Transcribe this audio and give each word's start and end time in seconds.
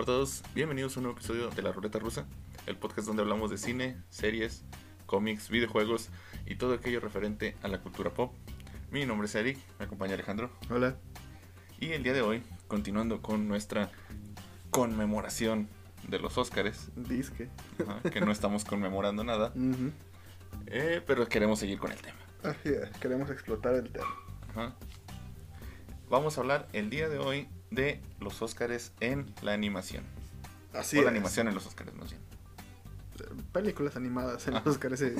Hola 0.00 0.14
a 0.14 0.16
todos, 0.16 0.42
bienvenidos 0.54 0.96
a 0.96 1.00
un 1.00 1.04
nuevo 1.04 1.18
episodio 1.18 1.50
de 1.50 1.60
La 1.60 1.72
Ruleta 1.72 1.98
Rusa, 1.98 2.24
el 2.64 2.78
podcast 2.78 3.06
donde 3.06 3.20
hablamos 3.20 3.50
de 3.50 3.58
cine, 3.58 4.02
series, 4.08 4.64
cómics, 5.04 5.50
videojuegos 5.50 6.08
y 6.46 6.54
todo 6.54 6.72
aquello 6.72 7.00
referente 7.00 7.54
a 7.62 7.68
la 7.68 7.82
cultura 7.82 8.08
pop. 8.08 8.32
Mi 8.90 9.04
nombre 9.04 9.26
es 9.26 9.34
Eric, 9.34 9.58
me 9.78 9.84
acompaña 9.84 10.14
Alejandro. 10.14 10.50
Hola. 10.70 10.96
Y 11.80 11.92
el 11.92 12.02
día 12.02 12.14
de 12.14 12.22
hoy, 12.22 12.42
continuando 12.66 13.20
con 13.20 13.46
nuestra 13.46 13.90
conmemoración 14.70 15.68
de 16.08 16.18
los 16.18 16.38
Óscares, 16.38 16.90
Disque. 16.96 17.50
ajá, 17.86 18.00
que 18.08 18.22
no 18.22 18.32
estamos 18.32 18.64
conmemorando 18.64 19.22
nada, 19.22 19.52
eh, 20.66 21.02
pero 21.06 21.28
queremos 21.28 21.58
seguir 21.58 21.78
con 21.78 21.92
el 21.92 22.00
tema. 22.00 22.16
Así 22.42 22.70
es, 22.70 22.88
queremos 23.00 23.28
explotar 23.28 23.74
el 23.74 23.92
tema. 23.92 24.16
Ajá. 24.48 24.76
Vamos 26.08 26.38
a 26.38 26.40
hablar 26.40 26.68
el 26.72 26.88
día 26.88 27.10
de 27.10 27.18
hoy 27.18 27.48
de 27.70 28.00
los 28.20 28.42
Óscares 28.42 28.92
en 29.00 29.32
la 29.42 29.52
animación. 29.52 30.04
Así 30.72 30.96
o 30.96 31.00
es. 31.00 31.04
la 31.04 31.10
animación 31.10 31.48
en 31.48 31.54
los 31.54 31.66
Óscares, 31.66 31.94
más 31.94 32.10
bien. 32.10 32.22
Películas 33.52 33.96
animadas 33.96 34.46
en 34.48 34.54
los 34.54 34.66
Oscars. 34.66 35.00
sí. 35.00 35.12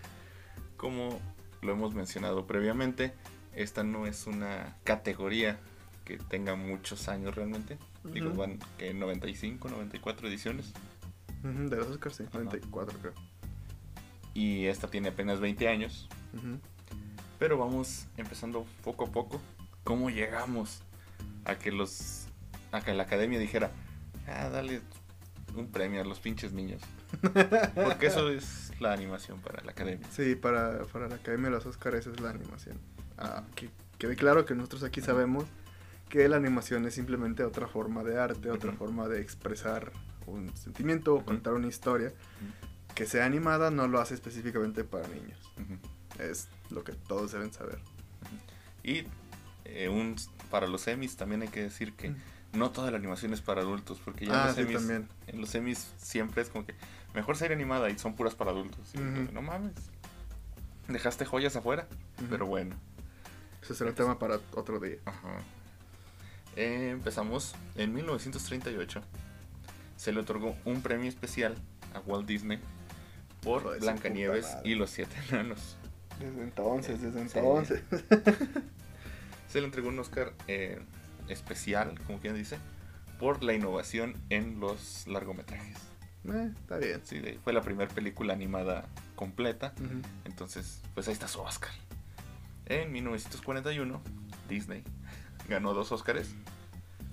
Como 0.76 1.20
lo 1.62 1.72
hemos 1.72 1.94
mencionado 1.94 2.46
previamente, 2.46 3.14
esta 3.54 3.84
no 3.84 4.06
es 4.06 4.26
una 4.26 4.76
categoría 4.84 5.58
que 6.04 6.18
tenga 6.18 6.56
muchos 6.56 7.08
años 7.08 7.34
realmente. 7.34 7.78
Digo, 8.04 8.34
van 8.34 8.58
que 8.76 8.92
95, 8.92 9.68
94 9.68 10.28
ediciones. 10.28 10.72
De 11.42 11.76
los 11.76 11.88
Oscars, 11.88 12.16
sí. 12.16 12.24
Ajá. 12.28 12.38
94 12.38 12.98
creo. 13.00 13.12
Y 14.34 14.66
esta 14.66 14.88
tiene 14.88 15.08
apenas 15.08 15.40
20 15.40 15.68
años. 15.68 16.08
Pero 17.38 17.58
vamos 17.58 18.06
empezando 18.16 18.66
poco 18.82 19.06
a 19.06 19.12
poco. 19.12 19.40
¿Cómo 19.84 20.10
llegamos 20.10 20.82
a 21.44 21.56
que 21.56 21.70
los 21.72 22.26
a 22.72 22.80
que 22.80 22.92
la 22.94 23.04
academia 23.04 23.38
dijera, 23.38 23.70
ah, 24.26 24.48
dale 24.48 24.80
un 25.56 25.68
premio 25.68 26.00
a 26.00 26.04
los 26.04 26.18
pinches 26.20 26.52
niños? 26.52 26.80
Porque 27.74 28.06
eso 28.06 28.28
es 28.30 28.72
la 28.80 28.92
animación 28.92 29.40
para 29.40 29.62
la 29.62 29.70
academia. 29.70 30.06
Sí, 30.10 30.34
para, 30.34 30.82
para 30.86 31.08
la 31.08 31.14
Academia 31.16 31.46
de 31.46 31.56
los 31.56 31.66
Oscars 31.66 31.98
esa 31.98 32.10
es 32.10 32.20
la 32.20 32.30
animación. 32.30 32.76
Ah, 33.18 33.44
que 33.54 33.70
quede 33.98 34.16
claro 34.16 34.44
que 34.44 34.54
nosotros 34.54 34.82
aquí 34.82 35.00
sabemos 35.00 35.44
que 36.08 36.28
la 36.28 36.36
animación 36.36 36.84
es 36.86 36.94
simplemente 36.94 37.44
otra 37.44 37.68
forma 37.68 38.02
de 38.02 38.18
arte, 38.18 38.50
otra 38.50 38.70
Ujú. 38.70 38.78
forma 38.78 39.08
de 39.08 39.20
expresar 39.20 39.92
un 40.26 40.54
sentimiento 40.56 41.12
o 41.12 41.16
Ujú. 41.18 41.26
contar 41.26 41.54
una 41.54 41.68
historia. 41.68 42.12
Que 42.96 43.06
sea 43.06 43.24
animada 43.24 43.70
no 43.70 43.86
lo 43.88 44.00
hace 44.00 44.14
específicamente 44.14 44.82
para 44.84 45.06
niños. 45.08 45.38
Es 46.18 46.48
lo 46.70 46.82
que 46.84 46.92
todos 46.92 47.32
deben 47.32 47.52
saber. 47.52 47.78
Y 48.82 49.04
eh, 49.64 49.88
un, 49.88 50.16
para 50.50 50.66
los 50.66 50.86
Emmys 50.88 51.16
también 51.16 51.42
hay 51.42 51.48
que 51.48 51.62
decir 51.62 51.92
que 51.94 52.10
Mm. 52.10 52.16
no 52.54 52.70
toda 52.70 52.90
la 52.90 52.96
animación 52.98 53.32
es 53.32 53.40
para 53.40 53.62
adultos, 53.62 54.00
porque 54.04 54.26
ya 54.26 54.32
en, 54.32 54.38
Ah, 54.38 54.46
los 54.46 54.54
sí, 54.56 54.60
Emmys, 54.62 54.76
también. 54.76 55.08
en 55.26 55.40
los 55.40 55.54
Emmys 55.54 55.88
siempre 55.98 56.42
es 56.42 56.48
como 56.48 56.64
que 56.66 56.74
mejor 57.14 57.36
serie 57.36 57.54
animada 57.56 57.90
y 57.90 57.98
son 57.98 58.14
puras 58.14 58.34
para 58.34 58.50
adultos. 58.52 58.94
No 59.32 59.42
mames, 59.42 59.72
dejaste 60.88 61.24
joyas 61.24 61.56
afuera, 61.56 61.86
pero 62.30 62.46
bueno. 62.46 62.76
Ese 63.62 63.74
será 63.74 63.90
un 63.90 63.96
tema 63.96 64.18
para 64.18 64.40
otro 64.54 64.78
día. 64.78 64.96
Ajá. 65.06 65.38
Eh, 66.56 66.90
empezamos 66.92 67.54
en 67.76 67.94
1938. 67.94 69.00
Se 69.96 70.12
le 70.12 70.20
otorgó 70.20 70.54
un 70.64 70.82
premio 70.82 71.08
especial 71.08 71.54
a 71.94 72.00
Walt 72.00 72.26
Disney 72.26 72.58
por 73.42 73.78
Blancanieves 73.80 74.46
y 74.64 74.74
los 74.74 74.90
siete 74.90 75.16
enanos. 75.30 75.76
Desde 76.20 76.42
entonces, 76.42 77.00
desde 77.02 77.28
Sí. 77.28 77.74
Se 79.54 79.60
le 79.60 79.66
entregó 79.66 79.88
un 79.88 80.00
Oscar 80.00 80.32
eh, 80.48 80.80
especial, 81.28 81.96
como 82.08 82.18
quien 82.18 82.34
dice, 82.34 82.58
por 83.20 83.44
la 83.44 83.54
innovación 83.54 84.16
en 84.28 84.58
los 84.58 85.06
largometrajes. 85.06 85.78
Eh, 86.24 86.50
está 86.60 86.78
bien. 86.78 87.00
Sí, 87.04 87.22
fue 87.44 87.52
la 87.52 87.62
primera 87.62 87.88
película 87.94 88.32
animada 88.32 88.88
completa, 89.14 89.72
entonces 90.24 90.82
pues 90.94 91.06
ahí 91.06 91.12
está 91.12 91.28
su 91.28 91.40
Oscar. 91.40 91.70
En 92.66 92.90
1941, 92.90 94.02
Disney 94.48 94.82
ganó 95.48 95.72
dos 95.72 95.92
Oscars 95.92 96.34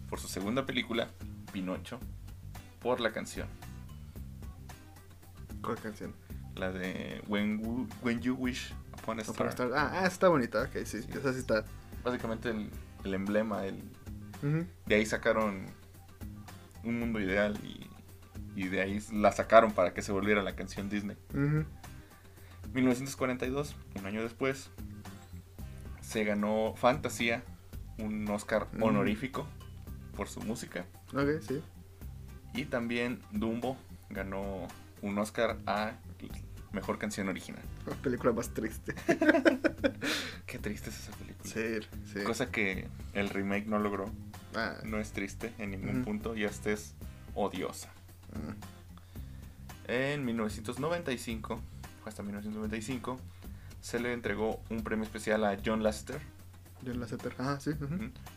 por 0.09 0.19
su 0.19 0.27
segunda 0.27 0.65
película, 0.65 1.09
Pinocho, 1.53 1.99
por 2.79 3.01
la 3.01 3.11
canción, 3.11 3.47
¿Cuál 5.61 5.77
canción? 5.77 6.15
la 6.55 6.71
de 6.71 7.23
When, 7.27 7.87
When 8.01 8.19
You 8.19 8.33
Wish 8.33 8.73
Upon 8.93 9.19
a 9.19 9.21
Star. 9.21 9.55
Ah, 9.75 9.91
ah, 9.93 10.07
está 10.07 10.27
bonita. 10.27 10.63
Ok, 10.63 10.85
sí. 10.85 11.03
Sí. 11.03 11.07
Esa 11.13 11.33
sí 11.33 11.39
está. 11.39 11.65
Básicamente 12.03 12.49
el, 12.49 12.69
el 13.03 13.13
emblema, 13.13 13.65
el, 13.65 13.81
de 14.85 14.95
ahí 14.95 15.05
sacaron 15.05 15.65
un 16.83 16.99
mundo 16.99 17.19
ideal 17.19 17.59
y, 17.63 17.87
y 18.55 18.67
de 18.67 18.81
ahí 18.81 18.99
la 19.13 19.31
sacaron 19.31 19.71
para 19.71 19.93
que 19.93 20.01
se 20.01 20.11
volviera 20.11 20.41
la 20.41 20.55
canción 20.55 20.89
Disney. 20.89 21.17
Ujú. 21.33 21.65
1942, 22.73 23.75
un 23.99 24.05
año 24.05 24.23
después, 24.23 24.69
se 26.01 26.23
ganó 26.23 26.73
Fantasía, 26.75 27.43
un 27.97 28.27
Oscar 28.29 28.67
honorífico 28.79 29.47
por 30.15 30.27
su 30.27 30.41
música. 30.41 30.85
Ok, 31.13 31.41
sí. 31.41 31.61
Y 32.53 32.65
también 32.65 33.21
Dumbo 33.31 33.77
ganó 34.09 34.67
un 35.01 35.17
Oscar 35.17 35.57
a 35.65 35.93
Mejor 36.73 36.97
Canción 36.97 37.27
Original. 37.29 37.61
La 37.85 37.95
película 37.95 38.31
más 38.33 38.49
triste. 38.49 38.93
Qué 40.45 40.57
triste 40.59 40.89
es 40.89 40.99
esa 40.99 41.11
película. 41.17 41.49
Sí, 41.53 41.87
sí. 42.13 42.23
Cosa 42.23 42.49
que 42.51 42.87
el 43.13 43.29
remake 43.29 43.65
no 43.67 43.79
logró. 43.79 44.09
Ah, 44.55 44.75
No 44.83 44.97
es 44.99 45.11
triste 45.11 45.53
en 45.57 45.71
ningún 45.71 46.03
punto 46.03 46.35
y 46.35 46.43
esta 46.43 46.71
es 46.71 46.93
odiosa. 47.35 47.89
En 49.87 50.23
1995, 50.25 51.59
fue 52.01 52.09
hasta 52.09 52.23
1995, 52.23 53.19
se 53.81 53.99
le 53.99 54.13
entregó 54.13 54.61
un 54.69 54.83
premio 54.83 55.03
especial 55.03 55.43
a 55.45 55.57
John 55.63 55.83
Lasseter 55.83 56.19
John 56.85 56.99
Lasseter. 56.99 57.33
Ah, 57.39 57.57
sí. 57.59 57.71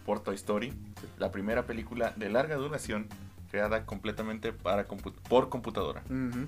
por 0.04 0.22
Toy 0.22 0.34
Story, 0.34 0.72
la 1.18 1.30
primera 1.30 1.64
película 1.66 2.12
de 2.16 2.28
larga 2.28 2.56
duración 2.56 3.06
creada 3.50 3.86
completamente 3.86 4.52
para 4.52 4.86
compu- 4.88 5.14
por 5.28 5.48
computadora. 5.48 6.02
Ujú. 6.10 6.46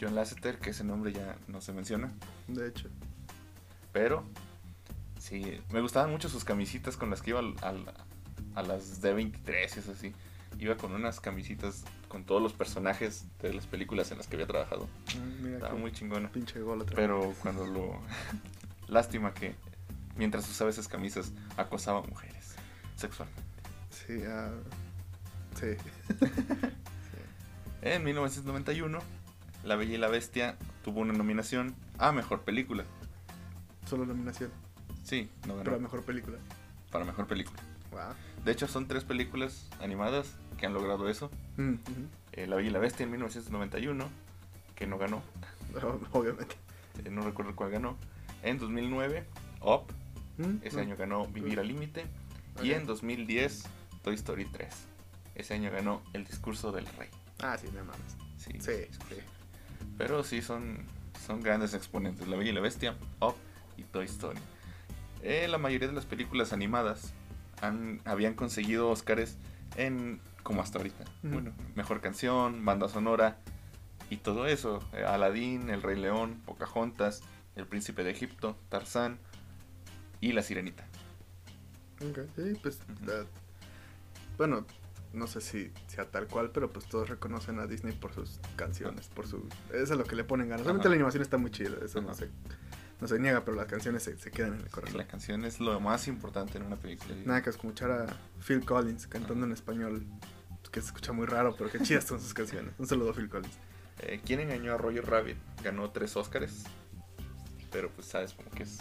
John 0.00 0.14
Lasseter, 0.14 0.58
que 0.58 0.70
ese 0.70 0.84
nombre 0.84 1.12
ya 1.12 1.36
no 1.48 1.60
se 1.60 1.72
menciona, 1.72 2.10
De 2.48 2.68
hecho. 2.68 2.88
pero 3.92 4.24
sí, 5.18 5.60
me 5.72 5.80
gustaban 5.80 6.10
mucho 6.10 6.28
sus 6.28 6.44
camisitas 6.44 6.96
con 6.96 7.10
las 7.10 7.22
que 7.22 7.30
iba 7.30 7.38
al- 7.40 7.56
al- 7.62 7.92
a 8.54 8.62
las 8.62 9.02
D23 9.02 9.76
y 9.76 9.78
eso 9.78 9.92
así. 9.92 10.12
Iba 10.58 10.76
con 10.76 10.92
unas 10.92 11.18
camisitas 11.20 11.84
con 12.08 12.24
todos 12.24 12.42
los 12.42 12.52
personajes 12.52 13.24
de 13.40 13.54
las 13.54 13.66
películas 13.66 14.10
en 14.12 14.18
las 14.18 14.26
que 14.26 14.36
había 14.36 14.46
trabajado. 14.46 14.86
Mm, 15.16 15.42
Mira 15.44 15.54
Estaba 15.56 15.74
muy 15.74 15.92
chingona. 15.92 16.30
pinche 16.30 16.60
gol. 16.60 16.84
Pero 16.94 17.34
cuando 17.40 17.66
lo... 17.66 17.98
Lástima 18.88 19.32
que 19.32 19.54
mientras 20.16 20.46
usaba 20.50 20.68
esas 20.68 20.88
camisas 20.88 21.32
acosaba 21.56 22.00
a 22.00 22.02
mujeres 22.02 22.54
sexualmente. 22.96 23.42
Sí, 23.90 24.22
ah. 24.28 24.50
Sí. 25.58 25.76
En 27.82 28.04
1991, 28.04 29.00
La 29.64 29.76
Bella 29.76 29.94
y 29.94 29.98
la 29.98 30.08
Bestia 30.08 30.56
tuvo 30.84 31.00
una 31.00 31.12
nominación 31.12 31.74
a 31.98 32.12
Mejor 32.12 32.42
Película. 32.42 32.84
Solo 33.86 34.06
nominación. 34.06 34.50
Sí, 35.04 35.28
no 35.46 35.54
ganó. 35.56 35.64
Pero 35.64 35.80
mejor 35.80 36.02
película. 36.04 36.38
Para 36.90 37.04
Mejor 37.04 37.26
Película. 37.26 37.58
Wow. 37.90 38.14
De 38.44 38.52
hecho, 38.52 38.68
son 38.68 38.86
tres 38.86 39.04
películas 39.04 39.68
animadas 39.80 40.34
que 40.58 40.66
han 40.66 40.74
logrado 40.74 41.08
eso. 41.08 41.30
Mm, 41.56 41.74
Eh, 42.32 42.46
la 42.46 42.56
Bella 42.56 42.68
y 42.68 42.72
la 42.72 42.78
Bestia 42.78 43.04
en 43.04 43.10
1991, 43.10 44.06
que 44.74 44.86
no 44.86 44.98
ganó. 44.98 45.22
Obviamente. 46.12 46.56
Eh, 47.04 47.10
no 47.10 47.22
recuerdo 47.22 47.54
cuál 47.56 47.70
ganó. 47.70 47.96
En 48.42 48.58
2009, 48.58 49.24
Up. 49.60 49.84
Mm, 50.38 50.58
Ese 50.62 50.76
no. 50.76 50.82
año 50.82 50.96
ganó 50.96 51.26
Vivir 51.26 51.58
al 51.60 51.68
Límite. 51.68 52.06
Y 52.62 52.72
en 52.72 52.86
2010, 52.86 53.64
Toy 54.02 54.14
Story 54.14 54.44
3. 54.46 54.68
Ese 55.34 55.54
año 55.54 55.70
ganó 55.70 56.02
El 56.12 56.24
Discurso 56.24 56.72
del 56.72 56.86
Rey. 56.98 57.08
Ah, 57.40 57.56
sí, 57.58 57.66
no 57.74 57.84
mames. 57.84 58.16
Sí, 58.38 58.52
Sí, 58.60 58.86
sí. 59.08 59.16
Pero 59.98 60.24
sí 60.24 60.42
son, 60.42 60.78
son 61.26 61.40
grandes 61.40 61.74
exponentes. 61.74 62.28
La 62.28 62.36
Bella 62.36 62.50
y 62.50 62.54
la 62.54 62.60
Bestia, 62.60 62.96
Up 63.20 63.34
y 63.76 63.84
Toy 63.84 64.06
Story. 64.06 64.38
Eh, 65.22 65.46
la 65.48 65.58
mayoría 65.58 65.88
de 65.88 65.94
las 65.94 66.06
películas 66.06 66.52
animadas 66.52 67.12
han, 67.60 68.00
habían 68.04 68.34
conseguido 68.34 68.88
Oscars 68.90 69.36
en, 69.76 70.20
como 70.42 70.62
hasta 70.62 70.78
ahorita. 70.78 71.04
Bueno, 71.22 71.52
mejor 71.74 72.00
canción, 72.00 72.64
banda 72.64 72.88
sonora 72.88 73.38
y 74.10 74.16
todo 74.16 74.46
eso. 74.46 74.80
Eh, 74.92 75.04
Aladdin, 75.04 75.70
El 75.70 75.82
Rey 75.82 75.98
León, 75.98 76.42
Pocahontas, 76.44 77.22
El 77.54 77.66
Príncipe 77.66 78.02
de 78.02 78.10
Egipto, 78.10 78.56
Tarzán 78.68 79.18
y 80.20 80.32
La 80.32 80.42
Sirenita. 80.42 80.84
Ok, 82.00 82.18
sí, 82.36 82.58
pues. 82.62 82.80
Ah, 83.08 83.24
bueno, 84.36 84.66
no 85.12 85.26
sé 85.26 85.40
si 85.40 85.72
sea 85.88 86.10
tal 86.10 86.26
cual, 86.26 86.50
pero 86.52 86.70
pues 86.72 86.86
todos 86.86 87.08
reconocen 87.08 87.58
a 87.58 87.66
Disney 87.66 87.92
por 87.94 88.12
sus 88.14 88.40
canciones, 88.56 89.08
por 89.08 89.26
su. 89.26 89.46
Eso 89.72 89.92
es 89.92 89.98
lo 89.98 90.04
que 90.04 90.16
le 90.16 90.24
ponen 90.24 90.48
ganas. 90.48 90.64
Realmente 90.64 90.88
la 90.88 90.94
animación 90.94 91.22
está 91.22 91.36
muy 91.38 91.50
chida, 91.50 91.76
eso 91.84 92.00
no 92.00 92.14
se, 92.14 92.28
no 93.00 93.06
se 93.08 93.18
niega, 93.18 93.44
pero 93.44 93.56
las 93.56 93.66
canciones 93.66 94.02
se, 94.02 94.16
se 94.18 94.30
quedan 94.30 94.54
en 94.54 94.60
el 94.60 94.68
corazón. 94.70 94.96
la 94.98 95.06
canción 95.06 95.44
es 95.44 95.60
lo 95.60 95.78
más 95.80 96.08
importante 96.08 96.58
en 96.58 96.64
una 96.64 96.76
película. 96.76 97.14
Nada 97.26 97.42
que 97.42 97.50
escuchar 97.50 97.90
a 97.90 98.06
Phil 98.46 98.64
Collins 98.64 99.06
cantando 99.06 99.34
Ajá. 99.44 99.46
en 99.46 99.52
español 99.52 100.06
que 100.70 100.80
se 100.80 100.86
escucha 100.86 101.12
muy 101.12 101.26
raro, 101.26 101.54
pero 101.58 101.70
qué 101.70 101.80
chidas 101.80 102.04
son 102.04 102.18
sus 102.20 102.32
canciones. 102.32 102.72
Un 102.78 102.86
saludo 102.86 103.10
a 103.10 103.14
Phil 103.14 103.28
Collins. 103.28 103.52
Eh, 103.98 104.20
¿Quién 104.24 104.40
engañó 104.40 104.72
a 104.72 104.78
Roger 104.78 105.04
Rabbit? 105.04 105.36
Ganó 105.62 105.90
tres 105.90 106.16
Oscars. 106.16 106.64
Pero 107.70 107.90
pues 107.90 108.06
sabes, 108.06 108.32
como 108.32 108.50
que 108.50 108.62
es... 108.62 108.78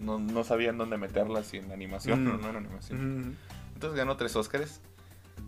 No, 0.00 0.18
no 0.18 0.42
sabían 0.42 0.76
dónde 0.76 0.98
meterla, 0.98 1.44
si 1.44 1.58
en 1.58 1.70
animación 1.70 2.24
Mm. 2.24 2.30
o 2.34 2.36
no 2.38 2.50
en 2.50 2.56
animación. 2.56 3.20
Ujú. 3.20 3.34
Entonces 3.74 3.96
ganó 3.96 4.16
tres 4.16 4.34
Oscars. 4.34 4.80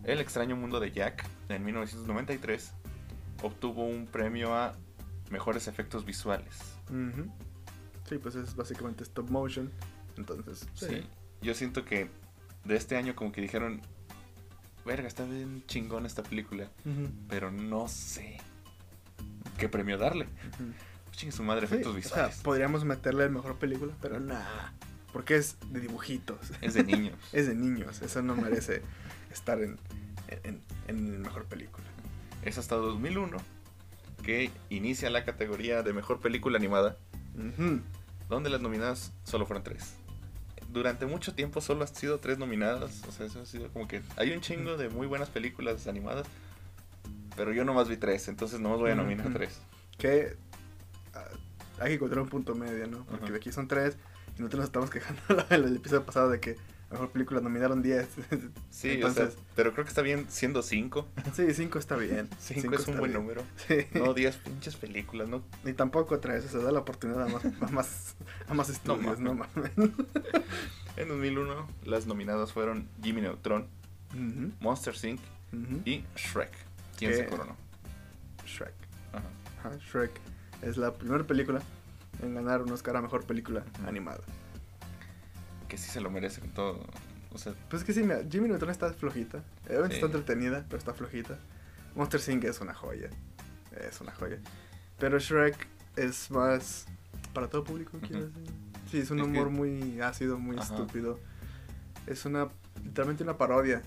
El 0.03 0.19
extraño 0.19 0.55
mundo 0.55 0.79
de 0.79 0.91
Jack, 0.91 1.27
en 1.49 1.63
1993, 1.65 2.71
obtuvo 3.43 3.85
un 3.85 4.05
premio 4.07 4.55
a 4.55 4.73
mejores 5.29 5.67
efectos 5.67 6.05
visuales. 6.05 6.55
Sí, 8.07 8.17
pues 8.17 8.35
es 8.35 8.55
básicamente 8.55 9.03
stop 9.03 9.29
motion. 9.29 9.71
Entonces, 10.17 10.67
Sí. 10.73 11.03
Yo 11.41 11.53
siento 11.53 11.85
que 11.85 12.09
de 12.63 12.75
este 12.75 12.95
año 12.95 13.15
como 13.15 13.31
que 13.31 13.41
dijeron, 13.41 13.81
verga, 14.85 15.07
está 15.07 15.23
bien 15.25 15.63
chingón 15.67 16.05
esta 16.05 16.23
película, 16.23 16.69
pero 17.29 17.51
no 17.51 17.87
sé 17.87 18.37
qué 19.57 19.69
premio 19.69 19.97
darle. 19.97 20.25
Ujú. 20.25 20.71
Chingue 21.11 21.31
su 21.31 21.43
madre, 21.43 21.67
Sí, 21.67 21.73
efectos 21.75 21.95
o 21.95 21.99
sea, 21.99 22.01
visuales. 22.27 22.41
podríamos 22.41 22.85
meterle 22.85 23.25
el 23.25 23.31
mejor 23.31 23.57
película, 23.57 23.93
pero 24.01 24.19
nada. 24.19 24.73
Porque 25.13 25.35
es 25.35 25.57
de 25.71 25.79
dibujitos. 25.79 26.37
Es 26.61 26.73
de 26.75 26.83
niños. 26.83 27.15
Es 27.33 27.47
de 27.47 27.55
niños. 27.55 28.01
Eso 28.01 28.21
no 28.21 28.35
merece 28.35 28.81
estar 29.31 29.61
en, 29.61 29.77
en, 30.87 31.21
mejor 31.21 31.45
película. 31.45 31.85
es 32.43 32.57
hasta 32.57 32.75
2001 32.75 33.37
que 34.23 34.51
inicia 34.69 35.09
la 35.09 35.23
categoría 35.23 35.83
de 35.83 35.93
mejor 35.93 36.19
película 36.19 36.57
animada, 36.57 36.97
donde 38.29 38.49
las 38.49 38.61
nominadas 38.61 39.13
solo 39.23 39.45
fueron 39.45 39.63
tres. 39.63 39.95
Durante 40.69 41.05
mucho 41.05 41.33
tiempo 41.33 41.61
solo 41.61 41.83
han 41.83 41.95
sido 41.95 42.19
tres 42.19 42.37
nominadas, 42.37 43.03
o 43.07 43.11
sea, 43.11 43.25
eso 43.25 43.41
ha 43.41 43.45
sido 43.45 43.69
como 43.69 43.87
que 43.87 44.01
hay 44.17 44.31
un 44.31 44.41
chingo 44.41 44.75
de 44.75 44.89
muy 44.89 45.07
buenas 45.07 45.29
películas 45.29 45.87
animadas, 45.87 46.27
pero 47.35 47.53
yo 47.53 47.63
nomás 47.63 47.87
vi 47.87 47.97
tres, 47.97 48.27
entonces 48.27 48.59
nomás 48.59 48.79
voy 48.79 48.91
a 48.91 48.95
nominar 48.95 49.31
tres. 49.33 49.61
Que 49.97 50.35
ah, 51.13 51.29
hay 51.79 51.89
que 51.89 51.93
encontrar 51.95 52.21
un 52.21 52.29
punto 52.29 52.53
medio, 52.55 52.87
¿no? 52.87 53.05
Porque 53.05 53.31
de 53.31 53.37
aquí 53.37 53.51
son 53.51 53.67
tres 53.67 53.95
y 54.37 54.41
nosotros 54.41 54.59
nos 54.59 54.65
estamos 54.65 54.89
quejando 54.89 55.21
en 55.49 55.63
el 55.63 55.75
episodio 55.77 56.05
pasado 56.05 56.29
de 56.29 56.39
que 56.39 56.57
mejor 56.91 57.09
película 57.11 57.41
nominaron 57.41 57.81
10. 57.81 58.07
Sí, 58.69 58.91
Entonces- 58.91 59.29
o 59.29 59.31
sea, 59.31 59.39
pero 59.55 59.73
creo 59.73 59.83
que 59.85 59.89
está 59.89 60.01
bien 60.01 60.25
siendo 60.29 60.61
cinco. 60.61 61.07
sí, 61.33 61.53
5 61.53 61.79
está 61.79 61.95
bien. 61.95 62.29
Cinco, 62.39 62.61
Cinco 62.61 62.75
es 62.75 62.87
un 62.87 62.97
buen 62.97 63.11
bien. 63.11 63.21
número. 63.21 63.43
Sí. 63.67 63.87
No 63.93 64.13
diez 64.13 64.37
pinches 64.37 64.75
películas, 64.75 65.27
¿no? 65.27 65.43
Ni 65.63 65.73
tampoco 65.73 66.19
tres, 66.19 66.45
o 66.45 66.49
sea, 66.49 66.59
da 66.61 66.71
la 66.71 66.79
oportunidad 66.79 67.23
a 67.23 67.27
más, 67.27 67.43
a 67.61 67.67
más, 67.71 68.15
a 68.47 68.53
más 68.53 68.69
estudios, 68.69 69.19
mames. 69.19 69.19
no 69.19 69.33
mames. 69.33 69.71
En 70.97 71.09
2001 71.09 71.67
las 71.85 72.07
nominadas 72.07 72.51
fueron 72.53 72.87
Jimmy 73.03 73.21
Neutron, 73.21 73.67
Monster 74.59 74.95
Inc. 75.03 75.19
y 75.85 76.03
Shrek. 76.15 76.51
¿Quién 76.97 77.11
¿Qué? 77.11 77.17
se 77.17 77.25
coronó? 77.27 77.55
Shrek. 78.45 78.73
Ajá. 79.13 79.23
Ajá, 79.59 79.77
Shrek 79.91 80.11
es 80.63 80.77
la 80.77 80.91
primera 80.93 81.23
película 81.23 81.61
en 82.23 82.33
ganar 82.33 82.63
un 82.63 82.71
Oscar 82.71 82.95
a 82.97 83.01
mejor 83.03 83.25
película 83.25 83.63
animada. 83.85 84.21
Que 85.67 85.77
sí 85.77 85.89
se 85.89 86.01
lo 86.01 86.09
merece 86.09 86.39
con 86.41 86.49
todo. 86.51 86.85
O 87.33 87.37
sea, 87.37 87.53
Pues 87.69 87.81
es 87.81 87.85
que 87.85 87.93
sí, 87.93 88.01
mira, 88.03 88.21
Jimmy 88.29 88.47
Neutron 88.47 88.71
está 88.71 88.91
flojita. 88.93 89.43
Obviamente 89.67 89.95
Sí. 89.97 90.01
está 90.03 90.17
entretenida, 90.17 90.65
pero 90.67 90.77
está 90.79 90.93
flojita. 90.93 91.37
Monster 91.95 92.21
Inc. 92.33 92.43
es 92.45 92.61
una 92.61 92.73
joya. 92.73 93.09
Es 93.79 93.99
una 94.01 94.11
joya. 94.13 94.39
Pero 94.97 95.19
Shrek 95.19 95.67
es 95.95 96.31
más 96.31 96.85
para 97.33 97.47
todo 97.49 97.63
público, 97.63 97.97
quiero 97.99 98.25
Ujú. 98.25 98.39
decir. 98.39 98.53
Sí, 98.89 98.97
es 98.99 99.11
un 99.11 99.19
Es 99.19 99.25
que- 99.25 99.29
humor 99.31 99.49
muy 99.49 99.99
ácido, 100.01 100.39
muy 100.39 100.57
Ajá. 100.57 100.73
estúpido. 100.73 101.19
Es 102.07 102.25
una, 102.25 102.47
literalmente 102.83 103.23
una 103.23 103.37
parodia 103.37 103.81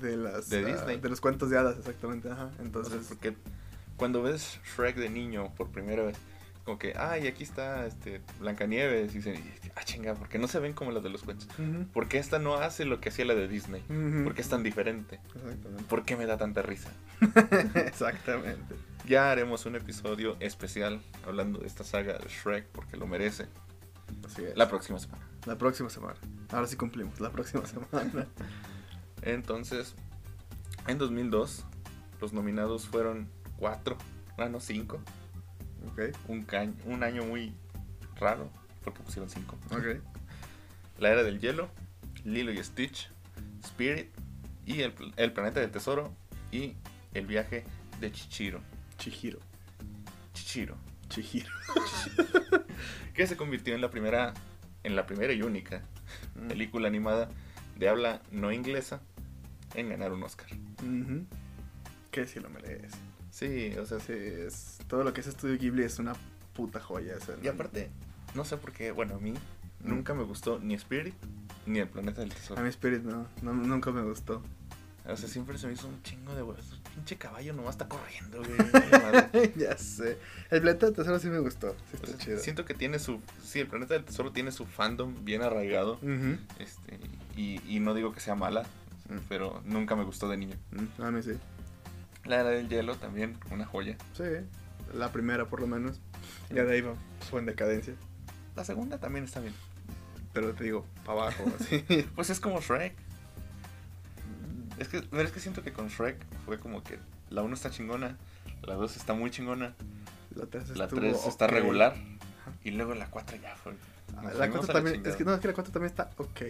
de 0.00 0.16
las... 0.16 0.48
De 0.48 0.64
ah, 0.64 0.66
Disney. 0.74 0.98
de 1.00 1.08
los 1.08 1.20
cuentos 1.20 1.50
de 1.50 1.58
hadas, 1.58 1.76
exactamente. 1.78 2.30
Ajá. 2.30 2.46
o 2.46 2.54
sea, 2.54 2.64
Entonces, 2.64 3.06
porque 3.08 3.36
cuando 3.96 4.22
ves 4.22 4.58
Shrek 4.76 4.96
de 4.96 5.10
niño 5.10 5.52
por 5.56 5.70
primera 5.70 6.02
vez, 6.04 6.16
como 6.68 6.78
que, 6.78 6.92
ay, 6.98 7.26
aquí 7.26 7.44
está 7.44 7.86
este 7.86 8.20
Blancanieves, 8.40 9.14
y 9.14 9.18
dicen, 9.20 9.42
ah, 9.74 9.80
chinga, 9.84 10.12
¿por 10.14 10.28
qué 10.28 10.38
no 10.38 10.48
se 10.48 10.58
ven 10.58 10.74
como 10.74 10.92
las 10.92 11.02
de 11.02 11.08
los 11.08 11.22
cuentos? 11.22 11.48
Ujú, 11.58 11.86
¿Por 11.94 12.08
qué 12.08 12.18
esta 12.18 12.38
no 12.38 12.56
hace 12.56 12.84
lo 12.84 13.00
que 13.00 13.08
hacía 13.08 13.24
la 13.24 13.34
de 13.34 13.48
Disney? 13.48 13.82
ujú. 13.88 14.24
¿Por 14.24 14.34
qué 14.34 14.42
es 14.42 14.50
tan 14.50 14.62
diferente? 14.62 15.18
Exactamente. 15.34 15.84
¿Por 15.84 16.04
qué 16.04 16.16
me 16.16 16.26
da 16.26 16.36
tanta 16.36 16.60
risa? 16.60 16.90
exactamente. 17.86 18.74
Ya 19.06 19.32
haremos 19.32 19.64
un 19.64 19.76
episodio 19.76 20.36
especial 20.40 21.00
hablando 21.26 21.58
de 21.60 21.66
esta 21.68 21.84
saga 21.84 22.18
de 22.18 22.28
Shrek 22.28 22.66
porque 22.66 22.98
lo 22.98 23.06
merece 23.06 23.46
Así 24.26 24.44
es. 24.44 24.54
la 24.54 24.68
próxima 24.68 24.98
semana. 24.98 25.26
La 25.46 25.56
próxima 25.56 25.88
semana. 25.88 26.16
Ahora 26.50 26.66
sí 26.66 26.76
cumplimos, 26.76 27.18
la 27.18 27.32
próxima 27.32 27.64
semana. 27.66 28.26
Entonces, 29.22 29.94
en 30.86 30.98
2002, 30.98 31.64
los 32.20 32.34
nominados 32.34 32.86
fueron 32.86 33.26
cuatro, 33.56 33.96
ah, 34.36 34.50
no, 34.50 34.60
cinco. 34.60 35.00
Ok, 35.86 36.00
Un, 36.28 36.44
ca- 36.44 36.66
un 36.84 37.02
año 37.02 37.24
muy 37.24 37.52
raro 38.18 38.50
porque 38.84 39.00
pusieron 39.02 39.28
cinco. 39.30 39.56
ok. 39.70 40.00
La 40.98 41.10
Era 41.10 41.22
del 41.22 41.38
Hielo, 41.40 41.68
Lilo 42.24 42.52
y 42.52 42.62
Stitch, 42.62 43.10
Spirit 43.64 44.08
y 44.66 44.80
el, 44.82 44.92
el 45.16 45.32
Planeta 45.32 45.60
del 45.60 45.70
Tesoro 45.70 46.12
y 46.50 46.74
El 47.14 47.26
Viaje 47.26 47.64
de 48.00 48.10
Chichiro. 48.12 48.60
Chihiro. 48.98 49.38
Chichiro. 50.34 50.76
Chihiro. 51.08 51.50
Que 53.14 53.26
se 53.26 53.36
convirtió 53.36 53.74
en 53.74 53.80
la 53.80 53.90
primera, 53.90 54.32
en 54.84 54.94
la 54.94 55.06
primera 55.06 55.32
y 55.32 55.42
única 55.42 55.82
Mm. 56.36 56.48
película 56.48 56.88
animada 56.88 57.28
de 57.76 57.88
habla 57.88 58.22
no 58.30 58.50
inglesa 58.52 59.00
en 59.74 59.88
ganar 59.90 60.12
un 60.12 60.22
Oscar. 60.22 60.46
Que 62.10 62.26
sí 62.26 62.40
lo 62.40 62.48
merece. 62.48 62.96
Sí, 63.38 63.74
o 63.78 63.86
sea, 63.86 64.00
Sí, 64.00 64.12
es, 64.14 64.78
todo 64.88 65.04
lo 65.04 65.12
que 65.12 65.20
es 65.20 65.26
Estudio 65.26 65.56
Ghibli 65.58 65.84
es 65.84 65.98
una 65.98 66.14
puta 66.54 66.80
joya. 66.80 67.14
o 67.20 67.24
sea, 67.24 67.36
y 67.42 67.46
aparte, 67.48 67.90
no 68.34 68.44
sé 68.44 68.56
por 68.56 68.72
qué, 68.72 68.90
bueno, 68.92 69.14
a 69.16 69.18
mí 69.18 69.32
Mm. 69.32 69.88
nunca 69.90 70.12
me 70.14 70.24
gustó 70.24 70.58
ni 70.58 70.74
Spirit 70.74 71.14
ni 71.66 71.78
el 71.78 71.88
Planeta 71.88 72.20
del 72.22 72.32
A 72.32 72.34
Tesoro. 72.34 72.62
mi 72.62 72.68
Spirit 72.68 73.02
no, 73.02 73.28
no, 73.42 73.52
nunca 73.54 73.92
me 73.92 74.02
gustó. 74.02 74.42
O 75.06 75.16
sea, 75.16 75.28
siempre 75.28 75.56
se 75.56 75.66
me 75.68 75.72
hizo 75.72 75.86
un 75.88 76.02
chingo 76.02 76.34
de 76.34 76.42
huevos. 76.42 76.80
Pinche 76.94 77.16
caballo 77.16 77.54
nomás 77.54 77.76
está 77.76 77.88
corriendo, 77.88 78.38
güey. 78.42 78.58
Ya 79.56 79.78
sé. 79.78 80.18
El 80.50 80.60
planeta 80.60 80.86
del 80.86 80.94
tesoro 80.96 81.18
sí 81.18 81.28
me 81.28 81.38
gustó. 81.38 81.70
Sí 81.70 81.76
O 81.92 81.96
está 81.96 82.06
sea, 82.08 82.18
chido. 82.18 82.38
siento 82.40 82.64
que 82.66 82.74
tiene 82.74 82.98
su. 82.98 83.20
Sí, 83.42 83.60
el 83.60 83.68
planeta 83.68 83.94
del 83.94 84.04
tesoro 84.04 84.32
tiene 84.32 84.52
su 84.52 84.66
fandom 84.66 85.24
bien 85.24 85.40
arraigado. 85.42 85.94
Ujú. 86.02 86.36
Este, 86.58 86.98
y, 87.36 87.62
y 87.66 87.80
no 87.80 87.94
digo 87.94 88.12
que 88.12 88.20
sea 88.20 88.34
mala, 88.34 88.64
Mm. 89.08 89.18
pero 89.30 89.62
nunca 89.64 89.96
me 89.96 90.04
gustó 90.04 90.28
de 90.28 90.36
niño. 90.36 90.56
Mm, 90.72 91.02
A 91.02 91.10
mí 91.10 91.22
sí. 91.22 91.32
La 92.24 92.40
era 92.40 92.50
del 92.50 92.68
hielo 92.68 92.96
también, 92.96 93.38
una 93.50 93.64
joya. 93.64 93.96
Sí, 94.12 94.24
la 94.94 95.10
primera 95.12 95.46
por 95.46 95.60
lo 95.60 95.66
menos. 95.66 96.00
Ya 96.50 96.64
de 96.64 96.74
ahí 96.74 96.80
va, 96.80 96.94
fue 97.30 97.40
en 97.40 97.46
decadencia. 97.46 97.94
La 98.56 98.64
segunda 98.64 98.98
también 98.98 99.24
está 99.24 99.40
bien. 99.40 99.54
Pero 100.32 100.52
te 100.54 100.64
digo, 100.64 100.84
para 101.04 101.22
abajo, 101.22 101.44
así. 101.60 101.84
Pues 102.14 102.30
es 102.30 102.40
como 102.40 102.60
Shrek. 102.60 102.94
Es 104.78 104.88
que, 104.88 104.98
es 105.10 105.32
que 105.32 105.40
siento 105.40 105.62
que 105.62 105.72
con 105.72 105.88
Shrek 105.88 106.16
fue 106.44 106.58
como 106.58 106.82
que 106.84 106.98
la 107.30 107.42
1 107.42 107.54
está 107.54 107.70
chingona, 107.70 108.16
la 108.62 108.74
2 108.74 108.96
está 108.96 109.12
muy 109.14 109.30
chingona, 109.30 109.74
La 110.34 110.46
3 110.46 110.76
la 110.76 110.86
3 110.88 111.26
está 111.26 111.46
regular 111.48 111.96
y 112.62 112.70
luego 112.70 112.94
la 112.94 113.10
4 113.10 113.36
ya 113.42 113.56
fue. 113.56 113.72
Ah, 114.16 114.22
La 114.22 114.30
fuimos 114.46 114.58
4 114.58 114.62
a 114.62 114.66
la 114.66 114.72
también, 114.74 115.06
es 115.06 115.16
que 115.16 115.24
no, 115.24 115.34
es 115.34 115.40
que 115.40 115.48
la 115.48 115.54
4 115.54 115.72
también 115.72 115.90
está 115.90 116.10
ok. 116.16 116.40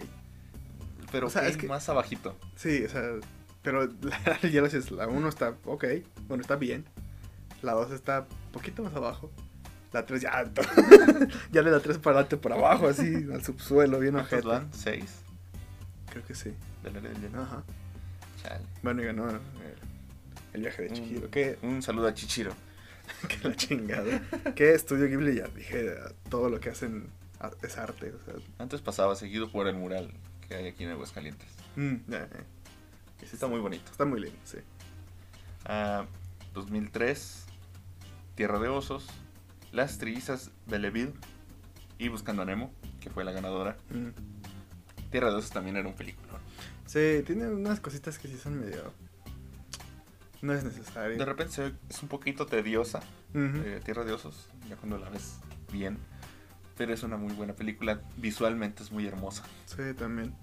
Pero 1.11 1.27
o 1.27 1.29
sea, 1.31 1.41
fue 1.41 1.51
es 1.51 1.57
que- 1.57 1.67
más 1.67 1.89
abajito. 1.89 2.37
Sí, 2.55 2.83
o 2.85 2.89
sea, 2.89 3.01
pero 3.69 3.87
la, 4.01 4.39
dices, 4.63 4.89
la 4.89 5.07
1 5.07 5.29
está 5.29 5.53
ok, 5.65 5.85
bueno, 6.27 6.41
está 6.41 6.55
bien. 6.55 6.85
La 7.61 7.73
2 7.73 7.91
está 7.91 8.21
un 8.21 8.51
poquito 8.51 8.81
más 8.83 8.95
abajo. 8.95 9.29
La 9.93 10.05
3 10.07 10.21
ya, 10.23 10.43
ya 11.51 11.61
le 11.61 11.69
da 11.69 11.79
3 11.79 11.99
para 11.99 12.15
adelante 12.17 12.37
por 12.37 12.51
abajo, 12.53 12.87
así, 12.87 13.27
al 13.31 13.43
subsuelo, 13.43 13.99
bien 13.99 14.13
¿Cuántos 14.13 14.33
ojete. 14.33 14.47
van? 14.47 14.73
6 14.73 15.03
Creo 16.09 16.25
que 16.25 16.33
sí. 16.33 16.51
Ajá. 17.35 17.63
Chale. 18.41 18.65
Bueno, 18.81 19.03
y 19.03 19.05
ganó 19.05 19.29
el, 19.29 19.39
el 20.53 20.61
viaje 20.61 20.83
de 20.83 20.89
Un- 20.89 20.95
Chihiro. 20.95 21.29
Que, 21.29 21.59
Un 21.61 21.83
saludo 21.83 22.07
a 22.07 22.13
Chichiro. 22.15 22.51
que 23.27 23.47
la 23.47 23.55
chingada. 23.55 24.21
que 24.55 24.73
Estudio 24.73 25.07
Ghibli 25.07 25.35
ya 25.35 25.47
dije, 25.49 25.93
todo 26.29 26.49
lo 26.49 26.59
que 26.59 26.69
hacen 26.71 27.07
es 27.61 27.77
arte. 27.77 28.13
O 28.13 28.25
sea, 28.25 28.33
Antes 28.57 28.81
pasaba 28.81 29.15
seguido 29.15 29.51
por 29.51 29.67
el 29.67 29.75
mural 29.75 30.11
que 30.47 30.55
hay 30.55 30.67
aquí 30.67 30.83
en 30.85 30.91
Aguascalientes. 30.91 31.47
mm, 31.75 31.93
eh. 32.11 32.27
Que 33.19 33.25
sí 33.25 33.35
está 33.35 33.47
muy 33.47 33.59
bonito. 33.59 33.91
Está 33.91 34.05
muy 34.05 34.19
lindo, 34.19 34.39
sí. 34.43 34.57
Ah, 35.65 36.05
2003, 36.53 37.45
Tierra 38.35 38.59
de 38.59 38.69
Osos, 38.69 39.07
Las 39.71 39.97
Trillizas 39.97 40.51
Belleville 40.65 41.13
y 41.97 42.07
Buscando 42.07 42.41
a 42.41 42.45
Nemo, 42.45 42.71
que 43.01 43.09
fue 43.09 43.23
la 43.23 43.31
ganadora. 43.31 43.77
Mm. 43.89 45.09
Tierra 45.11 45.29
de 45.29 45.35
Osos 45.35 45.51
también 45.51 45.75
era 45.77 45.87
un 45.87 45.95
película. 45.95 46.39
Sí, 46.85 47.23
tiene 47.25 47.47
unas 47.49 47.79
cositas 47.79 48.17
que 48.17 48.27
sí 48.27 48.37
son 48.37 48.59
medio. 48.59 48.93
No 50.41 50.53
es 50.53 50.63
necesario. 50.63 51.17
De 51.17 51.25
repente 51.25 51.73
es 51.89 52.01
un 52.01 52.07
poquito 52.07 52.45
tediosa, 52.45 53.01
eh, 53.33 53.81
Tierra 53.83 54.05
de 54.05 54.13
Osos, 54.13 54.47
ya 54.69 54.77
cuando 54.77 54.97
la 54.97 55.09
ves 55.09 55.39
bien. 55.71 55.97
Pero 56.77 56.93
es 56.93 57.03
una 57.03 57.17
muy 57.17 57.33
buena 57.33 57.53
película, 57.53 58.01
visualmente 58.17 58.83
es 58.83 58.91
muy 58.91 59.05
hermosa. 59.05 59.43
Sí, 59.65 59.93
también. 59.97 60.33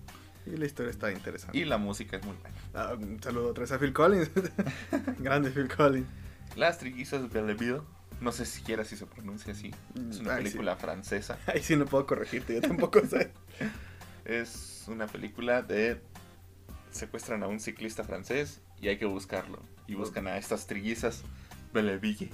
Y 0.47 0.57
la 0.57 0.67
historia 0.67 0.91
está 0.91 1.11
interesante. 1.11 1.59
Y 1.59 1.65
la 1.65 1.77
música 1.79 2.17
es 2.17 2.25
muy 2.25 2.37
buena. 2.37 2.57
Ah, 2.75 2.95
un 2.95 3.21
saludo 3.23 3.49
otra 3.51 3.63
vez 3.63 3.73
a 3.73 3.79
Phil 3.79 3.93
Collins. 3.93 4.31
Grande 5.19 5.51
Phil 5.51 5.69
Collins. 5.69 6.07
Las 6.55 6.79
trillizas 6.79 7.31
Belleville, 7.31 7.83
no 8.21 8.33
sé 8.33 8.47
siquiera 8.47 8.85
si 8.85 8.97
se 8.97 9.07
pronuncia 9.07 9.53
así. 9.53 9.73
Es 10.09 10.21
una 10.21 10.35
Ay, 10.35 10.39
sí. 10.39 10.51
película 10.51 10.77
francesa. 10.77 11.39
Ahí 11.47 11.63
sí 11.63 11.77
no 11.77 11.85
puedo 11.85 12.07
corregirte, 12.07 12.55
yo 12.55 12.61
tampoco 12.61 13.01
sé. 13.05 13.33
Es 14.25 14.85
una 14.89 15.07
película 15.07 15.63
de 15.63 16.01
secuestran 16.91 17.45
a 17.45 17.47
un 17.47 17.61
ciclista 17.61 18.03
francés 18.03 18.61
y 18.81 18.89
hay 18.89 18.99
que 18.99 19.07
buscarlo. 19.07 19.61
Y 19.87 19.95
buscan 19.95 20.27
a 20.27 20.37
estas 20.37 20.67
trillizas 20.67 21.23
Belleville. 21.73 22.31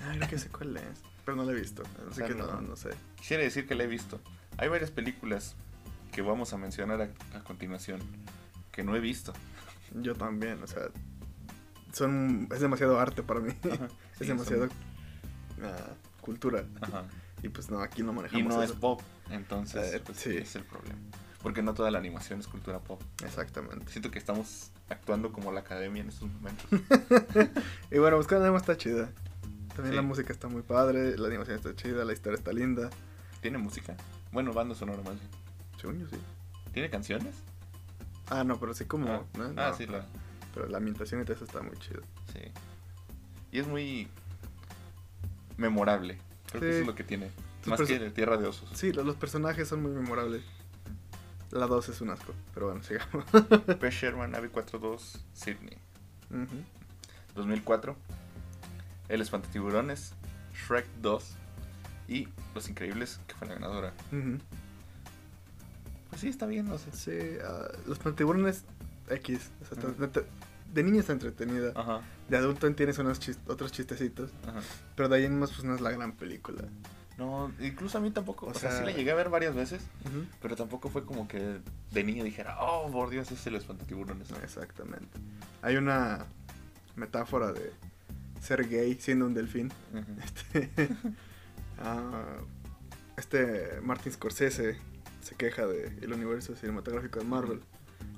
Ay, 0.00 0.18
no 0.18 0.26
que 0.26 0.36
sé 0.36 0.48
cuál 0.48 0.76
es. 0.76 1.00
Pero 1.24 1.36
no 1.36 1.44
la 1.44 1.52
he 1.52 1.54
visto. 1.54 1.84
Así 2.10 2.22
que 2.24 2.34
no. 2.34 2.46
no, 2.46 2.60
no 2.60 2.74
sé. 2.74 2.90
Quisiera 3.16 3.44
decir 3.44 3.68
que 3.68 3.76
la 3.76 3.84
he 3.84 3.86
visto. 3.86 4.20
Hay 4.56 4.68
varias 4.68 4.90
películas 4.90 5.54
que 6.18 6.22
vamos 6.22 6.52
a 6.52 6.56
mencionar 6.58 7.00
a, 7.00 7.36
a 7.38 7.44
continuación 7.44 8.00
que 8.72 8.82
no 8.82 8.96
he 8.96 8.98
visto. 8.98 9.32
Yo 9.94 10.16
también, 10.16 10.60
o 10.60 10.66
sea. 10.66 10.82
Son, 11.92 12.48
es 12.50 12.58
demasiado 12.60 12.98
arte 12.98 13.22
para 13.22 13.38
mí. 13.38 13.52
Ajá, 13.72 13.86
sí, 14.18 14.22
es 14.24 14.26
demasiado 14.28 14.66
son- 14.66 15.64
ah, 15.64 15.94
cultura. 16.20 16.64
Ajá. 16.80 17.04
Y 17.44 17.50
pues 17.50 17.70
no, 17.70 17.80
aquí 17.80 18.02
no 18.02 18.10
Y 18.10 18.14
manejamos 18.16 18.52
no 18.52 18.62
eso. 18.64 18.72
es 18.74 18.78
pop, 18.80 19.00
entonces 19.30 19.94
Eh, 19.94 20.02
pues, 20.04 20.18
sí. 20.18 20.36
es 20.36 20.56
el 20.56 20.64
problema. 20.64 20.98
Porque 21.40 21.62
no 21.62 21.72
toda 21.72 21.92
la 21.92 21.98
animación 22.00 22.40
es 22.40 22.48
cultura 22.48 22.80
pop. 22.80 23.00
Exactamente. 23.24 23.88
Siento 23.92 24.10
que 24.10 24.18
estamos 24.18 24.72
actuando 24.88 25.30
como 25.32 25.52
la 25.52 25.60
academia 25.60 26.02
en 26.02 26.08
estos 26.08 26.28
momentos. 26.28 26.66
Y 27.92 27.98
bueno, 27.98 28.16
Buscando 28.16 28.44
Nemo 28.44 28.56
está 28.56 28.76
chida. 28.76 29.08
También 29.68 29.90
Sí. 29.92 29.94
la 29.96 30.02
música 30.02 30.32
está 30.32 30.48
muy 30.48 30.62
padre, 30.62 31.16
la 31.16 31.28
animación 31.28 31.56
está 31.58 31.76
chida, 31.76 32.04
la 32.04 32.12
historia 32.12 32.36
está 32.38 32.52
linda. 32.52 32.90
¿Tiene 33.40 33.58
música? 33.58 33.96
Bueno, 34.32 34.52
banda 34.52 34.74
sonora 34.74 35.00
más 35.04 35.14
bien. 35.14 35.30
Según 35.80 35.98
yo 36.00 36.08
sí. 36.08 36.16
¿Tiene 36.72 36.90
canciones? 36.90 37.34
Ah, 38.30 38.44
no, 38.44 38.58
pero 38.60 38.74
sí 38.74 38.84
como. 38.84 39.10
ah, 39.12 39.24
¿no? 39.36 39.44
ah, 39.44 39.70
No, 39.70 39.74
sí, 39.76 39.86
la, 39.86 40.04
Pero 40.54 40.66
la 40.68 40.78
ambientación 40.78 41.20
y 41.22 41.24
todo 41.24 41.34
eso 41.36 41.44
está 41.44 41.62
muy 41.62 41.76
chido. 41.78 42.02
sí. 42.32 42.40
Y 43.50 43.60
es 43.60 43.66
muy 43.66 44.08
memorable. 45.56 46.18
Creo 46.50 46.60
que 46.60 46.70
eso 46.70 46.80
es 46.80 46.86
lo 46.86 46.94
que 46.94 47.04
tiene. 47.04 47.30
Más 47.66 47.80
que 47.82 47.98
de 47.98 48.10
Tierra 48.10 48.36
de 48.36 48.46
Osos. 48.46 48.68
Sí, 48.74 48.92
lo- 48.92 49.04
los 49.04 49.16
personajes 49.16 49.68
son 49.68 49.82
muy 49.82 49.90
memorables. 49.90 50.42
La 51.50 51.66
2 51.66 51.88
es 51.88 52.00
un 52.02 52.10
asco, 52.10 52.34
pero 52.54 52.66
bueno, 52.66 52.82
sigamos. 52.82 53.24
P. 53.80 53.90
Sherman, 53.90 54.34
Ave 54.34 54.50
42, 54.50 55.24
Sydney. 55.32 55.78
Ujú. 56.30 56.62
2004. 57.34 57.96
El 59.08 59.20
Espantatiburones, 59.22 60.12
Shrek 60.54 60.86
2 61.00 61.24
y 62.08 62.28
Los 62.54 62.68
Increíbles, 62.68 63.18
que 63.26 63.34
fue 63.34 63.48
la 63.48 63.54
ganadora. 63.54 63.94
Ujú. 64.12 64.38
Pues 66.18 66.22
sí, 66.22 66.28
está 66.30 66.46
bien, 66.46 66.66
no 66.66 66.78
sé. 66.78 66.90
Sí, 66.92 67.38
ah, 67.44 67.68
los 67.86 67.98
tiburones 68.16 68.64
X. 69.08 69.50
o 69.62 69.74
sea, 69.74 70.22
de 70.74 70.82
niño 70.82 70.98
está 71.00 71.12
entretenida. 71.12 71.72
Ajá, 71.76 72.00
De 72.28 72.36
adulto 72.36 72.70
tienes 72.74 72.98
unos 72.98 73.20
chis- 73.20 73.38
otros 73.46 73.70
chistecitos. 73.70 74.30
ajá. 74.46 74.60
Pero 74.96 75.08
de 75.08 75.16
ahí 75.16 75.24
en 75.26 75.38
más, 75.38 75.52
pues 75.52 75.62
no 75.64 75.74
es 75.76 75.80
la 75.80 75.90
gran 75.92 76.12
película. 76.12 76.64
No, 77.18 77.52
incluso 77.60 77.98
a 77.98 78.00
mí 78.00 78.10
tampoco. 78.10 78.46
O, 78.46 78.50
O 78.50 78.54
sea, 78.54 78.70
sea- 78.70 78.80
sí 78.80 78.84
la 78.86 78.92
llegué 78.92 79.12
a 79.12 79.14
ver 79.14 79.28
varias 79.28 79.54
veces, 79.54 79.80
pero 80.42 80.56
tampoco 80.56 80.88
fue 80.88 81.04
como 81.04 81.28
que 81.28 81.58
de 81.92 82.04
niño 82.04 82.24
dijera, 82.24 82.56
oh, 82.60 82.90
por 82.90 83.10
Dios, 83.10 83.30
es 83.32 83.46
el 83.46 83.54
Espantatiburones. 83.54 84.28
Exactamente. 84.42 85.18
Hay 85.62 85.76
una 85.76 86.26
metáfora 86.96 87.52
de 87.52 87.72
ser 88.40 88.68
gay 88.68 88.96
siendo 89.00 89.26
un 89.26 89.34
delfín. 89.34 89.72
Este, 90.24 90.70
ah, 91.82 92.38
este 93.16 93.80
Martin 93.82 94.12
Scorsese 94.12 94.76
se 95.28 95.34
queja 95.34 95.66
del 95.66 96.12
universo 96.12 96.56
cinematográfico 96.56 97.18
de 97.18 97.24
Marvel. 97.26 97.60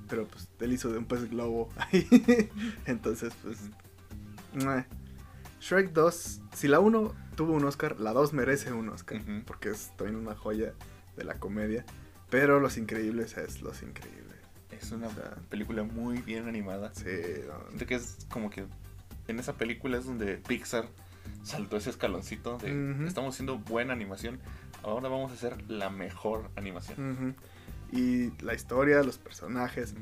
Pero 0.08 0.26
pues 0.26 0.48
él 0.60 0.72
hizo 0.72 0.90
de 0.90 0.98
un 0.98 1.04
pez 1.06 1.28
globo 1.30 1.68
ahí. 1.76 2.06
Entonces, 2.86 3.32
pues. 3.42 3.58
meh. 4.64 4.84
Shrek 5.60 5.92
2, 5.92 6.40
si 6.54 6.68
la 6.68 6.80
1 6.80 7.14
tuvo 7.36 7.52
un 7.52 7.64
Oscar, 7.64 8.00
la 8.00 8.12
2 8.12 8.32
merece 8.32 8.72
un 8.72 8.88
Oscar. 8.88 9.20
Ujú. 9.20 9.44
Porque 9.44 9.70
es 9.70 9.92
también 9.96 10.16
una 10.16 10.34
joya 10.34 10.72
de 11.16 11.24
la 11.24 11.34
comedia. 11.34 11.84
Pero 12.30 12.60
Los 12.60 12.76
Increíbles 12.78 13.36
es 13.36 13.60
Los 13.60 13.82
Increíbles. 13.82 14.36
Es 14.70 14.92
una 14.92 15.08
O 15.08 15.12
sea, 15.12 15.34
película 15.48 15.82
muy 15.82 16.18
bien 16.22 16.48
animada. 16.48 16.92
Sí, 16.94 17.04
no, 17.46 17.66
Siento 17.68 17.86
que 17.86 17.96
es 17.96 18.26
como 18.30 18.50
que 18.50 18.66
en 19.28 19.38
esa 19.38 19.54
película 19.54 19.98
es 19.98 20.06
donde 20.06 20.38
Pixar 20.38 20.88
saltó 21.42 21.76
ese 21.76 21.90
escaloncito 21.90 22.56
de 22.58 22.92
Ujú. 22.92 23.04
estamos 23.04 23.34
haciendo 23.34 23.58
buena 23.58 23.92
animación, 23.92 24.40
ahora 24.82 25.08
vamos 25.08 25.30
a 25.30 25.34
hacer 25.34 25.70
la 25.70 25.90
mejor 25.90 26.50
animación. 26.56 27.34
Y 27.92 28.30
la 28.42 28.54
historia, 28.54 29.02
los 29.02 29.18
personajes, 29.18 29.94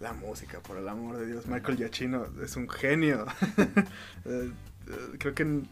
la 0.00 0.12
música, 0.12 0.60
por 0.60 0.76
el 0.76 0.88
amor 0.88 1.16
de 1.18 1.26
Dios. 1.26 1.46
Michael 1.46 1.76
Giacchino 1.78 2.26
es 2.42 2.56
un 2.56 2.68
genio. 2.68 3.26
Eh, 4.24 4.50
Creo 5.18 5.34
que 5.34 5.42
en, 5.42 5.68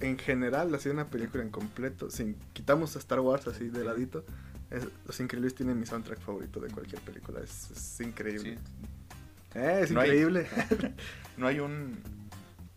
en 0.00 0.18
general, 0.18 0.74
así 0.74 0.88
una 0.88 1.06
película 1.08 1.42
en 1.42 1.50
completo, 1.50 2.10
sin 2.10 2.34
quitamos 2.52 2.96
a 2.96 2.98
Star 2.98 3.20
Wars 3.20 3.46
así 3.46 3.68
de 3.68 3.84
ladito, 3.84 4.24
es- 4.70 4.88
Los 5.06 5.20
Increíbles 5.20 5.54
tienen 5.54 5.78
mi 5.78 5.86
soundtrack 5.86 6.20
favorito 6.20 6.58
de 6.60 6.68
cualquier 6.70 7.00
película. 7.02 7.40
Es, 7.40 7.70
es 7.70 8.00
increíble. 8.00 8.54
Sí. 8.54 9.58
Eh, 9.58 9.80
es 9.82 9.90
No 9.92 10.00
hay- 10.00 10.08
increíble. 10.10 10.46
No 11.36 11.46
hay 11.48 11.58
un 11.60 11.98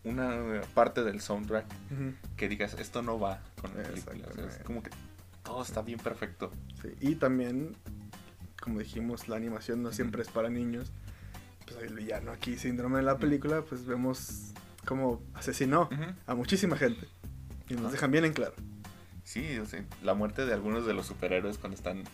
una 0.08 0.60
parte 0.74 1.02
del 1.04 1.20
soundtrack 1.20 1.66
que 2.36 2.48
digas 2.48 2.74
esto 2.78 3.02
no 3.02 3.18
va 3.18 3.40
con 3.60 3.76
la 3.76 3.82
película. 3.84 4.26
O 4.30 4.34
sea, 4.34 4.46
es 4.46 4.58
como 4.64 4.82
que 4.82 4.90
todo 5.42 5.62
está 5.62 5.82
bien 5.82 5.98
perfecto. 5.98 6.50
Sí, 6.82 6.88
Y 7.00 7.14
también, 7.16 7.74
como 8.60 8.78
dijimos, 8.80 9.28
la 9.28 9.36
animación 9.36 9.82
no 9.82 9.92
siempre 9.92 10.22
es 10.22 10.28
para 10.28 10.48
niños. 10.50 10.92
Pues 11.66 11.82
el 11.82 11.94
villano 11.94 12.32
aquí, 12.32 12.56
síndrome 12.56 12.98
de 12.98 13.02
la 13.04 13.18
película, 13.18 13.62
pues 13.62 13.84
vemos 13.86 14.52
cómo 14.86 15.22
asesinó 15.34 15.88
a 16.26 16.34
muchísima 16.34 16.76
gente. 16.76 17.06
Y 17.68 17.74
nos 17.74 17.82
Ajá. 17.84 17.92
dejan 17.92 18.10
bien 18.10 18.24
en 18.24 18.32
claro. 18.32 18.54
Sí, 19.24 19.58
o 19.58 19.66
sea, 19.66 19.84
la 20.02 20.14
muerte 20.14 20.46
de 20.46 20.54
algunos 20.54 20.86
de 20.86 20.94
los 20.94 21.06
superhéroes 21.06 21.58
cuando 21.58 21.76
están 21.76 22.04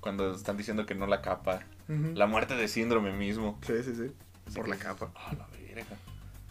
cuando 0.00 0.34
están 0.34 0.56
diciendo 0.56 0.86
que 0.86 0.94
no 0.94 1.06
la 1.06 1.20
capa, 1.20 1.60
la 1.88 2.26
muerte 2.26 2.54
de 2.56 2.68
síndrome 2.68 3.12
mismo. 3.12 3.58
Sí, 3.66 3.74
sí, 3.84 3.94
sí. 3.94 4.12
Así 4.46 4.56
Por 4.56 4.64
que 4.64 4.70
la 4.70 4.76
capa. 4.76 5.10
"Ah, 5.14 5.34
la 5.36 5.46
verga". 5.48 5.96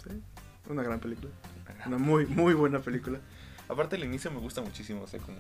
Sí. 0.04 0.22
Una 0.70 0.84
gran 0.84 1.00
película. 1.00 1.30
Una 1.86 1.98
muy, 1.98 2.26
muy 2.26 2.54
buena 2.54 2.80
película. 2.80 3.20
Aparte 3.68 3.96
el 3.98 4.04
inicio 4.06 4.32
me 4.32 4.40
gusta 4.40 4.62
muchísimo, 4.62 5.02
o 5.04 5.08
sea, 5.08 5.20
como 5.20 5.38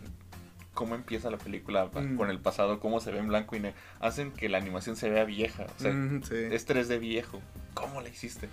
cómo 0.74 0.95
empieza 0.95 1.29
la 1.29 1.38
película 1.38 1.86
Mm. 1.93 2.15
con 2.15 2.29
el 2.29 2.39
pasado, 2.39 2.79
cómo 2.79 3.00
se 3.00 3.12
ve 3.12 3.19
en 3.19 3.27
blanco 3.27 3.55
y 3.55 3.59
negro. 3.59 3.77
Hacen 4.00 4.31
que 4.31 4.48
la 4.50 4.57
animación 4.59 4.95
se 4.95 5.09
vea 5.09 5.25
vieja, 5.25 5.65
o 5.75 5.79
sea, 5.81 5.91
Ujú, 5.91 6.21
sí. 6.25 6.36
es 6.36 6.65
3D 6.65 7.00
viejo. 7.00 7.41
¿Cómo 7.74 8.01
la 8.01 8.09
hiciste? 8.09 8.48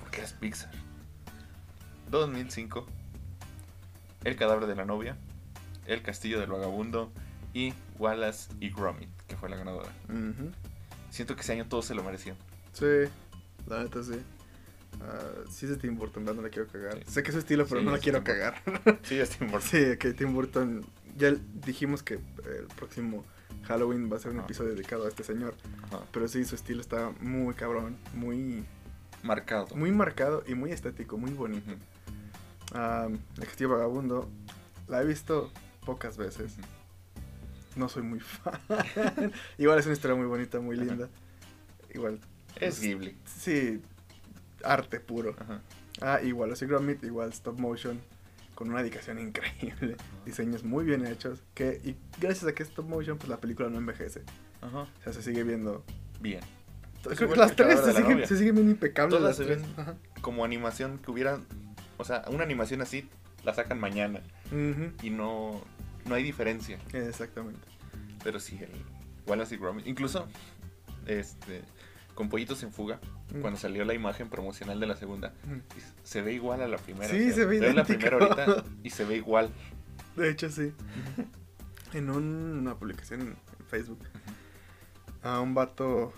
Porque 0.00 0.20
es 0.22 0.32
Pixar. 0.32 0.70
2005. 2.10 2.86
El 4.24 4.36
cadáver 4.36 4.66
de 4.66 4.76
la 4.76 4.84
novia. 4.84 5.16
El 5.86 6.02
castillo 6.02 6.38
del 6.40 6.50
vagabundo. 6.50 7.10
Y 7.54 7.74
Wallace 7.98 8.50
y 8.60 8.70
Gromit, 8.70 9.10
que 9.26 9.36
fue 9.36 9.48
la 9.50 9.56
ganadora. 9.56 9.90
Siento 11.10 11.34
que 11.34 11.42
ese 11.42 11.52
año 11.52 11.66
todos 11.66 11.84
se 11.84 11.94
lo 11.94 12.02
merecían. 12.02 12.36
Sí, 12.72 12.86
la 13.66 13.82
neta 13.82 14.02
sí. 14.02 14.14
Ah, 15.00 15.20
sí 15.50 15.66
es 15.66 15.70
de 15.72 15.76
Tim 15.78 15.96
Burton, 15.96 16.24
no 16.24 16.32
la 16.34 16.48
quiero 16.48 16.68
cagar. 16.68 16.98
Sí. 16.98 17.04
Sé 17.12 17.22
que 17.22 17.28
es 17.30 17.34
su 17.34 17.38
estilo, 17.40 17.66
pero 17.66 17.80
Sí, 17.80 17.86
no 17.86 17.92
la 17.92 17.98
quiero 17.98 18.18
Tim 18.18 18.24
cagar. 18.24 18.54
Sí, 19.02 19.18
es 19.18 19.30
Tim 19.30 19.50
Burton. 19.50 19.68
Sí, 19.70 19.96
que 19.98 20.12
Tim 20.12 20.32
Burton. 20.34 20.84
Ya 21.16 21.34
dijimos 21.66 22.02
que 22.02 22.14
el 22.14 22.66
próximo 22.76 23.24
Halloween 23.64 24.10
va 24.12 24.16
a 24.16 24.20
ser 24.20 24.32
un 24.32 24.40
episodio 24.40 24.74
dedicado 24.74 25.04
a 25.04 25.08
este 25.08 25.24
señor. 25.24 25.54
Ajá. 25.84 26.02
Pero 26.12 26.28
sí, 26.28 26.44
su 26.44 26.54
estilo 26.54 26.80
está 26.80 27.10
muy 27.20 27.54
cabrón, 27.54 27.96
muy, 28.14 28.64
Marcado. 29.22 29.66
muy 29.76 29.90
marcado 29.92 30.42
y 30.46 30.54
muy 30.54 30.72
estético, 30.72 31.18
muy 31.18 31.30
bonito. 31.32 31.70
Ujú. 31.70 31.80
Ah, 32.74 33.08
el 33.38 33.44
Castillo 33.44 33.70
Vagabundo 33.70 34.30
la 34.88 35.02
he 35.02 35.04
visto 35.06 35.52
pocas 35.84 36.16
veces. 36.16 36.54
No 37.76 37.88
soy 37.88 38.02
muy 38.02 38.20
fan. 38.20 39.32
Igual 39.58 39.78
es 39.78 39.86
una 39.86 39.94
historia 39.94 40.16
muy 40.16 40.26
bonita, 40.26 40.60
muy 40.60 40.76
linda. 40.76 41.08
Igual, 41.94 42.20
Es 42.58 42.80
Ghibli. 42.80 43.16
sí, 43.26 43.82
arte 44.64 45.00
puro. 45.00 45.34
Ajá. 45.38 45.60
Ah, 46.00 46.20
igual 46.22 46.52
así 46.52 46.66
Gromit, 46.66 47.02
igual 47.04 47.30
stop 47.30 47.58
motion, 47.58 48.00
con 48.54 48.70
una 48.70 48.80
dedicación 48.80 49.18
increíble, 49.20 49.96
diseños 50.24 50.64
muy 50.64 50.84
bien 50.84 51.06
hechos, 51.06 51.42
que 51.54 51.80
y 51.84 51.96
gracias 52.20 52.44
a 52.50 52.54
que 52.54 52.62
es 52.62 52.68
stop 52.70 52.86
motion, 52.88 53.18
pues 53.18 53.28
la 53.28 53.38
película 53.38 53.68
no 53.68 53.78
envejece, 53.78 54.22
Ajá. 54.60 54.78
o 54.80 55.02
sea, 55.04 55.12
se 55.12 55.22
sigue 55.22 55.42
viendo. 55.44 55.84
Bien. 56.20 56.40
Las 57.36 57.56
tres 57.56 57.80
se 57.80 57.92
la 57.92 58.00
siguen, 58.00 58.26
se 58.28 58.36
siguen 58.38 58.54
bien 58.54 58.70
impecables 58.70 59.18
Todas 59.18 59.36
las 59.38 59.46
se 59.48 59.56
ven- 59.56 59.64
Ajá. 59.76 59.96
Como 60.20 60.44
animación 60.44 60.98
que 60.98 61.10
hubiera. 61.10 61.40
O 61.98 62.04
sea, 62.04 62.22
una 62.30 62.44
animación 62.44 62.80
así 62.80 63.08
la 63.42 63.54
sacan 63.54 63.80
mañana. 63.80 64.20
Y 65.02 65.10
no. 65.10 65.60
No 66.04 66.14
hay 66.14 66.22
diferencia. 66.22 66.78
Exactamente. 66.92 67.58
Pero 68.22 68.38
sí, 68.38 68.56
el 68.60 68.70
Wallace 69.26 69.56
y 69.56 69.58
Gromit. 69.58 69.86
Incluso. 69.88 70.28
Este. 71.06 71.62
Con 72.14 72.28
Pollitos 72.28 72.62
en 72.62 72.72
Fuga. 72.72 73.00
Mm. 73.32 73.40
Cuando 73.40 73.58
salió 73.58 73.84
la 73.84 73.94
imagen 73.94 74.28
promocional 74.28 74.78
de 74.80 74.86
la 74.86 74.96
segunda. 74.96 75.32
Ujú. 75.46 75.60
Se 76.02 76.22
ve 76.22 76.32
igual 76.34 76.60
a 76.62 76.68
la 76.68 76.76
primera. 76.78 77.08
Sí, 77.08 77.32
se 77.32 77.44
ve 77.46 77.60
Veo 77.60 77.72
la 77.72 77.82
idéntico. 77.82 77.98
primera 78.18 78.44
ahorita 78.44 78.64
y 78.82 78.90
se 78.90 79.04
ve 79.04 79.16
igual. 79.16 79.50
De 80.16 80.28
hecho, 80.30 80.50
sí. 80.50 80.72
En 81.94 82.10
un- 82.10 82.58
una 82.60 82.74
publicación 82.74 83.20
en 83.22 83.36
Facebook 83.68 84.00
a 85.22 85.40
un 85.40 85.54
vato 85.54 86.12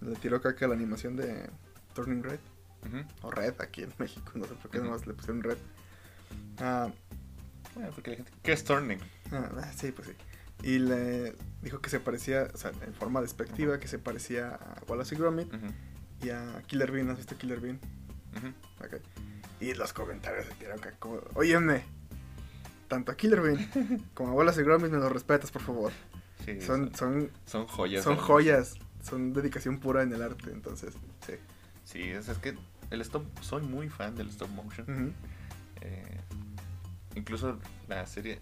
le 0.00 0.14
tiró 0.16 0.40
caca 0.40 0.66
a 0.66 0.68
la 0.68 0.74
animación 0.74 1.16
de 1.16 1.50
Turning 1.94 2.22
Red. 2.22 2.38
Ujú. 2.86 3.26
O 3.26 3.30
Red 3.32 3.54
aquí 3.60 3.82
en 3.82 3.92
México, 3.98 4.30
no 4.36 4.44
sé 4.44 4.54
por 4.54 4.70
qué 4.70 4.78
Ujú. 4.78 4.86
nomás 4.86 5.06
le 5.06 5.14
pusieron 5.14 5.42
Red. 5.42 5.58
Ah, 6.58 6.90
Bueno, 7.74 7.90
porque 7.94 8.10
la 8.10 8.16
gente... 8.18 8.32
¿Qué 8.42 8.52
es 8.52 8.62
Turning? 8.64 8.98
ah, 9.32 9.50
ah, 9.58 9.72
sí, 9.76 9.90
pues 9.92 10.08
sí. 10.08 10.14
Y 10.62 10.78
le 10.80 11.36
dijo 11.62 11.80
que 11.80 11.90
se 11.90 12.00
parecía, 12.00 12.48
o 12.52 12.56
sea, 12.56 12.72
en 12.84 12.92
forma 12.94 13.20
despectiva, 13.20 13.78
que 13.78 13.86
se 13.88 13.98
parecía 14.00 14.54
a 14.56 14.82
Wallace 14.88 15.14
y 15.14 15.18
Gromit 15.18 15.52
y 16.22 16.30
a 16.30 16.62
Killer 16.66 16.90
Bean. 16.92 17.10
¿Has 17.10 17.18
visto 17.18 17.36
Killer 17.36 17.60
Bean? 17.60 17.78
ujú. 18.36 18.48
Ok. 18.84 19.00
Y 19.60 19.74
los 19.74 19.92
comentarios 19.92 20.46
se 20.46 20.54
tiraron 20.54 20.80
caca 20.80 20.96
como, 20.98 21.20
óyeme, 21.34 21.82
tanto 22.88 23.10
a 23.12 23.16
Killer 23.16 23.40
Bean 23.40 23.68
como 24.14 24.30
a 24.30 24.34
Wallace 24.34 24.60
y 24.60 24.64
Gromit 24.64 24.90
me 24.90 24.98
los 24.98 25.10
respetas, 25.12 25.50
por 25.50 25.62
favor. 25.62 25.92
Sí, 26.44 26.60
Son, 26.60 26.94
son, 26.94 27.30
son 27.46 27.66
joyas. 27.66 28.04
son 28.04 28.16
joyas, 28.16 28.74
son 29.02 29.32
dedicación 29.32 29.78
pura 29.80 30.02
en 30.02 30.12
el 30.12 30.22
arte, 30.22 30.50
entonces, 30.52 30.94
sí. 31.26 31.34
Sí, 31.84 32.02
es, 32.02 32.28
es 32.28 32.38
que 32.38 32.56
el 32.90 33.00
stop, 33.00 33.24
soy 33.40 33.62
muy 33.62 33.88
fan 33.88 34.14
del 34.14 34.28
stop 34.28 34.48
motion. 34.50 35.14
Eh, 35.80 36.20
incluso 37.16 37.58
la 37.88 38.06
serie, 38.06 38.40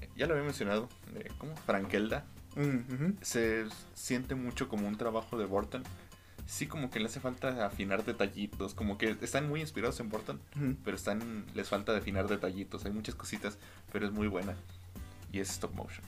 eh, 0.00 0.08
ya 0.16 0.26
lo 0.26 0.34
había 0.34 0.44
mencionado, 0.44 0.88
de, 1.12 1.30
¿cómo? 1.38 1.56
Frankelda, 1.56 2.24
Mm, 2.56 3.12
se 3.20 3.66
siente 3.94 4.34
mucho 4.34 4.68
como 4.68 4.88
un 4.88 4.96
trabajo 4.96 5.38
de 5.38 5.44
Burton. 5.44 5.84
Sí, 6.48 6.66
como 6.66 6.88
que 6.90 6.98
le 6.98 7.06
hace 7.06 7.20
falta 7.20 7.66
afinar 7.66 8.06
detallitos, 8.06 8.72
como 8.72 8.96
que 8.96 9.10
están 9.20 9.46
muy 9.50 9.60
inspirados 9.60 10.00
en 10.00 10.08
Burton, 10.08 10.40
pero 10.82 10.96
están 10.96 11.44
les 11.54 11.68
falta 11.68 11.94
afinar 11.94 12.26
detallitos, 12.26 12.86
hay 12.86 12.90
muchas 12.92 13.14
cositas, 13.14 13.58
pero 13.92 14.06
es 14.06 14.12
muy 14.12 14.28
buena. 14.28 14.56
Y 15.30 15.40
es 15.40 15.50
stop 15.50 15.74
motion. 15.74 16.02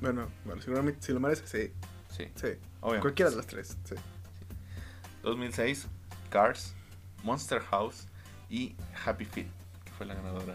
Bueno, 0.00 0.28
bueno, 0.46 0.62
seguramente 0.62 1.02
si 1.02 1.12
lo 1.12 1.20
merece, 1.20 1.46
sí, 1.46 1.72
Sí, 2.08 2.24
sí. 2.36 2.46
obviamente. 2.80 3.02
Cualquiera 3.02 3.30
de 3.30 3.36
las 3.36 3.46
tres, 3.46 3.76
sí. 3.84 3.96
2006, 5.22 5.88
Cars, 6.30 6.74
Monster 7.22 7.60
House 7.60 8.06
y 8.48 8.74
Happy 9.04 9.26
Feet, 9.26 9.46
que 9.84 9.92
fue 9.92 10.06
la 10.06 10.14
ganadora. 10.14 10.54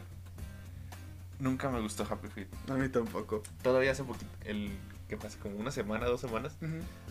Nunca 1.40 1.70
me 1.70 1.80
gustó 1.80 2.08
Happy 2.10 2.28
Feet. 2.28 2.48
A 2.70 2.74
mí 2.74 2.90
tampoco. 2.90 3.44
Todavía 3.62 3.92
hace 3.92 4.04
poquito, 4.04 4.32
el 4.46 4.72
que 5.08 5.16
pasa 5.18 5.38
como 5.40 5.58
una 5.58 5.70
semana, 5.70 6.08
dos 6.08 6.22
semanas, 6.22 6.58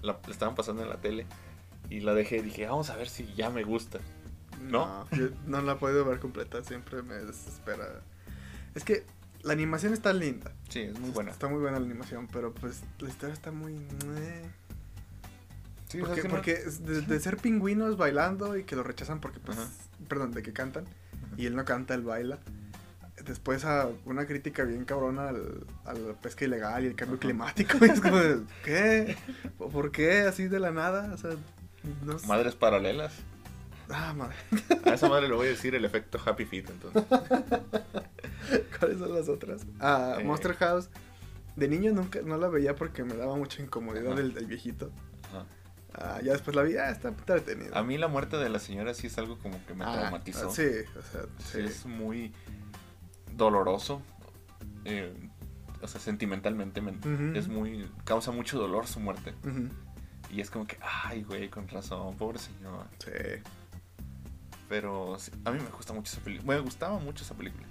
la 0.02 0.18
estaban 0.28 0.56
pasando 0.56 0.82
en 0.82 0.88
la 0.88 0.96
tele 0.96 1.24
y 1.96 2.00
la 2.00 2.14
dejé 2.14 2.38
y 2.38 2.42
dije, 2.42 2.66
vamos 2.66 2.90
a 2.90 2.96
ver 2.96 3.08
si 3.08 3.32
ya 3.34 3.50
me 3.50 3.64
gusta. 3.64 3.98
¿No? 4.62 5.06
yo 5.12 5.28
no 5.46 5.60
la 5.62 5.78
podido 5.78 6.04
ver 6.04 6.18
completa, 6.20 6.62
siempre 6.64 7.02
me 7.02 7.14
desespera. 7.16 7.86
Es 8.74 8.82
que 8.84 9.04
la 9.42 9.52
animación 9.52 9.92
está 9.92 10.12
linda. 10.12 10.52
Sí, 10.70 10.80
es 10.80 10.98
muy 10.98 11.10
buena. 11.10 11.30
Está 11.30 11.48
muy 11.48 11.60
buena 11.60 11.78
la 11.78 11.84
animación, 11.84 12.28
pero 12.32 12.52
pues 12.54 12.80
la 12.98 13.08
historia 13.08 13.34
está 13.34 13.50
muy... 13.50 13.74
Sí, 15.88 15.98
porque 16.00 16.22
no- 16.24 16.30
porque 16.30 16.54
de, 16.56 17.02
de 17.02 17.20
ser 17.20 17.36
pingüinos 17.36 17.96
bailando 17.96 18.56
y 18.56 18.64
que 18.64 18.74
lo 18.74 18.82
rechazan 18.82 19.20
porque 19.20 19.38
pues... 19.40 19.58
Ajá. 19.58 19.68
Perdón, 20.08 20.32
de 20.32 20.42
que 20.42 20.52
cantan. 20.52 20.84
Y 21.36 21.46
él 21.46 21.54
no 21.54 21.64
canta, 21.64 21.94
él 21.94 22.02
baila. 22.02 22.38
Después 23.24 23.64
a 23.64 23.88
una 24.04 24.26
crítica 24.26 24.64
bien 24.64 24.84
cabrona 24.84 25.28
al, 25.28 25.66
a 25.84 25.92
la 25.94 26.14
pesca 26.14 26.44
ilegal 26.44 26.84
y 26.84 26.88
el 26.88 26.96
cambio 26.96 27.14
Ajá. 27.16 27.20
climático. 27.22 27.78
Y 27.84 27.90
es 27.90 28.00
como, 28.00 28.16
de, 28.18 28.40
¿qué? 28.64 29.16
¿Por 29.58 29.92
qué? 29.92 30.22
Así 30.22 30.48
de 30.48 30.58
la 30.58 30.72
nada. 30.72 31.12
O 31.14 31.16
sea, 31.16 31.30
no 32.04 32.18
sé. 32.18 32.26
Madres 32.26 32.54
paralelas. 32.54 33.12
Ah, 33.90 34.14
madre. 34.14 34.34
A 34.86 34.94
esa 34.94 35.08
madre 35.08 35.28
le 35.28 35.34
voy 35.34 35.46
a 35.46 35.50
decir 35.50 35.74
el 35.74 35.84
efecto 35.84 36.18
Happy 36.24 36.44
Feet, 36.46 36.70
entonces. 36.70 37.04
¿Cuáles 38.78 38.98
son 38.98 39.14
las 39.14 39.28
otras? 39.28 39.66
Ah, 39.80 40.16
Eh. 40.20 40.24
Monster 40.24 40.54
House. 40.56 40.88
De 41.56 41.68
niño 41.68 41.92
nunca 41.92 42.20
no 42.22 42.36
la 42.36 42.48
veía 42.48 42.74
porque 42.74 43.04
me 43.04 43.14
daba 43.14 43.36
mucha 43.36 43.62
incomodidad 43.62 44.18
el, 44.18 44.36
el 44.36 44.46
viejito. 44.46 44.90
Ajá. 45.28 45.44
Ah, 45.96 46.20
ya 46.24 46.32
después 46.32 46.56
la 46.56 46.62
vi, 46.62 46.76
ah, 46.76 46.90
está 46.90 47.08
entretenida. 47.08 47.78
A 47.78 47.84
mí 47.84 47.96
la 47.96 48.08
muerte 48.08 48.36
de 48.36 48.48
la 48.48 48.58
señora 48.58 48.92
sí 48.94 49.06
es 49.06 49.16
algo 49.18 49.38
como 49.38 49.64
que 49.64 49.74
me 49.74 49.84
Ah, 49.84 49.92
traumatizó. 49.92 50.50
sí, 50.50 50.62
o 50.98 51.02
sea, 51.02 51.22
Sí, 51.38 51.52
sí. 51.52 51.60
es 51.60 51.86
muy 51.86 52.32
doloroso. 53.32 54.02
eh, 54.84 55.12
o 55.80 55.86
sea, 55.86 56.00
sentimentalmente 56.00 56.82
es 57.34 57.46
muy. 57.48 57.86
causa 58.04 58.30
mucho 58.32 58.58
dolor 58.58 58.86
su 58.86 58.98
muerte. 59.00 59.34
Ujú, 59.44 59.68
Y 60.34 60.40
es 60.40 60.50
como 60.50 60.66
que, 60.66 60.76
ay, 60.82 61.22
güey, 61.22 61.48
con 61.48 61.68
razón, 61.68 62.16
pobre 62.16 62.38
señor. 62.40 62.86
sí. 62.98 63.10
Pero 64.68 65.16
sí, 65.18 65.30
a 65.44 65.50
mí 65.52 65.60
me 65.62 65.68
gusta 65.70 65.92
mucho 65.92 66.10
esa 66.12 66.20
película. 66.22 66.54
Me 66.54 66.60
gustaba 66.60 66.98
mucho 66.98 67.22
esa 67.22 67.34
película. 67.34 67.64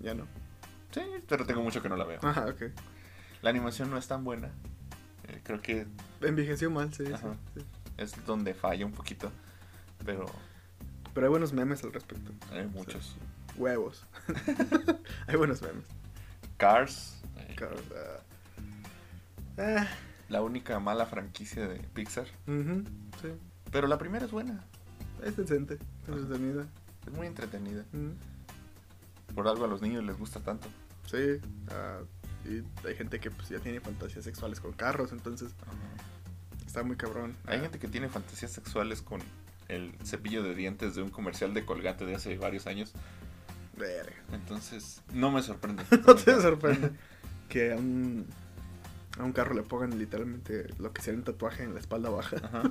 Ya 0.00 0.14
no. 0.14 0.26
Sí, 0.92 1.02
pero 1.28 1.44
tengo 1.44 1.60
mucho 1.62 1.82
que 1.82 1.88
no 1.90 1.96
la 1.96 2.04
veo. 2.04 2.20
Ajá, 2.22 2.46
ok. 2.46 2.62
La 3.42 3.50
animación 3.50 3.90
no 3.90 3.98
es 3.98 4.06
tan 4.06 4.24
buena. 4.24 4.48
Eh, 5.28 5.40
creo 5.42 5.60
que 5.60 5.86
Envejeció 6.22 6.70
mal, 6.70 6.94
sí, 6.94 7.04
Ajá. 7.12 7.34
sí. 7.54 7.64
es 7.98 8.24
donde 8.24 8.54
falla 8.54 8.86
un 8.86 8.92
poquito. 8.92 9.30
Pero 10.06 10.24
Pero 11.12 11.26
hay 11.26 11.30
buenos 11.30 11.52
memes 11.52 11.82
al 11.84 11.92
respecto. 11.92 12.30
hay 12.52 12.66
muchos. 12.68 13.16
Huevos. 13.56 14.06
hay 15.26 15.36
buenos 15.36 15.60
memes. 15.60 15.84
Cars, 16.56 17.20
eh, 17.38 17.54
Claro, 17.56 17.76
ah, 19.58 19.86
la 20.28 20.42
única 20.42 20.78
mala 20.80 21.06
franquicia 21.06 21.66
de 21.68 21.78
Pixar. 21.94 22.26
sí. 22.46 23.28
Pero 23.72 23.86
la 23.88 23.98
primera 23.98 24.24
es 24.24 24.30
buena. 24.30 24.64
Es 25.24 25.36
decente, 25.36 25.74
es 25.74 26.08
entretenida. 26.08 26.66
Es 27.06 27.12
muy 27.12 27.26
entretenida. 27.26 27.84
Por 29.34 29.48
algo 29.48 29.64
a 29.64 29.68
los 29.68 29.82
niños 29.82 30.04
les 30.04 30.16
gusta 30.18 30.40
tanto. 30.40 30.68
Sí. 31.06 31.40
ah, 31.70 32.00
y 32.44 32.62
hay 32.86 32.94
gente 32.96 33.18
que 33.18 33.30
pues, 33.30 33.48
ya 33.48 33.58
tiene 33.58 33.80
fantasías 33.80 34.24
sexuales 34.24 34.60
con 34.60 34.72
carros, 34.72 35.10
entonces 35.12 35.52
está 36.64 36.82
muy 36.84 36.96
cabrón. 36.96 37.34
Hay 37.46 37.58
Ah, 37.58 37.62
gente 37.62 37.78
que 37.78 37.88
tiene 37.88 38.08
fantasías 38.08 38.52
sexuales 38.52 39.02
con 39.02 39.20
el 39.68 39.92
cepillo 40.04 40.42
de 40.44 40.54
dientes 40.54 40.94
de 40.94 41.02
un 41.02 41.10
comercial 41.10 41.52
de 41.54 41.64
Colgate 41.64 42.06
de 42.06 42.14
hace 42.14 42.36
varios 42.38 42.66
años. 42.68 42.92
Verga. 43.76 44.14
Entonces, 44.32 45.02
no 45.12 45.30
me 45.32 45.42
sorprende. 45.42 45.82
No 46.06 46.14
te 46.14 46.40
sorprende 46.40 46.92
que 47.48 47.74
un, 47.74 48.26
a 49.18 49.22
un 49.24 49.32
carro 49.32 49.54
le 49.54 49.62
pongan 49.62 49.98
literalmente 49.98 50.66
lo 50.78 50.92
que 50.92 51.02
sería 51.02 51.18
un 51.18 51.24
tatuaje 51.24 51.62
en 51.62 51.74
la 51.74 51.80
espalda 51.80 52.10
baja. 52.10 52.36
Ajá. 52.42 52.62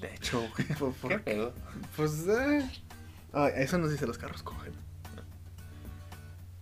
De 0.00 0.14
hecho, 0.14 0.42
Por- 0.78 0.92
por- 0.94 1.10
¿qué 1.10 1.18
pedo? 1.18 1.54
pues, 1.96 2.26
eh. 2.28 2.68
Ay, 3.32 3.52
eso 3.56 3.78
nos 3.78 3.90
dice 3.90 4.06
los 4.06 4.18
carros 4.18 4.42
cogen. 4.42 4.72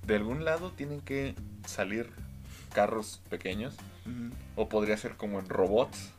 De 0.06 0.16
algún 0.16 0.44
lado 0.44 0.72
tienen 0.72 1.00
que 1.00 1.34
salir 1.66 2.10
carros 2.72 3.20
pequeños. 3.28 3.76
O 4.56 4.68
podría 4.68 4.96
ser 4.96 5.16
como 5.16 5.38
en 5.40 5.48
robots. 5.48 6.10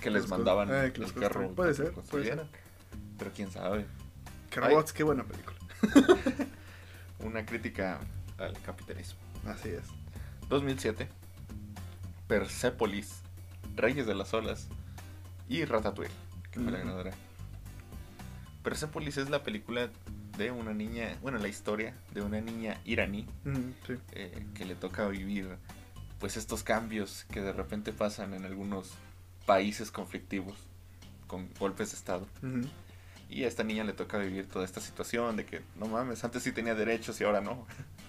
Que 0.00 0.10
les 0.10 0.22
Los 0.22 0.30
mandaban 0.30 0.68
eh, 0.70 0.92
que 0.92 0.96
el 0.98 1.02
los 1.02 1.12
carro. 1.12 1.50
puede 1.54 1.74
ser, 1.74 1.92
puede. 1.92 2.38
Pero 3.18 3.30
quién 3.34 3.50
sabe. 3.50 3.86
Que 4.50 4.60
Ay. 4.60 4.70
robots, 4.70 4.92
qué 4.92 5.02
buena 5.02 5.24
película. 5.24 5.56
Una 7.20 7.44
crítica 7.44 7.98
al 8.38 8.58
capitalismo. 8.62 9.18
Así 9.46 9.68
es. 9.70 9.82
2007. 10.48 11.08
Persepolis. 12.28 13.22
Reyes 13.74 14.06
de 14.06 14.14
las 14.14 14.32
Olas. 14.34 14.68
Y 15.48 15.64
Ratatouille. 15.64 16.12
Que 16.50 16.60
fue 16.60 16.70
la 16.70 16.78
ganadora. 16.78 17.12
Persepolis 18.62 19.16
es 19.16 19.30
la 19.30 19.42
película 19.42 19.88
de 20.36 20.50
una 20.50 20.72
niña. 20.74 21.16
Bueno, 21.22 21.38
la 21.38 21.48
historia 21.48 21.94
de 22.12 22.22
una 22.22 22.40
niña 22.40 22.78
iraní. 22.84 23.26
Sí. 23.86 23.94
eh, 24.12 24.46
que 24.54 24.64
le 24.64 24.74
toca 24.74 25.08
vivir 25.08 25.56
pues 26.20 26.36
estos 26.36 26.62
cambios 26.64 27.24
que 27.30 27.40
de 27.40 27.52
repente 27.52 27.92
pasan 27.92 28.34
en 28.34 28.44
algunos 28.44 28.90
países 29.46 29.90
conflictivos 29.92 30.56
con 31.28 31.48
golpes 31.60 31.92
de 31.92 31.96
estado 31.96 32.26
y 33.30 33.44
a 33.44 33.48
esta 33.48 33.62
niña 33.62 33.84
le 33.84 33.92
toca 33.92 34.18
vivir 34.18 34.48
toda 34.48 34.64
esta 34.64 34.80
situación 34.80 35.36
de 35.36 35.46
que 35.46 35.62
no 35.76 35.86
mames 35.86 36.24
antes 36.24 36.42
sí 36.42 36.50
tenía 36.50 36.74
derechos 36.74 37.20
y 37.20 37.24
ahora 37.24 37.40
no 37.40 37.66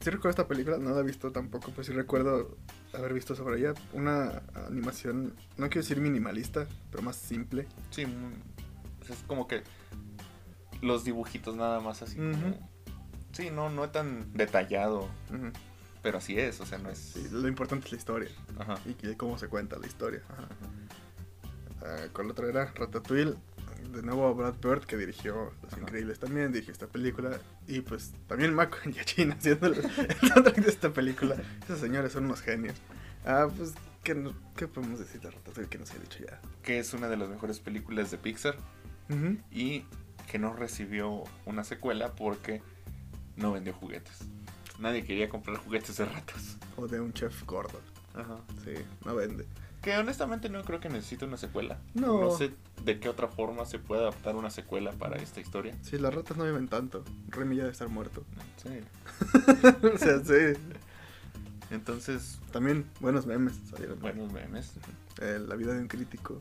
sí 0.00 0.10
recuerdo 0.10 0.30
esta 0.30 0.48
película, 0.48 0.78
no 0.78 0.90
la 0.90 1.00
he 1.00 1.02
visto 1.04 1.30
tampoco, 1.30 1.70
pero 1.70 1.84
sí 1.84 1.92
recuerdo 1.92 2.56
haber 2.94 3.12
visto 3.14 3.34
sobre 3.34 3.58
ella 3.60 3.74
una 3.92 4.42
animación, 4.66 5.34
no 5.56 5.68
quiero 5.68 5.82
decir 5.82 6.00
minimalista, 6.00 6.66
pero 6.90 7.02
más 7.02 7.16
simple. 7.16 7.66
sí 7.90 8.02
es 9.08 9.18
como 9.26 9.46
que 9.48 9.62
los 10.82 11.04
dibujitos 11.04 11.54
nada 11.56 11.80
más 11.80 12.00
así 12.02 12.16
como- 12.16 12.70
sí 13.32 13.50
no 13.50 13.68
no 13.70 13.84
es 13.84 13.92
tan 13.92 14.32
detallado 14.32 15.08
pero 16.02 16.18
así 16.18 16.38
es 16.38 16.60
o 16.60 16.66
sea 16.66 16.78
no 16.78 16.88
es 16.90 16.98
Sí, 16.98 17.28
lo 17.30 17.46
importante 17.48 17.86
es 17.86 17.92
la 17.92 17.98
historia 17.98 18.28
Ajá. 18.58 18.78
y 18.86 19.14
cómo 19.16 19.36
se 19.38 19.48
cuenta 19.48 19.78
la 19.78 19.86
historia. 19.86 20.22
Ajá. 20.30 20.48
Ah, 21.82 22.06
¿Cuál 22.12 22.30
otra 22.30 22.48
era? 22.48 22.66
Ratatouille. 22.74 23.34
De 23.92 24.02
nuevo 24.02 24.26
a 24.28 24.32
Brad 24.32 24.54
Bird, 24.62 24.84
que 24.86 24.96
dirigió 24.96 25.52
Los 25.62 25.72
Ajá. 25.72 25.82
Increíbles 25.82 26.18
también, 26.18 26.52
dirigió 26.52 26.72
esta 26.72 26.86
película. 26.86 27.38
Y 27.66 27.80
pues 27.80 28.12
también 28.28 28.54
Mako 28.54 28.76
Yachin 28.90 29.32
haciendo 29.32 29.66
el, 29.68 29.74
el 29.78 30.28
soundtrack 30.28 30.56
de 30.56 30.70
esta 30.70 30.90
película. 30.92 31.36
Esos 31.64 31.80
señores 31.80 32.12
son 32.12 32.26
unos 32.26 32.40
genios. 32.42 32.76
Ah, 33.24 33.48
pues, 33.54 33.74
¿qué, 34.04 34.14
no- 34.14 34.32
qué 34.56 34.68
podemos 34.68 34.98
decir 34.98 35.20
de 35.20 35.30
Ratatouille 35.30 35.68
que 35.68 35.78
nos 35.78 35.90
haya 35.90 36.00
dicho 36.00 36.18
ya? 36.26 36.40
que 36.62 36.78
es 36.78 36.92
una 36.94 37.08
de 37.08 37.16
las 37.16 37.28
mejores 37.28 37.58
películas 37.60 38.10
de 38.10 38.18
Pixar 38.18 38.56
Ujú. 39.08 39.38
y 39.50 39.84
que 40.30 40.38
no 40.38 40.52
recibió 40.54 41.24
una 41.46 41.64
secuela 41.64 42.12
porque 42.14 42.62
no 43.36 43.52
vendió 43.52 43.72
juguetes. 43.74 44.18
Nadie 44.78 45.04
quería 45.04 45.28
comprar 45.28 45.56
juguetes 45.58 45.96
de 45.96 46.04
ratas. 46.06 46.56
O 46.76 46.86
de 46.86 47.00
un 47.00 47.12
chef 47.12 47.44
gordo. 47.44 47.80
Ajá. 48.14 48.36
Sí, 48.64 48.72
no 49.04 49.14
vende. 49.16 49.46
Que 49.82 49.96
honestamente 49.96 50.50
no 50.50 50.62
creo 50.62 50.78
que 50.78 50.88
necesite 50.90 51.24
una 51.24 51.38
secuela. 51.38 51.78
No. 51.94 52.20
No 52.20 52.30
sé 52.30 52.52
de 52.84 53.00
qué 53.00 53.08
otra 53.08 53.28
forma 53.28 53.64
se 53.64 53.78
puede 53.78 54.02
adaptar 54.02 54.36
una 54.36 54.50
secuela 54.50 54.92
para 54.92 55.16
esta 55.16 55.40
historia. 55.40 55.74
Sí, 55.82 55.98
las 55.98 56.14
ratas 56.14 56.36
no 56.36 56.44
viven 56.44 56.68
tanto. 56.68 57.02
Remy 57.28 57.56
ya 57.56 57.62
debe 57.62 57.72
estar 57.72 57.88
muerto. 57.88 58.24
Sí. 58.62 58.68
o 59.94 59.98
sea, 59.98 60.22
sí. 60.22 60.58
Entonces, 61.70 62.40
También 62.52 62.84
buenos 63.00 63.26
memes 63.26 63.54
salieron. 63.70 63.98
buenos 64.00 64.32
memes. 64.32 64.72
Eh, 65.20 65.38
la 65.46 65.54
vida 65.54 65.72
de 65.72 65.80
un 65.80 65.88
crítico. 65.88 66.40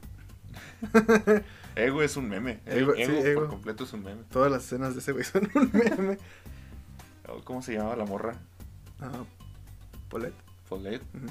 Ego 1.75 2.02
es 2.02 2.17
un 2.17 2.28
meme. 2.28 2.60
Ego, 2.65 2.93
Ego, 2.95 3.21
sí, 3.21 3.36
por 3.36 3.47
completo 3.47 3.84
es 3.84 3.93
un 3.93 4.04
meme. 4.04 4.23
Todas 4.32 4.52
las 4.52 4.65
escenas 4.65 4.95
de 4.95 4.99
ese 4.99 5.12
güey 5.12 5.23
son 5.23 5.49
un 5.54 5.71
meme. 5.71 6.17
Oh, 7.28 7.41
¿Cómo 7.43 7.62
se 7.62 7.73
llamaba 7.73 7.95
la 7.95 8.06
morra? 8.06 8.36
Ah, 8.99 9.23
Paulette. 10.10 10.34
Follett. 10.65 11.02
Ujú. 11.15 11.28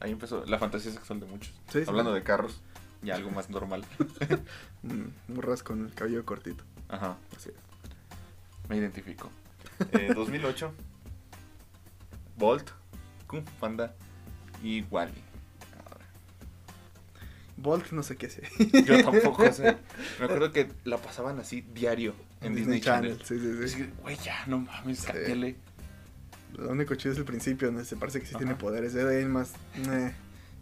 Ahí 0.00 0.12
empezó 0.12 0.44
la 0.46 0.58
fantasía 0.58 0.92
sexual 0.92 1.20
de 1.20 1.26
muchos. 1.26 1.52
Sí, 1.72 1.80
sí. 1.82 1.84
Hablando 1.88 2.12
de 2.12 2.22
carros. 2.22 2.60
Y 3.02 3.10
algo 3.10 3.30
más 3.30 3.48
normal. 3.50 3.84
Morras 5.28 5.62
con 5.62 5.84
el 5.86 5.94
cabello 5.94 6.24
cortito. 6.24 6.64
Ajá. 6.88 7.16
Así 7.36 7.50
es. 7.50 7.54
Me 8.68 8.76
identifico. 8.76 9.30
Eh, 9.92 10.12
2008. 10.14 10.72
Bolt. 12.36 12.70
Kung 13.26 13.44
Panda. 13.60 13.94
Y 14.62 14.82
Wally. 14.90 15.12
Bolt 17.56 17.90
no 17.90 18.02
sé 18.04 18.16
qué 18.16 18.30
sé. 18.30 18.42
Yo 18.84 19.02
tampoco 19.02 19.52
sé. 19.52 19.76
Me 20.20 20.24
acuerdo 20.26 20.52
que 20.52 20.70
la 20.84 20.96
pasaban 20.98 21.40
así 21.40 21.60
diario 21.60 22.14
en 22.40 22.54
Disney, 22.54 22.80
Channel. 22.80 23.20
Sí, 23.24 23.38
sí, 23.38 23.52
sí. 23.56 23.64
Así, 23.82 23.90
Güey, 24.02 24.16
ya, 24.18 24.44
no 24.46 24.60
mames, 24.60 25.00
Sí. 25.00 25.06
cámbiale. 25.08 25.56
Lo 26.56 26.70
único 26.70 26.94
chido 26.94 27.12
es 27.12 27.18
el 27.18 27.24
principio, 27.24 27.68
donde 27.68 27.84
se 27.84 27.96
parece 27.96 28.20
que 28.20 28.26
sí 28.26 28.34
tiene 28.36 28.52
Ajá. 28.52 28.60
poderes. 28.60 28.92
De 28.94 29.18
ahí 29.18 29.24
más. 29.26 29.52
eh. 29.76 30.12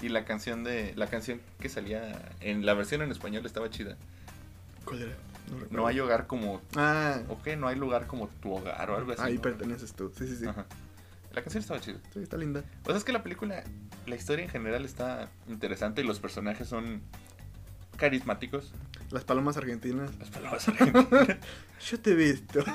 Y 0.02 0.08
la 0.10 0.24
canción 0.24 0.62
de. 0.64 0.92
La 0.96 1.06
canción 1.06 1.40
que 1.60 1.68
salía. 1.68 2.32
En 2.40 2.66
la 2.66 2.74
versión 2.74 3.02
en 3.02 3.10
español 3.10 3.46
estaba 3.46 3.70
chida. 3.70 3.96
¿Cuál 4.84 5.02
era? 5.02 5.12
No. 5.50 5.66
No 5.82 5.86
hay 5.86 6.00
hogar 6.00 6.26
como. 6.26 6.60
Ah, 6.76 7.20
Ok, 7.28 7.48
no 7.56 7.68
hay 7.68 7.76
lugar 7.76 8.06
como 8.06 8.28
tu 8.28 8.52
hogar 8.52 8.90
o 8.90 8.96
algo 8.96 9.12
así. 9.12 9.22
ahí 9.22 9.36
¿no? 9.36 9.42
perteneces 9.42 9.92
tú. 9.94 10.12
Sí, 10.18 10.26
sí, 10.26 10.36
sí. 10.36 10.46
Ajá. 10.46 10.66
La 11.32 11.42
canción 11.42 11.62
estaba 11.62 11.80
chida. 11.80 11.98
Sí, 12.12 12.20
está 12.20 12.36
linda. 12.36 12.62
O 12.84 12.86
sea, 12.88 12.96
es 12.96 13.04
que 13.04 13.12
la 13.12 13.22
película, 13.22 13.62
la 14.06 14.16
historia 14.16 14.44
en 14.44 14.50
general 14.50 14.84
está 14.84 15.30
interesante 15.48 16.00
y 16.02 16.04
los 16.04 16.18
personajes 16.18 16.66
son 16.68 17.00
carismáticos. 17.96 18.72
Las 19.10 19.24
palomas 19.24 19.56
argentinas. 19.56 20.10
Las 20.18 20.30
palabras 20.30 20.68
argentinas. 20.68 21.06
Yo 21.90 22.00
te 22.00 22.10
he 22.10 22.14
visto. 22.14 22.64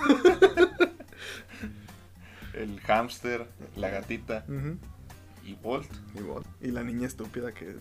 El 2.53 2.79
hámster, 2.81 3.47
la 3.75 3.89
gatita 3.89 4.45
y 5.43 5.55
Bolt. 5.55 5.89
Y 6.15 6.21
Bolt. 6.21 6.45
Y 6.61 6.71
la 6.71 6.83
niña 6.83 7.07
estúpida 7.07 7.51
que 7.53 7.77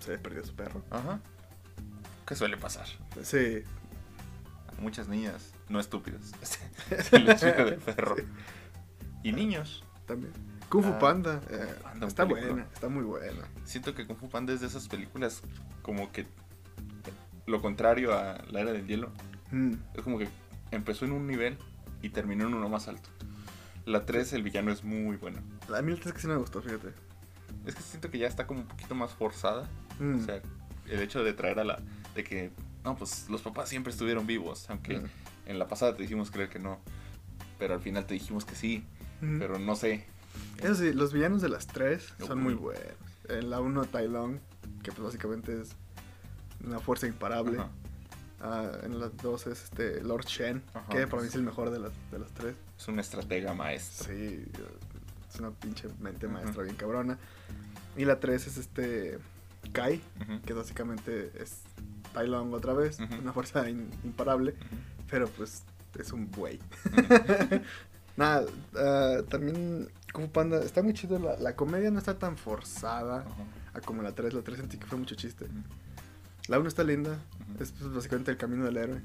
se 0.00 0.18
perdió 0.18 0.44
su 0.44 0.54
perro. 0.54 0.82
Ajá. 0.90 1.20
¿Qué 2.26 2.34
suele 2.36 2.56
pasar? 2.56 2.86
Sí. 3.22 3.62
A 4.78 4.80
muchas 4.80 5.08
niñas 5.08 5.52
no 5.68 5.80
estúpidas. 5.80 6.32
Se 7.02 7.18
les 7.18 7.40
perro. 7.84 8.16
Sí. 8.16 8.22
Y 9.24 9.32
niños. 9.32 9.84
También. 10.06 10.32
Kung 10.68 10.84
Fu 10.84 10.90
Ah, 10.90 10.98
Panda. 10.98 11.40
Eh, 11.50 11.74
Panda, 11.82 12.06
está 12.06 12.26
película. 12.26 12.52
buena, 12.52 12.68
está 12.72 12.88
muy 12.88 13.04
buena. 13.04 13.42
Siento 13.64 13.94
que 13.94 14.06
Kung 14.06 14.16
Fu 14.18 14.28
Panda 14.28 14.52
es 14.52 14.60
de 14.60 14.66
esas 14.68 14.86
películas 14.88 15.42
como 15.82 16.10
que 16.12 16.26
lo 17.46 17.60
contrario 17.60 18.14
a 18.14 18.38
la 18.50 18.60
era 18.60 18.72
del 18.72 18.86
hielo. 18.86 19.10
Mm, 19.50 19.72
Es 19.94 20.02
como 20.02 20.18
que 20.18 20.28
empezó 20.70 21.04
en 21.04 21.12
un 21.12 21.26
nivel 21.26 21.58
y 22.02 22.10
terminó 22.10 22.46
en 22.46 22.54
uno 22.54 22.68
más 22.68 22.86
alto. 22.88 23.08
La 23.86 24.04
3, 24.06 24.32
el 24.34 24.42
villano 24.42 24.70
es 24.72 24.84
muy 24.84 25.16
bueno. 25.16 25.38
A 25.74 25.82
mí 25.82 25.92
el 25.92 26.00
3 26.00 26.14
que 26.14 26.20
sí 26.20 26.26
me 26.26 26.36
gustó, 26.36 26.60
fíjate. 26.62 26.88
Es 27.66 27.74
que 27.74 27.82
siento 27.82 28.10
que 28.10 28.18
ya 28.18 28.26
está 28.28 28.46
como 28.46 28.60
un 28.60 28.66
poquito 28.66 28.94
más 28.94 29.12
forzada. 29.12 29.68
Mm, 29.98 30.16
O 30.16 30.24
sea, 30.24 30.40
el 30.88 31.00
hecho 31.00 31.22
de 31.24 31.32
traer 31.32 31.58
a 31.60 31.64
la... 31.64 31.80
De 32.14 32.24
que, 32.24 32.50
no, 32.84 32.96
pues 32.96 33.28
los 33.28 33.42
papás 33.42 33.68
siempre 33.68 33.92
estuvieron 33.92 34.26
vivos. 34.26 34.68
Aunque 34.70 34.98
Mm. 34.98 35.06
en 35.46 35.58
la 35.58 35.66
pasada 35.68 35.96
te 35.96 36.02
dijimos 36.02 36.30
creer 36.30 36.48
que 36.48 36.58
no. 36.58 36.78
Pero 37.58 37.74
al 37.74 37.80
final 37.80 38.06
te 38.06 38.14
dijimos 38.14 38.44
que 38.44 38.54
sí. 38.54 38.84
mm. 39.20 39.38
Pero 39.38 39.58
no 39.58 39.74
sé. 39.76 40.06
Eso 40.58 40.74
sí, 40.76 40.92
los 40.92 41.12
villanos 41.12 41.42
de 41.42 41.48
las 41.48 41.66
tres 41.66 42.14
son 42.24 42.38
Uy. 42.38 42.44
muy 42.44 42.54
buenos. 42.54 42.84
En 43.28 43.50
la 43.50 43.60
1, 43.60 43.84
Tai 43.86 44.08
Long, 44.08 44.38
que 44.82 44.92
pues 44.92 45.02
básicamente 45.02 45.60
es 45.60 45.70
una 46.64 46.78
fuerza 46.80 47.06
imparable. 47.06 47.58
Ajá. 47.58 47.70
Ah, 48.42 48.70
en 48.84 48.98
las 48.98 49.14
dos 49.18 49.46
es 49.46 49.62
este 49.64 50.02
Lord 50.02 50.24
Shen, 50.26 50.62
Ajá. 50.72 50.88
que 50.88 51.06
para 51.06 51.22
mí 51.22 51.28
es 51.28 51.34
el 51.34 51.42
mejor 51.42 51.70
de 51.70 51.78
las, 51.78 51.92
de 52.10 52.18
las 52.18 52.30
tres. 52.32 52.56
Es 52.78 52.88
una 52.88 53.02
estratega 53.02 53.52
maestra. 53.54 54.08
Sí, 54.14 54.44
es 55.32 55.38
una 55.40 55.50
pinche 55.50 55.88
mente 56.00 56.26
maestra 56.26 56.62
bien 56.62 56.76
cabrona. 56.76 57.18
Y 57.96 58.04
la 58.06 58.18
3 58.18 58.46
es 58.46 58.56
este 58.56 59.18
Kai, 59.72 60.00
que 60.46 60.54
básicamente 60.54 61.32
es 61.38 61.60
Tai 62.14 62.26
Long 62.28 62.54
otra 62.54 62.72
vez, 62.72 62.98
una 63.20 63.32
fuerza 63.32 63.68
in- 63.68 63.90
imparable, 64.04 64.54
pero 65.10 65.28
pues 65.28 65.64
es 65.98 66.12
un 66.12 66.30
buey. 66.30 66.58
Nada, 68.16 68.46
ah, 68.76 69.18
también 69.28 69.88
Kung 70.12 70.28
Panda 70.28 70.62
está 70.62 70.82
muy 70.82 70.94
chido, 70.94 71.18
la, 71.18 71.36
la 71.38 71.54
comedia 71.56 71.90
no 71.90 71.98
está 71.98 72.18
tan 72.18 72.36
forzada 72.36 73.24
a 73.74 73.80
como 73.80 74.02
la 74.02 74.12
3, 74.12 74.34
la 74.34 74.42
3 74.42 74.58
sentí 74.58 74.78
que 74.78 74.86
fue 74.86 74.98
mucho 74.98 75.14
chiste. 75.14 75.46
La 76.48 76.58
1 76.58 76.68
está 76.68 76.82
linda. 76.84 77.18
Es 77.58 77.72
pues, 77.72 77.92
básicamente 77.92 78.30
el 78.30 78.36
camino 78.36 78.64
del 78.64 78.76
héroe. 78.76 79.00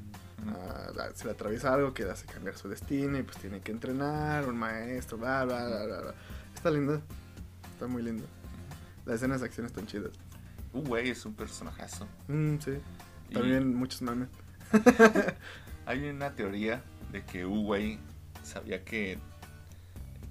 Ah, 0.48 0.92
ah, 1.00 1.10
se 1.14 1.26
le 1.26 1.32
atraviesa 1.32 1.74
algo 1.74 1.94
que 1.94 2.04
le 2.04 2.12
hace 2.12 2.26
cambiar 2.26 2.58
su 2.58 2.68
destino 2.68 3.18
y 3.18 3.24
pues 3.24 3.38
tiene 3.38 3.62
que 3.62 3.72
entrenar, 3.72 4.48
un 4.48 4.58
maestro, 4.58 5.18
bla, 5.18 5.46
bla, 5.46 5.66
bla, 5.66 5.86
bla. 5.86 6.02
bla. 6.02 6.16
Está 6.54 6.70
linda, 6.70 7.02
está 7.74 7.88
muy 7.88 8.04
linda. 8.04 8.26
Las 9.06 9.16
escenas 9.16 9.42
de 9.42 9.48
acción 9.48 9.66
están 9.66 9.88
chidas. 9.88 10.12
Uh, 10.74 10.82
güey, 10.82 11.10
es 11.10 11.26
un 11.26 11.34
personajazo. 11.34 12.08
Mm, 12.28 12.58
sí, 12.60 12.72
Y 13.30 13.34
también 13.34 13.76
muchos 13.76 14.02
memes. 14.02 14.30
Hay 15.86 16.10
una 16.10 16.34
teoría 16.34 16.84
de 17.12 17.24
que 17.24 17.46
Uwei 17.46 18.00
sabía 18.44 18.84
que 18.84 19.18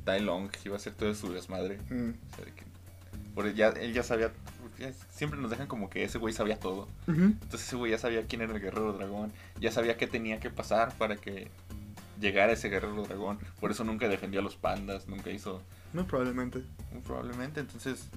Tai 0.05 0.20
Long 0.20 0.50
iba 0.64 0.74
a 0.74 0.77
hacer 0.77 0.94
todo 0.94 1.14
su 1.14 1.33
desmadre. 1.33 1.79
Mm. 1.88 2.11
O 2.11 2.37
sea, 2.37 2.44
de 2.44 2.53
que 2.53 2.64
por 3.35 3.47
él 3.47 3.55
ya, 3.55 3.68
él 3.68 3.92
ya 3.92 4.03
sabía. 4.03 4.33
porque 4.62 4.92
siempre 5.11 5.38
nos 5.40 5.51
dejan 5.51 5.66
como 5.66 5.88
que 5.90 6.05
ese 6.05 6.18
güey 6.18 6.33
sabía 6.35 6.59
todo. 6.59 6.88
Entonces 7.07 7.62
ese 7.68 7.77
güey 7.77 7.90
ya 7.92 7.99
sabía 7.99 8.23
quién 8.27 8.40
era 8.42 8.53
el 8.55 8.61
guerrero 8.61 8.92
dragón. 8.92 9.33
Ya 9.61 9.70
sabía 9.70 9.97
qué 9.97 10.07
tenía 10.07 10.40
que 10.40 10.51
pasar 10.51 10.92
para 10.97 11.16
que 11.16 11.49
llegara 12.20 12.53
ese 12.53 12.68
guerrero 12.68 13.03
dragón. 13.05 13.38
Por 13.61 13.70
eso 13.70 13.85
nunca 13.85 14.09
defendió 14.09 14.40
a 14.40 14.42
los 14.42 14.57
pandas. 14.57 15.07
Nunca 15.09 15.31
hizo. 15.31 15.62
Muy 15.92 16.05
probablemente. 16.05 16.62
muy 16.92 17.01
Probablemente. 17.03 17.61
Entonces. 17.61 18.09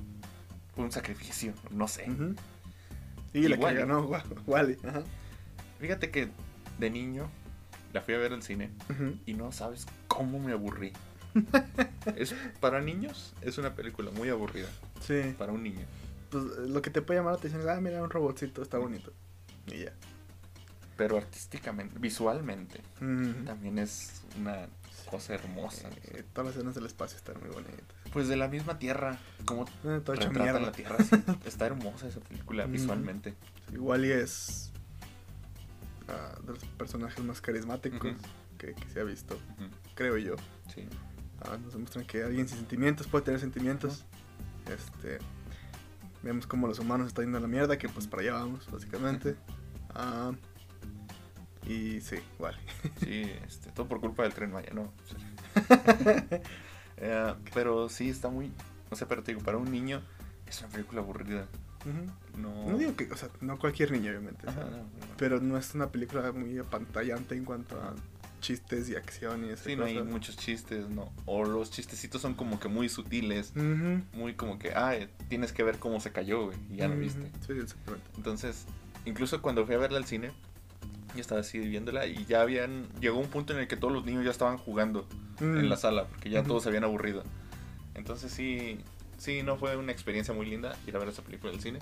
Fue 0.75 0.84
un 0.86 0.91
sacrificio. 0.91 1.53
No 1.71 1.88
sé. 1.88 2.10
Ujú. 2.10 2.36
Y, 3.34 3.39
Y 3.39 3.47
la 3.47 3.58
que 3.58 3.73
ganó 3.73 4.01
Wa- 4.03 4.23
Wally. 4.45 4.77
Ajá. 4.88 5.01
Fíjate 5.80 6.12
que 6.12 6.30
de 6.80 6.89
niño 6.91 7.30
la 7.93 8.01
fui 8.01 8.13
a 8.13 8.17
ver 8.19 8.34
al 8.34 8.43
cine. 8.43 8.69
Y 9.25 9.34
no 9.34 9.51
sabes 9.51 9.86
cómo 10.08 10.39
me 10.39 10.51
aburrí. 10.53 10.93
es 12.15 12.34
para 12.60 12.82
niños 12.82 13.34
es 13.41 13.58
una 13.58 13.73
película 13.76 14.12
muy 14.12 14.30
aburrida 14.30 14.67
Sí, 15.02 15.36
para 15.38 15.52
un 15.52 15.63
niño. 15.63 15.86
pues 16.30 16.43
eh, 16.43 16.67
lo 16.67 16.82
que 16.82 16.89
te 16.89 17.02
puede 17.02 17.19
llamar 17.19 17.34
la 17.34 17.38
atención 17.39 17.62
es, 17.62 17.67
ah, 17.67 17.80
mira, 17.82 18.02
un 18.04 18.10
robotcito, 18.10 18.62
está 18.62 18.78
bonito. 18.78 19.12
Y 19.67 19.84
ya. 19.86 19.93
Pero 20.97 21.17
artísticamente, 21.17 21.97
visualmente, 22.00 22.82
también 23.45 23.78
es 23.78 24.23
una 24.39 24.67
cosa 25.12 25.36
hermosa. 25.36 25.89
Eh, 26.06 26.23
todas 26.34 26.47
las 26.47 26.56
escenas 26.56 26.73
del 26.76 26.86
espacio 26.88 27.17
están 27.17 27.39
muy 27.39 27.50
bonitas. 27.50 27.86
Pues 28.12 28.28
de 28.28 28.36
la 28.36 28.47
misma 28.47 28.80
tierra, 28.80 29.19
como 29.45 29.65
Eh, 29.84 30.02
retratan 30.06 30.62
la 30.63 30.71
tierra. 30.71 30.97
sí. 31.04 31.15
Está 31.45 31.67
hermosa 31.67 32.08
esa 32.08 32.19
película 32.21 32.65
visualmente. 32.65 33.36
Igual 33.71 34.06
y 34.06 34.12
es 34.12 34.71
ah, 36.08 36.36
de 36.43 36.54
los 36.54 36.63
personajes 36.78 37.23
más 37.23 37.41
carismáticos 37.41 38.15
que, 38.58 38.73
que 38.73 38.89
se 38.89 39.00
ha 39.00 39.04
visto, 39.04 39.38
creo 39.93 40.17
yo. 40.17 40.36
Sí. 40.73 40.88
Ah, 41.41 41.58
nos 41.63 41.73
demuestran 41.73 42.06
que 42.06 42.23
alguien 42.23 42.47
sin 42.47 42.58
sentimientos 42.58 43.08
puede 43.08 43.26
tener 43.26 43.39
sentimientos. 43.39 44.06
Este, 44.65 45.19
vemos 46.23 46.47
como 46.47 46.67
los 46.67 46.80
humanos 46.80 47.08
están 47.08 47.26
yendo 47.26 47.38
a 47.38 47.41
la 47.41 47.47
mierda, 47.47 47.78
que 47.78 47.89
pues 47.89 48.08
para 48.08 48.23
allá 48.23 48.34
vamos, 48.34 48.69
básicamente. 48.71 49.36
Ah, 49.93 50.32
y 51.65 52.02
sí, 52.02 52.17
vale. 52.39 52.58
Sí, 53.00 53.32
este, 53.45 53.71
todo 53.71 53.88
por 53.88 54.00
culpa 54.00 54.23
del 54.23 54.34
tren 54.34 54.52
Maya, 54.52 54.71
no. 54.73 54.91
Eh, 57.00 57.36
pero 57.54 57.89
sí, 57.89 58.10
está 58.10 58.28
muy. 58.28 58.52
No 58.89 58.97
sé, 58.97 59.06
pero 59.06 59.21
te 59.21 59.32
digo, 59.32 59.45
para 59.45 59.58
un 59.60 59.71
niño 59.71 60.02
es 60.47 60.60
una 60.62 60.69
película 60.69 61.02
aburrida. 61.02 61.45
No, 62.36 62.71
No 62.71 62.76
digo 62.78 62.95
que, 62.95 63.10
o 63.12 63.15
sea, 63.15 63.30
no 63.39 63.60
cualquier 63.60 63.91
niño, 63.91 64.10
obviamente. 64.10 64.50
Ajá, 64.50 64.62
no, 64.63 64.78
no. 64.78 64.84
Pero 65.15 65.39
no 65.39 65.58
es 65.58 65.76
una 65.76 65.91
película 65.91 66.32
muy 66.32 66.58
apantallante 66.58 67.36
en 67.36 67.45
cuanto 67.45 67.80
a 67.80 67.93
chistes 68.47 68.89
y 68.89 68.95
acción 68.95 69.43
y 69.45 69.49
esas 69.49 69.65
Sí, 69.65 69.75
no 69.75 69.83
hay 69.86 70.01
muchos 70.03 70.38
chistes, 70.38 70.88
¿no? 70.89 71.12
O 71.25 71.43
los 71.43 71.69
chistecitos 71.71 72.21
son 72.21 72.33
como 72.33 72.60
que 72.60 72.67
muy 72.69 72.88
sutiles, 72.89 73.53
muy 74.13 74.36
como 74.36 74.57
que, 74.57 74.71
ah, 74.73 74.95
tienes 75.27 75.51
que 75.51 75.63
ver 75.63 75.79
cómo 75.79 75.99
se 75.99 76.12
cayó, 76.12 76.45
güey, 76.45 76.57
y 76.71 76.77
ya 76.77 76.88
lo 76.88 76.95
viste. 76.97 77.29
Sí, 77.45 77.53
exactamente. 77.62 78.05
Entonces, 78.15 78.65
incluso 79.05 79.41
cuando 79.41 79.65
fui 79.65 79.75
a 79.75 79.77
verla 79.79 79.97
al 79.97 80.05
cine, 80.05 80.31
yo 81.13 81.21
estaba 81.21 81.41
así 81.41 81.60
viéndola 81.60 82.07
y 82.07 82.25
ya 82.25 82.41
habían, 82.41 82.88
llegó 83.01 83.19
un 83.19 83.27
punto 83.27 83.53
en 83.53 83.60
el 83.60 83.67
que 83.67 83.75
todos 83.75 83.93
los 83.93 84.05
niños 84.05 84.23
ya 84.23 84.31
estaban 84.31 84.57
jugando 84.57 85.07
Mm. 85.39 85.57
en 85.57 85.69
la 85.69 85.77
sala, 85.77 86.05
porque 86.07 86.29
ya 86.31 86.41
todos 86.43 86.63
se 86.63 86.69
habían 86.69 86.83
aburrido. 86.83 87.23
Entonces 87.95 88.31
sí, 88.31 88.79
sí, 89.17 89.43
no 89.43 89.57
fue 89.57 89.75
una 89.77 89.91
experiencia 89.91 90.33
muy 90.33 90.45
linda 90.47 90.75
ir 90.88 90.95
a 90.95 90.99
ver 90.99 91.10
esa 91.10 91.21
película 91.21 91.51
del 91.51 91.62
cine. 91.62 91.79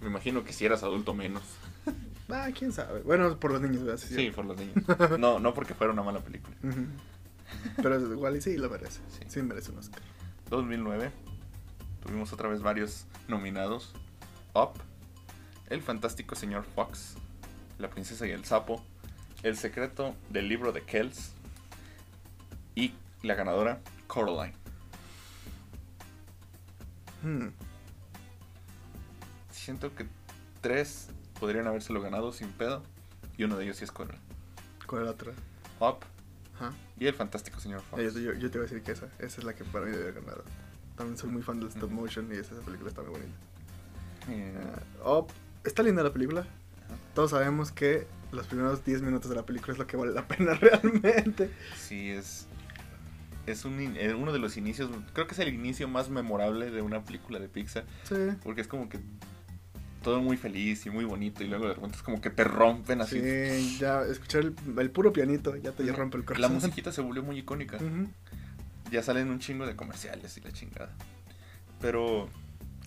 Me 0.00 0.08
imagino 0.08 0.44
que 0.44 0.52
si 0.52 0.64
eras 0.64 0.82
adulto 0.82 1.14
menos. 1.14 1.42
Ah, 2.30 2.50
quién 2.52 2.72
sabe. 2.72 3.00
Bueno, 3.00 3.40
por 3.40 3.52
los 3.52 3.62
niños, 3.62 3.84
¿verdad? 3.84 3.96
Sí, 3.98 4.30
por 4.30 4.44
los 4.44 4.58
niños. 4.58 4.84
No, 5.18 5.38
no 5.38 5.54
porque 5.54 5.72
fuera 5.72 5.94
una 5.94 6.02
mala 6.02 6.20
película. 6.20 6.54
Ujú. 6.62 6.84
Pero 7.82 7.98
igual 8.12 8.36
y 8.36 8.42
sí 8.42 8.58
lo 8.58 8.68
merece. 8.68 9.00
Sí. 9.08 9.24
Sí, 9.26 9.40
merece 9.40 9.70
un 9.72 9.78
Oscar. 9.78 10.02
2009. 10.50 11.10
Tuvimos 12.02 12.30
otra 12.34 12.50
vez 12.50 12.60
varios 12.60 13.06
nominados. 13.28 13.94
Up. 14.54 14.72
El 15.70 15.80
fantástico 15.80 16.34
señor 16.34 16.64
Fox. 16.74 17.14
La 17.78 17.88
princesa 17.88 18.26
y 18.26 18.30
el 18.32 18.44
sapo. 18.44 18.84
El 19.42 19.56
secreto 19.56 20.14
del 20.28 20.48
libro 20.48 20.72
de 20.72 20.82
Kells. 20.82 21.32
Y 22.74 22.92
la 23.22 23.36
ganadora, 23.36 23.80
Coraline. 24.06 24.54
Hmm. 27.22 27.48
Siento 29.58 29.94
que 29.94 30.06
tres 30.60 31.08
podrían 31.38 31.66
habérselo 31.66 32.00
ganado 32.00 32.32
sin 32.32 32.48
pedo. 32.50 32.82
Y 33.36 33.44
uno 33.44 33.56
de 33.56 33.64
ellos 33.64 33.76
sí 33.76 33.84
es 33.84 33.92
Coraline. 33.92 34.20
¿Cuál 34.86 35.02
es 35.02 35.06
la 35.06 35.12
otra? 35.12 35.32
Up. 35.80 35.98
Ajá. 36.56 36.72
Y 36.98 37.06
el 37.06 37.14
fantástico 37.14 37.60
señor 37.60 37.82
Fox. 37.82 38.02
Eh, 38.02 38.10
Yo, 38.14 38.20
yo- 38.20 38.32
yo 38.34 38.50
te 38.50 38.58
iba 38.58 38.64
a 38.64 38.68
decir 38.68 38.82
que 38.82 38.92
esa. 38.92 39.06
Esa 39.18 39.40
es 39.40 39.44
la 39.44 39.54
que 39.54 39.64
para 39.64 39.86
mí 39.86 39.92
debe 39.92 40.12
ganar. 40.12 40.42
También 40.96 41.16
soy 41.16 41.30
muy 41.30 41.42
fan 41.42 41.60
del 41.60 41.68
stop 41.68 41.90
motion 41.90 42.28
y 42.32 42.36
esa 42.36 42.54
película 42.62 42.88
está 42.88 43.02
muy 43.02 43.10
bonita. 43.12 43.36
Eh, 44.28 44.54
Ah, 45.04 45.18
Up. 45.18 45.28
Está 45.64 45.82
linda 45.82 46.02
la 46.02 46.12
película. 46.12 46.40
Ajá. 46.40 46.96
Todos 47.14 47.30
sabemos 47.30 47.70
que 47.70 48.06
los 48.32 48.46
primeros 48.46 48.84
10 48.84 49.02
minutos 49.02 49.30
de 49.30 49.36
la 49.36 49.44
película 49.46 49.72
es 49.72 49.78
lo 49.78 49.86
que 49.86 49.96
vale 49.96 50.12
la 50.12 50.26
pena 50.28 50.54
realmente. 50.54 51.52
Sí, 51.76 52.10
es. 52.10 52.46
Es 53.46 53.64
un, 53.64 53.80
in- 53.80 53.96
eh, 53.96 54.12
uno 54.14 54.32
de 54.32 54.38
los 54.40 54.56
inicios. 54.56 54.90
Creo 55.14 55.26
que 55.26 55.34
es 55.34 55.38
el 55.38 55.48
inicio 55.54 55.86
más 55.88 56.10
memorable 56.10 56.70
de 56.70 56.82
una 56.82 57.04
película 57.04 57.38
de 57.38 57.48
Pixar. 57.48 57.84
Sí. 58.04 58.16
Porque 58.42 58.60
es 58.62 58.68
como 58.68 58.88
que. 58.88 58.98
Todo 60.08 60.22
muy 60.22 60.38
feliz 60.38 60.86
y 60.86 60.90
muy 60.90 61.04
bonito. 61.04 61.44
Y 61.44 61.48
luego 61.48 61.68
de 61.68 61.74
repente 61.74 61.96
es 61.98 62.02
como 62.02 62.18
que 62.22 62.30
te 62.30 62.42
rompen 62.44 63.02
así. 63.02 63.20
Sí, 63.20 63.76
ya 63.78 64.00
escuchar 64.04 64.40
el, 64.42 64.54
el 64.78 64.90
puro 64.90 65.12
pianito 65.12 65.54
ya 65.56 65.72
te 65.72 65.82
Ujú. 65.82 65.92
rompe 65.92 66.16
el 66.16 66.22
La 66.22 66.26
corazón. 66.26 66.54
musiquita 66.54 66.90
se 66.92 67.02
volvió 67.02 67.22
muy 67.22 67.38
icónica. 67.38 67.76
Ya 68.90 69.02
salen 69.02 69.28
un 69.28 69.38
chingo 69.38 69.66
de 69.66 69.76
comerciales 69.76 70.34
y 70.38 70.40
la 70.40 70.50
chingada. 70.52 70.90
Pero. 71.78 72.26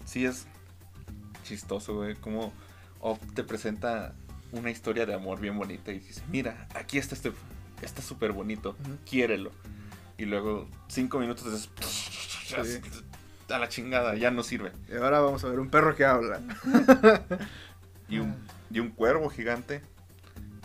Sí 0.03 0.25
es 0.25 0.47
chistoso, 1.43 1.93
güey. 1.95 2.15
Como 2.15 2.51
Up 3.01 3.19
te 3.35 3.43
presenta 3.43 4.15
una 4.51 4.71
historia 4.71 5.05
de 5.05 5.13
amor 5.13 5.39
bien 5.39 5.55
bonita. 5.59 5.91
Y 5.91 5.99
dice: 5.99 6.23
Mira, 6.31 6.67
aquí 6.73 6.97
está 6.97 7.13
este. 7.13 7.31
Está 7.83 8.01
súper 8.01 8.31
bonito. 8.31 8.71
Ujú. 8.81 8.97
quiérelo. 9.07 9.51
Y 10.17 10.25
luego, 10.25 10.67
cinco 10.87 11.19
minutos 11.19 11.51
después, 11.51 11.87
a 13.51 13.59
la 13.59 13.69
chingada, 13.69 14.15
ya 14.15 14.31
no 14.31 14.43
sirve. 14.43 14.71
Y 14.89 14.95
ahora 14.95 15.19
vamos 15.19 15.43
a 15.43 15.49
ver 15.49 15.59
un 15.59 15.69
perro 15.69 15.95
que 15.95 16.05
habla. 16.05 16.41
Y 18.09 18.19
un, 18.19 18.35
y 18.69 18.79
un 18.81 18.89
cuervo 18.89 19.29
gigante 19.29 19.81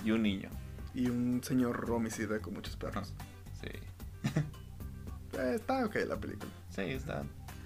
y 0.04 0.10
un 0.10 0.22
niño. 0.24 0.50
Y 0.94 1.06
un 1.08 1.40
señor 1.44 1.88
homicida 1.90 2.40
con 2.40 2.54
muchos 2.54 2.76
perros. 2.76 3.14
Sí, 3.60 3.68
Eh, 5.38 5.52
está 5.54 5.84
ok 5.84 5.94
la 6.08 6.16
película. 6.16 6.50
sí, 6.70 6.80
está. 6.82 7.22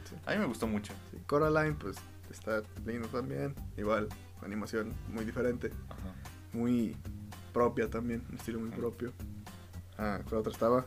Sí. 0.08 0.16
A 0.26 0.32
mí 0.32 0.38
me 0.38 0.44
gustó 0.46 0.66
mucho. 0.66 0.92
Sí, 1.12 1.18
Coraline, 1.26 1.74
pues 1.76 1.96
está 2.30 2.62
lindo 2.84 3.08
también. 3.08 3.54
Igual, 3.78 4.08
animación 4.42 4.92
muy 5.08 5.24
diferente. 5.24 5.70
Ajá. 5.88 6.12
Muy 6.52 6.94
propia 7.54 7.88
también. 7.88 8.22
Un 8.28 8.36
estilo 8.36 8.58
muy 8.60 8.70
propio. 8.70 9.12
Ah, 9.96 10.18
¿cuál 10.28 10.40
otra 10.40 10.52
estaba? 10.52 10.84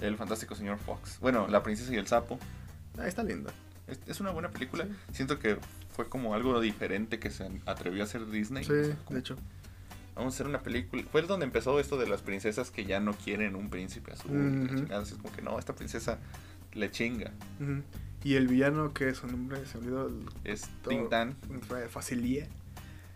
El 0.00 0.16
fantástico 0.16 0.54
señor 0.54 0.78
Fox. 0.78 1.18
Bueno, 1.20 1.48
La 1.48 1.62
princesa 1.62 1.92
y 1.92 1.96
el 1.96 2.06
sapo. 2.06 2.38
Ah, 2.98 3.08
está 3.08 3.22
linda. 3.24 3.50
Es, 3.86 4.00
es 4.06 4.20
una 4.20 4.30
buena 4.30 4.50
película. 4.50 4.84
Sí. 4.84 4.90
Siento 5.12 5.38
que 5.38 5.58
fue 5.94 6.08
como 6.08 6.34
algo 6.34 6.60
diferente 6.60 7.18
que 7.18 7.30
se 7.30 7.48
atrevió 7.66 8.02
a 8.02 8.04
hacer 8.04 8.26
Disney. 8.30 8.64
Sí, 8.64 8.72
O 8.72 8.84
sea, 8.84 8.96
como, 9.04 9.14
de 9.14 9.20
hecho. 9.20 9.36
Vamos 10.14 10.32
a 10.32 10.36
hacer 10.36 10.46
una 10.46 10.60
película. 10.62 11.02
Fue 11.12 11.22
donde 11.22 11.44
empezó 11.46 11.78
esto 11.78 11.98
de 11.98 12.08
las 12.08 12.22
princesas 12.22 12.70
que 12.70 12.84
ya 12.86 13.00
no 13.00 13.12
quieren 13.12 13.54
un 13.54 13.68
príncipe 13.70 14.12
azul. 14.12 14.32
la 14.32 14.74
chingada. 14.76 15.02
Así 15.02 15.12
Es 15.14 15.20
como 15.20 15.34
que 15.34 15.42
no, 15.42 15.58
esta 15.58 15.74
princesa 15.74 16.18
le 16.72 16.90
chinga. 16.90 17.32
Ujú. 17.60 17.82
Y 18.24 18.34
el 18.34 18.48
villano, 18.48 18.92
que 18.92 19.14
su 19.14 19.26
nombre 19.26 19.64
se 19.66 19.78
olvidó. 19.78 20.08
el- 20.08 20.24
Es 20.44 20.68
Tintan. 20.88 21.36
Facilie. 21.90 22.48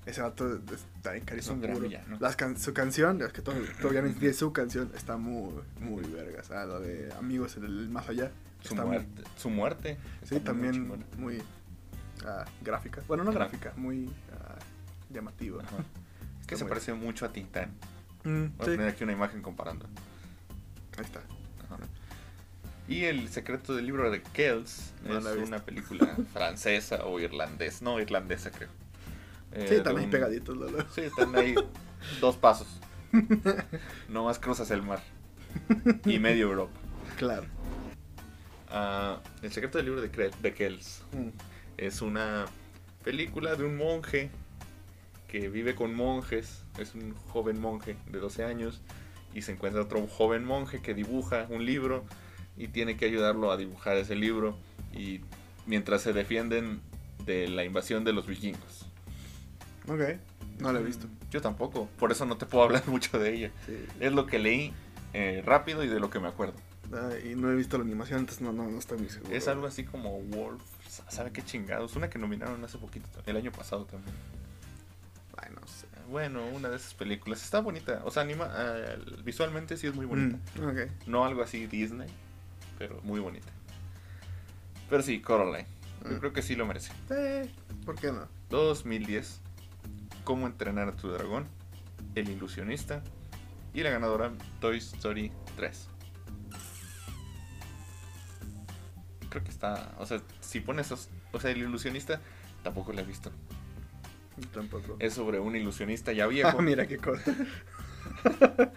Ese 0.06 0.22
vato 0.22 0.59
está 0.72 1.14
en 1.16 1.24
carisma 1.24 1.52
Es 1.52 1.56
un 1.56 1.61
gran 1.61 1.80
villano. 1.83 2.16
Las 2.20 2.37
can- 2.37 2.56
su 2.59 2.72
canción, 2.72 3.20
es 3.22 3.33
que 3.33 3.42
todavía 3.42 4.02
no 4.02 4.33
su 4.33 4.52
canción, 4.52 4.90
está 4.94 5.16
muy, 5.16 5.52
muy 5.80 6.02
verga. 6.04 6.40
O 6.40 6.44
sea, 6.44 6.64
lo 6.64 6.80
de 6.80 7.12
Amigos 7.18 7.56
en 7.56 7.64
el 7.64 7.88
Más 7.90 8.09
Allá. 8.09 8.30
Su 8.62 8.68
está 8.75 8.85
muy- 8.85 8.96
muerte. 8.96 9.23
Su 9.37 9.51
muerte. 9.51 9.99
Sí, 10.25 10.37
está 10.37 10.53
también 10.53 11.05
muy 11.18 11.42
ah, 12.25 12.44
gráfica. 12.62 13.03
Bueno, 13.09 13.25
no 13.25 13.33
gráfica, 13.33 13.73
muy 13.77 14.11
ah, 14.33 14.57
llamativa. 15.11 15.62
Ajá. 15.62 15.77
Es 16.40 16.46
que 16.46 16.55
Está 16.55 16.64
se 16.66 16.68
parece 16.68 16.92
mucho 16.94 17.25
a 17.27 17.33
Tintán. 17.33 17.70
Mm, 18.25 18.46
Voy 18.59 18.66
a 18.75 18.77
poner 18.77 18.88
aquí 18.88 19.05
una 19.05 19.12
imagen 19.14 19.40
comparando. 19.42 19.87
ahí 20.99 21.05
está. 21.05 21.20
Ajá. 21.64 21.79
Y 22.88 23.05
El 23.05 23.29
secreto 23.29 23.75
del 23.77 23.87
libro 23.87 24.11
de 24.11 24.20
Kells 24.20 24.92
No 25.05 25.16
es 25.18 25.49
una 25.49 25.61
película 25.61 26.16
francesa 26.33 27.05
o 27.07 27.20
irlandesa. 27.20 27.85
No, 27.85 28.01
irlandesa 28.01 28.51
creo. 28.51 28.68
Eh, 29.53 29.62
Sí, 29.64 29.70
de 29.70 29.77
están 29.79 29.96
ahí 29.96 30.05
un- 30.05 30.11
pegaditos, 30.11 30.57
Lolo. 30.57 30.85
Sí, 30.90 31.03
están 31.03 31.35
ahí 31.37 31.55
dos 32.20 32.37
pasos. 32.37 32.68
Nomás 34.09 34.38
cruzas 34.38 34.70
el 34.70 34.83
mar. 34.83 35.01
Y 36.05 36.18
medio 36.18 36.49
Europa. 36.49 36.73
Claro. 37.16 37.46
Ah, 38.70 39.20
el 39.42 39.52
secreto 39.52 39.78
del 39.78 39.87
libro 39.87 40.00
de, 40.00 40.54
Kells 40.54 41.02
Mm. 41.12 41.28
es 41.76 42.02
una 42.02 42.46
película 43.02 43.56
de 43.56 43.64
un 43.64 43.76
monje 43.76 44.30
que 45.28 45.48
vive 45.48 45.74
con 45.74 45.94
monjes. 45.94 46.64
Es 46.78 46.94
un 46.94 47.14
joven 47.28 47.61
monje 47.61 47.96
de 48.11 48.18
12 48.18 48.44
años 48.44 48.80
y 49.35 49.42
se 49.42 49.52
encuentra 49.52 49.83
otro 49.83 50.06
joven 50.06 50.44
monje 50.44 50.80
que 50.83 50.94
dibuja 50.94 51.46
un 51.50 51.64
libro 51.64 52.04
y 52.56 52.68
tiene 52.68 52.96
que 52.96 53.06
ayudarlo 53.06 53.50
a 53.52 53.56
dibujar 53.56 53.96
ese 53.96 54.14
libro 54.16 54.56
y 54.92 55.20
mientras 55.66 56.02
se 56.02 56.12
defienden 56.12 56.80
de 57.24 57.48
la 57.48 57.64
invasión 57.64 58.04
de 58.04 58.12
los 58.12 58.26
vikingos. 58.26 58.87
Ok, 59.88 60.00
no 60.59 60.72
lo 60.72 60.78
he 60.80 60.83
visto. 60.85 61.06
Yo 61.30 61.40
tampoco, 61.40 61.88
por 61.98 62.12
eso 62.12 62.26
no 62.26 62.37
te 62.37 62.46
puedo 62.46 62.64
hablar 62.64 62.83
mucho 62.88 63.18
de 63.18 63.35
ella. 63.35 63.50
Sí. 63.66 63.76
Es 64.00 64.12
lo 64.12 64.26
que 64.26 64.38
leí 64.38 64.72
eh, 65.12 65.42
rápido 65.44 65.83
y 65.85 65.88
de 65.88 66.00
lo 66.00 66.11
que 66.11 66.18
me 66.20 66.28
acuerdo. 66.28 66.54
Ah, 66.92 67.11
y 67.24 67.35
no 67.37 67.50
he 67.50 67.55
visto 67.55 67.79
la 67.79 67.85
animación, 67.85 68.20
entonces 68.20 68.42
no, 68.42 68.53
no, 68.53 68.68
no 68.68 68.79
estoy 68.79 68.98
muy 68.98 69.09
seguro. 69.09 69.33
Es 69.35 69.46
algo 69.48 69.66
así 69.66 69.85
como 69.85 70.20
Wolf, 70.22 70.62
¿sabe 71.09 71.31
qué 71.33 71.42
chingados? 71.44 71.94
Una 71.96 72.11
que 72.11 72.18
nominaron 72.18 72.64
hace 72.64 72.79
poquito, 72.79 73.09
el 73.26 73.37
año 73.37 73.53
pasado 73.53 73.85
también. 73.85 74.14
Ay, 75.37 75.50
no 75.55 75.66
sé. 75.68 75.87
Bueno, 76.09 76.44
una 76.48 76.68
de 76.68 76.76
esas 76.76 76.94
películas. 76.94 77.42
Está 77.44 77.61
bonita. 77.61 78.03
O 78.05 78.11
sea, 78.11 78.22
anima, 78.22 78.48
ah, 78.50 78.96
visualmente 79.24 79.76
sí 79.76 79.87
es 79.87 79.94
muy 79.94 80.07
bonita. 80.07 80.38
Mm, 80.61 80.64
ok. 80.68 80.79
No 81.07 81.24
algo 81.24 81.42
así 81.42 81.66
Disney, 81.66 82.09
pero 82.79 83.00
muy 83.03 83.20
bonita. 83.20 83.48
Pero 84.88 85.03
sí, 85.03 85.20
Coraline. 85.20 85.66
Yo 86.05 86.11
Mm. 86.16 86.18
creo 86.18 86.33
que 86.33 86.42
sí 86.42 86.57
lo 86.57 86.66
merece. 86.66 86.92
Eh, 87.11 87.48
¿por 87.85 87.94
qué 87.94 88.11
no? 88.11 88.26
2010. 88.48 89.40
Cómo 90.24 90.46
entrenar 90.48 90.88
a 90.88 90.96
tu 90.96 91.09
dragón. 91.09 91.46
El 92.16 92.29
ilusionista. 92.29 93.03
Y 93.72 93.83
la 93.85 93.90
ganadora 93.90 94.33
Toy 94.61 94.79
Story 94.79 95.31
3. 95.57 95.87
Creo 99.30 99.42
que 99.42 99.50
está. 99.50 99.94
O 99.98 100.04
sea, 100.06 100.20
si 100.40 100.60
pones. 100.60 100.86
esos- 100.86 101.08
O 101.32 101.40
sea, 101.40 101.50
el 101.50 101.58
ilusionista 101.58 102.20
tampoco 102.62 102.92
lo 102.92 103.00
he 103.00 103.04
visto. 103.04 103.32
Tampoco. 104.52 104.96
Es 104.98 105.14
sobre 105.14 105.38
un 105.40 105.56
ilusionista 105.56 106.12
ya 106.12 106.24
Ah, 106.26 106.28
viejo. 106.28 106.60
mira 106.62 106.86
qué 106.86 106.98
cosa. 106.98 107.34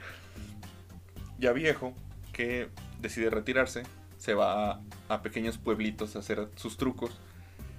ya 1.39 1.51
viejo 1.53 1.93
que 2.31 2.69
decide 3.01 3.29
retirarse, 3.29 3.83
se 4.17 4.33
va 4.33 4.71
a, 4.71 4.81
a 5.09 5.21
pequeños 5.21 5.57
pueblitos 5.57 6.15
a 6.15 6.19
hacer 6.19 6.49
sus 6.55 6.77
trucos 6.77 7.11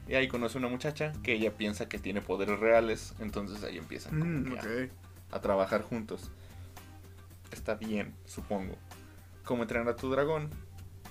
y 0.06 0.14
ahí 0.14 0.28
conoce 0.28 0.58
una 0.58 0.68
muchacha 0.68 1.12
que 1.22 1.32
ella 1.32 1.52
piensa 1.56 1.88
que 1.88 1.98
tiene 1.98 2.20
poderes 2.20 2.58
reales, 2.60 3.14
entonces 3.20 3.62
ahí 3.64 3.78
empiezan 3.78 4.18
Mm, 4.50 4.56
a, 5.32 5.40
trabajar 5.40 5.82
juntos. 5.82 6.30
Está 7.52 7.74
bien, 7.74 8.14
supongo. 8.26 8.76
Como 9.44 9.62
entrenar 9.62 9.88
a 9.88 9.96
tu 9.96 10.10
dragón. 10.10 10.50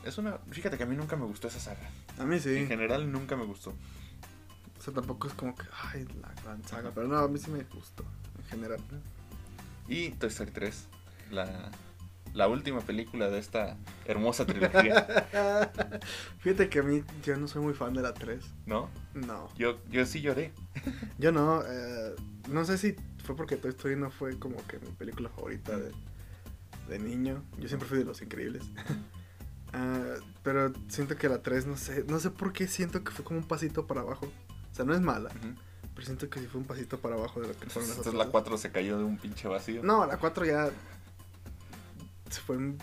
Es 0.03 0.17
una. 0.17 0.37
Fíjate 0.51 0.77
que 0.77 0.83
a 0.83 0.85
mí 0.85 0.95
nunca 0.95 1.15
me 1.15 1.25
gustó 1.25 1.47
esa 1.47 1.59
saga. 1.59 1.89
A 2.17 2.25
mí 2.25 2.39
sí. 2.39 2.55
En 2.55 2.67
general 2.67 3.11
nunca 3.11 3.35
me 3.35 3.45
gustó. 3.45 3.71
O 4.79 4.81
sea, 4.81 4.93
tampoco 4.93 5.27
es 5.27 5.33
como 5.33 5.55
que, 5.55 5.63
ay, 5.93 6.05
la 6.21 6.33
gran 6.43 6.63
saga. 6.65 6.91
Pero 6.93 7.07
no, 7.07 7.17
a 7.17 7.27
mí 7.27 7.39
sí 7.39 7.49
me 7.49 7.63
gustó, 7.63 8.03
en 8.37 8.45
general. 8.45 8.79
Y 9.87 10.09
Toy 10.11 10.29
Story 10.29 10.51
3, 10.51 10.87
la, 11.31 11.71
la 12.33 12.47
última 12.47 12.81
película 12.81 13.29
de 13.29 13.39
esta 13.39 13.77
hermosa 14.05 14.45
trilogía, 14.45 15.05
Fíjate 16.39 16.67
que 16.69 16.79
a 16.79 16.83
mí, 16.83 17.03
yo 17.23 17.37
no 17.37 17.47
soy 17.47 17.61
muy 17.61 17.73
fan 17.73 17.93
de 17.93 18.01
la 18.01 18.13
3. 18.13 18.43
¿no? 18.65 18.89
No. 19.13 19.49
Yo, 19.55 19.79
yo 19.89 20.05
sí 20.05 20.21
lloré. 20.21 20.51
Yo 21.17 21.31
no. 21.31 21.61
eh, 21.65 22.15
no 22.49 22.65
sé 22.65 22.77
si 22.77 22.95
fue 23.23 23.35
porque 23.37 23.55
Toy 23.55 23.71
Story 23.71 23.95
no 23.95 24.11
fue 24.11 24.37
como 24.37 24.57
que 24.67 24.79
mi 24.79 24.91
película 24.91 25.29
favorita 25.29 25.77
de, 25.77 25.91
de 26.89 26.99
niño. 26.99 27.41
Yo 27.57 27.67
siempre 27.69 27.87
fui 27.87 27.99
de 27.99 28.05
los 28.05 28.21
increíbles. 28.21 28.63
Ah, 29.73 30.15
pero 30.43 30.71
siento 30.87 31.15
que 31.17 31.27
la 31.29 31.41
3, 31.41 31.65
no 31.67 31.77
sé, 31.77 32.05
no 32.07 32.19
sé 32.19 32.29
por 32.29 32.53
qué 32.53 32.67
siento 32.67 33.03
que 33.03 33.11
fue 33.11 33.25
como 33.25 33.39
un 33.39 33.47
pasito 33.47 33.87
para 33.87 34.01
abajo. 34.01 34.31
O 34.71 34.75
sea, 34.75 34.85
no 34.85 34.93
es 34.93 35.01
mala, 35.01 35.29
pero 35.93 36.05
siento 36.05 36.29
que 36.29 36.39
sí 36.39 36.47
fue 36.47 36.61
un 36.61 36.67
pasito 36.67 36.99
para 36.99 37.15
abajo 37.15 37.41
de 37.41 37.47
lo 37.49 37.53
que 37.53 37.65
fueron 37.67 37.89
las 37.89 37.97
Entonces 37.97 37.99
otras 37.99 38.13
la 38.15 38.23
dos. 38.25 38.31
4 38.31 38.57
se 38.57 38.71
cayó 38.71 38.97
de 38.97 39.03
un 39.03 39.17
pinche 39.17 39.47
vacío. 39.47 39.83
No, 39.83 40.05
la 40.05 40.17
4 40.17 40.45
ya 40.45 40.69
se 42.29 42.41
fue 42.41 42.57
un 42.57 42.77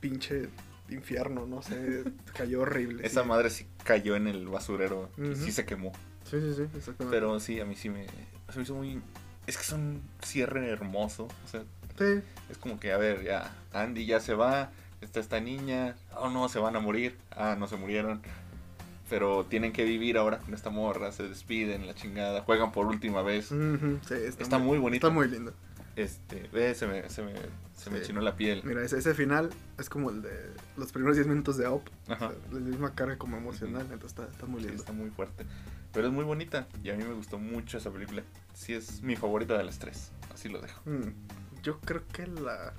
pinche 0.00 0.48
infierno, 0.88 1.46
no 1.46 1.62
sé, 1.62 2.04
cayó 2.36 2.60
horrible. 2.62 3.06
Esa 3.06 3.22
sí. 3.22 3.28
madre 3.28 3.50
sí 3.50 3.66
cayó 3.84 4.16
en 4.16 4.26
el 4.26 4.46
basurero 4.48 5.10
y 5.16 5.22
Ujú. 5.30 5.36
sí 5.44 5.52
se 5.52 5.64
quemó. 5.64 5.92
Sí, 6.24 6.40
sí, 6.40 6.54
sí, 6.54 6.62
exactamente. 6.62 7.06
Pero 7.10 7.38
sí, 7.40 7.60
a 7.60 7.64
mí 7.66 7.74
sí 7.76 7.90
me, 7.90 8.06
se 8.50 8.56
me 8.56 8.62
hizo 8.62 8.74
muy... 8.74 9.00
Es 9.46 9.56
que 9.58 9.62
es 9.62 9.72
un 9.72 10.02
cierre 10.22 10.70
hermoso. 10.70 11.24
O 11.44 11.48
sea, 11.48 11.62
Sí, 11.98 12.22
es 12.50 12.58
como 12.58 12.80
que, 12.80 12.92
a 12.92 12.96
ver, 12.98 13.22
ya, 13.22 13.54
Andy 13.72 14.04
ya 14.04 14.18
se 14.18 14.34
va, 14.34 14.72
está 15.00 15.20
esta 15.20 15.40
niña, 15.40 15.96
oh 16.16 16.30
no, 16.30 16.48
se 16.48 16.58
van 16.58 16.76
a 16.76 16.80
morir, 16.80 17.16
ah, 17.32 17.56
no 17.58 17.66
se 17.66 17.76
murieron. 17.76 18.20
Pero 19.10 19.44
tienen 19.44 19.72
que 19.72 19.84
vivir 19.84 20.16
ahora 20.16 20.38
con 20.38 20.54
esta 20.54 20.70
morra, 20.70 21.12
se 21.12 21.28
despiden, 21.28 21.86
la 21.86 21.94
chingada, 21.94 22.40
juegan 22.42 22.72
por 22.72 22.86
última 22.86 23.22
vez. 23.22 23.48
sí, 23.48 24.14
está, 24.14 24.42
Está 24.42 24.58
muy 24.58 24.78
bonito. 24.78 25.06
Está 25.06 25.14
muy 25.14 25.28
lindo. 25.28 25.52
Este, 25.94 26.48
ve, 26.52 26.74
se 26.74 26.86
me, 26.88 27.08
se 27.10 27.22
me, 27.22 27.34
se 27.76 27.90
me 27.90 28.02
chinó 28.02 28.20
la 28.22 28.34
piel. 28.34 28.62
Mira, 28.64 28.82
ese, 28.82 28.98
ese 28.98 29.14
final 29.14 29.50
es 29.78 29.88
como 29.88 30.10
el 30.10 30.22
de 30.22 30.50
los 30.76 30.90
primeros 30.90 31.16
10 31.16 31.28
minutos 31.28 31.56
de. 31.58 31.66
Ajá. 31.66 31.76
O 31.76 32.18
sea, 32.18 32.32
la 32.50 32.58
misma 32.60 32.94
carga 32.94 33.16
como 33.18 33.36
emocional, 33.36 33.82
entonces 33.92 34.18
está, 34.18 34.24
está 34.24 34.46
muy 34.46 34.60
Sí, 34.62 34.66
lindo. 34.68 34.82
está 34.82 34.92
muy 34.92 35.10
fuerte. 35.10 35.44
Pero 35.92 36.08
es 36.08 36.12
muy 36.12 36.24
bonita 36.24 36.66
y 36.82 36.90
a 36.90 36.94
mí 36.96 37.04
me 37.04 37.12
gustó 37.14 37.38
mucho 37.38 37.78
esa 37.78 37.90
película. 37.90 38.22
Sí, 38.54 38.72
es 38.72 39.02
mi 39.02 39.14
favorita 39.14 39.56
de 39.56 39.62
las 39.64 39.78
tres. 39.78 40.10
Así 40.32 40.48
lo 40.48 40.60
dejo. 40.60 40.80
Mm, 40.86 41.12
yo 41.62 41.78
creo 41.80 42.02
que 42.12 42.26
la 42.26 42.72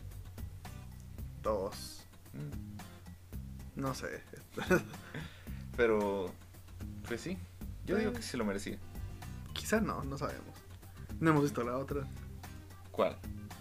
2. 1.44 2.05
Mm. 2.36 3.82
No 3.82 3.94
sé. 3.94 4.22
Pero, 5.78 6.32
pues 7.08 7.22
sí, 7.22 7.38
yo 7.86 7.98
digo 7.98 8.14
que 8.14 8.22
sí 8.22 8.38
lo 8.38 8.46
merecía. 8.46 8.78
Quizá 9.54 9.82
no, 9.82 10.04
no 10.04 10.18
sabemos. 10.18 10.56
No 11.20 11.32
hemos 11.32 11.44
visto 11.44 11.64
la 11.64 11.78
otra. 11.78 12.06
¿Cuál? 12.92 13.18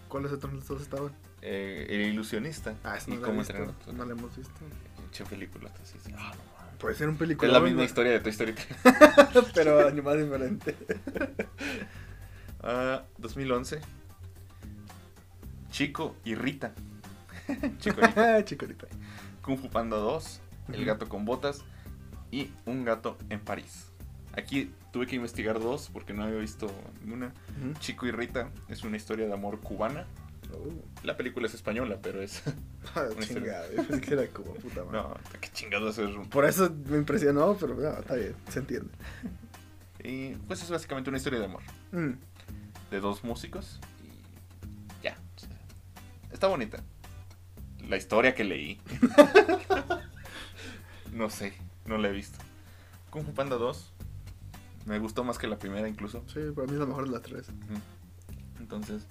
¿Cuáles 0.09 0.33
otros 0.33 0.67
dos 0.67 0.83
estaban? 0.83 1.13
Eh, 1.43 1.87
el 1.91 2.01
ilusionista. 2.13 2.75
Ah, 2.85 2.97
eso 2.97 3.11
y 3.13 3.17
no 3.17 3.27
la 3.27 3.33
he 3.35 3.37
visto. 3.39 3.93
No 3.93 4.05
la 4.05 4.13
hemos 4.13 4.37
visto. 4.37 4.55
Pinche 4.97 5.25
película. 5.25 5.71
así. 5.83 5.99
Ah, 6.17 6.33
no. 6.37 6.79
Puede 6.79 6.95
ser 6.95 7.09
un 7.09 7.15
Es 7.15 7.19
película. 7.21 7.53
la 7.53 7.61
misma 7.61 7.85
historia 7.85 8.13
de 8.13 8.21
Toy 8.21 8.31
Story 8.31 8.53
3. 8.53 9.47
pero 9.55 9.87
animada 9.87 10.17
diferente. 10.17 10.77
Ah, 12.67 13.03
2011. 13.19 13.79
Chico 15.71 16.17
y 16.25 16.35
Rita. 16.35 16.73
Chico 17.79 18.01
y 18.01 18.05
Rita. 18.07 18.45
Chicorita. 18.45 18.87
Kung 19.43 19.59
Fu 19.59 19.69
Panda 19.71 19.97
2. 19.97 20.41
El 20.73 20.85
gato 20.85 21.09
con 21.09 21.25
botas. 21.25 21.63
Y 22.31 22.51
Un 22.67 22.85
gato 22.85 23.17
en 23.31 23.41
París. 23.41 23.87
Aquí 24.37 24.73
tuve 24.93 25.07
que 25.07 25.15
investigar 25.15 25.61
dos 25.61 25.91
porque 25.93 26.13
no 26.13 26.25
había 26.25 26.39
visto 26.39 26.67
ninguna. 27.03 27.33
Chico 27.79 28.07
y 28.07 28.11
Rita 28.11 28.51
es 28.69 28.83
una 28.83 28.97
historia 28.97 29.27
de 29.27 29.33
amor 29.33 29.61
cubana. 29.61 30.07
Uh, 30.53 31.07
La 31.07 31.17
película 31.17 31.47
es 31.47 31.55
española, 31.55 31.99
pero 32.03 32.21
es. 32.21 32.43
ah, 32.97 33.07
chingada, 33.21 33.67
yo 33.71 33.87
pensé 33.87 34.01
que 34.01 34.15
era 34.15 34.27
como 34.29 34.55
puta 34.55 34.83
madre. 34.85 34.99
No, 34.99 35.17
qué 35.41 35.49
chingados 35.53 35.99
es. 35.99 36.11
Por 36.29 36.45
eso 36.45 36.69
me 36.89 36.97
impresionó, 36.97 37.57
pero 37.59 37.75
no, 37.77 37.89
está 37.99 38.15
bien, 38.15 38.35
se 38.49 38.59
entiende. 38.59 38.91
Y 40.03 40.35
pues 40.49 40.63
es 40.63 40.71
básicamente 40.71 41.11
una 41.11 41.19
historia 41.19 41.39
de 41.39 41.45
amor. 41.47 41.63
Mm, 41.93 42.13
De 42.91 43.01
dos 43.01 43.23
músicos. 43.23 43.79
Y 44.03 45.05
ya. 45.05 45.17
Está 46.33 46.49
bonita. 46.49 46.83
La 47.89 47.97
historia 47.97 48.35
que 48.35 48.45
leí. 48.45 48.81
no 51.13 51.31
sé, 51.31 51.53
no 51.87 51.99
la 51.99 52.09
he 52.09 52.13
visto. 52.13 52.39
Kung 53.11 53.25
Fu 53.25 53.33
Panda 53.33 53.57
2. 53.57 53.93
Me 54.87 54.99
gustó 54.99 55.25
más 55.25 55.39
que 55.39 55.47
la 55.47 55.59
primera 55.59 55.89
incluso. 55.89 56.23
sí, 56.27 56.41
para 56.55 56.67
mí 56.67 56.75
es 56.75 56.79
la 56.79 56.87
mejor 56.87 57.07
de 57.07 57.13
las 57.13 57.23
tres. 57.23 57.47
Entonces, 58.61 59.07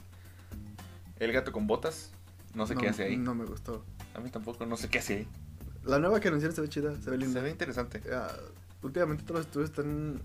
El 1.19 1.31
gato 1.31 1.51
con 1.51 1.67
botas. 1.67 2.11
No 2.53 2.67
sé 2.67 2.75
qué 2.75 2.89
hace 2.89 3.03
ahí. 3.05 3.17
No 3.17 3.33
me 3.33 3.45
gustó. 3.45 3.83
A 4.13 4.19
mí 4.19 4.29
tampoco, 4.29 4.65
no 4.65 4.77
sé 4.77 4.89
qué 4.89 4.99
hace 4.99 5.15
ahí. 5.17 5.27
La 5.83 5.97
nueva 5.99 6.19
que 6.19 6.27
anunciaron 6.27 6.55
se 6.55 6.61
ve 6.61 6.69
chida, 6.69 6.95
se 7.01 7.09
ve 7.09 7.17
linda. 7.17 7.39
Se 7.39 7.43
ve 7.43 7.49
interesante. 7.49 8.01
Ah, 8.13 8.31
últimamente 8.83 9.23
todos 9.23 9.39
los 9.39 9.47
estudios 9.47 9.69
están 9.71 10.21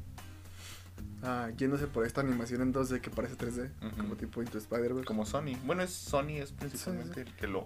ah, 1.23 1.49
yéndose 1.57 1.87
por 1.87 2.05
esta 2.05 2.21
animación 2.21 2.61
en 2.61 2.75
2D 2.75 3.01
que 3.01 3.11
parece 3.11 3.37
3D, 3.37 3.71
Ujú. 3.87 3.97
como 3.97 4.17
tipo 4.17 4.43
Into 4.43 4.59
Spider-Verse. 4.59 5.05
Como 5.07 5.25
Sony. 5.25 5.57
Bueno, 5.65 5.83
es 5.83 5.91
Sony, 5.93 6.37
es 6.43 6.53
principalmente 6.53 7.25
Sí, 7.25 7.31
el 7.31 7.35
que 7.37 7.47
lo, 7.47 7.65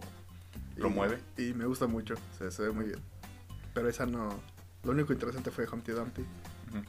lo 0.82 0.88
Y- 0.90 0.92
mueve. 0.92 1.18
Y 1.38 1.54
me 1.54 1.64
gusta 1.66 1.86
mucho, 1.86 2.14
se, 2.38 2.50
se 2.50 2.62
ve 2.62 2.70
muy 2.72 2.86
bien. 2.86 3.00
Pero 3.74 3.88
esa 3.88 4.04
no. 4.06 4.28
Lo 4.84 4.90
único 4.92 5.12
interesante 5.12 5.50
fue 5.50 5.66
Humpty 5.68 5.92
Dumpty, 5.92 6.22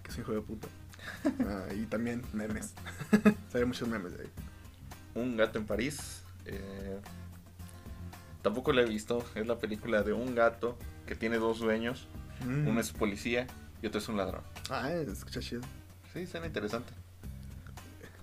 que 0.02 0.10
es 0.12 0.16
un 0.18 0.24
hijo 0.24 0.32
de 0.34 0.42
puta. 0.42 0.68
Ah, 1.46 1.66
y 1.76 1.86
también 1.86 2.24
memes. 2.34 2.74
se 3.52 3.58
ven 3.60 3.68
muchos 3.68 3.88
memes 3.90 4.18
de 4.18 4.24
ahí. 4.24 4.30
Un 5.16 5.36
gato 5.38 5.60
en 5.60 5.66
París. 5.66 6.24
eh, 6.46 7.00
tampoco 8.42 8.72
la 8.74 8.82
he 8.82 8.86
visto. 8.86 9.24
Es 9.36 9.46
la 9.48 9.58
película 9.58 10.02
de 10.04 10.14
un 10.14 10.34
gato 10.36 10.78
que 11.06 11.16
tiene 11.16 11.38
dos 11.38 11.60
dueños. 11.60 12.08
Mm. 12.46 12.68
Uno 12.68 12.80
es 12.80 12.92
policía 12.92 13.48
y 13.82 13.88
otro 13.88 14.00
es 14.00 14.08
un 14.08 14.18
ladrón. 14.18 14.44
Ah, 14.70 14.92
escucha 14.92 15.40
chido. 15.42 15.62
Sí, 16.14 16.26
suena 16.26 16.48
interesante. 16.48 16.94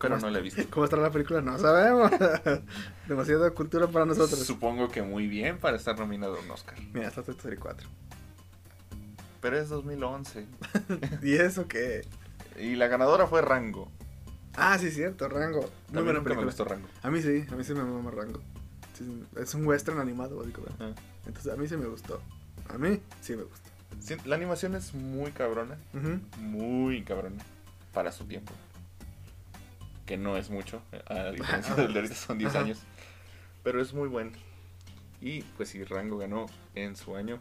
¿Cómo 0.00 0.14
Pero 0.14 0.26
no 0.26 0.30
la 0.30 0.38
he 0.38 0.42
visto. 0.42 0.62
¿Cómo 0.70 0.84
estará 0.84 1.02
la 1.02 1.10
película? 1.10 1.42
No 1.42 1.58
sabemos. 1.58 2.10
Demasiada 3.06 3.50
cultura 3.50 3.86
para 3.86 4.06
nosotros. 4.06 4.38
Supongo 4.40 4.88
que 4.88 5.02
muy 5.02 5.26
bien 5.26 5.58
para 5.58 5.76
estar 5.76 5.98
nominado 5.98 6.36
a 6.36 6.40
un 6.40 6.50
Oscar. 6.50 6.74
Mira, 6.94 7.08
está 7.08 7.22
Toy 7.22 7.34
Story 7.34 7.58
4. 7.58 7.86
Pero 9.42 9.58
es 9.58 9.68
2011. 9.68 10.46
¿Y 11.22 11.34
eso 11.34 11.68
qué? 11.68 12.06
Y 12.58 12.76
la 12.76 12.86
ganadora 12.88 13.26
fue 13.26 13.42
Rango. 13.42 13.90
Ah, 14.56 14.78
sí, 14.78 14.90
cierto, 14.90 15.28
Rango. 15.28 15.60
Muy 15.92 16.02
buena 16.02 16.04
nunca 16.04 16.12
me 16.14 16.22
película. 16.22 16.46
gustó 16.46 16.64
Rango. 16.64 16.88
A 17.02 17.10
mí 17.10 17.20
sí, 17.20 17.44
a 17.50 17.54
mí 17.54 17.62
sí 17.62 17.74
me 17.74 17.84
mama 17.84 18.10
Rango. 18.10 18.40
Sí, 18.98 19.22
es 19.36 19.54
un 19.54 19.66
western 19.66 19.98
animado, 19.98 20.38
básicamente. 20.38 20.82
Entonces 21.26 21.52
a 21.52 21.56
mí 21.56 21.68
sí 21.68 21.76
me 21.76 21.86
gustó. 21.86 22.22
A 22.70 22.78
mí 22.78 23.00
sí 23.20 23.36
me 23.36 23.42
gustó. 23.42 23.68
Sí, 24.00 24.16
la 24.24 24.36
animación 24.36 24.74
es 24.76 24.94
muy 24.94 25.30
cabrona. 25.32 25.76
Muy 26.38 27.02
cabrona. 27.04 27.42
Para 27.92 28.12
su 28.12 28.24
tiempo. 28.24 28.52
Que 30.06 30.16
no 30.16 30.36
es 30.36 30.50
mucho. 30.50 30.82
A 31.06 31.30
diferencia 31.30 31.74
del 31.74 31.92
de 31.92 32.00
ahorita 32.00 32.14
son 32.14 32.38
10 32.38 32.50
Ajá. 32.50 32.64
años. 32.64 32.78
Pero 33.62 33.80
es 33.80 33.92
muy 33.92 34.08
bueno. 34.08 34.32
Y 35.20 35.42
pues 35.42 35.68
sí, 35.68 35.84
Rango 35.84 36.18
ganó 36.18 36.46
en 36.74 36.96
su 36.96 37.14
año 37.14 37.40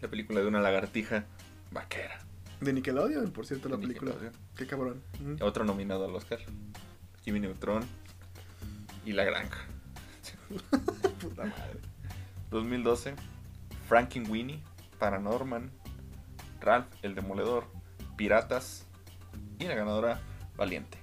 la 0.00 0.08
película 0.08 0.40
de 0.40 0.46
una 0.46 0.60
lagartija 0.60 1.24
vaquera. 1.70 2.18
De 2.60 2.72
Nickelodeon, 2.72 3.30
por 3.30 3.46
cierto, 3.46 3.68
la 3.68 3.78
película. 3.78 4.12
Qué 4.56 4.66
cabrón. 4.66 5.02
Otro 5.40 5.64
nominado 5.64 6.04
al 6.04 6.14
Oscar. 6.14 6.40
Jimmy 7.24 7.40
Neutron. 7.40 7.84
Y 9.06 9.12
La 9.12 9.24
Granja. 9.24 9.64
Puta 11.20 11.44
madre. 11.44 11.80
2012. 12.50 13.14
Frankenweenie. 13.88 14.60
Paranorman. 14.98 15.70
Ralph 16.60 16.86
el 17.02 17.14
Demoledor. 17.14 17.64
Piratas. 18.16 18.86
Y 19.58 19.64
la 19.64 19.74
ganadora 19.74 20.20
Valiente. 20.56 20.98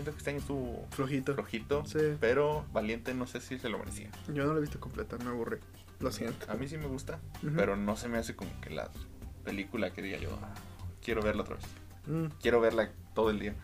Siento 0.00 0.12
que 0.12 0.18
este 0.18 0.30
año 0.30 0.38
estuvo 0.38 0.86
Flojito. 0.92 1.34
flojito. 1.34 1.84
Sí. 1.84 1.98
Pero 2.20 2.64
Valiente 2.72 3.12
no 3.12 3.26
sé 3.26 3.40
si 3.42 3.58
se 3.58 3.68
lo 3.68 3.78
merecía. 3.78 4.08
Yo 4.32 4.44
no 4.46 4.52
la 4.54 4.58
he 4.58 4.62
visto 4.62 4.80
completa, 4.80 5.18
me 5.18 5.28
aburrí. 5.28 5.58
Lo 5.98 6.10
siento. 6.10 6.50
A 6.50 6.54
mí 6.54 6.66
sí 6.68 6.78
me 6.78 6.86
gusta. 6.86 7.20
Pero 7.54 7.76
no 7.76 7.96
se 7.96 8.08
me 8.08 8.16
hace 8.16 8.34
como 8.34 8.50
que 8.62 8.70
la 8.70 8.90
película 9.44 9.92
que 9.92 10.00
diga 10.00 10.16
yo. 10.18 10.38
"Ah, 10.42 10.54
Quiero 11.02 11.20
verla 11.22 11.42
otra 11.42 11.56
vez. 11.56 11.64
Mm. 12.06 12.26
Quiero 12.40 12.60
verla 12.62 12.90
todo 13.14 13.28
el 13.30 13.38
día. 13.40 13.54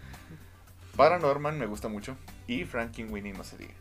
Paranorman 0.97 1.59
me 1.59 1.67
gusta 1.67 1.89
mucho. 1.89 2.17
Y 2.47 2.65
Frankenweenie 2.65 3.33
no 3.33 3.45
se 3.45 3.57
diga. 3.59 3.75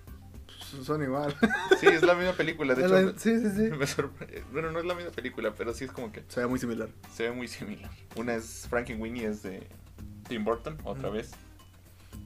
Pues 0.45 0.85
Son 0.85 1.01
igual. 1.03 1.35
Sí, 1.79 1.87
es 1.87 2.03
la 2.03 2.13
misma 2.15 2.33
película. 2.33 2.73
De 2.75 2.85
hecho, 2.85 3.01
la- 3.01 3.17
sí, 3.19 3.37
sí, 3.39 3.49
sí. 3.49 3.61
me 3.71 3.85
sorpre- 3.85 4.43
Bueno, 4.51 4.71
no 4.71 4.79
es 4.79 4.85
la 4.85 4.95
misma 4.95 5.11
película, 5.11 5.53
pero 5.53 5.73
sí 5.73 5.85
es 5.85 5.91
como 5.91 6.11
que 6.11 6.23
Se 6.29 6.39
ve 6.41 6.47
muy 6.47 6.59
similar. 6.59 6.89
se 7.13 7.23
ve 7.23 7.31
muy 7.31 7.47
similar. 7.47 7.89
Una 8.15 8.35
es 8.35 8.67
Frankenweenie, 8.69 9.25
es 9.27 9.43
de 9.43 9.67
Tim 10.29 10.43
Burton, 10.45 10.77
otra 10.83 11.09
vez. 11.09 11.31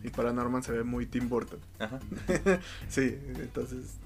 Y 0.04 0.10
para 0.10 0.32
Norman 0.34 0.64
se 0.64 0.72
ve 0.72 0.84
muy 0.84 1.06
Tim 1.06 1.30
Burton. 1.30 1.60
Ajá. 1.80 2.00
sí, 2.90 3.18
entonces. 3.36 3.98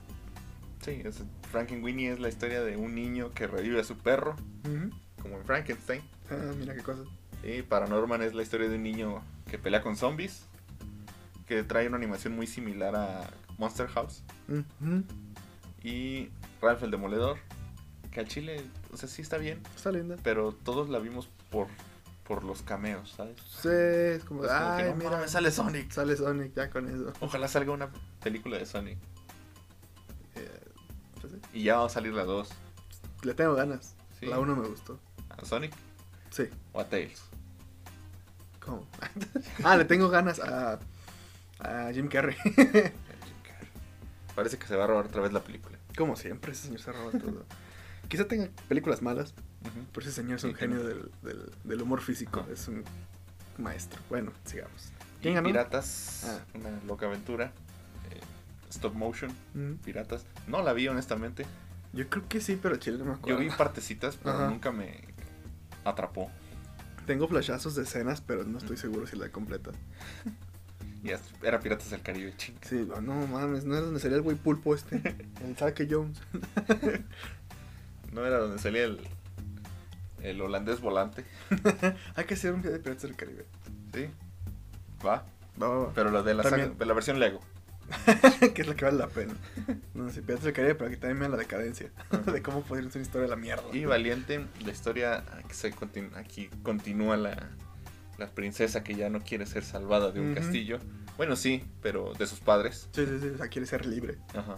Sí, 0.84 1.01
es, 1.05 1.23
Frankenweenie 1.51 2.11
es 2.11 2.19
la 2.19 2.29
historia 2.29 2.61
de 2.61 2.75
un 2.77 2.93
niño 2.95 3.31
que 3.31 3.47
revive 3.47 3.79
a 3.79 3.84
su 3.84 3.97
perro, 3.97 4.36
como 5.21 5.38
en 5.38 5.45
Frankenstein. 5.45 6.01
Ah, 6.29 6.51
mira 6.57 6.75
qué 6.75 6.81
cosa. 6.81 7.03
Y 7.43 7.61
Paranorman 7.61 8.21
es 8.21 8.34
la 8.34 8.41
historia 8.43 8.67
de 8.69 8.75
un 8.75 8.84
niño 8.84 9.21
que 9.49 9.57
pelea 9.57 9.81
con 9.81 9.95
zombies, 9.95 10.43
que 11.45 11.63
trae 11.63 11.88
una 11.88 11.97
animación 11.97 12.36
muy 12.36 12.47
similar 12.47 12.95
a 12.95 13.29
Monster 13.57 13.88
House. 13.88 14.23
Ujú. 14.49 15.03
Y 15.84 16.29
Ralph 16.61 16.84
el 16.84 16.91
Demoledor, 16.91 17.38
que 18.11 18.19
al 18.19 18.27
chile, 18.27 18.61
o 18.91 18.97
sea, 18.97 19.07
sí 19.09 19.21
está 19.21 19.38
bien, 19.38 19.61
Está 19.75 19.91
linda. 19.91 20.15
pero 20.23 20.51
todos 20.53 20.89
la 20.89 20.99
vimos 20.99 21.29
por, 21.49 21.67
por 22.28 22.43
los 22.43 22.61
cameos, 22.61 23.11
¿sabes? 23.15 23.38
Sí, 23.61 23.69
es 23.69 24.24
como. 24.24 24.43
Es 24.45 24.51
como 24.51 24.69
Ay, 24.71 24.84
que, 24.86 24.89
no 24.91 24.95
mira. 24.95 25.09
mames, 25.11 25.32
sale 25.32 25.51
Sonic. 25.51 25.91
Sale 25.91 26.15
Sonic 26.15 26.53
ya 26.55 26.69
con 26.69 26.88
eso. 26.89 27.11
Ojalá 27.19 27.47
salga 27.47 27.71
una 27.71 27.89
película 28.21 28.57
de 28.57 28.65
Sonic. 28.65 28.97
Eh, 30.36 30.61
pues 31.19 31.34
sí. 31.34 31.39
Y 31.53 31.63
ya 31.63 31.78
va 31.78 31.86
a 31.86 31.89
salir 31.89 32.13
la 32.13 32.24
2. 32.24 32.49
Le 33.24 33.34
tengo 33.34 33.55
ganas. 33.55 33.95
Sí. 34.19 34.26
La 34.28 34.39
1 34.39 34.55
me 34.55 34.67
gustó. 34.67 34.99
¿A 35.30 35.43
Sonic 35.45 35.74
Sí. 36.30 36.43
o 36.71 36.80
a 36.80 36.86
Tails? 36.88 37.21
¿Cómo? 38.59 38.88
ah, 39.63 39.76
le 39.76 39.86
tengo 39.86 40.09
ganas 40.09 40.39
a, 40.39 40.80
a 41.59 41.91
Jim 41.93 42.07
Carrey. 42.07 42.38
Parece 44.36 44.57
que 44.57 44.65
se 44.65 44.76
va 44.76 44.86
a 44.86 44.88
robar 44.88 45.05
otra 45.05 45.21
vez 45.21 45.32
la 45.34 45.41
película. 45.43 45.78
Como 45.97 46.15
siempre, 46.15 46.53
ese 46.53 46.63
señor 46.63 46.80
se 46.82 46.91
roba 46.91 47.11
todo. 47.11 47.45
Quizá 48.07 48.26
tenga 48.28 48.49
películas 48.67 49.01
malas, 49.01 49.34
Pero 49.93 50.05
ese 50.07 50.11
señor 50.11 50.38
es 50.38 50.43
un 50.43 50.53
genio 50.55 50.84
del, 50.84 51.11
del, 51.22 51.51
del 51.64 51.82
humor 51.82 52.01
físico. 52.01 52.41
Ajá. 52.41 52.51
Es 52.51 52.68
un 52.68 52.84
maestro. 53.57 53.99
Bueno, 54.09 54.32
sigamos. 54.45 54.89
¿Quién 55.22 55.36
ganó? 55.36 55.47
Piratas, 55.47 56.24
Ah. 56.26 56.39
una 56.55 56.70
loca 56.86 57.05
aventura. 57.05 57.51
eh, 58.11 58.20
stop 58.70 58.93
motion, 58.93 59.32
Piratas. 59.86 60.26
No 60.47 60.61
la 60.61 60.74
vi 60.74 60.88
honestamente. 60.88 61.45
Yo 61.93 62.09
creo 62.09 62.28
que 62.28 62.41
sí, 62.41 62.57
pero 62.61 62.76
chile 62.78 62.97
no 62.97 63.05
me 63.05 63.11
Yo 63.11 63.18
acuerdo. 63.18 63.39
vi 63.39 63.49
partecitas, 63.51 64.18
pero 64.18 64.36
Ajá. 64.36 64.49
nunca 64.49 64.72
me 64.72 65.01
atrapó. 65.86 66.30
Tengo 67.05 67.28
flashazos 67.28 67.76
de 67.76 67.84
escenas, 67.84 68.22
pero 68.22 68.43
no 68.45 68.57
estoy 68.57 68.78
seguro 68.78 69.05
si 69.07 69.16
la 69.18 69.30
completa. 69.30 69.72
Y 71.03 71.09
es- 71.11 71.20
era 71.43 71.59
Piratas 71.59 71.89
del 71.89 72.01
Caribe, 72.01 72.34
ching. 72.38 72.55
Sí, 72.61 72.86
no, 72.88 73.01
no 73.01 73.28
mames, 73.28 73.66
no 73.66 73.76
es 73.76 73.82
donde 73.84 73.99
sería 73.99 74.16
el 74.16 74.24
güey 74.24 74.38
pulpo 74.38 74.74
este. 74.74 75.01
El 75.45 75.57
Saque 75.57 75.86
Jones. 75.89 76.18
No 78.14 78.26
era 78.26 78.38
donde 78.38 78.59
salía 78.59 78.84
el, 78.84 78.99
el 80.24 80.41
holandés 80.41 80.82
volante. 80.82 81.24
Hay 82.15 82.26
que 82.26 82.34
hacer 82.34 82.53
un 82.53 82.61
video 82.61 82.74
de 82.74 82.80
Piratas 82.80 83.03
del 83.03 83.15
Caribe. 83.15 83.45
Sí. 83.93 84.07
Va. 85.05 85.26
Va, 85.61 85.67
va, 85.67 85.78
va. 85.86 85.93
Pero 85.93 86.09
la 86.11 86.24
de 86.24 86.34
la, 86.34 86.43
saga- 86.43 86.69
de 86.69 86.86
la 86.86 86.93
versión 86.93 87.19
Lego. 87.19 87.39
que 88.55 88.61
es 88.61 88.67
la 88.67 88.76
que 88.76 88.86
vale 88.86 88.97
la 88.97 89.07
pena. 89.07 89.34
No, 89.93 90.09
si 90.09 90.21
Piratas 90.21 90.45
del 90.45 90.53
Caribe, 90.53 90.76
pero 90.76 90.89
aquí 90.89 90.97
también 90.97 91.17
me 91.19 91.26
da 91.26 91.32
la 91.32 91.38
decadencia. 91.38 91.91
de 92.26 92.41
cómo 92.41 92.61
podría 92.63 92.89
ser 92.89 92.99
una 92.99 93.05
historia 93.05 93.24
de 93.24 93.30
la 93.30 93.36
mierda. 93.36 93.63
Y 93.74 93.86
Valiente, 93.86 94.45
la 94.65 94.71
historia 94.71 95.24
aquí, 95.38 95.53
se 95.53 95.74
continu- 95.74 96.15
aquí 96.15 96.49
continúa 96.63 97.17
la, 97.17 97.49
la 98.17 98.28
princesa 98.30 98.84
que 98.84 98.95
ya 98.95 99.09
no 99.09 99.19
quiere 99.21 99.45
ser 99.45 99.63
salvada 99.63 100.11
de 100.11 100.21
un 100.21 100.34
castillo. 100.34 100.80
Bueno, 101.17 101.36
sí, 101.36 101.63
pero 101.82 102.13
de 102.13 102.26
sus 102.26 102.39
padres. 102.39 102.88
Sí, 102.93 103.05
sí, 103.05 103.19
sí, 103.21 103.28
o 103.28 103.38
sea, 103.38 103.47
quiere 103.49 103.67
ser 103.67 103.86
libre. 103.86 104.17
Ajá. 104.34 104.57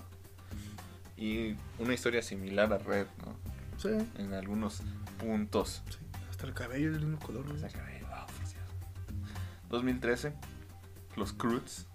Y 1.18 1.56
una 1.80 1.94
historia 1.94 2.22
similar 2.22 2.72
a 2.72 2.78
Red, 2.78 3.08
¿no? 3.26 3.36
Sí, 3.78 3.90
En 4.18 4.34
algunos 4.34 4.82
puntos. 5.20 5.84
sí. 5.90 5.98
Hasta 6.30 6.48
el 6.48 6.54
cabello 6.54 6.88
es 6.92 6.94
del 6.98 7.06
mismo 7.08 7.26
color. 7.26 7.46
¿no? 7.46 7.58
Se 7.58 7.66
acaba 7.68 7.88
de- 7.88 8.02
wow, 8.02 8.26
por 8.26 8.40
Dios. 8.40 8.56
2013, 9.70 10.34
Los 11.16 11.34
Croods, 11.34 11.88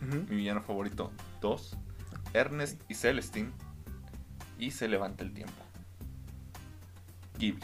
mi 0.00 0.36
villano 0.36 0.62
favorito 0.62 1.12
2, 1.40 1.76
Ernest 2.34 2.80
y 2.88 2.94
Celestine, 2.94 3.50
y 4.58 4.70
Se 4.70 4.88
levanta 4.88 5.24
el 5.24 5.32
tiempo. 5.32 5.54
Ghibli. 7.38 7.62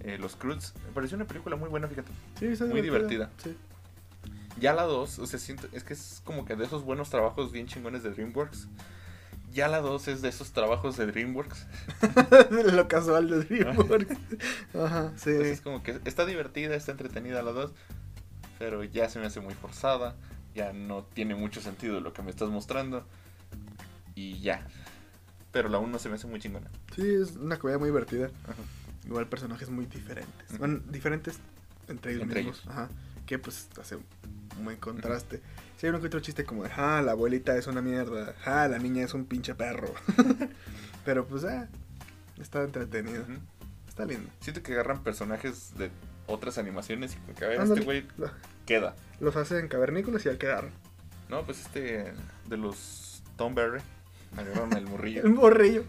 Eh, 0.00 0.18
Los 0.18 0.36
Croods, 0.36 0.74
me 0.86 0.92
pareció 0.92 1.16
una 1.16 1.26
película 1.26 1.56
muy 1.56 1.68
buena, 1.68 1.88
fíjate. 1.88 2.10
Sí, 2.38 2.46
está 2.46 2.66
Muy 2.66 2.82
divertida. 2.82 3.30
Sí. 3.42 3.56
Ya 4.60 4.72
la 4.74 4.82
2, 4.84 5.18
o 5.18 5.26
sea, 5.26 5.38
siento, 5.38 5.68
es 5.72 5.84
que 5.84 5.92
es 5.94 6.22
como 6.24 6.44
que 6.44 6.56
de 6.56 6.64
esos 6.64 6.82
buenos 6.84 7.10
trabajos 7.10 7.52
bien 7.52 7.66
chingones 7.66 8.02
de 8.02 8.10
DreamWorks. 8.10 8.68
Ya 9.52 9.68
la 9.68 9.80
2 9.80 10.08
es 10.08 10.22
de 10.22 10.28
esos 10.28 10.52
trabajos 10.52 10.96
de 10.96 11.06
DreamWorks. 11.06 11.66
Lo 12.72 12.88
casual 12.88 13.28
de 13.30 13.44
DreamWorks. 13.44 14.16
Ajá, 14.74 15.12
sí. 15.16 15.30
Entonces 15.30 15.52
es 15.54 15.60
como 15.60 15.82
que 15.82 15.98
está 16.04 16.26
divertida, 16.26 16.74
está 16.74 16.92
entretenida 16.92 17.42
la 17.42 17.52
2, 17.52 17.72
pero 18.58 18.84
ya 18.84 19.08
se 19.08 19.18
me 19.18 19.26
hace 19.26 19.40
muy 19.40 19.54
forzada, 19.54 20.16
ya 20.54 20.72
no 20.72 21.04
tiene 21.04 21.34
mucho 21.34 21.60
sentido 21.60 22.00
lo 22.00 22.12
que 22.12 22.22
me 22.22 22.30
estás 22.30 22.50
mostrando 22.50 23.06
y 24.14 24.40
ya. 24.40 24.66
Pero 25.52 25.68
la 25.68 25.78
1 25.78 25.98
se 25.98 26.08
me 26.08 26.16
hace 26.16 26.26
muy 26.26 26.38
chingona. 26.38 26.70
Sí, 26.94 27.02
es 27.08 27.36
una 27.36 27.58
comedia 27.58 27.78
muy 27.78 27.88
divertida. 27.88 28.26
Ajá. 28.44 28.62
Igual 29.06 29.26
personajes 29.28 29.70
muy 29.70 29.86
diferentes. 29.86 30.58
Bueno, 30.58 30.80
diferentes 30.90 31.38
entre 31.88 32.12
ellos 32.12 32.24
Entre 32.24 32.42
mismos. 32.42 32.66
Ajá. 32.66 32.88
Que 33.24 33.38
pues 33.38 33.68
hace 33.80 33.96
un 33.96 34.04
buen 34.64 34.76
contraste. 34.76 35.40
Hay 35.82 35.90
uno 35.90 36.00
que 36.00 36.06
otro 36.06 36.20
chiste 36.20 36.44
como 36.44 36.62
de, 36.64 36.70
ah, 36.76 37.02
la 37.04 37.12
abuelita 37.12 37.56
es 37.56 37.66
una 37.66 37.82
mierda. 37.82 38.34
Ah, 38.44 38.66
la 38.68 38.78
niña 38.78 39.04
es 39.04 39.14
un 39.14 39.26
pinche 39.26 39.54
perro. 39.54 39.92
Pero 41.04 41.26
pues, 41.26 41.44
ah, 41.44 41.68
está 42.40 42.62
entretenido. 42.62 43.24
Está 43.88 44.04
lindo. 44.04 44.28
Siento 44.40 44.62
que 44.62 44.72
agarran 44.72 45.02
personajes 45.02 45.76
de 45.76 45.90
otras 46.26 46.58
animaciones 46.58 47.16
y 47.28 47.32
que 47.34 47.44
a 47.44 47.48
ver, 47.48 47.60
Ándale. 47.60 47.80
este 47.80 47.84
güey 47.84 48.06
Lo- 48.18 48.30
queda. 48.66 48.94
Los 49.20 49.36
hacen 49.36 49.68
cavernícolas 49.68 50.24
y 50.26 50.28
al 50.28 50.38
quedar. 50.38 50.70
No, 51.28 51.44
pues 51.44 51.60
este 51.60 52.12
de 52.48 52.56
los 52.56 53.22
Tom 53.36 53.54
Berry 53.54 53.80
agarraron 54.36 54.72
el 54.74 54.86
morrillo. 54.86 55.22
El 55.24 55.30
morrillo. 55.30 55.84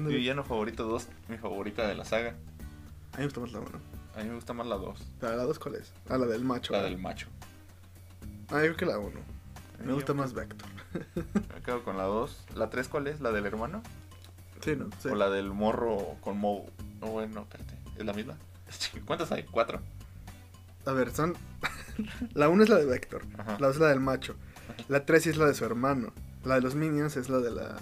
Mi 0.00 0.14
villano 0.14 0.44
favorito 0.44 0.84
2, 0.84 1.08
mi 1.28 1.36
favorita 1.38 1.86
de 1.88 1.94
la 1.96 2.04
saga. 2.04 2.30
A 3.12 3.16
mí 3.18 3.18
me 3.18 3.24
gusta 3.24 3.40
más 3.40 3.52
la 3.52 3.58
uno. 3.60 3.80
A 4.14 4.22
mí 4.22 4.28
me 4.28 4.34
gusta 4.34 4.52
más 4.52 4.66
la 4.66 4.76
2, 4.76 5.06
¿La, 5.20 5.34
la 5.36 5.42
dos 5.44 5.58
cuál 5.58 5.76
es? 5.76 5.92
Ah, 6.08 6.18
la 6.18 6.26
del 6.26 6.44
macho. 6.44 6.72
la 6.72 6.82
del 6.82 6.98
macho. 6.98 7.26
Ah, 8.50 8.56
yo 8.64 8.74
creo 8.74 8.76
que 8.76 8.86
la 8.86 8.98
uno. 8.98 9.20
A 9.78 9.82
Me 9.82 9.86
mí 9.88 9.92
gusta 9.94 10.14
más 10.14 10.32
Vector. 10.34 10.68
Me 11.54 11.62
quedo 11.62 11.82
con 11.84 11.96
la 11.96 12.04
2. 12.04 12.44
¿La 12.54 12.70
3 12.70 12.88
cuál 12.88 13.06
es? 13.06 13.20
¿La 13.20 13.32
del 13.32 13.46
hermano? 13.46 13.82
Sí, 14.60 14.76
¿no? 14.76 14.88
Sí. 14.98 15.08
¿O 15.08 15.14
la 15.14 15.30
del 15.30 15.50
morro 15.52 16.16
con 16.20 16.38
Mo? 16.38 16.66
No, 17.00 17.08
bueno, 17.08 17.42
espérate. 17.42 17.74
¿Es 17.96 18.04
la 18.04 18.12
misma? 18.12 18.36
¿Cuántas 19.06 19.32
hay? 19.32 19.44
Cuatro. 19.44 19.80
A 20.86 20.92
ver, 20.92 21.10
son. 21.12 21.34
la 22.34 22.48
1 22.48 22.62
es 22.64 22.68
la 22.68 22.76
de 22.76 22.84
Vector. 22.86 23.22
Ajá. 23.38 23.56
La 23.60 23.68
2 23.68 23.76
es 23.76 23.82
la 23.82 23.88
del 23.88 24.00
macho. 24.00 24.34
La 24.88 25.04
3 25.06 25.22
sí 25.22 25.30
es 25.30 25.36
la 25.36 25.46
de 25.46 25.54
su 25.54 25.64
hermano. 25.64 26.12
La 26.44 26.56
de 26.56 26.60
los 26.62 26.74
Minions 26.74 27.16
es 27.16 27.28
la 27.28 27.38
de 27.38 27.50
la 27.50 27.76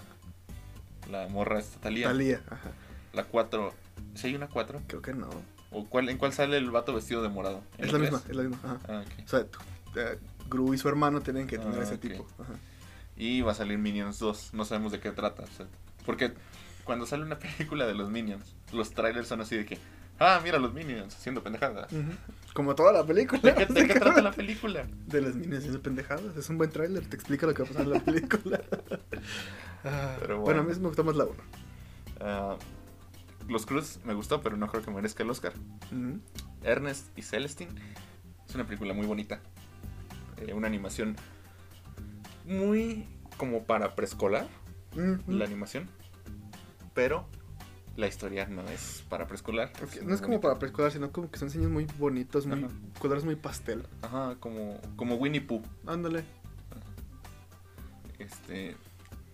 La 1.11 1.29
morra 1.29 1.59
está 1.59 1.81
Talía. 1.81 2.09
Talía. 2.09 2.43
Ajá. 2.51 2.71
La 3.13 3.25
4. 3.25 3.73
¿Sí 4.15 4.29
hay 4.29 4.35
una 4.35 4.49
4? 4.49 4.83
Creo 4.87 5.03
que 5.03 5.15
no. 5.15 5.29
¿O 5.71 5.87
cuál, 5.87 6.09
en 6.09 6.17
cuál 6.19 6.33
sale 6.33 6.57
el 6.57 6.71
vato 6.71 6.95
vestido 6.95 7.23
de 7.23 7.29
morado? 7.29 7.63
¿En 7.77 7.85
Es 7.87 7.93
la 7.93 7.99
tres? 7.99 8.13
misma, 8.13 8.27
es 8.31 8.37
la 8.37 8.43
misma. 8.45 8.59
Ajá. 8.65 8.79
Ah, 8.89 9.05
ok. 9.05 9.25
O 9.25 9.29
sea, 9.29 9.45
t- 9.45 9.59
eh, 9.97 10.19
Gru 10.49 10.75
y 10.75 10.79
su 10.79 10.89
hermano 10.89 11.21
tienen 11.21 11.47
que 11.47 11.59
tener 11.59 11.79
Ah, 11.81 11.83
ese 11.83 11.99
tipo. 11.99 12.27
Ajá. 12.39 12.55
Y 13.17 13.41
va 13.41 13.53
a 13.53 13.55
salir 13.55 13.79
Minions 13.79 14.19
2. 14.19 14.51
No 14.55 14.65
sabemos 14.65 14.93
de 14.93 15.01
qué 15.01 15.11
trata. 15.13 15.43
o 15.43 15.47
sea, 15.49 15.67
porque 16.07 16.33
cuando 16.85 17.05
sale 17.07 17.25
una 17.25 17.39
película 17.41 17.87
de 17.87 17.95
los 17.95 18.11
Minions, 18.11 18.55
los 18.73 18.91
trailers 18.93 19.29
son 19.29 19.41
así 19.41 19.57
de 19.57 19.65
que. 19.67 19.79
Ah, 20.21 20.41
mira 20.43 20.59
los 20.59 20.73
Minions 20.75 21.15
haciendo 21.15 21.43
pendejadas. 21.45 21.93
Como 22.53 22.75
toda 22.75 22.93
la 22.93 23.07
película. 23.07 23.41
¿De 23.41 23.55
qué, 23.55 23.67
de 23.73 23.87
qué 23.87 24.01
trata 24.01 24.21
la 24.21 24.33
película? 24.33 24.85
De 25.07 25.21
los 25.21 25.37
Minions 25.37 25.65
sus 25.65 25.79
pendejadas. 25.79 26.37
Es 26.37 26.49
un 26.51 26.59
buen 26.59 26.71
tráiler, 26.71 27.07
te 27.07 27.15
explica 27.15 27.47
lo 27.47 27.55
que 27.55 27.63
va 27.63 27.69
a 27.69 27.73
pasar 27.73 27.87
en 27.87 27.93
la 27.93 28.01
película. 28.01 28.61
Ah, 29.85 30.17
Pero 30.21 30.41
bueno. 30.41 30.61
bueno. 30.61 30.61
a 30.73 30.75
mí 30.75 30.81
me 30.81 30.89
gustó 30.89 31.05
más 31.05 31.15
la 31.15 31.25
1. 31.25 31.35
Ah, 32.21 32.57
los 33.49 33.65
Cruz 33.65 34.01
me 34.05 34.13
gustó, 34.13 34.43
pero 34.43 34.57
no 34.57 34.67
creo 34.67 34.83
que 34.85 34.91
merezca 34.91 35.23
el 35.23 35.31
Oscar. 35.31 35.53
Ernest 36.65 37.17
y 37.17 37.23
Celestine 37.23 37.71
es 38.49 38.55
una 38.57 38.65
película 38.67 38.93
muy 38.93 39.07
bonita. 39.07 39.41
Eh, 40.47 40.53
una 40.55 40.67
animación 40.67 41.17
muy 42.47 43.07
como 43.37 43.65
para 43.65 43.95
preescolar, 43.95 44.47
la 45.27 45.45
animación. 45.45 45.89
Pero 46.95 47.27
la 47.97 48.07
historia 48.07 48.47
no 48.47 48.63
es 48.69 49.05
para 49.09 49.27
preescolar. 49.27 49.73
No 50.05 50.15
es 50.15 50.21
como 50.21 50.41
para 50.41 50.59
preescolar, 50.59 50.93
sino 50.93 51.13
como 51.13 51.31
que 51.31 51.39
son 51.39 51.49
diseños 51.49 51.71
muy 51.71 51.87
bonitos, 51.99 52.47
muy 52.47 52.65
Ajá. 52.65 52.75
colores 52.99 53.25
muy 53.25 53.37
pastel. 53.37 53.87
Ajá, 54.03 54.37
como, 54.41 54.81
como 54.97 55.17
Winnie 55.17 55.41
Pooh. 55.41 55.63
Ándale. 55.87 56.25
Este, 58.19 58.77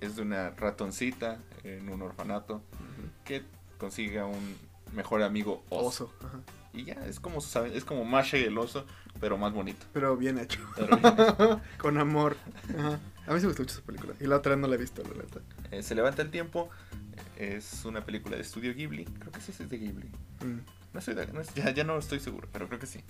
es 0.01 0.17
de 0.17 0.23
una 0.23 0.51
ratoncita 0.51 1.39
en 1.63 1.89
un 1.89 2.03
orfanato 2.03 2.63
que 3.25 3.43
consigue 3.79 4.19
a 4.19 4.27
un 4.27 4.57
mejor 4.93 5.23
amigo 5.23 5.65
oso. 5.71 6.07
Oso. 6.07 6.13
Ajá. 6.21 6.41
Y 6.73 6.85
ya, 6.85 6.95
es 7.07 7.21
como, 7.21 7.39
es 7.39 7.85
como 7.85 8.05
Masha 8.05 8.37
y 8.37 8.45
el 8.45 8.59
oso, 8.59 8.85
pero 9.21 9.39
más 9.39 9.53
bonito. 9.53 9.87
Pero 9.93 10.17
bien 10.17 10.39
hecho. 10.39 10.61
Pero 10.77 10.97
bien. 10.97 11.61
Con 11.79 11.99
amor. 11.99 12.37
Ajá. 12.79 12.99
A 13.27 13.33
mí 13.33 13.41
sí 13.41 13.47
me 13.47 13.49
gustó 13.49 13.63
mucho 13.63 13.75
esa 13.75 13.83
película. 13.83 14.15
Y 14.21 14.27
la 14.27 14.37
otra 14.37 14.57
no 14.57 14.67
la 14.69 14.75
he 14.75 14.79
visto, 14.79 15.03
la 15.03 15.11
neta. 15.23 15.41
Eh, 15.71 15.83
Se 15.83 15.95
levanta 15.95 16.23
el 16.23 16.31
tiempo. 16.31 16.69
Es 17.37 17.85
una 17.85 18.05
película 18.05 18.37
de 18.37 18.43
estudio 18.43 18.75
Ghibli. 18.75 19.05
Creo 19.07 19.33
que 19.33 19.41
sí 19.41 19.53
es 19.53 19.69
de 19.69 19.79
Ghibli. 19.79 20.09
Mm. 20.45 20.59
No 20.93 20.99
estoy 20.99 21.15
de- 21.15 21.27
no 21.29 21.43
ya, 21.55 21.71
ya 21.71 21.85
no 21.85 21.99
estoy 21.99 22.21
seguro, 22.21 22.49
pero 22.53 22.69
creo 22.69 22.79
que 22.79 22.87
sí. 22.87 23.01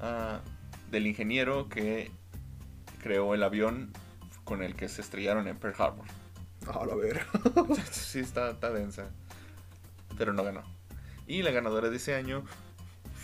Ah, 0.00 0.40
del 0.90 1.06
ingeniero 1.06 1.68
que 1.68 2.10
creó 3.02 3.34
el 3.34 3.42
avión 3.42 3.92
con 4.44 4.62
el 4.62 4.74
que 4.74 4.88
se 4.88 5.02
estrellaron 5.02 5.46
en 5.46 5.56
Pearl 5.58 5.74
Harbor. 5.78 6.06
Ah, 6.66 6.84
la 6.86 6.94
ver. 6.96 7.20
sí, 7.92 8.18
está, 8.20 8.50
está 8.50 8.70
densa. 8.70 9.10
Pero 10.16 10.32
no 10.32 10.42
ganó. 10.42 10.62
Y 11.26 11.42
la 11.42 11.50
ganadora 11.50 11.90
de 11.90 11.96
ese 11.96 12.14
año, 12.14 12.42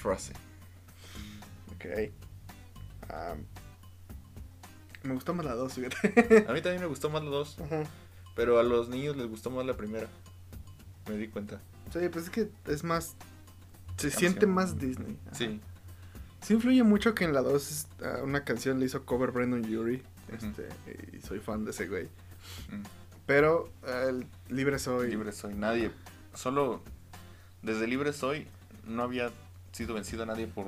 Frozen. 0.01 0.37
Ok. 1.85 2.11
Me 5.03 5.13
gustó 5.15 5.35
más 5.35 5.45
la 5.45 5.55
2, 5.55 5.73
fíjate. 5.75 6.47
A 6.49 6.53
mí 6.53 6.63
también 6.63 6.81
me 6.81 6.87
gustó 6.87 7.11
más 7.11 7.23
la 7.23 7.31
2, 7.31 7.61
Ajá. 7.61 7.83
pero 8.35 8.59
a 8.59 8.63
los 8.63 8.89
niños 8.89 9.17
les 9.17 9.27
gustó 9.27 9.51
más 9.51 9.67
la 9.67 9.77
primera. 9.77 10.09
Me 11.09 11.17
di 11.17 11.29
cuenta. 11.29 11.61
Sí, 11.93 12.09
pues 12.11 12.25
es 12.25 12.31
que 12.31 12.49
es 12.67 12.85
más. 12.85 13.15
Se 13.99 14.09
Canción. 14.09 14.13
siente 14.13 14.47
más 14.47 14.79
Disney. 14.79 15.19
Ajá. 15.27 15.35
Sí. 15.37 15.61
Sí 16.43 16.55
influye 16.55 16.83
mucho 16.83 17.15
que 17.15 17.25
en 17.25 17.33
la 17.33 17.43
2 17.43 17.87
ah, 18.03 18.21
una 18.23 18.45
canción 18.45 18.81
le 18.81 18.87
hizo 18.87 19.05
cover 19.05 19.31
Brandon. 19.31 19.61
Ujú. 19.63 20.01
Este, 20.33 20.69
y 21.13 21.21
soy 21.21 21.39
fan 21.39 21.65
de 21.65 21.71
ese 21.71 21.87
güey. 21.87 22.09
Pero 23.27 23.71
libre 24.49 24.79
soy. 24.79 25.11
Libre 25.11 25.33
soy. 25.33 25.55
Nadie. 25.55 25.91
Solo 26.35 26.83
desde 27.63 27.87
Libre 27.87 28.13
soy 28.13 28.47
no 28.87 29.03
había 29.03 29.31
sido 29.73 29.95
vencido 29.95 30.25
a 30.25 30.27
nadie 30.27 30.47
por. 30.47 30.67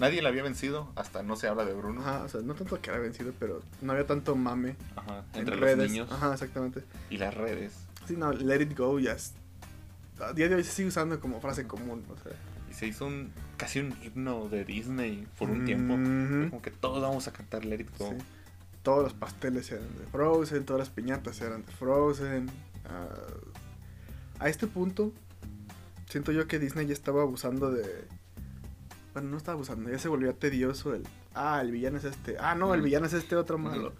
Nadie 0.00 0.22
le 0.22 0.28
había 0.28 0.42
vencido 0.42 0.90
hasta 0.96 1.22
no 1.22 1.36
se 1.36 1.46
habla 1.48 1.64
de 1.64 1.74
Bruno. 1.74 2.00
Ajá, 2.00 2.22
o 2.24 2.28
sea, 2.28 2.40
no 2.40 2.54
tanto 2.54 2.80
que 2.80 2.90
era 2.90 2.98
vencido, 2.98 3.32
pero 3.38 3.62
no 3.82 3.92
había 3.92 4.06
tanto 4.06 4.34
mame 4.34 4.76
Ajá, 4.96 5.24
en 5.34 5.40
entre 5.40 5.56
los 5.56 5.60
redes. 5.64 5.90
niños 5.90 6.10
Ajá, 6.10 6.32
exactamente. 6.32 6.82
y 7.10 7.18
las 7.18 7.34
redes. 7.34 7.74
Sí, 8.06 8.16
no, 8.16 8.32
let 8.32 8.62
it 8.62 8.76
go 8.76 8.98
ya 8.98 9.12
es. 9.12 9.34
A 10.20 10.32
día 10.32 10.48
de 10.48 10.54
hoy 10.56 10.64
se 10.64 10.72
sigue 10.72 10.88
usando 10.88 11.20
como 11.20 11.40
frase 11.40 11.66
común, 11.66 12.04
o 12.10 12.16
sea. 12.22 12.32
Y 12.70 12.74
se 12.74 12.86
hizo 12.86 13.06
un 13.06 13.32
casi 13.56 13.80
un 13.80 13.94
himno 14.02 14.48
de 14.48 14.64
Disney 14.64 15.26
por 15.38 15.50
un 15.50 15.64
tiempo. 15.64 15.94
Como 16.50 16.62
que 16.62 16.70
todos 16.70 17.02
vamos 17.02 17.26
a 17.28 17.32
cantar 17.32 17.64
Let 17.64 17.80
It 17.80 17.98
Go. 17.98 18.10
Sí. 18.10 18.16
Todos 18.82 19.02
los 19.02 19.12
pasteles 19.12 19.70
eran 19.72 19.88
de 19.98 20.06
Frozen, 20.06 20.64
todas 20.64 20.80
las 20.80 20.88
piñatas 20.90 21.40
eran 21.42 21.64
de 21.66 21.72
Frozen. 21.72 22.50
ah, 22.88 23.08
a 24.38 24.48
este 24.48 24.66
punto, 24.66 25.12
siento 26.08 26.32
yo 26.32 26.46
que 26.48 26.58
Disney 26.58 26.86
ya 26.86 26.94
estaba 26.94 27.22
abusando 27.22 27.70
de. 27.70 27.84
Bueno, 29.12 29.28
no 29.30 29.36
estaba 29.36 29.54
abusando, 29.54 29.90
ya 29.90 29.98
se 29.98 30.08
volvía 30.08 30.32
tedioso 30.32 30.94
el. 30.94 31.02
Ah, 31.34 31.60
el 31.60 31.72
villano 31.72 31.98
es 31.98 32.04
este. 32.04 32.36
Ah, 32.38 32.54
no, 32.54 32.74
el 32.74 32.82
villano 32.82 33.06
es 33.06 33.12
este 33.12 33.36
otro 33.36 33.58
malo. 33.58 33.92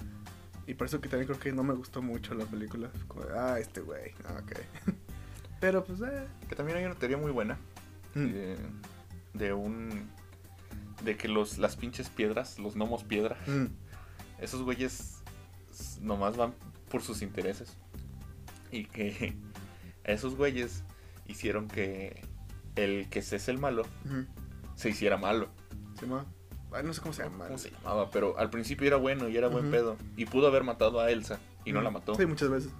Y 0.66 0.74
por 0.74 0.86
eso 0.86 1.00
que 1.00 1.08
también 1.08 1.26
creo 1.26 1.40
que 1.40 1.52
no 1.52 1.64
me 1.64 1.74
gustó 1.74 2.00
mucho 2.00 2.34
la 2.34 2.44
película. 2.44 2.90
Como, 3.08 3.24
ah, 3.34 3.58
este 3.58 3.80
güey. 3.80 4.12
Ah, 4.24 4.40
ok. 4.40 4.52
Pero 5.60 5.84
pues, 5.84 6.00
eh. 6.00 6.26
Que 6.48 6.54
también 6.54 6.78
hay 6.78 6.84
una 6.84 6.94
teoría 6.94 7.16
muy 7.16 7.32
buena 7.32 7.58
mm, 8.14 8.26
de, 8.26 8.56
de 9.34 9.52
un 9.52 10.08
de 11.02 11.16
que 11.16 11.28
los 11.28 11.58
las 11.58 11.76
pinches 11.76 12.08
piedras, 12.08 12.58
los 12.58 12.76
gnomos 12.76 13.04
piedra, 13.04 13.36
mm, 13.46 13.66
esos 14.40 14.62
güeyes 14.62 15.22
nomás 16.00 16.36
van 16.36 16.54
por 16.88 17.02
sus 17.02 17.22
intereses. 17.22 17.76
Y 18.70 18.84
que 18.84 19.34
esos 20.04 20.36
güeyes 20.36 20.84
hicieron 21.26 21.66
que 21.66 22.22
el 22.76 23.08
que 23.08 23.18
es 23.18 23.48
el 23.48 23.58
malo. 23.58 23.82
Se 24.80 24.88
hiciera 24.90 25.16
malo. 25.18 25.48
Se 25.98 26.06
llama. 26.06 26.24
Ay, 26.72 26.84
no 26.84 26.94
sé 26.94 27.00
cómo 27.00 27.12
se 27.12 27.22
llama. 27.24 27.46
¿Cómo 27.46 27.58
se 27.58 27.70
llamaba? 27.70 28.10
Pero 28.10 28.38
al 28.38 28.48
principio 28.48 28.86
era 28.86 28.96
bueno 28.96 29.28
y 29.28 29.36
era 29.36 29.48
buen 29.48 29.70
pedo. 29.70 29.96
Y 30.16 30.24
pudo 30.26 30.46
haber 30.46 30.62
matado 30.64 31.00
a 31.00 31.10
Elsa 31.10 31.38
y 31.64 31.72
no 31.72 31.82
la 31.82 31.90
mató. 31.90 32.14
Sí, 32.14 32.26
muchas 32.26 32.48
veces. 32.48 32.70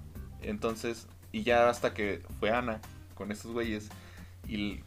Entonces, 0.41 1.07
y 1.31 1.43
ya 1.43 1.69
hasta 1.69 1.93
que 1.93 2.23
fue 2.39 2.49
Ana 2.51 2.79
con 3.15 3.31
estos 3.31 3.51
güeyes 3.51 3.89
y 4.47 4.79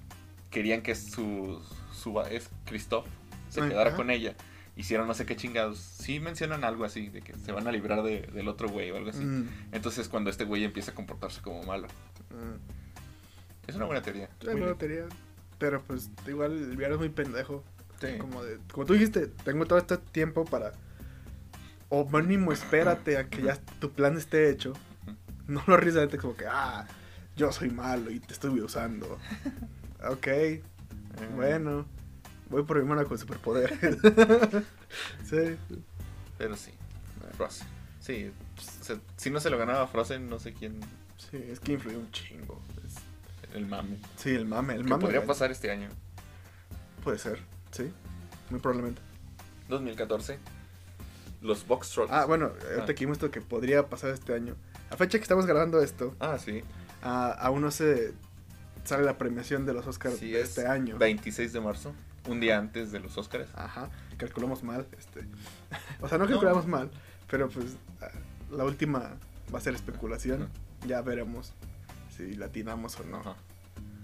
querían 0.51 0.83
que 0.83 0.95
su, 0.95 1.63
su 1.93 2.19
es 2.23 2.49
Christoph 2.65 3.07
se 3.51 3.61
Ay, 3.63 3.69
quedara 3.69 3.91
ajá. 3.91 3.97
con 3.97 4.11
ella. 4.11 4.35
Hicieron 4.77 5.07
no 5.07 5.15
sé 5.15 5.25
qué 5.27 5.37
chingados. 5.37 5.79
Sí 5.79 6.19
mencionan 6.19 6.65
algo 6.65 6.85
así, 6.85 7.09
de 7.09 7.21
que 7.21 7.35
se 7.39 7.53
van 7.53 7.69
a 7.69 7.73
librar 7.73 8.03
de- 8.03 8.23
del 8.23 8.49
otro 8.49 8.69
güey 8.69 8.91
o 8.91 8.97
algo 8.97 9.11
así. 9.11 9.25
Mm, 9.25 9.49
Entonces 9.71 10.09
cuando 10.09 10.31
este 10.31 10.45
güey 10.45 10.65
empieza 10.65 10.91
a 10.91 10.95
comportarse 10.95 11.41
como 11.43 11.63
malo. 11.63 11.87
mm. 12.31 13.69
Es 13.69 13.77
una 13.77 13.85
buena 13.85 14.03
teoría. 14.03 14.29
Sí, 14.41 14.47
Muy 14.49 14.61
buena 14.61 14.75
teoría. 14.77 15.05
Pero 15.65 15.81
pues 15.83 16.11
igual 16.27 16.53
el 16.53 16.77
villano 16.77 16.97
es 16.97 17.01
muy 17.01 17.09
pendejo. 17.09 17.65
Sí. 17.99 18.19
Como, 18.19 18.45
de, 18.45 18.59
como 18.71 18.85
tú 18.85 18.93
dijiste, 18.93 19.29
tengo 19.45 19.65
todo 19.65 19.79
este 19.79 19.97
tiempo 19.97 20.45
para... 20.45 20.73
O 21.89 22.05
mínimo 22.07 22.53
espérate 22.53 23.17
a 23.17 23.31
que 23.31 23.41
ya 23.45 23.57
tu 23.79 23.91
plan 23.93 24.19
esté 24.19 24.51
hecho. 24.51 24.75
No 25.49 25.63
lo 25.67 25.79
ríes 25.79 25.95
de 25.95 26.19
como 26.19 26.37
que, 26.37 26.45
ah, 26.47 26.87
yo 27.35 27.51
soy 27.51 27.71
malo 27.71 28.11
y 28.11 28.21
te 28.21 28.35
estoy 28.35 28.61
usando. 28.61 29.19
ok, 30.07 30.27
Eh, 30.27 30.61
bueno. 31.35 31.87
Voy 32.51 32.63
por 32.65 32.77
mi 32.77 32.83
hermana 32.83 33.05
con 33.09 33.17
superpoderes. 33.17 33.79
sí. 35.25 35.57
Pero 36.37 36.57
sí. 36.57 36.73
Frozen. 37.39 37.67
Sí. 38.01 38.31
se- 38.83 39.01
si 39.17 39.31
no 39.31 39.41
se 39.41 39.49
lo 39.49 39.57
ganaba 39.57 39.87
Frozen, 39.87 40.29
no 40.29 40.39
sé 40.39 40.53
quién. 40.53 40.79
Sí, 41.17 41.39
es 41.49 41.59
que 41.59 41.73
influyó 41.73 42.01
un 42.01 42.11
chingo. 42.11 42.61
Es- 43.55 43.61
El 43.61 43.67
mame. 43.67 43.97
Sí, 44.17 44.31
el 44.35 44.47
mame, 44.47 44.75
el 44.75 44.83
¿Qué 44.83 44.89
mame. 44.91 45.01
podría 45.01 45.21
real. 45.21 45.29
pasar 45.29 45.51
este 45.53 45.71
año? 45.71 45.89
Puede 47.05 47.19
ser, 47.19 47.39
sí. 47.71 47.91
Muy 48.51 48.61
probablemente. 48.61 49.01
2014. 49.69 50.39
Los 51.41 51.67
Box 51.67 51.91
Trolls. 51.91 52.11
Ah, 52.13 52.25
bueno, 52.27 52.47
ahorita 52.47 52.93
Ah. 52.93 52.95
que 52.95 53.31
que 53.31 53.41
podría 53.41 53.87
pasar 53.89 54.11
este 54.11 54.35
año. 54.35 54.57
A 54.91 54.97
fecha 54.97 55.19
que 55.19 55.23
estamos 55.23 55.47
grabando 55.47 55.81
esto, 55.83 56.15
Ah, 56.21 56.39
sí. 56.39 56.63
ah, 57.03 57.31
aún 57.39 57.61
no 57.63 57.71
se 57.71 58.13
sale 58.85 59.05
la 59.05 59.19
premiación 59.19 59.67
de 59.67 59.73
los 59.75 59.87
Oscars 59.87 60.17
Sí, 60.19 60.31
de 60.31 60.41
es 60.41 60.49
este 60.51 60.67
año. 60.67 60.99
26 60.99 61.53
de 61.53 61.61
marzo, 61.61 61.95
un 62.29 62.41
día 62.41 62.59
antes 62.59 62.93
de 62.93 63.01
los 63.01 63.17
Oscars. 63.19 63.49
Ajá, 63.55 63.91
calculamos 64.17 64.63
mal. 64.63 64.87
Este. 64.99 65.21
o 66.01 66.09
sea, 66.09 66.19
no 66.19 66.27
calculamos 66.27 66.67
mal, 66.67 66.91
pero 67.31 67.49
pues 67.49 67.77
ah, 68.01 68.09
la 68.51 68.65
última 68.65 69.13
va 69.55 69.59
a 69.59 69.63
ser 69.63 69.75
especulación. 69.75 70.49
Ya 70.87 71.01
veremos 71.03 71.53
si 72.17 72.35
latinamos 72.35 72.99
o 73.01 73.05
no. 73.05 73.37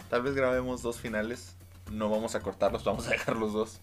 Tal 0.09 0.23
vez 0.23 0.35
grabemos 0.35 0.83
dos 0.83 0.99
finales. 1.01 1.55
No 1.91 2.09
vamos 2.09 2.35
a 2.35 2.41
cortarlos, 2.41 2.85
vamos 2.85 3.07
a 3.09 3.11
dejar 3.11 3.37
los 3.37 3.53
dos. 3.53 3.81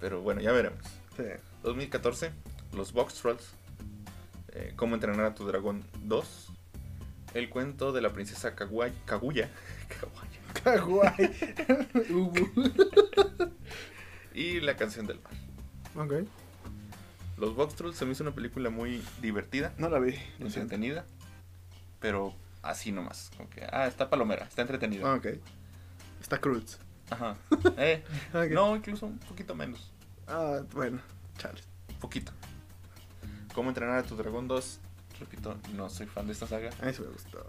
Pero 0.00 0.20
bueno, 0.20 0.40
ya 0.40 0.52
veremos. 0.52 0.84
Sí. 1.16 1.24
2014, 1.62 2.32
los 2.74 2.92
Box 2.92 3.14
Trolls. 3.14 3.50
eh, 4.52 4.72
Cómo 4.76 4.94
entrenar 4.94 5.26
a 5.26 5.34
tu 5.34 5.46
dragón 5.46 5.84
2. 6.04 6.48
El 7.34 7.48
cuento 7.50 7.92
de 7.92 8.00
la 8.02 8.10
princesa 8.12 8.56
Kaguay- 8.56 8.92
Kaguya. 9.04 9.48
Kaguya. 10.64 11.14
Ugu. 12.10 12.50
Y 14.34 14.60
la 14.60 14.76
canción 14.76 15.06
del 15.06 15.20
mar. 15.20 15.32
ok. 16.06 16.26
Los 17.36 17.54
Box 17.56 17.74
Trolls 17.74 17.96
se 17.96 18.04
me 18.04 18.12
hizo 18.12 18.22
una 18.22 18.34
película 18.34 18.70
muy 18.70 19.02
divertida, 19.20 19.72
No 19.78 19.88
la 19.88 19.98
vi. 19.98 20.14
entretenida. 20.38 21.04
Pero 22.00 22.34
así 22.62 22.92
nomás. 22.92 23.30
Como 23.36 23.48
que, 23.50 23.66
ah, 23.70 23.86
está 23.86 24.08
palomera, 24.08 24.44
está 24.44 24.62
entretenida. 24.62 25.14
Ok. 25.14 25.26
Está 26.20 26.38
Cruz. 26.38 26.78
Ajá. 27.10 27.36
Eh. 27.76 28.04
No, 28.50 28.76
incluso 28.76 29.06
un 29.06 29.18
poquito 29.18 29.54
menos. 29.54 29.92
Ah, 30.26 30.60
bueno, 30.72 31.00
chale. 31.38 31.60
Poquito. 32.00 32.32
¿Cómo 33.54 33.68
entrenar 33.70 33.98
a 33.98 34.02
tu 34.02 34.16
dragón 34.16 34.46
2? 34.46 34.80
Repito, 35.18 35.56
no 35.74 35.88
soy 35.90 36.06
fan 36.06 36.26
de 36.26 36.32
esta 36.32 36.46
saga. 36.46 36.70
A 36.80 36.86
mí 36.86 36.92
sí 36.92 37.02
me 37.02 37.08
gustó. 37.08 37.48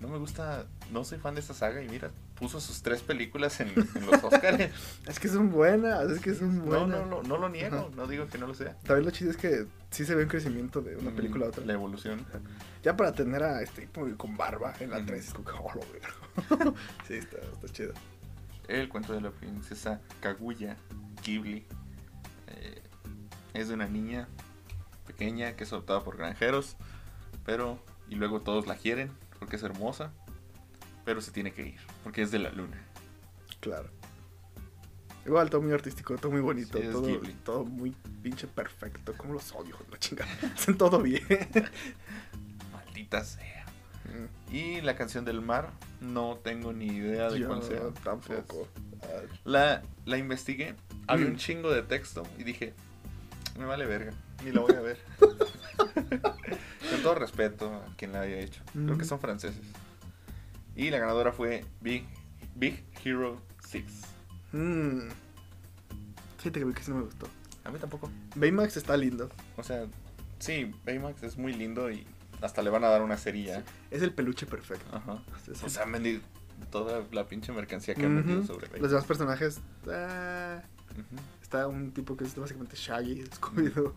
No 0.00 0.08
me 0.08 0.18
gusta, 0.18 0.66
no 0.92 1.04
soy 1.04 1.18
fan 1.18 1.34
de 1.34 1.40
esta 1.40 1.54
saga 1.54 1.82
y 1.82 1.88
mira, 1.88 2.10
puso 2.38 2.60
sus 2.60 2.82
tres 2.82 3.00
películas 3.02 3.58
en, 3.60 3.68
en 3.70 4.06
los 4.06 4.22
Oscars. 4.22 4.70
Es 5.06 5.18
que 5.18 5.28
son 5.28 5.50
buenas, 5.50 6.10
es 6.10 6.20
que 6.20 6.34
son 6.34 6.58
no, 6.58 6.64
buenas. 6.64 6.88
no, 6.88 7.06
no, 7.06 7.22
no 7.22 7.38
lo 7.38 7.48
niego, 7.48 7.76
Ajá. 7.78 7.88
no 7.96 8.06
digo 8.06 8.26
que 8.26 8.36
no 8.36 8.46
lo 8.46 8.54
sea. 8.54 8.76
También 8.84 9.06
lo 9.06 9.10
chido 9.10 9.30
es 9.30 9.38
que 9.38 9.66
sí 9.90 10.04
se 10.04 10.14
ve 10.14 10.24
un 10.24 10.28
crecimiento 10.28 10.82
de 10.82 10.96
una 10.96 11.12
película 11.12 11.46
a 11.46 11.48
otra. 11.48 11.64
La 11.64 11.72
evolución. 11.72 12.26
Ya 12.82 12.94
para 12.94 13.12
tener 13.12 13.42
a 13.42 13.62
este 13.62 13.82
tipo 13.86 14.06
con 14.18 14.36
barba 14.36 14.74
en 14.80 14.90
la 14.90 14.98
Ujú. 14.98 15.06
3 15.06 15.26
es 15.28 15.32
como 15.32 15.44
que, 15.46 15.52
oh, 15.52 15.72
lo 15.74 16.60
veo. 16.60 16.74
sí, 17.08 17.14
está, 17.14 17.38
está 17.38 17.68
chido. 17.72 17.94
El 18.68 18.90
cuento 18.90 19.14
de 19.14 19.22
la 19.22 19.30
princesa 19.30 20.00
Kaguya 20.20 20.76
Ghibli. 21.24 21.64
eh, 22.48 22.82
es 23.54 23.68
de 23.68 23.74
una 23.74 23.86
niña 23.86 24.28
pequeña 25.06 25.56
que 25.56 25.64
es 25.64 25.72
adoptada 25.72 26.04
por 26.04 26.18
granjeros, 26.18 26.76
pero 27.46 27.78
y 28.10 28.16
luego 28.16 28.40
todos 28.42 28.66
la 28.66 28.76
quieren 28.76 29.10
porque 29.38 29.56
es 29.56 29.62
hermosa, 29.62 30.12
pero 31.04 31.20
se 31.20 31.30
tiene 31.30 31.52
que 31.52 31.62
ir 31.68 31.80
porque 32.04 32.22
es 32.22 32.30
de 32.30 32.38
la 32.38 32.50
luna. 32.50 32.76
Claro. 33.60 33.90
Igual, 35.24 35.50
todo 35.50 35.60
muy 35.60 35.72
artístico, 35.72 36.16
todo 36.16 36.30
muy 36.30 36.40
bonito, 36.40 36.78
Sí, 36.78 36.86
todo, 36.92 37.18
todo 37.44 37.64
muy 37.64 37.90
pinche 38.22 38.46
perfecto. 38.46 39.12
Como 39.16 39.32
los 39.34 39.50
odio, 39.52 39.76
la 39.90 39.98
chingada. 39.98 40.30
Hacen 40.54 40.78
todo 40.78 41.02
bien. 41.02 41.22
Maldita 42.72 43.24
sea. 43.24 43.64
Mm, 44.04 44.54
Y 44.54 44.80
la 44.82 44.94
canción 44.94 45.24
del 45.24 45.40
mar, 45.40 45.70
no 46.00 46.36
tengo 46.44 46.72
ni 46.72 46.86
idea 46.86 47.28
de 47.28 47.40
Yo 47.40 47.48
cuál 47.48 47.62
sea. 47.64 47.80
tampoco. 48.04 48.68
La, 49.44 49.82
la 50.04 50.16
investigué, 50.16 50.76
había 51.08 51.26
Mm. 51.26 51.30
un 51.30 51.36
chingo 51.38 51.72
de 51.72 51.82
texto 51.82 52.22
y 52.38 52.44
dije, 52.44 52.74
me 53.58 53.64
vale 53.64 53.84
verga, 53.86 54.12
ni 54.44 54.52
la 54.52 54.60
voy 54.60 54.74
a 54.74 54.80
ver. 54.80 54.98
Todo 57.06 57.14
respeto 57.20 57.72
a 57.72 57.96
quien 57.96 58.12
la 58.12 58.20
haya 58.22 58.38
hecho. 58.38 58.62
Creo 58.72 58.98
que 58.98 59.04
son 59.04 59.20
franceses. 59.20 59.60
Y 60.74 60.90
la 60.90 60.98
ganadora 60.98 61.32
fue 61.32 61.64
Big, 61.80 62.04
Big 62.54 62.84
Hero 63.04 63.40
6. 63.68 63.84
mm. 64.52 65.08
Fíjate 66.38 66.60
que 66.74 66.82
sí 66.82 66.90
no 66.90 66.98
me 66.98 67.04
gustó. 67.04 67.28
A 67.64 67.70
mí 67.70 67.78
tampoco. 67.78 68.10
Baymax 68.34 68.76
está 68.76 68.96
lindo. 68.96 69.30
O 69.56 69.62
sea, 69.62 69.86
sí, 70.38 70.72
Baymax 70.84 71.22
es 71.22 71.36
muy 71.38 71.52
lindo 71.52 71.90
y 71.90 72.06
hasta 72.40 72.62
le 72.62 72.70
van 72.70 72.84
a 72.84 72.88
dar 72.88 73.02
una 73.02 73.16
serie 73.16 73.44
ya. 73.44 73.62
Es 73.90 74.02
el 74.02 74.12
peluche 74.12 74.46
perfecto. 74.46 74.84
Ajá. 74.94 75.22
Sí. 75.44 75.52
O 75.64 75.68
sea, 75.68 75.84
han 75.84 75.92
vendido 75.92 76.20
toda 76.70 77.04
la 77.12 77.26
pinche 77.26 77.52
mercancía 77.52 77.94
que 77.94 78.04
han 78.04 78.16
vendido 78.16 78.42
sobre 78.44 78.66
Los 78.66 78.72
Baymax. 78.72 78.90
demás 78.90 79.06
personajes. 79.06 79.60
ah, 79.90 80.60
está 81.42 81.66
un 81.66 81.92
tipo 81.92 82.16
que 82.16 82.24
es 82.24 82.34
básicamente 82.36 82.76
Shaggy, 82.76 83.24
Scooby-Doo. 83.24 83.92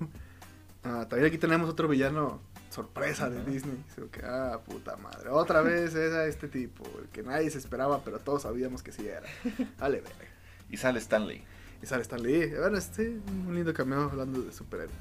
Ah, 0.84 1.06
también 1.10 1.28
aquí 1.28 1.38
tenemos 1.38 1.70
otro 1.70 1.88
villano 1.90 2.42
sorpresa 2.70 3.30
de. 3.30 3.44
Disney. 3.44 3.84
Así 3.92 4.02
que, 4.12 4.22
ah, 4.26 4.60
puta 4.66 4.96
madre. 4.98 5.30
Otra 5.30 5.62
vez 5.62 5.94
es 5.96 6.14
a 6.14 6.26
este 6.26 6.48
tipo, 6.48 6.84
el 7.02 7.08
que 7.10 7.24
nadie 7.24 7.50
se 7.50 7.58
esperaba, 7.58 8.04
pero 8.04 8.20
todos 8.20 8.44
sabíamos 8.44 8.84
que 8.84 8.92
sí 8.92 9.08
era. 9.08 9.28
Vale, 9.80 10.02
verga. 10.02 10.26
Y 10.70 10.78
sale 10.78 11.00
Stanley. 11.00 11.44
Y 11.82 11.86
sale 11.86 12.02
Stan 12.02 12.22
Lee. 12.22 12.48
Bueno, 12.60 12.78
este, 12.78 13.10
un 13.48 13.56
lindo 13.56 13.74
cameo 13.74 14.02
hablando 14.04 14.42
de 14.42 14.52
superhéroes. 14.52 14.96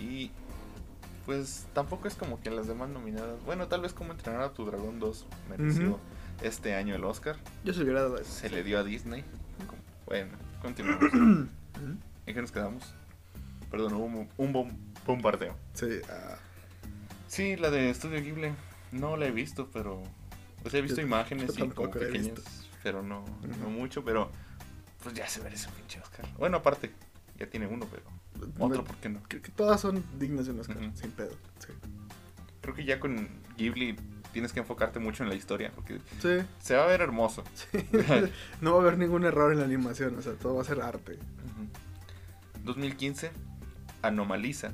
Y 0.00 0.30
Pues 1.24 1.66
tampoco 1.74 2.06
es 2.06 2.14
como 2.14 2.40
que 2.40 2.50
las 2.50 2.68
demás 2.68 2.88
nominadas. 2.88 3.42
Bueno, 3.44 3.66
tal 3.66 3.80
vez 3.80 3.92
como 3.92 4.12
entrenar 4.12 4.42
a 4.42 4.52
tu 4.52 4.64
dragón 4.64 5.00
2 5.00 5.26
mereció 5.50 5.98
este 6.42 6.74
año 6.76 6.94
el 6.94 7.02
Oscar. 7.04 7.36
Yo 7.64 7.74
se 7.74 7.82
hubiera 7.82 8.02
dado 8.02 8.16
eso. 8.18 8.30
Se 8.30 8.48
le 8.50 8.62
dio 8.62 8.78
a 8.78 8.84
Disney. 8.84 9.24
Bueno, 10.06 10.30
continuamos. 10.62 11.12
¿En 12.26 12.34
qué 12.34 12.40
nos 12.40 12.52
quedamos? 12.52 12.84
Perdón, 13.70 13.94
hubo 13.94 14.04
un, 14.04 14.28
un 14.36 14.52
bom- 14.54 14.76
bombardeo. 15.06 15.56
Sí, 15.74 15.86
ah, 16.10 16.36
Sí, 17.28 17.56
la 17.56 17.70
de 17.70 17.90
Estudio 17.90 18.20
Ghibli. 18.22 18.52
No 18.92 19.16
la 19.16 19.26
he 19.26 19.30
visto, 19.30 19.68
pero. 19.72 20.02
Pues 20.62 20.74
he 20.74 20.80
visto 20.82 21.00
Yo- 21.00 21.06
imágenes 21.06 21.44
y 21.56 21.58
como 21.60 21.72
tampoco 21.74 21.98
la 21.98 22.04
he 22.04 22.08
pequeñas, 22.12 22.40
pero 22.82 23.02
no, 23.02 23.24
no 23.60 23.68
mucho. 23.70 24.04
Pero 24.04 24.30
pues 25.02 25.14
ya 25.14 25.28
se 25.28 25.40
merece 25.42 25.68
un 25.68 25.74
pinche 25.74 26.00
Oscar. 26.00 26.26
Bueno, 26.38 26.56
aparte, 26.58 26.92
ya 27.38 27.48
tiene 27.48 27.66
uno, 27.66 27.86
pero 27.90 28.02
otro, 28.64 28.84
¿por 28.84 28.96
qué 28.96 29.08
no? 29.08 29.20
creo 29.28 29.42
que 29.42 29.50
todas 29.52 29.80
son 29.80 30.04
dignas 30.18 30.46
de 30.46 30.52
un 30.52 30.60
Oscar, 30.60 30.76
Ujú. 30.78 30.96
sin 30.96 31.10
pedo. 31.12 31.32
Sí. 31.58 31.72
Creo 32.60 32.74
que 32.74 32.84
ya 32.84 32.98
con 32.98 33.28
Ghibli 33.56 33.96
tienes 34.32 34.52
que 34.52 34.60
enfocarte 34.60 34.98
mucho 34.98 35.22
en 35.22 35.28
la 35.28 35.34
historia, 35.36 35.70
porque 35.74 35.98
Sí, 36.20 36.44
se 36.60 36.74
va 36.76 36.84
a 36.84 36.86
ver 36.86 37.00
hermoso. 37.00 37.44
sí. 37.54 37.78
no 38.60 38.72
va 38.72 38.78
a 38.78 38.80
haber 38.82 38.98
ningún 38.98 39.24
error 39.24 39.52
en 39.52 39.58
la 39.60 39.64
animación, 39.64 40.16
o 40.18 40.22
sea, 40.22 40.32
todo 40.34 40.56
va 40.56 40.62
a 40.62 40.64
ser 40.64 40.80
arte. 40.80 41.12
Ujú. 41.14 41.68
2015, 42.64 43.30
Anomaliza, 44.02 44.72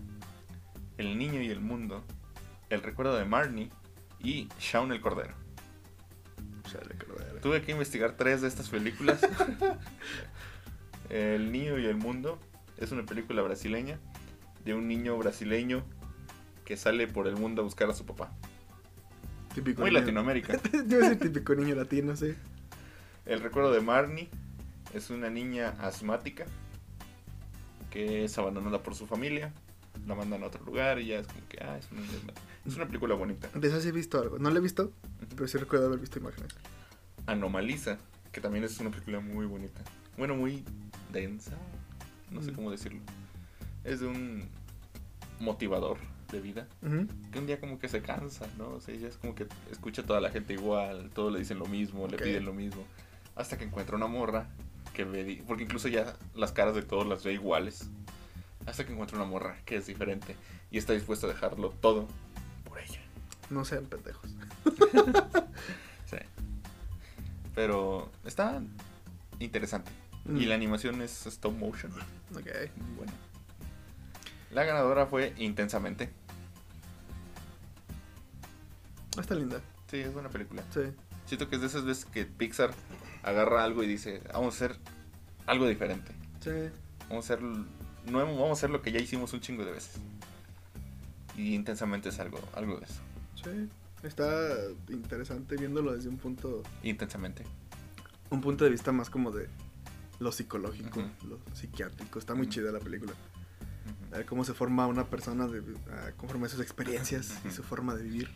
El 1.02 1.18
Niño 1.18 1.42
y 1.42 1.48
el 1.48 1.60
Mundo, 1.60 2.04
El 2.70 2.80
Recuerdo 2.80 3.16
de 3.16 3.24
Marnie 3.24 3.70
y 4.20 4.48
Shaun 4.60 4.92
el 4.92 5.00
Cordero. 5.00 5.34
Chale, 6.62 6.94
cordero. 6.94 7.40
Tuve 7.40 7.60
que 7.62 7.72
investigar 7.72 8.16
tres 8.16 8.40
de 8.40 8.46
estas 8.46 8.68
películas. 8.68 9.20
el 11.10 11.50
Niño 11.50 11.76
y 11.80 11.86
el 11.86 11.96
Mundo 11.96 12.38
es 12.78 12.92
una 12.92 13.02
película 13.02 13.42
brasileña 13.42 13.98
de 14.64 14.74
un 14.74 14.86
niño 14.86 15.18
brasileño 15.18 15.82
que 16.64 16.76
sale 16.76 17.08
por 17.08 17.26
el 17.26 17.36
mundo 17.36 17.62
a 17.62 17.64
buscar 17.64 17.90
a 17.90 17.94
su 17.94 18.06
papá. 18.06 18.32
Típico 19.56 19.80
Muy 19.80 19.90
niño. 19.90 20.02
Latinoamérica. 20.02 20.52
A 20.72 20.78
decir 20.78 21.18
típico 21.18 21.56
niño 21.56 21.74
latino, 21.74 22.14
sí. 22.14 22.32
El 23.26 23.40
recuerdo 23.40 23.72
de 23.72 23.80
Marnie 23.80 24.30
es 24.94 25.10
una 25.10 25.30
niña 25.30 25.74
asmática 25.80 26.46
que 27.90 28.24
es 28.24 28.38
abandonada 28.38 28.84
por 28.84 28.94
su 28.94 29.08
familia. 29.08 29.52
La 30.06 30.14
mandan 30.14 30.42
a 30.42 30.46
otro 30.46 30.64
lugar 30.64 30.98
y 30.98 31.06
ya 31.08 31.18
es 31.20 31.26
como 31.26 31.46
que, 31.48 31.58
ah, 31.62 31.78
es 31.78 31.88
una, 31.92 32.02
es 32.66 32.76
una 32.76 32.86
película 32.86 33.14
bonita. 33.14 33.48
De 33.54 33.68
eso 33.68 33.80
sí 33.80 33.88
he 33.88 33.92
visto 33.92 34.18
algo. 34.20 34.38
No 34.38 34.50
lo 34.50 34.56
he 34.58 34.60
visto, 34.60 34.90
pero 35.36 35.46
sí 35.46 35.58
recuerdo 35.58 35.86
haber 35.86 35.98
visto 36.00 36.18
imágenes. 36.18 36.52
Anomaliza, 37.26 37.98
que 38.32 38.40
también 38.40 38.64
es 38.64 38.78
una 38.80 38.90
película 38.90 39.20
muy 39.20 39.46
bonita. 39.46 39.80
Bueno, 40.18 40.34
muy 40.34 40.64
densa, 41.12 41.56
no 42.30 42.42
sé 42.42 42.50
Mm. 42.50 42.54
cómo 42.54 42.70
decirlo. 42.70 43.00
Es 43.84 44.00
de 44.00 44.06
un 44.06 44.48
motivador 45.40 45.98
de 46.30 46.40
vida 46.40 46.66
Ujú. 46.82 47.06
que 47.30 47.38
un 47.38 47.46
día 47.46 47.60
como 47.60 47.78
que 47.78 47.88
se 47.88 48.00
cansa, 48.02 48.46
¿no? 48.58 48.70
O 48.70 48.80
sea, 48.80 48.94
ya 48.94 49.08
es 49.08 49.16
como 49.18 49.34
que 49.34 49.46
escucha 49.70 50.02
a 50.02 50.06
toda 50.06 50.20
la 50.20 50.30
gente 50.30 50.54
igual, 50.54 51.10
todos 51.14 51.32
le 51.32 51.38
dicen 51.38 51.58
lo 51.58 51.66
mismo, 51.66 52.04
Ok. 52.04 52.12
le 52.12 52.18
piden 52.18 52.44
lo 52.44 52.54
mismo, 52.54 52.84
hasta 53.36 53.58
que 53.58 53.64
encuentra 53.64 53.96
una 53.96 54.06
morra 54.06 54.48
que 54.94 55.04
ve, 55.04 55.42
porque 55.46 55.64
incluso 55.64 55.88
ya 55.88 56.14
las 56.34 56.52
caras 56.52 56.74
de 56.74 56.82
todos 56.82 57.06
las 57.06 57.22
ve 57.24 57.32
iguales, 57.34 57.88
hasta 58.66 58.84
que 58.84 58.92
encuentra 58.92 59.16
una 59.16 59.26
morra 59.26 59.56
que 59.64 59.76
es 59.76 59.86
diferente 59.86 60.36
y 60.70 60.78
está 60.78 60.92
dispuesta 60.92 61.26
a 61.26 61.30
dejarlo 61.30 61.70
todo 61.80 62.08
por 62.64 62.78
ella. 62.78 63.00
No 63.50 63.64
sean 63.64 63.86
pendejos. 63.86 64.30
Sí. 66.06 66.18
Pero 67.54 68.10
está 68.26 68.60
interesante. 69.38 69.90
Mm. 70.26 70.36
Y 70.36 70.44
la 70.44 70.54
animación 70.54 71.00
es 71.00 71.24
stop 71.26 71.54
motion. 71.56 71.90
Ok. 72.32 72.50
Muy 72.76 72.96
buena. 72.96 73.12
La 74.50 74.64
ganadora 74.64 75.06
fue 75.06 75.32
Intensamente. 75.38 76.10
Está 79.18 79.34
linda. 79.34 79.60
Sí, 79.90 80.00
es 80.00 80.12
buena 80.12 80.28
película. 80.28 80.62
Sí. 80.72 80.80
Siento 81.26 81.48
que 81.48 81.56
es 81.56 81.62
de 81.62 81.68
esas 81.68 81.84
veces 81.84 82.04
que 82.04 82.24
Pixar 82.24 82.72
agarra 83.22 83.64
algo 83.64 83.82
y 83.82 83.86
dice, 83.86 84.22
vamos 84.32 84.54
a 84.54 84.64
hacer 84.64 84.78
algo 85.46 85.66
diferente. 85.66 86.12
Sí. 86.40 86.50
Vamos 87.08 87.30
a 87.30 87.34
hacer 87.34 87.46
nuevo, 88.06 88.32
vamos 88.34 88.50
a 88.50 88.52
hacer 88.52 88.70
lo 88.70 88.82
que 88.82 88.92
ya 88.92 88.98
hicimos 89.00 89.32
un 89.32 89.40
chingo 89.40 89.64
de 89.64 89.72
veces. 89.72 89.96
Y 91.36 91.54
intensamente 91.54 92.10
es 92.10 92.18
algo, 92.18 92.38
algo 92.54 92.78
de 92.78 92.84
eso. 92.86 93.00
Sí. 93.42 93.68
Está 94.06 94.56
interesante 94.88 95.56
viéndolo 95.56 95.92
desde 95.92 96.08
un 96.08 96.16
punto 96.18 96.62
Intensamente. 96.82 97.44
un 98.30 98.40
punto 98.40 98.64
de 98.64 98.70
vista 98.70 98.90
más 98.90 99.10
como 99.10 99.30
de 99.30 99.48
lo 100.18 100.32
psicológico, 100.32 101.00
Ujú. 101.00 101.28
lo 101.28 101.38
psiquiátrico. 101.54 102.18
Está 102.18 102.34
muy 102.34 102.44
Ujú. 102.46 102.52
chida 102.54 102.72
la 102.72 102.80
película. 102.80 103.12
Ujú. 103.12 104.14
A 104.14 104.18
ver 104.18 104.26
cómo 104.26 104.44
se 104.44 104.54
forma 104.54 104.86
una 104.88 105.04
persona 105.04 105.46
de, 105.46 105.62
ah, 105.90 106.10
conforme 106.16 106.46
a 106.46 106.48
sus 106.48 106.60
experiencias 106.60 107.32
y 107.44 107.50
su 107.50 107.62
forma 107.62 107.94
de 107.94 108.02
vivir. 108.02 108.28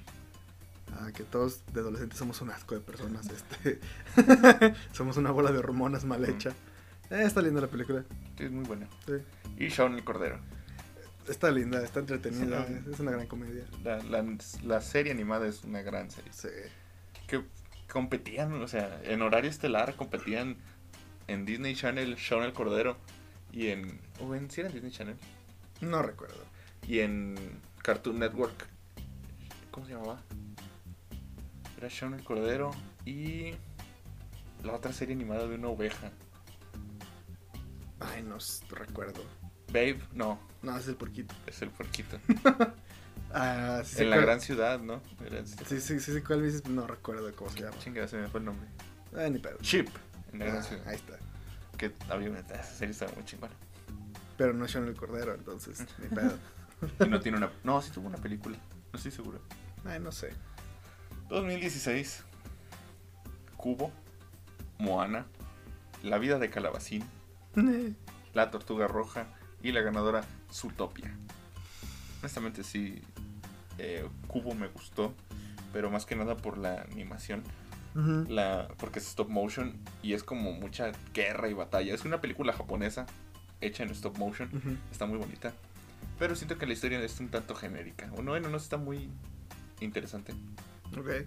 Ah, 0.93 1.11
que 1.13 1.25
todos 1.25 1.61
de 1.75 1.81
adolescentes 1.81 2.19
somos 2.19 2.41
un 2.41 2.51
asco 2.51 2.75
de 2.77 2.81
personas. 2.81 3.27
Este. 3.29 3.81
somos 4.93 5.17
una 5.17 5.31
bola 5.33 5.51
de 5.53 5.59
hormonas 5.59 6.05
mal 6.05 6.25
hecha. 6.25 6.53
Eh, 7.11 7.23
está 7.25 7.41
linda 7.43 7.61
la 7.61 7.69
película. 7.69 8.05
Sí, 8.37 8.45
es 8.45 8.51
muy 8.51 8.65
buena. 8.65 8.89
Sí. 9.07 9.13
Y 9.59 9.69
Shaun 9.69 9.95
el 9.95 10.05
Cordero. 10.05 10.39
Está 11.29 11.51
linda, 11.51 11.83
está 11.83 12.01
entretenida. 12.01 12.67
Es 12.91 13.01
una 13.01 13.13
gran 13.13 13.27
comedia. 13.27 13.65
La, 13.83 13.99
la, 14.03 14.25
la 14.65 14.81
serie 14.81 15.13
animada 15.13 15.47
es 15.47 15.65
una 15.65 15.83
gran 15.83 16.11
serie. 16.11 16.33
Sí. 16.33 16.49
Que 17.27 17.43
competían, 17.91 18.53
o 18.63 18.69
sea, 18.69 19.01
en 19.05 19.23
horario 19.23 19.51
estelar 19.51 19.95
competían 19.95 20.57
en 21.27 21.45
Disney 21.45 21.75
Channel, 21.75 22.15
Shaun 22.17 22.45
el 22.45 22.53
Cordero. 22.53 22.97
Y 23.53 23.69
en. 23.69 24.01
¿O 24.21 24.35
en 24.35 24.51
sí 24.51 24.61
era 24.61 24.69
en 24.69 24.75
Disney 24.75 24.93
Channel? 24.93 25.17
No 25.81 26.03
recuerdo. 26.03 26.45
Y 26.87 27.01
en 27.01 27.37
Cartoon 27.83 28.19
Network. 28.19 28.67
¿Cómo 29.71 29.87
se 29.87 29.93
llamaba? 29.93 30.21
Era 31.77 31.89
Shaun 31.89 32.15
el 32.15 32.25
Cordero 32.25 32.71
y 33.05 33.53
la 34.65 34.73
otra 34.73 34.93
serie 34.93 35.15
animada 35.15 35.47
de 35.47 35.55
una 35.57 35.69
oveja. 35.69 36.11
Ay, 38.01 38.23
no 38.23 38.37
recuerdo. 38.71 39.23
Babe, 39.69 40.01
no, 40.13 40.39
No, 40.63 40.77
es 40.77 40.87
el 40.89 40.97
porquito. 40.97 41.35
es 41.47 41.63
el 41.63 41.71
puerquito. 41.71 42.19
Ah, 43.39 43.83
sí, 43.85 44.03
en 44.03 44.11
la 44.11 44.17
cuál- 44.17 44.27
gran 44.27 44.41
ciudad, 44.41 44.79
¿no? 44.81 45.03
Era 45.23 45.45
Sí, 45.45 45.81
sí, 45.81 46.01
sí, 46.01 46.13
sí, 46.15 46.23
cuál 46.23 46.43
dices, 46.45 46.65
no 46.69 46.87
recuerdo 46.87 47.31
cómo 47.35 47.51
se 47.51 47.61
llama. 47.61 47.77
Chingada, 47.81 48.07
se 48.09 48.17
me 48.17 48.29
fue 48.29 48.41
el 48.41 48.47
nombre. 48.47 48.67
Ah, 49.15 49.29
ni 49.29 49.39
pedo. 49.39 49.59
Chip, 49.61 49.89
en 50.33 50.39
la 50.39 50.45
gran 50.47 50.59
Ah, 50.59 50.63
ciudad. 50.63 50.89
ahí 50.89 50.95
está. 50.95 51.19
Que 51.77 51.93
había 52.09 52.31
una 52.31 52.39
esa 52.41 52.63
serie 52.63 52.93
estaba 52.93 53.13
muy 53.13 53.25
chingona. 53.25 53.53
Pero 54.39 54.55
no 54.55 54.65
es 54.65 54.71
Sean 54.71 54.87
el 54.87 54.95
Cordero, 54.95 55.35
entonces, 55.35 55.85
ni 55.99 56.09
pedo. 56.09 56.39
Y 57.05 57.09
no 57.11 57.21
tiene 57.21 57.37
una. 57.39 57.51
No, 57.65 57.83
sí 57.83 57.91
tuvo 57.91 58.07
una 58.07 58.17
película. 58.17 58.57
No 58.93 58.97
estoy 58.97 59.11
seguro. 59.13 59.41
Ay, 59.85 59.99
no 60.01 60.13
sé. 60.13 60.33
2016. 61.29 62.23
Cubo. 63.57 63.93
Moana. 64.79 65.27
La 66.03 66.17
vida 66.19 66.39
de 66.39 66.49
Calabacín. 66.49 67.05
La 68.35 68.51
Tortuga 68.51 68.87
Roja 68.87 69.27
y 69.63 69.73
la 69.73 69.81
ganadora 69.81 70.23
Zootopia. 70.53 71.17
Honestamente 72.21 72.63
sí, 72.63 73.01
eh, 73.79 74.07
Cubo 74.27 74.55
me 74.55 74.69
gustó, 74.69 75.15
pero 75.73 75.91
más 75.91 76.07
que 76.07 76.17
nada 76.17 76.37
por 76.37 76.59
la 76.59 76.83
animación, 76.83 77.43
la, 78.29 78.69
porque 78.77 78.99
es 78.99 79.09
stop 79.09 79.31
motion 79.31 79.73
y 80.03 80.13
es 80.13 80.23
como 80.23 80.53
mucha 80.53 80.93
guerra 81.15 81.49
y 81.49 81.55
batalla. 81.55 81.95
Es 81.95 82.05
una 82.05 82.21
película 82.21 82.53
japonesa 82.53 83.07
hecha 83.63 83.85
en 83.85 83.91
stop 83.91 84.19
motion, 84.19 84.51
está 84.93 85.07
muy 85.07 85.19
bonita, 85.19 85.55
pero 86.19 86.35
siento 86.35 86.59
que 86.59 86.67
la 86.67 86.75
historia 86.75 87.01
es 87.01 87.19
un 87.21 87.29
tanto 87.29 87.55
genérica. 87.55 88.11
O 88.17 88.23
no, 88.23 88.33
bueno, 88.33 88.51
no 88.51 88.59
está 88.59 88.77
muy 88.77 89.09
interesante. 89.81 90.35
Ok, 90.97 91.27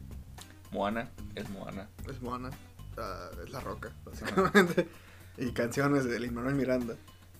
Moana 0.72 1.10
es 1.34 1.50
Moana. 1.50 1.90
es 2.08 2.22
Moana. 2.22 2.52
Es 3.44 3.50
La 3.50 3.62
Roca, 3.62 3.92
básicamente. 4.06 4.88
Y 5.40 5.52
canciones 5.52 6.06
de 6.06 6.20
Lin 6.20 6.34
Manuel 6.34 6.56
Miranda. 6.56 6.96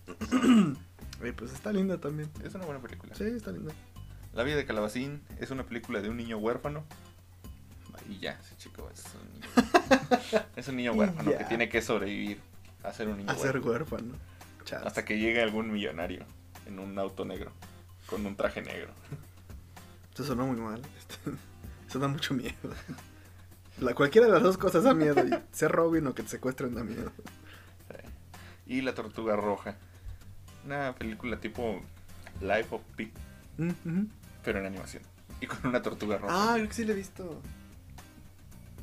y 1.24 1.32
pues 1.34 1.54
está 1.54 1.72
linda 1.72 1.98
también. 2.00 2.30
Es 2.44 2.56
una 2.56 2.66
buena 2.66 2.82
película. 2.82 3.14
Sí, 3.16 3.26
está 3.26 3.52
linda. 3.52 3.74
La 4.34 4.44
vida 4.44 4.56
de 4.56 4.66
Calabacín 4.66 5.22
es 5.40 5.52
una 5.52 5.66
película 5.66 6.02
de 6.02 6.10
un 6.10 6.18
niño 6.18 6.38
huérfano. 6.38 6.84
Y 8.08 8.20
ya, 8.20 8.40
ese 8.44 8.56
chico 8.58 8.90
es 8.92 9.04
un, 9.14 10.42
es 10.56 10.68
un 10.68 10.78
niño 10.78 10.94
huérfano 10.96 11.38
que 11.38 11.44
tiene 11.44 11.70
que 11.70 11.82
sobrevivir 11.82 12.40
a 12.84 12.92
ser 12.94 13.08
un 13.08 13.18
niño 13.18 13.32
A 13.32 13.36
ser 13.36 13.60
huérfano. 13.60 13.72
huérfano. 13.72 14.14
Chas. 14.66 14.86
Hasta 14.86 15.06
que 15.06 15.20
llegue 15.20 15.42
algún 15.42 15.72
millonario 15.72 16.26
en 16.66 16.80
un 16.80 16.98
auto 16.98 17.26
negro, 17.26 17.52
con 18.08 18.26
un 18.26 18.36
traje 18.36 18.62
negro. 18.62 18.94
Eso 20.14 20.24
sonó 20.24 20.48
muy 20.48 20.60
mal. 20.60 20.82
Eso 21.88 22.00
da 22.00 22.08
mucho 22.08 22.34
miedo. 22.34 22.56
La, 23.80 23.94
cualquiera 23.94 24.28
de 24.28 24.34
las 24.34 24.44
dos 24.44 24.58
cosas 24.58 24.84
da 24.84 24.94
miedo. 24.94 25.24
Y 25.26 25.32
ser 25.52 25.72
Robin 25.72 26.08
o 26.08 26.14
que 26.14 26.24
te 26.24 26.30
secuestren 26.30 26.76
da 26.76 26.84
miedo. 26.84 27.12
Y 28.70 28.82
La 28.82 28.94
Tortuga 28.94 29.36
Roja. 29.36 29.76
Una 30.66 30.94
película 30.96 31.40
tipo 31.42 31.82
Life 32.40 32.68
of 32.74 32.82
Pi, 32.96 33.12
Mm, 33.58 34.06
pero 34.44 34.60
en 34.60 34.66
animación. 34.68 35.04
Y 35.42 35.48
con 35.48 35.58
una 35.68 35.82
tortuga 35.82 36.18
roja. 36.18 36.34
Ah, 36.34 36.54
creo 36.56 36.68
que 36.70 36.74
sí 36.74 36.86
la 36.86 36.94
he 36.94 36.96
visto. 36.96 37.42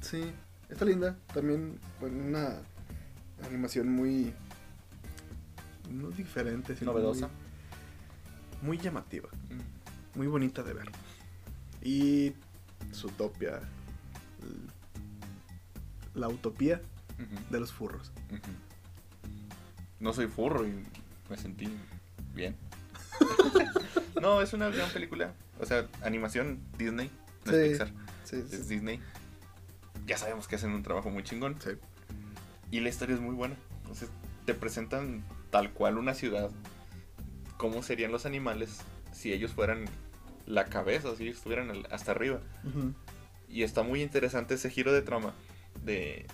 Sí, 0.03 0.31
está 0.69 0.85
linda. 0.85 1.17
También 1.33 1.79
con 2.01 2.15
una 2.15 2.59
animación 3.47 3.89
muy. 3.91 4.35
No 5.91 6.11
diferente, 6.11 6.77
sino 6.77 6.93
Novedosa. 6.93 7.29
Muy, 8.61 8.77
muy 8.77 8.79
llamativa. 8.79 9.29
Mm. 9.51 10.19
muy 10.19 10.27
bonita 10.27 10.63
de 10.63 10.73
ver. 10.75 10.91
Y 11.83 12.35
su 12.93 13.07
utopia, 13.07 13.61
l- 14.43 14.71
la 16.15 16.29
utopía 16.29 16.81
de 17.51 17.61
los 17.61 17.73
furros. 17.73 18.13
ujú. 18.31 18.41
No 20.01 20.13
soy 20.13 20.27
furro 20.27 20.67
y 20.67 20.73
me 21.31 21.37
sentí 21.37 21.69
bien. 22.35 22.55
no, 24.21 24.41
es 24.43 24.53
una 24.53 24.69
gran 24.69 24.91
película. 24.91 25.33
O 25.61 25.67
sea, 25.67 25.87
animación 26.03 26.61
Disney, 26.79 27.11
no 27.45 27.53
Sí. 27.53 27.59
es 27.59 27.69
Pixar, 27.71 27.93
Sí, 28.25 28.37
es 28.37 28.69
Disney. 28.69 29.01
Ya 30.07 30.19
sabemos 30.19 30.47
que 30.49 30.57
hacen 30.57 30.71
un 30.73 30.83
trabajo 30.83 31.11
muy 31.11 31.23
chingón. 31.23 31.57
sí. 31.61 31.71
Y 32.71 32.81
la 32.81 32.89
historia 32.89 33.15
es 33.15 33.21
muy 33.21 33.35
buena. 33.35 33.55
Entonces, 33.83 34.09
te 34.45 34.53
presentan 34.55 35.25
tal 35.51 35.73
cual 35.73 35.99
una 35.99 36.15
ciudad. 36.15 36.51
Cómo 37.57 37.83
serían 37.83 38.11
los 38.13 38.27
animales 38.27 38.81
si 39.13 39.33
ellos 39.33 39.53
fueran 39.53 39.85
la 40.47 40.67
cabeza, 40.67 41.15
si 41.17 41.25
ellos 41.25 41.37
estuvieran 41.39 41.71
hasta 41.91 42.11
arriba. 42.11 42.41
Y 43.49 43.63
está 43.63 43.83
muy 43.83 44.03
interesante 44.03 44.55
ese 44.55 44.69
giro 44.71 44.93
de 44.93 45.03
trama 45.03 45.33
de... 45.85 46.27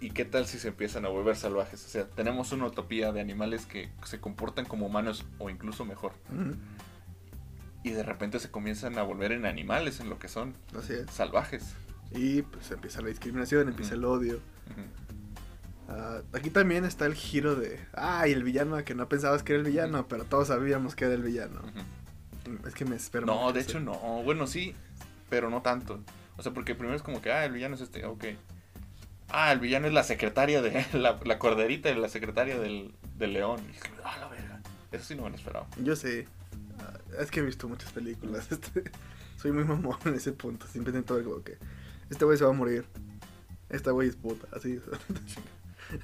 ¿Y 0.00 0.10
qué 0.10 0.24
tal 0.24 0.46
si 0.46 0.58
se 0.58 0.68
empiezan 0.68 1.06
a 1.06 1.08
volver 1.08 1.36
salvajes? 1.36 1.84
O 1.84 1.88
sea, 1.88 2.06
tenemos 2.06 2.52
una 2.52 2.66
utopía 2.66 3.12
de 3.12 3.20
animales 3.20 3.64
que 3.64 3.88
se 4.04 4.20
comportan 4.20 4.66
como 4.66 4.86
humanos 4.86 5.24
o 5.38 5.48
incluso 5.48 5.84
mejor. 5.84 6.12
Y 7.82 7.90
de 7.90 8.02
repente 8.02 8.38
se 8.38 8.50
comienzan 8.50 8.98
a 8.98 9.02
volver 9.02 9.32
en 9.32 9.46
animales, 9.46 10.00
en 10.00 10.10
lo 10.10 10.18
que 10.18 10.28
son, 10.28 10.54
Así 10.78 10.92
es. 10.92 11.10
salvajes. 11.10 11.74
Y 12.12 12.42
pues 12.42 12.70
empieza 12.70 13.00
la 13.00 13.08
discriminación, 13.08 13.68
empieza 13.68 13.94
el 13.94 14.04
odio. 14.04 14.40
Ah, 15.88 16.20
aquí 16.32 16.50
también 16.50 16.84
está 16.84 17.06
el 17.06 17.14
giro 17.14 17.54
de, 17.54 17.78
ay, 17.94 18.32
el 18.32 18.42
villano 18.42 18.82
que 18.84 18.94
no 18.94 19.08
pensabas 19.08 19.42
que 19.42 19.52
era 19.52 19.62
el 19.62 19.68
villano, 19.68 20.08
pero 20.08 20.24
todos 20.24 20.48
sabíamos 20.48 20.94
que 20.94 21.04
era 21.04 21.14
el 21.14 21.22
villano. 21.22 21.62
Es 22.66 22.74
que 22.74 22.84
me 22.84 22.96
espero. 22.96 23.24
No, 23.26 23.52
de 23.52 23.60
hecho 23.60 23.80
no. 23.80 23.94
Bueno, 24.24 24.46
sí, 24.46 24.74
pero 25.30 25.48
no 25.48 25.62
tanto. 25.62 26.00
O 26.36 26.42
sea, 26.42 26.52
porque 26.52 26.74
primero 26.74 26.96
es 26.96 27.02
como 27.02 27.22
que, 27.22 27.32
ah, 27.32 27.44
el 27.44 27.52
villano 27.52 27.76
es 27.76 27.80
este, 27.80 28.04
ok. 28.04 28.24
Ah, 29.28 29.52
el 29.52 29.60
villano 29.60 29.86
es 29.86 29.92
la 29.92 30.04
secretaria 30.04 30.62
de. 30.62 30.86
La, 30.92 31.18
la 31.24 31.38
corderita 31.38 31.88
de 31.88 31.96
la 31.96 32.08
secretaria 32.08 32.58
del, 32.58 32.94
del 33.16 33.32
león. 33.32 33.60
Ah, 34.04 34.16
la 34.20 34.28
verga. 34.28 34.60
Eso 34.92 35.04
sí 35.04 35.14
no 35.14 35.22
me 35.24 35.30
lo 35.30 35.36
esperaba. 35.36 35.66
Yo 35.82 35.96
sé. 35.96 36.26
Ah, 36.78 36.98
es 37.20 37.30
que 37.30 37.40
he 37.40 37.42
visto 37.42 37.68
muchas 37.68 37.90
películas. 37.92 38.50
este, 38.52 38.84
soy 39.36 39.52
muy 39.52 39.64
mamón 39.64 39.98
en 40.04 40.14
ese 40.14 40.32
punto. 40.32 40.66
Siempre 40.66 40.90
intento 40.90 41.14
ver 41.14 41.24
como 41.24 41.42
que 41.42 41.58
este 42.10 42.24
güey 42.24 42.38
se 42.38 42.44
va 42.44 42.50
a 42.50 42.54
morir. 42.54 42.84
Esta 43.68 43.90
güey 43.90 44.08
es 44.08 44.16
puta. 44.16 44.46
Así. 44.56 44.80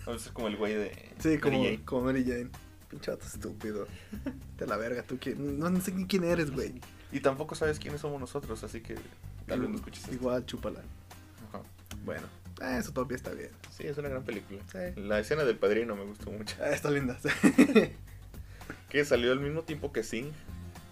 Es 0.06 0.28
como 0.28 0.46
el 0.46 0.56
güey 0.56 0.74
de. 0.74 1.10
sí, 1.18 1.38
como, 1.38 1.58
Mary 1.58 1.72
Jane. 1.72 1.84
como 1.84 2.02
Mary 2.02 2.24
Jane. 2.24 2.50
Pinche 2.88 3.12
estúpido. 3.14 3.88
De 4.56 4.64
la 4.64 4.76
verga, 4.76 5.02
tú 5.02 5.18
quién. 5.20 5.58
No, 5.58 5.70
no 5.70 5.80
sé 5.80 5.90
ni 5.90 6.06
quién 6.06 6.22
eres, 6.22 6.52
güey. 6.52 6.80
Y 7.10 7.18
tampoco 7.18 7.56
sabes 7.56 7.80
quiénes 7.80 8.00
somos 8.00 8.20
nosotros, 8.20 8.62
así 8.62 8.80
que 8.80 8.94
tal 9.46 9.58
vez 9.58 9.70
no 9.70 9.74
escuches 9.74 10.04
esto. 10.04 10.14
Igual, 10.14 10.46
chúpala. 10.46 10.82
Ajá. 11.48 11.62
Bueno, 12.04 12.28
eh, 12.62 12.78
eso 12.78 12.92
todavía 12.92 13.16
está 13.16 13.30
bien. 13.32 13.50
Sí, 13.70 13.86
es 13.86 13.98
una 13.98 14.08
gran 14.08 14.22
película. 14.24 14.60
Sí. 14.70 15.00
La 15.00 15.18
escena 15.18 15.44
del 15.44 15.56
padrino 15.58 15.96
me 15.96 16.04
gustó 16.04 16.30
mucho. 16.30 16.56
Ah, 16.60 16.70
está 16.70 16.90
linda. 16.90 17.18
sí. 17.20 17.28
Que 18.88 19.04
salió 19.06 19.32
al 19.32 19.40
mismo 19.40 19.62
tiempo 19.62 19.90
que 19.90 20.02
Sing. 20.02 20.30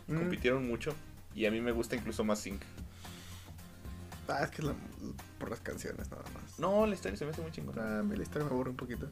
Mm. 0.09 0.17
Compitieron 0.17 0.67
mucho. 0.67 0.95
Y 1.35 1.45
a 1.47 1.51
mí 1.51 1.61
me 1.61 1.71
gusta 1.71 1.97
incluso 1.97 2.25
más 2.25 2.39
Sing. 2.39 2.59
Ah, 4.27 4.43
es 4.45 4.51
que 4.51 4.63
es 4.63 4.69
la- 4.69 4.75
por 5.39 5.51
las 5.51 5.61
canciones 5.61 6.11
nada 6.11 6.23
más. 6.35 6.59
No, 6.59 6.87
la 6.87 6.95
historia 6.95 7.19
se 7.19 7.25
me 7.27 7.33
hace 7.33 7.43
muy 7.43 7.51
chingona. 7.53 8.01
Ah, 8.01 8.03
la 8.03 8.23
historia 8.23 8.47
me 8.47 8.53
aburre 8.53 8.71
un 8.71 8.77
poquito. 8.77 9.07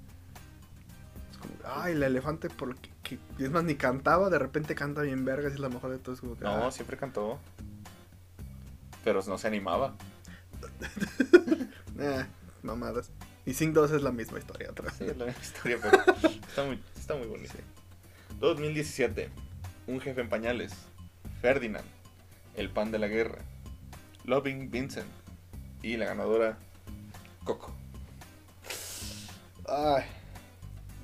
Es 1.30 1.36
como, 1.36 1.52
ay, 1.66 1.92
el 1.92 2.02
elefante, 2.02 2.48
porque 2.48 2.88
que, 3.02 3.18
es 3.38 3.50
más, 3.50 3.64
ni 3.64 3.74
cantaba, 3.74 4.30
de 4.30 4.38
repente 4.38 4.74
canta 4.74 5.02
bien 5.02 5.24
vergas 5.24 5.52
y 5.52 5.54
es 5.56 5.60
la 5.60 5.68
mejor 5.68 5.90
de 5.90 5.98
todos. 5.98 6.20
Como 6.20 6.36
que, 6.36 6.44
No, 6.44 6.66
ah, 6.66 6.70
siempre 6.72 6.96
cantó. 6.96 7.38
Pero 9.04 9.22
no 9.26 9.36
se 9.38 9.46
animaba. 9.48 9.96
eh, 11.98 12.24
mamadas. 12.62 13.10
Y 13.46 13.54
Sing 13.54 13.72
2 13.72 13.92
es 13.92 14.02
la 14.02 14.12
misma 14.12 14.38
historia 14.38 14.70
otra 14.70 14.90
Sí, 14.90 15.04
la 15.16 15.24
misma 15.26 15.42
historia, 15.42 15.78
pero 15.82 15.98
está 16.48 16.64
muy, 16.64 16.80
está 16.96 17.14
muy 17.16 17.26
bonito. 17.26 17.54
2017. 18.40 19.30
Un 19.86 20.00
jefe 20.00 20.20
en 20.20 20.28
pañales. 20.28 20.72
Ferdinand. 21.40 21.84
El 22.56 22.70
pan 22.70 22.90
de 22.90 22.98
la 22.98 23.08
guerra. 23.08 23.38
Loving 24.24 24.70
Vincent. 24.70 25.08
Y 25.82 25.96
la 25.96 26.06
ganadora 26.06 26.58
Coco. 27.44 27.72
Ay. 29.66 30.04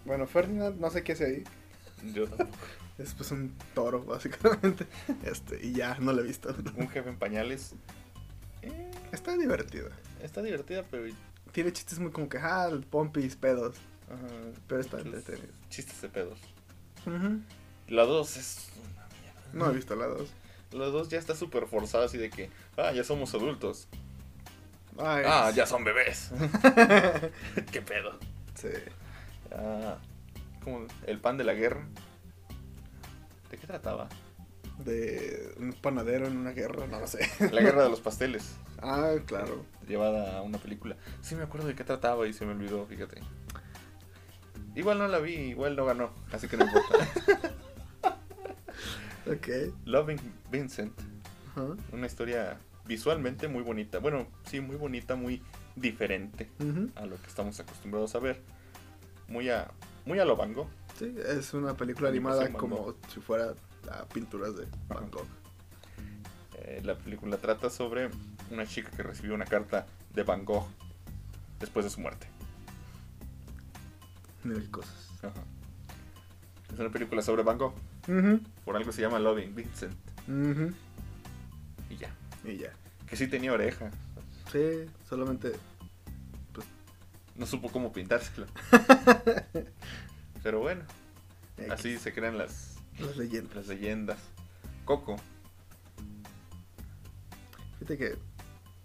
Bueno, 0.05 0.27
Ferdinand, 0.27 0.79
no 0.79 0.91
sé 0.91 1.03
qué 1.03 1.13
hace 1.13 1.25
ahí. 1.27 1.45
Yo 2.13 2.27
tampoco. 2.29 2.59
Es 2.99 3.15
pues 3.15 3.31
un 3.33 3.55
toro, 3.75 4.05
básicamente. 4.05 4.87
Este, 5.25 5.65
y 5.65 5.73
ya, 5.73 5.97
no 5.99 6.13
lo 6.13 6.21
he 6.23 6.27
visto. 6.27 6.55
Un 6.77 6.89
jefe 6.89 7.09
en 7.09 7.17
pañales. 7.19 7.75
eh, 8.63 8.91
Está 9.13 9.37
divertido. 9.37 9.89
está 10.23 10.43
divertida, 10.43 10.85
pero. 10.91 11.13
Tiene 11.55 11.73
chistes 11.73 11.99
muy 12.01 12.11
como 12.11 12.29
que, 12.29 12.37
ah, 12.39 12.69
pompis, 12.91 13.37
pedos. 13.37 13.77
ajá, 14.09 14.27
Pero 14.69 14.81
está 14.83 15.01
entretenido. 15.01 15.47
Chistes 15.71 16.03
de 16.03 16.09
pedos. 16.11 16.39
Ujú. 17.07 17.41
La 17.89 18.03
2 18.05 18.37
es 18.37 18.69
una 18.77 19.07
mierda. 19.21 19.41
No 19.53 19.71
he 19.71 19.75
visto 19.75 19.95
la 19.97 20.07
2. 20.07 20.29
La 20.73 20.87
2 20.87 21.09
ya 21.09 21.19
está 21.19 21.35
súper 21.35 21.67
forzada, 21.67 22.07
así 22.07 22.19
de 22.19 22.29
que. 22.29 22.51
Ah, 22.77 22.93
ya 22.93 23.05
somos 23.05 23.33
adultos. 23.35 23.87
Ay, 24.99 25.25
Ah, 25.27 25.51
ya 25.55 25.67
son 25.67 25.85
bebés. 25.85 26.31
¿Qué 27.73 27.83
pedo? 27.83 28.19
Sí. 28.55 28.69
Ah, 29.53 29.97
como 30.63 30.87
el 31.07 31.21
pan 31.21 31.37
de 31.39 31.45
la 31.45 31.55
guerra. 31.55 31.87
¿De 33.51 33.59
qué 33.59 33.67
trataba? 33.67 34.09
De 34.85 35.55
un 35.59 35.73
panadero 35.75 36.27
en 36.27 36.37
una 36.37 36.51
guerra, 36.51 36.87
no 36.89 36.99
lo 36.99 37.07
sé. 37.07 37.29
La 37.53 37.61
guerra 37.61 37.85
de 37.85 37.91
los 37.91 38.01
pasteles. 38.01 38.55
Ah, 38.85 39.15
claro. 39.25 39.65
Llevada 39.89 40.39
a 40.39 40.43
una 40.43 40.59
película. 40.59 40.97
Sí 41.23 41.35
me 41.35 41.43
acuerdo 41.43 41.69
de 41.69 41.75
qué 41.75 41.85
trataba 41.85 42.27
y 42.27 42.33
se 42.33 42.45
me 42.45 42.53
olvidó, 42.53 42.85
fíjate. 42.87 43.23
Igual 44.75 44.99
no 44.99 45.09
la 45.09 45.19
vi, 45.21 45.35
igual 45.35 45.75
no 45.77 45.87
ganó, 45.87 46.11
así 46.33 46.49
que 46.49 46.57
no 46.57 46.65
importa. 46.65 47.09
Ok. 49.27 49.49
Loving 49.87 50.21
Vincent, 50.51 50.93
una 51.93 52.07
historia 52.07 52.59
visualmente 52.87 53.49
muy 53.49 53.63
bonita. 53.63 53.99
Bueno, 53.99 54.27
sí, 54.45 54.61
muy 54.61 54.77
bonita, 54.77 55.17
muy 55.17 55.43
diferente 55.77 56.51
a 56.95 57.07
lo 57.07 57.17
que 57.17 57.27
estamos 57.27 57.59
acostumbrados 57.59 58.15
a 58.15 58.19
ver. 58.19 58.43
Muy 59.29 59.49
a, 59.49 59.71
muy 60.05 60.19
a 60.19 60.27
lo 60.27 60.37
Van 60.37 60.53
Gogh. 60.53 60.69
Sí, 60.99 61.15
es 61.27 61.55
una 61.55 61.75
película 61.75 62.11
animada 62.11 62.53
como 62.53 62.97
si 63.09 63.21
fuera 63.21 63.55
a 63.91 64.05
pinturas 64.09 64.57
de 64.57 64.67
Van. 64.89 65.11
Gogh. 65.11 65.27
Eh, 66.59 66.83
la 66.85 66.95
película 66.95 67.39
trata 67.39 67.71
sobre 67.71 68.11
una 68.51 68.67
chica 68.67 68.91
que 68.91 69.03
recibió 69.03 69.35
una 69.35 69.45
carta 69.45 69.87
de 70.13 70.23
Van 70.23 70.45
Gogh 70.45 70.67
después 71.61 71.85
de 71.85 71.91
su 71.91 72.01
muerte. 72.01 72.27
Mil 74.45 74.71
cosas. 74.71 75.11
Ajá. 75.23 75.43
Es 76.73 76.79
una 76.79 76.91
película 76.91 77.23
sobre 77.23 77.43
Van 77.43 77.59
Gogh. 77.59 77.75
Por 78.65 78.77
algo 78.77 78.93
se 78.93 79.01
llama 79.03 79.19
Loving 79.19 79.55
Vincent. 79.55 79.95
Y 81.89 81.97
ya. 81.97 82.15
Y 82.45 82.59
ya. 82.59 82.73
Que 83.07 83.17
sí 83.17 83.27
tenía 83.29 83.53
oreja. 83.53 83.91
Sí, 84.53 84.87
solamente. 85.09 85.53
No 87.37 87.47
supo 87.47 87.71
cómo 87.73 87.93
pintársela. 87.93 88.47
Pero 90.45 90.61
bueno, 90.61 90.85
X, 91.57 91.71
así 91.73 91.99
se 91.99 92.13
crean 92.13 92.39
las, 92.39 92.77
Las 92.99 93.17
leyendas. 93.17 93.57
las 93.57 93.67
leyendas. 93.67 94.19
Coco. 94.85 95.17
Fíjate 97.79 97.99
que. 97.99 98.19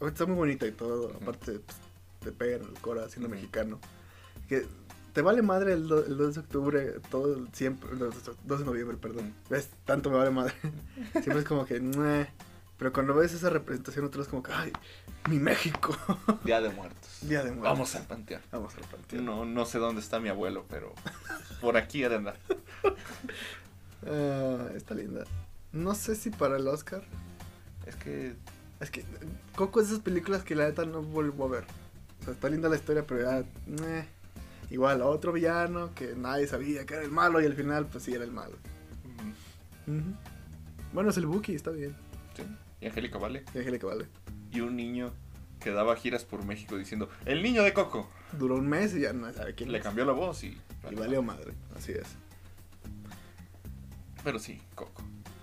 Está 0.01 0.25
muy 0.25 0.35
bonita 0.35 0.65
y 0.65 0.71
todo. 0.71 1.13
Aparte, 1.21 1.59
pues, 1.59 1.77
te 2.21 2.31
pegan 2.31 2.61
el 2.61 2.73
cora 2.81 3.09
siendo 3.09 3.29
mexicano. 3.29 3.79
Que 4.47 4.65
te 5.13 5.21
vale 5.21 5.41
madre 5.41 5.73
el, 5.73 5.87
do- 5.87 6.05
el 6.05 6.17
2 6.17 6.35
de 6.35 6.39
octubre, 6.41 6.93
todo 7.11 7.33
el 7.35 7.47
siempre. 7.53 7.91
el 7.91 7.99
2 7.99 8.25
de- 8.25 8.31
2 8.45 8.59
de 8.59 8.65
noviembre, 8.65 8.97
perdón. 8.97 9.33
¿Ves? 9.49 9.69
Tanto 9.85 10.09
me 10.09 10.17
vale 10.17 10.31
madre. 10.31 10.53
Siempre 11.11 11.39
es 11.39 11.45
como 11.45 11.65
que. 11.65 11.79
"Meh". 11.79 12.27
Pero 12.77 12.93
cuando 12.93 13.13
ves 13.13 13.33
esa 13.33 13.49
representación, 13.49 14.05
otro 14.05 14.21
es 14.21 14.27
como 14.29 14.41
que. 14.41 14.53
¡Ay! 14.53 14.71
¡Mi 15.29 15.37
México! 15.37 15.97
Día 16.45 16.61
de 16.61 16.69
Muertos. 16.69 17.09
Día 17.21 17.39
de 17.43 17.51
muertos. 17.51 17.63
Vamos 17.73 17.95
al 17.95 18.03
panteón. 18.07 18.41
Vamos 18.53 18.73
al 18.75 18.83
panteón. 18.85 19.25
No, 19.25 19.43
no 19.43 19.65
sé 19.65 19.79
dónde 19.79 19.99
está 20.01 20.21
mi 20.21 20.29
abuelo, 20.29 20.65
pero 20.69 20.93
por 21.59 21.75
aquí 21.75 22.03
ha 22.05 22.09
de 22.09 22.15
andar. 22.15 22.37
Ah, 24.07 24.69
está 24.75 24.95
linda. 24.95 25.25
No 25.73 25.93
sé 25.93 26.15
si 26.15 26.29
para 26.29 26.55
el 26.57 26.67
Oscar. 26.67 27.03
Es 27.85 27.95
que 27.97 28.35
Es 28.79 28.89
que 28.91 29.03
Coco 29.55 29.81
es 29.81 29.87
de 29.89 29.93
esas 29.95 30.03
películas 30.03 30.43
que 30.43 30.55
la 30.55 30.65
neta 30.65 30.85
no 30.85 31.01
vuelvo 31.01 31.45
a 31.45 31.49
ver. 31.49 31.65
O 32.21 32.23
sea, 32.23 32.33
está 32.33 32.49
linda 32.49 32.69
la 32.69 32.75
historia, 32.77 33.05
pero 33.05 33.21
ya. 33.21 33.43
meh. 33.67 34.05
Igual, 34.71 35.01
otro 35.01 35.31
villano 35.31 35.93
que 35.95 36.13
nadie 36.15 36.47
sabía 36.47 36.85
que 36.85 36.93
era 36.93 37.03
el 37.03 37.11
malo 37.11 37.41
y 37.41 37.45
al 37.45 37.53
final, 37.55 37.87
pues 37.87 38.03
sí 38.03 38.13
era 38.13 38.23
el 38.23 38.31
malo. 38.31 38.55
Bueno, 40.93 41.09
es 41.09 41.17
el 41.17 41.25
Buki, 41.25 41.55
está 41.55 41.71
bien. 41.71 41.95
sí. 42.35 42.43
Y 42.81 42.85
Angélica 42.87 43.17
Vale. 43.17 43.43
Y 43.53 43.57
Angélica 43.57 43.87
vale. 43.87 44.05
Y 44.51 44.61
un 44.61 44.75
niño 44.77 45.11
que 45.59 45.71
daba 45.71 45.95
giras 45.97 46.23
por 46.23 46.45
México 46.45 46.77
diciendo, 46.77 47.09
el 47.25 47.43
niño 47.43 47.63
de 47.63 47.73
Coco. 47.73 48.09
Duró 48.37 48.55
un 48.55 48.67
mes 48.69 48.95
y 48.95 49.01
ya 49.01 49.11
no 49.11 49.31
sabe 49.33 49.55
quién 49.55 49.71
Le 49.71 49.79
es. 49.79 49.83
cambió 49.83 50.05
la 50.05 50.13
voz 50.13 50.43
y... 50.43 50.57
Y 50.89 50.95
valió 50.95 51.21
madre, 51.21 51.53
así 51.75 51.91
es. 51.91 52.07
Pero 54.23 54.39
sí, 54.39 54.61
Coco. 54.75 55.01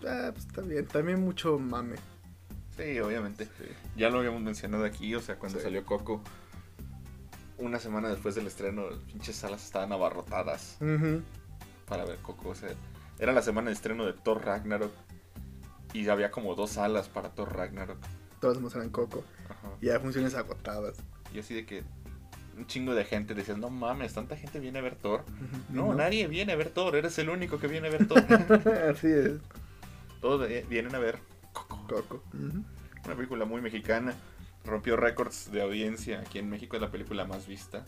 ah, 0.08 0.30
pues 0.32 0.46
está 0.46 0.62
bien. 0.62 0.86
También 0.86 1.20
mucho 1.20 1.58
mame. 1.58 1.96
Sí, 2.76 2.98
obviamente. 3.00 3.44
Sí. 3.44 3.64
Ya 3.96 4.10
lo 4.10 4.18
habíamos 4.18 4.42
mencionado 4.42 4.84
aquí, 4.84 5.14
o 5.14 5.20
sea, 5.20 5.36
cuando 5.36 5.58
Sí. 5.58 5.64
salió 5.64 5.84
Coco, 5.84 6.22
una 7.58 7.78
semana 7.78 8.08
después 8.10 8.34
del 8.34 8.46
estreno, 8.46 8.90
las 8.90 8.98
pinches 9.00 9.36
salas 9.36 9.64
estaban 9.64 9.90
abarrotadas 9.92 10.76
para 11.88 12.04
ver 12.04 12.18
Coco. 12.18 12.50
O 12.50 12.54
sea, 12.54 12.68
era 13.18 13.32
la 13.32 13.40
semana 13.42 13.68
de 13.70 13.74
estreno 13.74 14.04
de 14.04 14.12
Thor 14.12 14.44
Ragnarok 14.44 14.92
y 15.94 16.06
había 16.08 16.30
como 16.30 16.54
dos 16.54 16.70
salas 16.72 17.08
para 17.08 17.30
Thor 17.30 17.56
Ragnarok. 17.56 17.98
Todos 18.40 18.60
muestran 18.60 18.90
Coco. 18.90 19.24
Ajá. 19.48 19.68
Y 19.80 19.88
hay 19.88 19.98
funciones 19.98 20.34
agotadas. 20.34 20.96
Y 21.32 21.38
así 21.38 21.54
de 21.54 21.64
que 21.64 21.82
un 22.58 22.66
chingo 22.66 22.94
de 22.94 23.04
gente 23.04 23.34
decía, 23.34 23.56
no 23.56 23.70
mames, 23.70 24.12
tanta 24.12 24.36
gente 24.36 24.60
viene 24.60 24.78
a 24.78 24.82
ver 24.82 24.96
Thor. 24.96 25.20
Ujú. 25.22 25.62
No, 25.70 25.94
nadie 25.94 26.26
viene 26.26 26.52
a 26.52 26.56
ver 26.56 26.68
Thor, 26.68 26.94
eres 26.96 27.18
el 27.18 27.30
único 27.30 27.58
que 27.58 27.68
viene 27.68 27.88
a 27.88 27.90
ver 27.90 28.06
Thor. 28.06 28.18
Así 28.90 29.06
es. 29.06 29.32
Todos 30.20 30.46
vienen 30.68 30.94
a 30.94 30.98
ver 30.98 31.18
Coco. 31.86 32.22
Una 33.04 33.14
película 33.14 33.44
muy 33.44 33.60
mexicana. 33.60 34.14
Rompió 34.64 34.96
récords 34.96 35.52
de 35.52 35.62
audiencia. 35.62 36.20
Aquí 36.20 36.38
en 36.40 36.50
México 36.50 36.74
es 36.76 36.82
la 36.82 36.90
película 36.90 37.24
más 37.24 37.46
vista. 37.46 37.84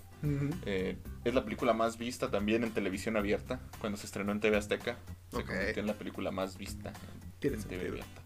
Eh, 0.65 0.97
es 1.25 1.35
la 1.35 1.45
película 1.45 1.73
más 1.73 1.99
vista 1.99 2.31
también 2.31 2.63
en 2.63 2.71
televisión 2.73 3.17
abierta. 3.17 3.59
Cuando 3.81 3.99
se 3.99 4.07
estrenó 4.07 4.31
en 4.33 4.41
TV 4.41 4.57
Azteca, 4.57 4.97
se 5.31 5.45
convirtió 5.45 5.81
en 5.81 5.87
la 5.87 5.95
película 5.95 6.31
más 6.31 6.57
vista 6.57 6.93
Tiene 7.41 7.57
en 7.57 7.63
TV 7.65 7.89
abierta. 7.89 8.23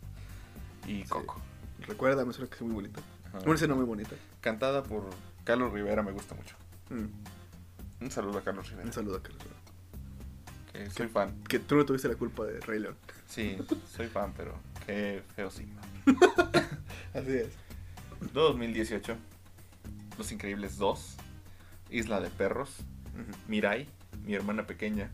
Y 0.86 1.02
Sí. 1.02 1.08
Coco. 1.08 1.40
Recuerda, 1.80 2.24
me 2.24 2.32
suena 2.32 2.48
que 2.50 2.56
es 2.56 2.62
muy 2.62 2.74
bonita. 2.74 3.00
Una 3.44 3.54
escena 3.54 3.74
muy 3.74 3.84
bonita. 3.86 4.14
Cantada 4.42 4.82
por 4.82 5.08
Carlos 5.44 5.72
Rivera, 5.72 6.02
me 6.02 6.12
gusta 6.12 6.34
mucho. 6.34 6.54
Mm. 6.90 8.04
Un 8.04 8.10
saludo 8.10 8.38
a 8.38 8.42
Carlos 8.42 8.68
Rivera. 8.68 8.86
Un 8.86 8.92
saludo 8.92 9.16
a 9.16 9.22
Carlos. 9.22 9.42
Que 10.72 10.90
soy 10.90 11.08
fan. 11.08 11.42
Que 11.44 11.58
tú 11.58 11.76
no 11.76 11.86
tuviste 11.86 12.08
la 12.08 12.16
culpa 12.16 12.44
de 12.44 12.60
Rey 12.60 12.80
León. 12.80 12.96
Sí, 13.26 13.56
soy 13.90 14.08
fan, 14.08 14.34
pero 14.36 14.54
qué 14.86 15.22
feo 15.34 15.50
signo. 15.50 15.80
Así 17.14 17.32
es. 17.32 17.50
2018. 18.32 19.16
Los 20.18 20.32
Increíbles 20.32 20.78
2. 20.78 21.16
Isla 21.90 22.20
de 22.20 22.30
Perros. 22.30 22.76
Mirai, 23.48 23.88
mi 24.24 24.34
hermana 24.34 24.66
pequeña. 24.66 25.10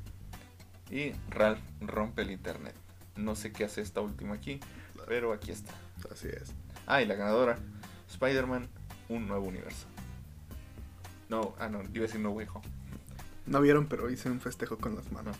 Y 0.90 1.12
Ralph 1.30 1.60
rompe 1.80 2.22
el 2.22 2.30
internet. 2.30 2.74
No 3.16 3.34
sé 3.34 3.52
qué 3.52 3.64
hace 3.64 3.80
esta 3.80 4.00
última 4.00 4.34
aquí, 4.34 4.60
pero 5.06 5.32
aquí 5.32 5.50
está. 5.50 5.74
Así 6.10 6.28
es. 6.28 6.52
Ah, 6.86 7.02
y 7.02 7.06
la 7.06 7.16
ganadora, 7.16 7.58
Spider-Man, 8.08 8.68
un 9.08 9.26
nuevo 9.26 9.46
universo. 9.46 9.86
No, 11.28 11.54
ah, 11.58 11.68
no, 11.68 11.82
iba 11.82 12.04
a 12.04 12.06
decir 12.06 12.20
No 12.20 12.30
Home. 12.30 12.66
No 13.46 13.60
vieron, 13.60 13.86
pero 13.86 14.08
hice 14.08 14.30
un 14.30 14.40
festejo 14.40 14.78
con 14.78 14.94
las 14.94 15.10
manos. 15.10 15.36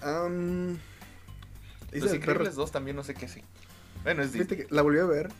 Isla 0.00 0.78
Los 2.00 2.14
Increíbles 2.14 2.36
Perros. 2.48 2.54
2 2.56 2.72
también 2.72 2.96
no 2.96 3.04
sé 3.04 3.14
qué 3.14 3.26
hace. 3.26 3.42
Bueno, 4.02 4.22
es 4.22 4.32
Disney. 4.32 4.66
la 4.70 4.82
volví 4.82 4.98
a 4.98 5.04
ver 5.04 5.30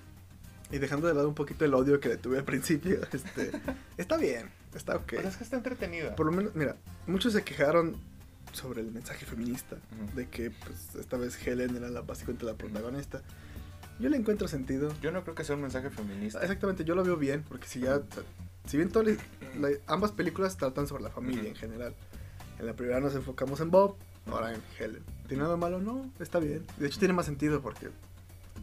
y 0.70 0.78
dejando 0.78 1.06
de 1.08 1.14
lado 1.14 1.28
un 1.28 1.34
poquito 1.34 1.64
el 1.64 1.74
odio 1.74 2.00
que 2.00 2.08
le 2.08 2.16
tuve 2.16 2.38
al 2.38 2.44
principio, 2.44 3.00
este, 3.12 3.50
está 3.98 4.16
bien, 4.16 4.48
está 4.74 4.96
ok. 4.96 5.14
Pues 5.14 5.26
es 5.26 5.36
que 5.36 5.44
está 5.44 5.56
entretenida. 5.56 6.14
Por 6.16 6.26
lo 6.26 6.32
menos, 6.32 6.54
mira, 6.54 6.76
muchos 7.06 7.32
se 7.34 7.42
quejaron 7.42 7.96
sobre 8.52 8.80
el 8.80 8.90
mensaje 8.90 9.24
feminista, 9.26 9.76
Ujú. 9.76 10.16
de 10.16 10.28
que 10.28 10.50
pues, 10.50 10.94
esta 10.98 11.16
vez 11.16 11.36
Helen 11.46 11.76
era 11.76 11.88
la, 11.88 12.00
básicamente 12.02 12.44
la 12.44 12.54
protagonista. 12.54 13.22
Yo 13.98 14.08
le 14.08 14.16
encuentro 14.16 14.48
sentido. 14.48 14.92
Yo 15.02 15.12
no 15.12 15.22
creo 15.22 15.34
que 15.34 15.44
sea 15.44 15.54
un 15.56 15.62
mensaje 15.62 15.90
feminista. 15.90 16.40
Exactamente, 16.40 16.84
yo 16.84 16.94
lo 16.94 17.04
veo 17.04 17.16
bien, 17.16 17.44
porque 17.46 17.66
si 17.68 17.80
ya, 17.80 18.00
si 18.66 18.76
bien 18.78 18.88
todas 18.90 19.16
ambas 19.86 20.12
películas 20.12 20.56
tratan 20.56 20.86
sobre 20.86 21.02
la 21.02 21.10
familia 21.10 21.42
Ujú. 21.42 21.48
en 21.50 21.56
general. 21.56 21.94
En 22.58 22.66
la 22.66 22.74
primera 22.74 23.00
nos 23.00 23.14
enfocamos 23.14 23.60
en 23.60 23.70
Bob, 23.70 23.96
ahora 24.26 24.54
en 24.54 24.62
Helen. 24.78 25.02
¿Tiene 25.28 25.42
nada 25.42 25.56
malo? 25.56 25.80
No, 25.80 26.10
está 26.20 26.38
bien. 26.38 26.64
De 26.76 26.86
hecho 26.86 26.98
tiene 26.98 27.14
más 27.14 27.26
sentido 27.26 27.60
porque 27.62 27.90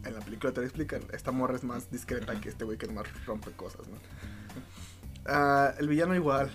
en 0.04 0.14
la 0.14 0.20
película 0.20 0.52
te 0.52 0.60
lo 0.60 0.66
explican, 0.66 1.02
esta 1.12 1.30
morra 1.32 1.56
es 1.56 1.64
más 1.64 1.90
discreta 1.90 2.40
que 2.40 2.48
este 2.48 2.64
güey 2.64 2.78
que 2.78 2.86
más 2.88 3.06
rompe 3.26 3.50
cosas, 3.52 3.86
¿no? 3.88 3.96
Ah, 5.26 5.74
el 5.78 5.86
villano 5.88 6.14
igual. 6.14 6.50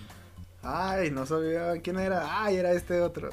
Ay, 0.62 1.10
no 1.12 1.24
sabía 1.24 1.80
quién 1.82 1.98
era. 2.00 2.42
Ay, 2.42 2.56
era 2.56 2.72
este 2.72 3.00
otro. 3.00 3.30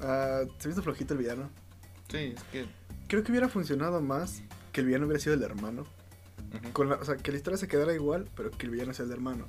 Ah, 0.00 0.42
se 0.58 0.66
me 0.68 0.72
hizo 0.74 0.82
flojito 0.82 1.14
el 1.14 1.20
villano. 1.20 1.48
Sí, 2.10 2.34
es 2.36 2.42
que. 2.50 2.66
Creo 3.06 3.22
que 3.22 3.30
hubiera 3.30 3.48
funcionado 3.48 4.00
más 4.00 4.42
que 4.72 4.80
el 4.80 4.88
villano 4.88 5.06
hubiera 5.06 5.20
sido 5.20 5.34
el 5.34 5.42
hermano. 5.44 5.86
Con 6.72 6.88
la- 6.88 6.96
o 6.96 7.04
sea, 7.04 7.16
que 7.16 7.30
la 7.30 7.36
historia 7.38 7.56
se 7.58 7.68
quedara 7.68 7.94
igual, 7.94 8.28
pero 8.34 8.50
que 8.50 8.66
el 8.66 8.72
villano 8.72 8.92
sea 8.92 9.04
el 9.04 9.12
hermano. 9.12 9.46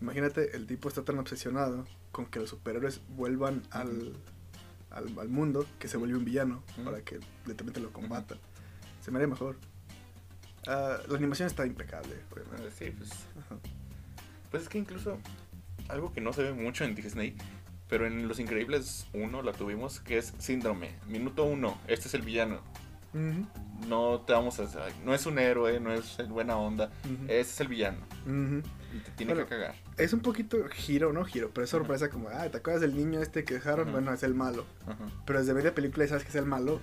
Imagínate, 0.00 0.54
el 0.56 0.66
tipo 0.68 0.88
está 0.88 1.02
tan 1.02 1.18
obsesionado 1.18 1.84
con 2.12 2.26
que 2.26 2.38
los 2.38 2.50
superhéroes 2.50 3.00
vuelvan 3.08 3.62
al, 3.72 4.12
al, 4.98 5.18
al 5.18 5.28
mundo 5.28 5.66
que 5.78 5.88
se 5.88 5.96
vuelve 5.96 6.16
un 6.16 6.24
villano 6.24 6.62
para 6.84 7.00
que 7.02 7.18
literalmente 7.46 7.80
lo 7.80 7.92
combatan. 7.92 8.38
Se 9.00 9.10
me 9.10 9.18
haría 9.18 9.28
mejor. 9.28 9.56
Ah, 10.66 10.98
la 11.08 11.16
animación 11.16 11.46
está 11.46 11.64
impecable, 11.66 12.14
obviamente. 12.30 12.70
Sí, 12.70 12.90
pues. 12.96 13.10
Pues 14.50 14.62
es 14.64 14.68
que 14.68 14.78
incluso 14.78 15.18
algo 15.88 16.12
que 16.12 16.20
no 16.20 16.32
se 16.32 16.42
ve 16.42 16.52
mucho 16.52 16.84
en 16.84 16.94
Disney, 16.94 17.36
pero 17.88 18.06
en 18.06 18.28
Los 18.28 18.38
Increíbles 18.38 19.06
1 19.14 19.42
la 19.42 19.52
tuvimos, 19.52 20.00
que 20.00 20.18
es 20.18 20.34
síndrome. 20.38 20.94
Minuto 21.06 21.44
1, 21.44 21.80
este 21.86 22.08
es 22.08 22.14
el 22.14 22.22
villano. 22.22 22.60
No 23.88 24.20
te 24.26 24.32
vamos 24.34 24.60
a... 24.60 24.66
No 25.04 25.14
es 25.14 25.26
un 25.26 25.38
héroe, 25.38 25.80
no 25.80 25.92
es 25.92 26.18
buena 26.28 26.56
onda. 26.56 26.90
Este 27.22 27.40
es 27.40 27.60
el 27.60 27.68
villano. 27.68 27.98
Y 28.26 28.98
te 29.00 29.10
tiene 29.12 29.32
Bueno, 29.32 29.48
que 29.48 29.56
cagar. 29.56 29.74
Es 29.98 30.12
un 30.12 30.20
poquito 30.20 30.56
giro, 30.68 31.12
no 31.12 31.24
giro, 31.24 31.50
pero 31.52 31.64
es 31.64 31.70
sorpresa 31.70 32.08
como, 32.08 32.28
ah, 32.28 32.48
¿te 32.48 32.58
acuerdas 32.58 32.80
del 32.80 32.94
niño 32.96 33.20
este 33.20 33.44
que 33.44 33.54
dejaron? 33.54 33.90
Bueno, 33.92 34.12
es 34.12 34.22
el 34.22 34.34
malo. 34.34 34.64
Pero 35.26 35.40
desde 35.40 35.54
media 35.54 35.74
película 35.74 36.04
ya 36.04 36.10
sabes 36.10 36.22
que 36.24 36.30
es 36.30 36.36
el 36.36 36.46
malo 36.46 36.80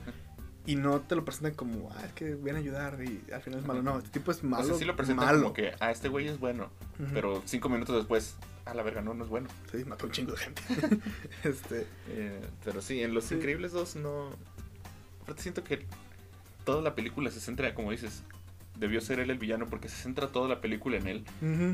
y 0.65 0.75
no 0.75 0.99
te 0.99 1.15
lo 1.15 1.23
presentan 1.23 1.53
como, 1.53 1.91
ah, 1.95 2.05
es 2.05 2.13
que 2.13 2.35
viene 2.35 2.59
a 2.59 2.61
ayudar 2.61 2.97
y 3.03 3.21
al 3.31 3.41
final 3.41 3.59
es 3.59 3.65
malo. 3.65 3.83
No, 3.83 3.97
este 3.99 4.09
tipo 4.09 4.31
es 4.31 4.43
malo. 4.43 4.63
o 4.63 4.67
sea, 4.67 4.75
sí 4.75 4.85
lo 4.85 4.95
presentan 4.95 5.27
malo. 5.27 5.41
como 5.43 5.53
que, 5.53 5.73
ah, 5.79 5.91
este 5.91 6.09
güey 6.09 6.27
es 6.27 6.39
bueno. 6.39 6.69
Pero 7.13 7.41
cinco 7.45 7.69
minutos 7.69 7.95
después, 7.95 8.35
a 8.65 8.73
la 8.73 8.83
verga, 8.83 9.01
no, 9.01 9.13
no 9.13 9.23
es 9.23 9.29
bueno. 9.29 9.47
Sí, 9.71 9.85
mató 9.85 10.07
un 10.07 10.11
chingo 10.11 10.31
de 10.33 10.37
gente. 10.37 10.61
este, 11.43 11.87
Eh, 12.09 12.41
pero 12.63 12.81
sí, 12.81 13.01
en 13.01 13.13
Los 13.13 13.25
Sí. 13.25 13.35
Increíbles 13.35 13.71
2 13.71 13.97
no... 13.97 14.29
Aparte 15.21 15.41
siento 15.41 15.63
que 15.63 15.85
toda 16.65 16.81
la 16.81 16.95
película 16.95 17.31
se 17.31 17.39
centra, 17.39 17.73
como 17.73 17.91
dices, 17.91 18.23
debió 18.77 19.01
ser 19.01 19.19
él 19.19 19.29
el 19.29 19.37
villano 19.37 19.67
porque 19.67 19.89
se 19.89 19.95
centra 19.95 20.27
toda 20.31 20.47
la 20.49 20.61
película 20.61 20.97
en 20.97 21.07
él. 21.07 21.25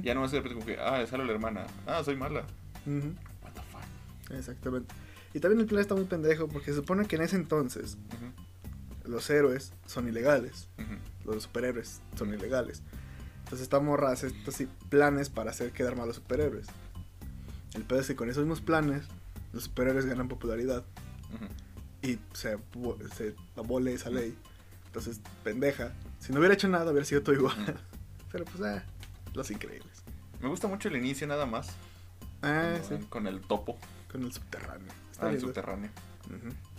Ya 0.04 0.14
no 0.14 0.22
va 0.22 0.28
a 0.28 0.30
ser 0.30 0.44
como 0.44 0.66
que, 0.66 0.78
ah, 0.80 1.06
sale 1.08 1.26
la 1.26 1.32
hermana. 1.32 1.66
Ah, 1.88 2.02
soy 2.04 2.16
mala. 2.16 2.46
What 2.86 3.52
the 3.54 3.62
fuck. 3.72 4.32
exactamente. 4.38 4.94
Y 5.34 5.40
también 5.40 5.62
el 5.62 5.66
plan 5.66 5.82
está 5.82 5.96
muy 5.96 6.06
pendejo 6.06 6.48
porque 6.48 6.72
se 6.72 6.78
supone 6.78 7.06
que 7.06 7.16
en 7.16 7.22
ese 7.22 7.36
entonces 7.38 7.98
los 9.06 9.30
héroes 9.30 9.74
son 9.86 10.08
ilegales, 10.08 10.68
los 11.26 11.44
superhéroes 11.44 12.02
son 12.16 12.34
ilegales. 12.34 12.84
Entonces 13.40 13.62
esta 13.62 13.80
morra 13.80 14.12
hace 14.12 14.28
estos 14.28 14.62
planes 14.90 15.30
para 15.30 15.52
hacer 15.52 15.72
quedar 15.72 15.96
mal 15.96 16.04
a 16.04 16.08
los 16.08 16.18
superhéroes. 16.18 16.68
El 17.74 17.84
pedo 17.84 18.00
es 18.00 18.08
que 18.08 18.16
con 18.16 18.30
esos 18.30 18.44
mismos 18.44 18.62
planes 18.62 19.06
los 19.54 19.64
superhéroes 19.66 20.06
ganan 20.06 20.28
popularidad. 20.28 20.86
Y 22.02 22.18
se, 22.34 22.58
se 23.16 23.36
abole 23.56 23.94
esa 23.94 24.10
ley. 24.10 24.36
Entonces, 24.88 25.22
pendeja. 25.44 25.94
Si 26.22 26.32
no 26.32 26.40
hubiera 26.40 26.54
hecho 26.54 26.70
nada, 26.70 26.90
hubiera 26.92 27.06
sido 27.06 27.22
todo 27.24 27.36
igual. 27.36 27.56
Pero 28.32 28.46
pues, 28.46 28.62
ah, 28.64 28.84
los 29.34 29.52
increíbles. 29.52 30.04
Me 30.40 30.48
gusta 30.48 30.68
mucho 30.68 30.88
el 30.88 30.96
inicio 30.96 31.28
nada 31.28 31.46
más. 31.46 31.68
Ah, 32.42 32.78
cuando 32.80 33.00
sí. 33.00 33.06
Con 33.10 33.28
el 33.28 33.42
topo. 33.42 33.78
Con 34.10 34.24
el 34.24 34.32
subterráneo. 34.32 34.94
Está 35.12 35.28
Ah, 35.28 35.32
el 35.32 35.40
subterráneo. 35.42 35.90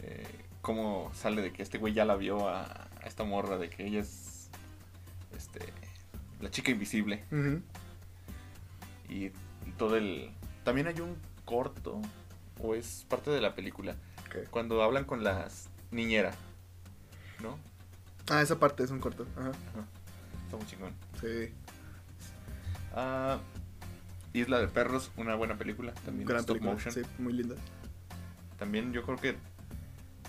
Eh, 0.03 0.26
cómo 0.62 1.11
sale 1.14 1.43
de 1.43 1.53
que 1.53 1.62
este 1.62 1.76
güey 1.76 1.93
ya 1.93 2.07
la 2.07 2.16
vio 2.16 2.49
a, 2.49 2.62
a 2.62 3.07
esta 3.07 3.24
morra, 3.24 3.59
de 3.59 3.68
que 3.68 3.86
ella 3.86 4.01
es 4.01 4.49
este 5.36 5.61
la 6.40 6.51
chica 6.51 6.70
invisible. 6.70 7.24
Y, 9.09 9.26
y 9.26 9.32
todo 9.78 9.97
el... 9.97 10.30
También 10.64 10.86
hay 10.88 11.01
un 11.01 11.16
corto, 11.45 12.01
o 12.61 12.74
es 12.74 13.07
parte 13.09 13.30
de 13.30 13.40
la 13.40 13.55
película, 13.55 13.97
cuando 14.51 14.82
hablan 14.82 15.05
con 15.05 15.22
las 15.24 15.68
niñera. 15.90 16.32
¿No? 17.40 17.59
Ah, 18.30 18.42
esa 18.42 18.58
parte 18.58 18.82
es 18.84 18.90
un 18.90 19.00
corto. 19.00 19.26
Ajá. 19.36 19.48
Ajá. 19.50 19.86
Está 20.44 20.56
muy 20.56 20.66
chingón. 20.66 20.92
Sí. 21.20 21.52
Ah, 22.94 23.38
Isla 24.32 24.58
de 24.60 24.68
Perros, 24.68 25.10
una 25.16 25.34
buena 25.34 25.56
película. 25.56 25.92
También 26.04 26.26
Gran 26.26 26.40
stop 26.40 26.56
película. 26.58 26.72
motion. 26.74 26.94
Sí, 26.94 27.02
muy 27.18 27.32
linda. 27.32 27.56
También 28.58 28.92
yo 28.92 29.02
creo 29.02 29.16
que 29.16 29.36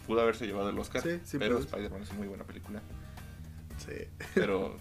pudo 0.08 0.22
haberse 0.22 0.46
llevado 0.46 0.70
el 0.70 0.80
Oscar. 0.80 1.02
Sí, 1.02 1.20
sí, 1.24 1.38
pero 1.38 1.60
Spider-Man 1.60 2.02
es 2.02 2.10
una 2.10 2.20
muy 2.20 2.28
buena 2.28 2.44
película. 2.44 2.82
Sí. 3.78 4.08
Pero 4.34 4.78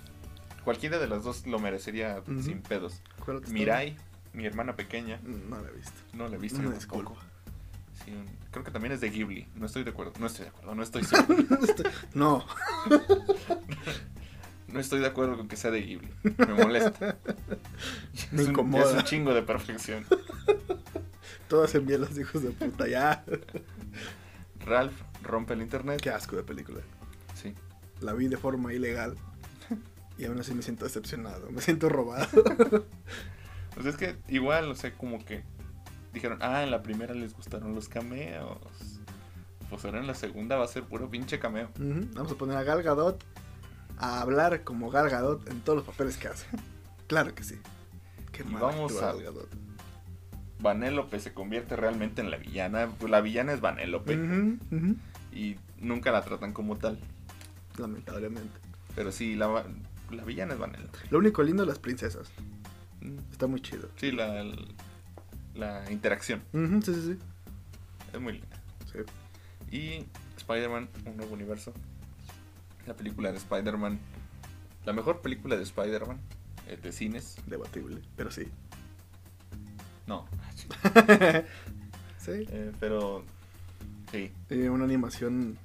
cualquiera 0.64 0.98
de 0.98 1.06
las 1.08 1.24
dos 1.24 1.46
lo 1.46 1.58
merecería 1.58 2.22
sin 2.42 2.62
pedos. 2.62 3.02
¿Cuál 3.24 3.38
otra 3.38 3.50
Mirai, 3.52 3.96
mi 4.32 4.46
hermana 4.46 4.74
pequeña, 4.76 5.20
No 5.22 5.60
la 5.60 5.68
he 5.68 5.72
visto. 5.72 5.92
no 6.14 6.28
la 6.28 6.36
he 6.36 6.38
visto 6.38 6.58
tampoco. 6.58 6.76
disculpa. 6.78 7.14
Creo 8.50 8.64
que 8.64 8.70
también 8.70 8.92
es 8.92 9.00
de 9.00 9.10
Ghibli. 9.10 9.48
No 9.54 9.66
estoy 9.66 9.84
de 9.84 9.90
acuerdo. 9.90 10.12
No 10.18 10.26
estoy 10.26 10.44
de 10.44 10.50
acuerdo. 10.50 10.74
No 10.74 10.82
estoy 10.82 11.04
seguro. 11.04 11.44
no. 12.14 12.46
no 14.68 14.80
estoy 14.80 15.00
de 15.00 15.06
acuerdo 15.06 15.36
con 15.36 15.48
que 15.48 15.56
sea 15.56 15.70
de 15.70 15.82
Ghibli. 15.82 16.10
Me 16.22 16.54
molesta. 16.54 17.16
Me 18.30 18.42
es, 18.42 18.48
un, 18.48 18.50
incomoda. 18.52 18.90
es 18.90 18.96
un 18.96 19.02
chingo 19.04 19.34
de 19.34 19.42
perfección. 19.42 20.04
Todas 21.48 21.74
envían 21.74 22.02
los 22.02 22.16
hijos 22.18 22.42
de 22.42 22.50
puta 22.50 22.88
ya. 22.88 23.24
Ralph 24.64 24.94
rompe 25.22 25.54
el 25.54 25.62
internet. 25.62 26.00
Qué 26.02 26.10
asco 26.10 26.36
de 26.36 26.42
película. 26.42 26.80
Sí. 27.34 27.54
La 28.00 28.12
vi 28.12 28.28
de 28.28 28.36
forma 28.36 28.72
ilegal. 28.72 29.16
Y 30.18 30.26
aún 30.26 30.38
así 30.38 30.52
me 30.52 30.62
siento 30.62 30.84
decepcionado. 30.84 31.50
Me 31.50 31.62
siento 31.62 31.88
robado. 31.88 32.28
Pues 33.74 33.86
es 33.86 33.96
que 33.96 34.16
igual, 34.28 34.70
o 34.70 34.74
sea, 34.74 34.92
como 34.92 35.24
que 35.24 35.42
dijeron, 36.12 36.38
ah, 36.42 36.62
en 36.62 36.70
la 36.70 36.82
primera 36.82 37.14
les 37.14 37.34
gustaron 37.34 37.74
los 37.74 37.88
cameos. 37.88 38.58
Pues 39.70 39.84
ahora 39.84 40.00
en 40.00 40.06
la 40.06 40.14
segunda 40.14 40.56
va 40.56 40.64
a 40.64 40.68
ser 40.68 40.82
puro 40.84 41.08
pinche 41.08 41.38
cameo. 41.38 41.70
Vamos 41.78 42.32
a 42.32 42.34
poner 42.34 42.56
a 42.58 42.62
Gal 42.62 42.82
Gadot 42.82 43.24
a 43.98 44.20
hablar 44.20 44.64
como 44.64 44.90
Gal 44.90 45.08
Gadot 45.08 45.48
en 45.48 45.60
todos 45.60 45.76
los 45.78 45.86
papeles 45.86 46.16
que 46.18 46.28
hace. 46.28 46.46
Claro 47.06 47.34
que 47.34 47.42
sí. 47.44 47.56
Qué 48.32 48.42
Y 48.42 48.52
vamos 48.52 48.92
actúa 48.92 49.10
a- 49.10 49.12
Gal 49.14 49.22
Gadot. 49.24 49.48
Vanélope 50.60 51.18
se 51.20 51.32
convierte 51.34 51.74
realmente 51.76 52.20
en 52.20 52.30
la 52.30 52.36
villana. 52.36 52.88
Pues 52.98 53.10
la 53.10 53.20
villana 53.20 53.52
es 53.52 53.60
Vanélope. 53.60 54.16
Ujú. 54.16 54.96
Y 55.32 55.56
nunca 55.78 56.12
la 56.12 56.22
tratan 56.22 56.52
como 56.52 56.76
tal. 56.76 56.98
Lamentablemente. 57.78 58.58
Pero 58.94 59.10
sí, 59.10 59.34
la, 59.34 59.64
la 60.10 60.24
villana 60.24 60.52
es 60.54 60.58
Vanélope. 60.60 60.98
Lo 61.10 61.18
único 61.18 61.42
lindo 61.42 61.62
es 61.62 61.68
las 61.68 61.78
princesas. 61.78 62.30
Mm, 63.00 63.18
Está 63.32 63.46
muy 63.46 63.60
chido. 63.60 63.88
Sí, 63.96 64.12
la, 64.12 64.44
la 64.44 64.54
interacción 65.90 66.42
Ujú, 66.52 66.80
sí, 66.82 66.94
sí, 66.94 67.02
sí. 67.02 67.18
es 68.12 68.20
muy 68.20 68.34
linda. 68.34 68.62
Sí. 68.90 68.98
Y 69.76 70.06
Spider-Man, 70.36 70.88
un 71.06 71.16
nuevo 71.16 71.34
universo. 71.34 71.72
La 72.86 72.94
película 72.94 73.30
de 73.32 73.38
Spider-Man. 73.38 73.98
La 74.84 74.92
mejor 74.92 75.20
película 75.22 75.56
de 75.56 75.62
Spider-Man 75.62 76.18
eh, 76.68 76.78
de 76.82 76.92
cines. 76.92 77.36
Debatible, 77.46 78.00
pero 78.16 78.30
sí. 78.30 78.48
No, 80.06 80.26
sí. 82.18 82.46
eh, 82.50 82.72
pero 82.80 83.24
sí. 84.10 84.32
Eh, 84.50 84.68
una 84.68 84.84
animación. 84.84 85.56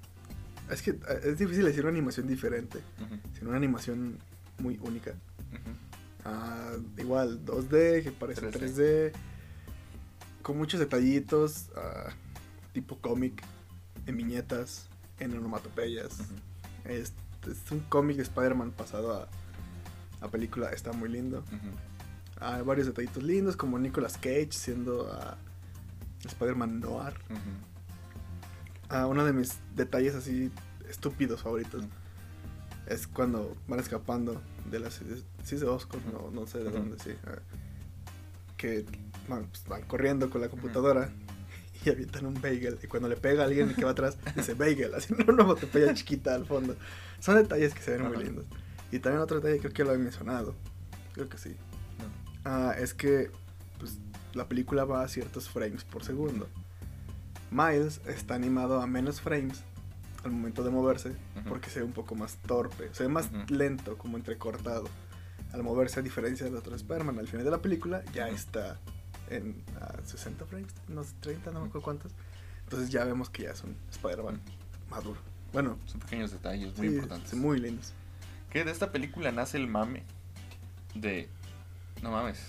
Es 0.70 0.82
que 0.82 0.92
eh, 0.92 0.98
es 1.24 1.38
difícil 1.40 1.66
decir 1.66 1.82
una 1.82 1.90
animación 1.92 2.28
diferente, 2.28 2.80
sino 3.34 3.50
una 3.50 3.58
animación 3.58 4.18
muy 4.60 4.78
única. 4.82 5.14
Ah, 6.26 6.74
igual 6.98 7.44
2D, 7.46 8.04
que 8.04 8.12
parece 8.12 8.42
3D. 8.52 8.52
3D, 8.52 9.12
con 10.48 10.58
muchos 10.58 10.80
detallitos, 10.80 11.66
ah, 11.76 12.14
tipo 12.72 12.98
cómic, 13.00 13.44
en 14.06 14.16
viñetas, 14.16 14.88
en 15.20 15.38
onomatopeyas. 15.38 16.20
Es, 16.86 17.12
es 17.46 17.70
un 17.70 17.82
cómic 17.82 18.16
de 18.16 18.24
Spider-Man 18.24 18.72
pasado 18.72 19.14
a, 19.14 19.28
a 20.26 20.32
película, 20.32 20.70
está 20.70 20.94
muy 20.94 21.10
lindo. 21.10 21.44
Hay 22.40 22.62
varios 22.62 22.88
detallitos 22.88 23.24
lindos, 23.24 23.58
como 23.58 23.78
Nicolas 23.78 24.14
Cage 24.14 24.54
siendo 24.54 25.12
ah, 25.12 25.36
Spider-Man 26.26 26.80
Noir. 26.80 27.16
Ah, 28.88 29.06
uno 29.06 29.26
de 29.26 29.34
mis 29.34 29.58
detalles 29.76 30.16
así 30.16 30.50
estúpidos 30.88 31.42
favoritos 31.42 31.84
es 32.86 33.06
cuando 33.06 33.54
van 33.68 33.82
escapando 33.82 34.42
de 34.72 34.80
las 34.80 35.02
sí 35.44 35.56
es 35.56 35.60
de 35.60 35.68
Oscar, 35.68 36.00
no, 36.14 36.32
no 36.32 36.48
sé 36.48 36.60
de 36.60 36.72
dónde, 36.72 36.98
sí. 37.00 37.12
que 38.56 38.86
van, 39.28 39.48
pues, 39.48 39.64
van 39.68 39.82
corriendo 39.84 40.30
con 40.30 40.42
la 40.42 40.50
computadora 40.50 41.10
y 41.86 41.90
avientan 41.90 42.26
un 42.26 42.34
bagel. 42.42 42.80
Y 42.84 42.88
cuando 42.88 43.08
le 43.10 43.16
pega 43.18 43.44
a 43.44 43.46
alguien 43.46 43.74
que 43.74 43.84
va 43.86 43.92
atrás, 43.92 44.18
dice 44.36 44.54
bagel, 44.54 44.94
haciendo 44.96 45.26
una 45.34 45.44
botella 45.44 45.94
chiquita 45.94 46.34
al 46.36 46.46
fondo. 46.46 46.76
Son 47.20 47.36
detalles 47.36 47.74
que 47.74 47.82
se 47.82 47.92
ven 47.92 48.04
muy 48.08 48.16
Ajá. 48.16 48.24
lindos. 48.24 48.46
Y 48.92 49.00
también 49.00 49.22
otro 49.22 49.38
detalle, 49.40 49.60
creo 49.60 49.74
que 49.74 49.84
lo 49.84 49.94
he 49.94 49.98
mencionado. 49.98 50.56
Creo 51.14 51.28
que 51.30 51.38
sí. 51.38 51.56
No. 52.00 52.06
Ah, 52.46 52.74
es 52.78 52.94
que 52.94 53.32
pues, 53.80 53.98
la 54.34 54.48
película 54.48 54.86
va 54.86 55.04
a 55.04 55.08
ciertos 55.08 55.50
frames 55.50 55.84
por 55.84 56.04
segundo. 56.04 56.48
Miles 57.52 58.02
está 58.08 58.36
animado 58.36 58.82
a 58.82 58.88
menos 58.88 59.22
frames 59.22 59.64
al 60.24 60.32
momento 60.32 60.64
de 60.64 60.70
moverse 60.72 61.10
Ujú. 61.38 61.50
porque 61.50 61.70
se 61.70 61.80
ve 61.80 61.86
un 61.86 61.94
poco 61.94 62.16
más 62.16 62.36
torpe, 62.46 62.90
se 62.92 63.04
ve 63.04 63.10
más 63.10 63.28
Ujú. 63.32 63.54
lento, 63.54 63.98
como 63.98 64.18
entrecortado. 64.18 64.86
Al 65.54 65.64
moverse, 65.64 66.00
a 66.02 66.04
diferencia 66.04 66.46
del 66.46 66.56
otro 66.58 66.76
Spider-Man, 66.76 67.20
al 67.20 67.28
final 67.28 67.46
de 67.46 67.52
la 67.52 67.62
película 67.62 68.04
ya 68.14 68.26
Ujú. 68.28 68.36
está 68.36 68.80
en 69.30 69.64
ah, 69.82 69.96
60 70.04 70.46
frames, 70.46 70.74
no 70.88 71.04
sé, 71.04 71.14
30, 71.22 71.52
no 71.52 71.62
me 71.62 71.68
acuerdo 71.68 71.84
cuántos. 71.84 72.12
Entonces 72.64 72.90
ya 72.90 73.04
vemos 73.06 73.30
que 73.30 73.44
ya 73.44 73.52
es 73.52 73.64
un 73.64 73.76
Spider-Man 73.92 74.40
maduro. 74.90 75.20
Bueno, 75.54 75.78
Son 75.86 76.00
pequeños 76.02 76.32
detalles 76.32 76.78
muy 76.78 76.88
sí, 76.88 76.94
importantes. 76.96 77.34
muy 77.34 77.60
lindos. 77.60 77.94
Que 78.50 78.64
de 78.64 78.72
esta 78.72 78.92
película 78.92 79.32
nace 79.32 79.58
el 79.58 79.68
mame 79.68 80.04
de... 80.94 81.30
No 82.02 82.12
mames. 82.12 82.40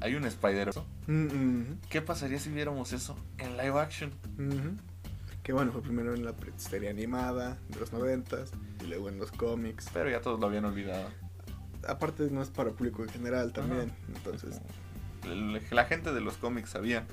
Hay 0.00 0.14
un 0.14 0.24
spider 0.24 0.70
Mm, 1.06 1.62
¿Qué 1.90 2.00
pasaría 2.00 2.38
si 2.38 2.48
viéramos 2.50 2.92
eso 2.92 3.16
en 3.38 3.56
live 3.56 3.78
action? 3.80 4.10
Ujú. 4.38 4.76
Que 5.42 5.52
bueno, 5.52 5.72
fue 5.72 5.82
primero 5.82 6.14
en 6.14 6.24
la 6.24 6.34
serie 6.56 6.88
animada 6.90 7.58
de 7.68 7.80
los 7.80 7.92
noventas 7.92 8.52
y 8.80 8.86
luego 8.86 9.08
en 9.08 9.18
los 9.18 9.32
cómics. 9.32 9.88
Pero 9.92 10.08
ya 10.08 10.20
todos 10.20 10.38
lo 10.38 10.46
habían 10.46 10.64
olvidado. 10.64 11.08
Aparte 11.88 12.28
no 12.30 12.40
es 12.42 12.50
para 12.50 12.70
el 12.70 12.76
público 12.76 13.02
en 13.02 13.08
general 13.08 13.52
también, 13.52 13.92
entonces... 14.14 14.60
La 15.70 15.84
gente 15.84 16.12
de 16.12 16.20
los 16.20 16.36
cómics 16.36 16.70
sabía, 16.70 17.04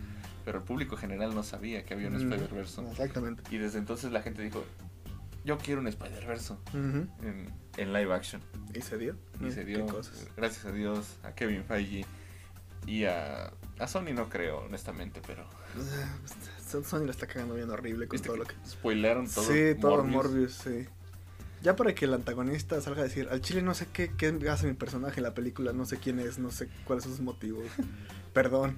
pero 0.46 0.60
el 0.60 0.64
público 0.64 0.98
general 0.98 1.36
no 1.36 1.44
sabía 1.44 1.84
que 1.86 1.94
había 1.94 2.08
un 2.08 2.14
mm, 2.16 2.32
Spider-Verse. 2.34 2.82
Exactamente. 2.92 3.44
Y 3.52 3.58
desde 3.58 3.78
entonces 3.80 4.12
la 4.12 4.22
gente 4.22 4.42
dijo, 4.42 4.64
yo 5.46 5.58
quiero 5.58 5.82
un 5.82 5.88
Spider-Verse 5.88 6.56
en, 6.74 7.50
en 7.78 7.94
live 7.94 8.14
action. 8.14 8.42
Y 8.74 8.82
se 8.82 8.98
dio. 8.98 9.16
Y 9.40 9.46
Mm, 9.46 9.52
se 9.52 9.64
dio, 9.66 9.86
cosas. 9.88 10.28
gracias 10.36 10.66
a 10.66 10.72
Dios, 10.72 11.18
a 11.24 11.32
Kevin 11.34 11.64
Feige 11.64 12.06
y 12.88 13.06
a, 13.06 13.52
a 13.80 13.88
Sony 13.88 14.14
no 14.14 14.30
creo, 14.30 14.60
honestamente, 14.60 15.22
pero... 15.26 15.46
Son- 16.68 16.84
Sony 16.84 17.06
la 17.06 17.12
está 17.12 17.28
cagando 17.28 17.56
bien 17.56 17.70
horrible 17.70 18.08
con 18.08 18.16
¿Viste 18.16 18.28
todo 18.28 18.38
lo 18.38 18.46
que... 18.46 18.56
spoilearon 18.68 19.28
todo 19.30 19.44
sí, 19.46 19.76
todo 19.80 20.04
Morbius? 20.04 20.14
Morbius, 20.16 20.54
sí. 20.54 20.88
Ya 21.62 21.76
para 21.76 21.94
que 21.94 22.06
el 22.06 22.14
antagonista 22.14 22.80
salga 22.82 23.02
a 23.02 23.04
decir, 23.04 23.28
al 23.30 23.42
chile 23.42 23.62
no 23.62 23.74
sé 23.74 23.88
qué, 23.92 24.12
qué 24.16 24.28
hace 24.50 24.68
mi 24.68 24.74
personaje 24.74 25.20
en 25.20 25.24
la 25.24 25.34
película, 25.34 25.74
no 25.74 25.86
sé 25.86 25.98
quién 25.98 26.20
es, 26.20 26.40
no 26.40 26.52
sé 26.52 26.70
cuáles 26.86 27.04
son 27.04 27.14
sus 27.14 27.22
motivos. 27.22 27.66
Perdón. 28.34 28.78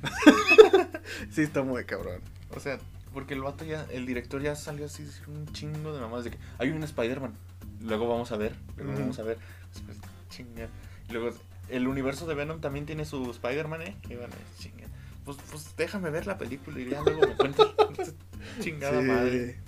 sí, 1.31 1.41
está 1.43 1.61
muy 1.61 1.83
cabrón. 1.85 2.21
O 2.49 2.59
sea, 2.59 2.79
porque 3.13 3.35
el 3.35 3.41
vato 3.41 3.65
ya, 3.65 3.85
el 3.91 4.05
director 4.05 4.41
ya 4.41 4.55
salió 4.55 4.85
así, 4.85 5.07
un 5.27 5.45
chingo 5.53 5.93
de 5.93 6.01
mamás 6.01 6.23
de 6.23 6.31
que 6.31 6.37
hay 6.57 6.69
un 6.69 6.83
Spider-Man. 6.83 7.33
Luego 7.81 8.07
vamos 8.07 8.31
a 8.31 8.37
ver, 8.37 8.55
luego 8.77 8.93
vamos 8.93 9.19
a 9.19 9.23
ver. 9.23 9.37
Después, 9.73 9.97
chinga. 10.29 10.67
Y 11.09 11.13
luego, 11.13 11.35
el 11.69 11.87
universo 11.87 12.25
de 12.25 12.35
Venom 12.35 12.61
también 12.61 12.85
tiene 12.85 13.05
su 13.05 13.29
Spider-Man, 13.29 13.81
¿eh? 13.81 13.95
Y 14.09 14.15
bueno, 14.15 14.33
chinga. 14.57 14.87
Pues, 15.25 15.37
pues 15.49 15.75
déjame 15.77 16.09
ver 16.09 16.25
la 16.25 16.37
película 16.37 16.79
y 16.79 16.89
ya 16.89 17.01
luego 17.01 17.21
me 17.21 17.35
cuentas. 17.35 17.67
Chingada 18.59 19.01
sí, 19.01 19.07
madre. 19.07 19.59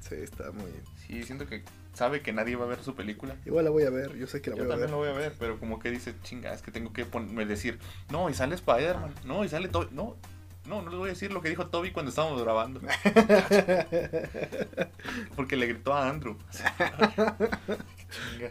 Sí, 0.00 0.14
está 0.16 0.50
muy... 0.50 0.70
Sí, 1.06 1.22
siento 1.22 1.46
que 1.46 1.62
sabe 1.96 2.20
que 2.20 2.32
nadie 2.32 2.56
va 2.56 2.64
a 2.64 2.68
ver 2.68 2.82
su 2.82 2.94
película. 2.94 3.36
Igual 3.46 3.64
la 3.64 3.70
voy 3.70 3.84
a 3.84 3.90
ver, 3.90 4.14
yo 4.16 4.26
sé 4.26 4.42
que 4.42 4.50
la 4.50 4.56
Yo 4.56 4.64
voy 4.64 4.72
a 4.72 4.74
también 4.74 4.90
ver. 4.90 4.90
lo 4.90 4.96
voy 4.98 5.08
a 5.08 5.12
ver, 5.12 5.34
pero 5.38 5.58
como 5.58 5.78
que 5.78 5.90
dice, 5.90 6.14
chinga, 6.22 6.52
es 6.52 6.60
que 6.62 6.70
tengo 6.70 6.92
que 6.92 7.06
ponerme 7.06 7.46
decir, 7.46 7.78
no, 8.10 8.28
y 8.28 8.34
sale 8.34 8.54
Spider-Man, 8.54 9.14
no, 9.24 9.44
y 9.44 9.48
sale 9.48 9.68
Toby, 9.68 9.88
no, 9.92 10.16
no, 10.66 10.82
no 10.82 10.90
les 10.90 10.98
voy 10.98 11.08
a 11.08 11.12
decir 11.12 11.32
lo 11.32 11.40
que 11.40 11.48
dijo 11.48 11.68
Toby 11.68 11.92
cuando 11.92 12.10
estábamos 12.10 12.42
grabando. 12.42 12.80
Porque 15.36 15.56
le 15.56 15.66
gritó 15.68 15.94
a 15.94 16.08
Andrew. 16.08 16.36
Chinga. 16.50 17.36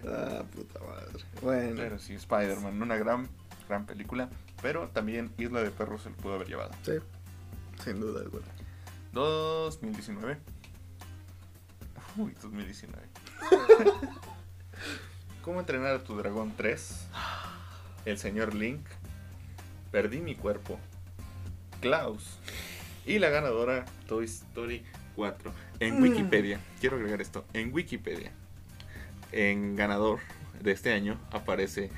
ah, 0.07 0.43
puta 0.53 0.79
madre. 0.79 1.23
Bueno, 1.41 1.73
Pero 1.75 1.99
sí, 1.99 2.13
Spider-Man, 2.15 2.81
una 2.81 2.95
gran, 2.97 3.29
gran 3.69 3.85
película. 3.85 4.29
Pero 4.61 4.87
también 4.89 5.31
Isla 5.37 5.61
de 5.61 5.71
Perros 5.71 6.01
se 6.03 6.09
lo 6.09 6.15
pudo 6.15 6.35
haber 6.35 6.47
llevado. 6.47 6.71
sí, 6.83 6.93
sin 7.83 7.99
duda 7.99 8.21
alguna. 8.21 8.45
2019. 9.13 10.37
Uy, 12.17 12.33
2019. 12.41 13.03
¿Cómo 15.41 15.59
entrenar 15.59 15.95
a 15.95 16.03
tu 16.03 16.15
dragón 16.17 16.53
3? 16.57 17.07
El 18.05 18.17
señor 18.17 18.53
Link. 18.55 18.85
Perdí 19.91 20.19
mi 20.19 20.35
cuerpo. 20.35 20.79
Klaus. 21.81 22.39
Y 23.05 23.19
la 23.19 23.29
ganadora 23.29 23.85
Toy 24.07 24.25
Story 24.25 24.83
4. 25.15 25.53
En 25.79 25.99
Mm. 25.99 26.03
Wikipedia, 26.03 26.59
quiero 26.79 26.95
agregar 26.97 27.21
esto. 27.21 27.45
En 27.53 27.71
Wikipedia, 27.73 28.31
en 29.31 29.75
ganador 29.75 30.19
de 30.61 30.71
este 30.71 30.93
año 30.93 31.19
aparece 31.31 31.91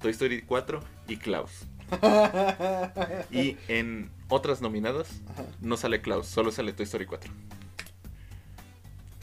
Toy 0.00 0.12
Story 0.12 0.42
4 0.42 0.80
y 1.08 1.16
Klaus. 1.16 1.66
Y 3.30 3.56
en 3.68 4.10
otras 4.28 4.60
nominadas 4.62 5.20
Ajá. 5.32 5.44
no 5.60 5.76
sale 5.76 6.00
Klaus, 6.00 6.26
solo 6.28 6.50
sale 6.52 6.72
Toy 6.72 6.84
Story 6.84 7.06
4. 7.06 7.30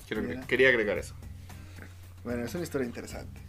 Quiero 0.07 0.21
agre- 0.23 0.35
Mira. 0.35 0.47
quería 0.47 0.69
agregar 0.69 0.97
eso. 0.97 1.15
Bueno, 2.23 2.43
es 2.43 2.53
una 2.53 2.63
historia 2.63 2.85
interesante. 2.87 3.41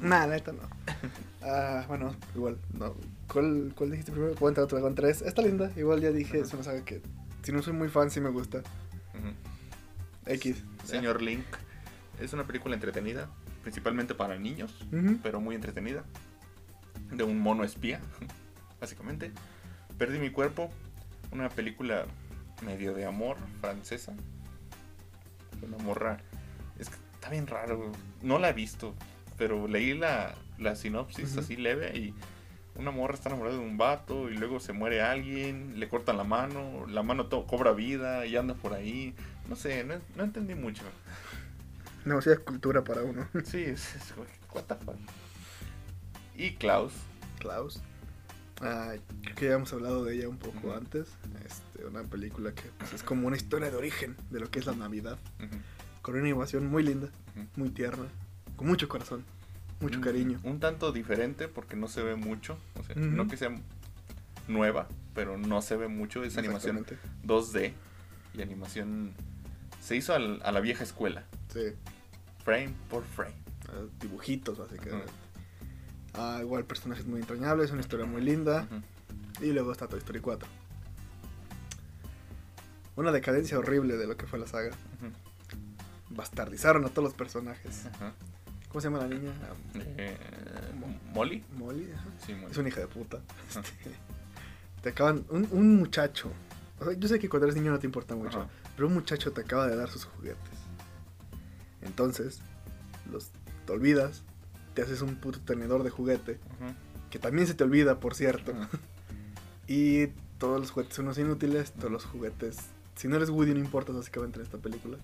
Nah, 0.00 0.26
neta 0.26 0.52
no. 0.52 0.62
Ah, 1.48 1.84
bueno, 1.86 2.12
igual, 2.34 2.58
no. 2.72 2.96
¿Cuál, 3.32 3.72
cuál 3.76 3.92
dijiste 3.92 4.10
primero? 4.10 4.34
Puedo 4.34 4.48
entrar 4.48 4.64
a 4.64 4.68
Dragon 4.68 4.96
3. 4.96 5.22
Está 5.22 5.42
linda, 5.42 5.70
igual 5.76 6.00
ya 6.00 6.10
dije, 6.10 6.40
es 6.40 6.52
una 6.52 6.64
saga 6.64 6.84
que 6.84 7.00
si 7.44 7.52
no 7.52 7.62
soy 7.62 7.72
muy 7.72 7.88
fan, 7.88 8.10
sí 8.10 8.20
me 8.20 8.30
gusta. 8.30 8.58
Ujú. 8.58 9.32
X. 10.26 10.64
Señor 10.84 11.22
Link 11.22 11.44
es 12.20 12.32
una 12.32 12.48
película 12.48 12.74
entretenida, 12.74 13.30
principalmente 13.62 14.12
para 14.16 14.36
niños, 14.40 14.74
Ujú. 14.92 15.18
pero 15.22 15.40
muy 15.40 15.54
entretenida. 15.54 16.02
De 17.12 17.22
un 17.22 17.38
mono 17.38 17.62
espía, 17.62 18.00
básicamente. 18.80 19.30
Perdí 19.98 20.18
mi 20.18 20.30
cuerpo, 20.30 20.68
una 21.30 21.48
película 21.48 22.06
medio 22.64 22.92
de 22.92 23.04
amor 23.06 23.36
francesa. 23.60 24.14
Una 25.62 25.78
morra. 25.78 26.18
Está 27.26 27.30
bien 27.34 27.48
raro. 27.48 27.90
No 28.22 28.38
la 28.38 28.50
he 28.50 28.52
visto, 28.52 28.94
pero 29.36 29.66
leí 29.66 29.94
la, 29.94 30.32
la 30.58 30.76
sinopsis 30.76 31.36
así 31.36 31.56
leve 31.56 31.90
y 31.98 32.14
una 32.76 32.92
morra 32.92 33.14
está 33.14 33.30
enamorada 33.30 33.56
de 33.58 33.64
un 33.64 33.76
vato 33.76 34.30
y 34.30 34.36
luego 34.36 34.60
se 34.60 34.72
muere 34.72 35.02
alguien, 35.02 35.80
le 35.80 35.88
cortan 35.88 36.18
la 36.18 36.22
mano, 36.22 36.86
la 36.86 37.02
mano 37.02 37.26
to- 37.26 37.44
cobra 37.48 37.72
vida 37.72 38.26
y 38.26 38.36
anda 38.36 38.54
por 38.54 38.74
ahí. 38.74 39.12
No 39.48 39.56
sé, 39.56 39.82
no, 39.82 39.94
no 40.14 40.22
entendí 40.22 40.54
mucho. 40.54 40.84
Demasiada 42.04 42.38
cultura 42.38 42.84
para 42.84 43.02
uno. 43.02 43.26
Sí, 43.44 43.62
es, 43.64 43.96
es 43.96 44.14
what 44.54 44.62
the 44.68 44.76
fuck. 44.76 44.94
Y 46.36 46.52
Klaus. 46.52 46.92
Klaus. 47.40 47.82
Ah, 48.60 48.92
creo 49.22 49.34
que 49.34 49.44
ya 49.46 49.54
hemos 49.54 49.72
hablado 49.72 50.04
de 50.04 50.14
ella 50.14 50.28
un 50.28 50.38
poco 50.38 50.72
antes. 50.76 51.08
Este, 51.44 51.84
una 51.86 52.04
película 52.04 52.54
que 52.54 52.70
pues, 52.78 52.92
es 52.92 53.02
como 53.02 53.26
una 53.26 53.36
historia 53.36 53.68
de 53.68 53.76
origen 53.76 54.14
de 54.30 54.38
lo 54.38 54.48
que 54.48 54.60
es 54.60 54.66
la 54.66 54.74
Navidad. 54.76 55.18
Con 56.06 56.14
una 56.14 56.22
animación 56.22 56.68
muy 56.68 56.84
linda, 56.84 57.08
muy 57.56 57.70
tierna, 57.70 58.04
con 58.54 58.68
mucho 58.68 58.88
corazón, 58.88 59.24
mucho 59.80 59.96
Un- 59.98 60.04
cariño. 60.04 60.38
Un 60.44 60.60
tanto 60.60 60.92
diferente 60.92 61.48
porque 61.48 61.74
no 61.74 61.88
se 61.88 62.00
ve 62.00 62.14
mucho. 62.14 62.58
O 62.78 62.84
sea, 62.84 62.94
no 62.94 63.26
que 63.26 63.36
sea 63.36 63.50
nueva, 64.46 64.86
pero 65.16 65.36
no 65.36 65.60
se 65.62 65.74
ve 65.76 65.88
mucho. 65.88 66.22
Es 66.22 66.38
animación 66.38 66.76
Exactamente. 66.78 67.26
2D 67.26 67.72
y 68.34 68.42
animación. 68.42 69.14
Se 69.82 69.96
hizo 69.96 70.14
al- 70.14 70.40
a 70.44 70.52
la 70.52 70.60
vieja 70.60 70.84
escuela, 70.84 71.24
Sí, 71.52 71.72
frame 72.44 72.72
por 72.88 73.02
frame. 73.04 73.34
dibujitos 73.98 74.58
básicamente. 74.58 75.10
Ah, 76.14 76.38
igual 76.40 76.64
personajes 76.66 77.04
muy 77.04 77.18
entrañables, 77.20 77.72
una 77.72 77.80
historia 77.80 78.06
muy 78.06 78.22
linda. 78.22 78.68
Y 79.40 79.50
luego 79.50 79.72
está 79.72 79.88
Toy 79.88 79.98
Story 79.98 80.20
4. 80.20 80.48
Una 82.94 83.10
decadencia 83.10 83.58
horrible 83.58 83.96
de 83.96 84.06
lo 84.06 84.16
que 84.16 84.26
fue 84.28 84.38
la 84.38 84.46
saga. 84.46 84.68
ujú, 84.70 85.10
Bastardizaron 86.16 86.84
a 86.84 86.88
todos 86.88 87.04
los 87.04 87.14
personajes. 87.14 87.86
ajá. 87.86 88.12
¿Cómo 88.68 88.80
se 88.80 88.88
llama 88.88 88.98
la 88.98 89.08
niña? 89.08 89.30
Eh, 89.74 90.16
¿Molly? 91.14 91.42
Molly. 91.56 91.90
ajá. 91.94 92.04
Sí, 92.26 92.34
Molly. 92.34 92.50
Es 92.52 92.58
una 92.58 92.68
hija 92.68 92.80
de 92.80 92.88
puta. 92.88 93.18
Ajá. 93.50 93.60
Este, 93.60 93.90
te 94.82 94.88
acaban. 94.90 95.24
Un, 95.30 95.48
un 95.52 95.76
muchacho. 95.76 96.30
o 96.80 96.84
sea, 96.84 96.92
yo 96.94 97.08
sé 97.08 97.18
que 97.18 97.28
cuando 97.28 97.46
eres 97.46 97.56
niño 97.56 97.70
no 97.72 97.78
te 97.78 97.86
importa 97.86 98.14
mucho. 98.14 98.40
Ajá. 98.40 98.48
Pero 98.74 98.88
un 98.88 98.94
muchacho 98.94 99.32
te 99.32 99.40
acaba 99.42 99.66
de 99.66 99.76
dar 99.76 99.88
sus 99.88 100.04
juguetes. 100.04 100.58
Entonces, 101.82 102.40
los 103.10 103.30
te 103.66 103.72
olvidas. 103.72 104.22
Te 104.74 104.82
haces 104.82 105.00
un 105.00 105.16
puto 105.16 105.40
tenedor 105.40 105.82
de 105.82 105.90
juguete. 105.90 106.38
Que 107.10 107.18
también 107.18 107.46
se 107.46 107.54
te 107.54 107.64
olvida, 107.64 108.00
por 108.00 108.14
cierto. 108.14 108.52
Y 109.68 110.08
todos 110.38 110.60
los 110.60 110.70
juguetes 110.70 110.94
son 110.94 111.06
unos 111.06 111.18
inútiles. 111.18 111.72
Todos 111.72 111.90
los 111.90 112.04
juguetes. 112.04 112.56
Si 112.94 113.08
no 113.08 113.16
eres 113.16 113.30
Woody, 113.30 113.52
no 113.52 113.58
importa 113.58 113.92
básicamente 113.92 114.38
en 114.38 114.44
esta 114.44 114.58
película. 114.58 114.96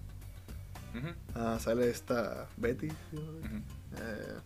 Ah, 1.34 1.58
sale 1.60 1.88
esta 1.90 2.48
Betty. 2.56 2.88
ujú. 3.12 3.56
Eh, 3.98 4.36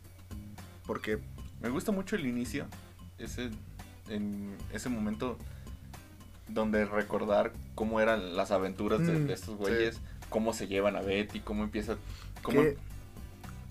porque. 0.86 1.18
Me 1.60 1.70
gusta 1.70 1.90
mucho 1.90 2.16
el 2.16 2.26
inicio, 2.26 2.66
ese, 3.18 3.50
en 4.10 4.54
ese 4.74 4.90
momento 4.90 5.38
donde 6.48 6.84
recordar 6.84 7.52
cómo 7.74 7.98
eran 8.00 8.36
las 8.36 8.50
aventuras 8.50 9.04
de, 9.06 9.14
Mm, 9.14 9.26
de 9.26 9.32
estos 9.32 9.54
sí. 9.54 9.54
güeyes, 9.58 10.00
cómo 10.28 10.52
se 10.52 10.68
llevan 10.68 10.96
a 10.96 11.00
Betty, 11.00 11.40
cómo 11.40 11.64
empieza, 11.64 11.96
cómo 12.42 12.62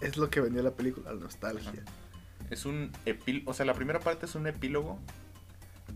es 0.01 0.17
lo 0.17 0.29
que 0.31 0.41
vendió 0.41 0.63
la 0.63 0.71
película, 0.71 1.13
la 1.13 1.19
nostalgia. 1.19 1.71
es 2.49 2.65
un 2.65 2.91
epílogo, 3.05 3.51
o 3.51 3.53
sea, 3.53 3.65
la 3.67 3.75
primera 3.75 3.99
parte 3.99 4.25
es 4.25 4.33
un 4.35 4.47
epílogo 4.47 4.97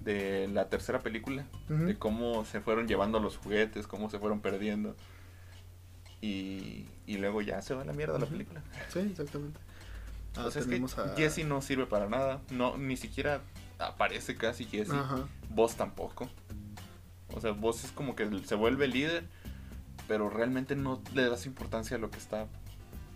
de 0.04 0.48
la 0.48 0.70
tercera 0.70 1.00
película, 1.00 1.44
de 1.68 1.96
cómo 1.98 2.46
se 2.46 2.62
fueron 2.62 2.88
llevando 2.88 3.20
los 3.20 3.38
juguetes, 3.38 3.88
cómo 3.88 4.10
se 4.12 4.20
fueron 4.20 4.42
perdiendo. 4.42 4.96
Y, 6.22 6.86
y 7.08 7.18
luego 7.18 7.42
ya 7.42 7.62
se 7.62 7.74
va 7.74 7.84
a 7.84 7.86
la 7.86 7.94
mierda 7.94 8.18
la 8.18 8.26
Ujú. 8.26 8.34
película. 8.34 8.62
Sí, 8.92 9.00
exactamente. 9.00 9.60
Ah, 10.36 10.46
o 10.46 10.52
sea, 10.52 10.62
es 10.62 10.68
que 10.68 10.76
a- 11.02 11.16
Jesse 11.16 11.46
no 11.46 11.62
sirve 11.62 11.86
para 11.86 12.08
nada, 12.08 12.42
no, 12.52 12.78
ni 12.78 12.98
siquiera 12.98 13.42
aparece 13.80 14.36
casi 14.36 14.66
Jesse. 14.66 14.92
Ajá. 14.92 15.28
Vos 15.50 15.76
tampoco. 15.76 16.30
O 17.34 17.40
sea, 17.42 17.52
vos 17.52 17.84
es 17.84 17.92
como 17.92 18.16
que 18.16 18.30
se 18.46 18.56
vuelve 18.56 18.88
líder, 18.88 19.28
pero 20.08 20.30
realmente 20.30 20.76
no 20.76 21.02
le 21.14 21.30
das 21.30 21.46
importancia 21.46 21.96
a 21.98 22.00
lo 22.00 22.10
que 22.12 22.18
está 22.18 22.48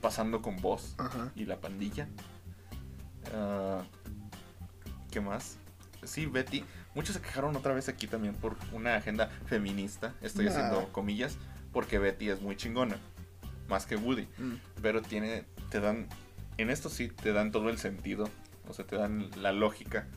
pasando 0.01 0.41
con 0.41 0.57
vos 0.61 0.95
Ajá. 0.97 1.31
y 1.35 1.45
la 1.45 1.59
pandilla. 1.59 2.07
Ah, 3.33 3.83
¿Qué 5.11 5.21
más? 5.21 5.57
Sí, 6.03 6.25
Betty. 6.25 6.63
Muchos 6.95 7.15
se 7.15 7.21
quejaron 7.21 7.55
otra 7.55 7.73
vez 7.73 7.87
aquí 7.89 8.07
también 8.07 8.33
por 8.35 8.55
una 8.71 8.95
agenda 8.95 9.27
feminista. 9.45 10.13
Estoy 10.21 10.45
Nah. 10.45 10.51
haciendo 10.51 10.91
comillas. 10.91 11.37
Porque 11.73 11.99
Betty 11.99 12.29
es 12.29 12.41
muy 12.41 12.55
chingona. 12.55 12.97
Más 13.67 13.85
que 13.85 13.95
Woody. 13.95 14.27
Mm. 14.37 14.53
Pero 14.81 15.01
tiene. 15.01 15.45
Te 15.69 15.79
dan. 15.79 16.07
En 16.57 16.69
esto 16.69 16.89
sí 16.89 17.07
te 17.09 17.33
dan 17.33 17.51
todo 17.51 17.69
el 17.69 17.77
sentido. 17.79 18.29
O 18.67 18.73
sea, 18.73 18.85
te 18.85 18.95
dan 18.95 19.29
la 19.41 19.51
lógica. 19.51 20.07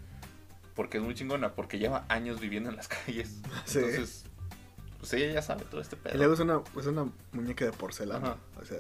Porque 0.75 0.99
es 0.99 1.03
muy 1.05 1.15
chingona. 1.15 1.55
Porque 1.55 1.79
lleva 1.79 2.05
años 2.09 2.41
viviendo 2.41 2.69
en 2.71 2.77
las 2.77 2.89
calles. 3.07 3.37
Sí. 3.65 3.79
Entonces. 3.79 4.25
Pues 4.99 5.13
ella 5.15 5.33
ya 5.35 5.43
sabe 5.43 5.65
todo 5.65 5.81
este 5.81 5.95
Y 5.97 5.99
pedo. 6.01 6.17
luego 6.19 6.35
es 6.35 6.41
una, 6.41 6.61
es 6.79 6.87
una 6.87 7.11
muñeca 7.33 7.65
de 7.65 7.73
porcelana. 7.73 8.27
Ajá. 8.33 8.39
O 8.61 8.65
sea, 8.65 8.79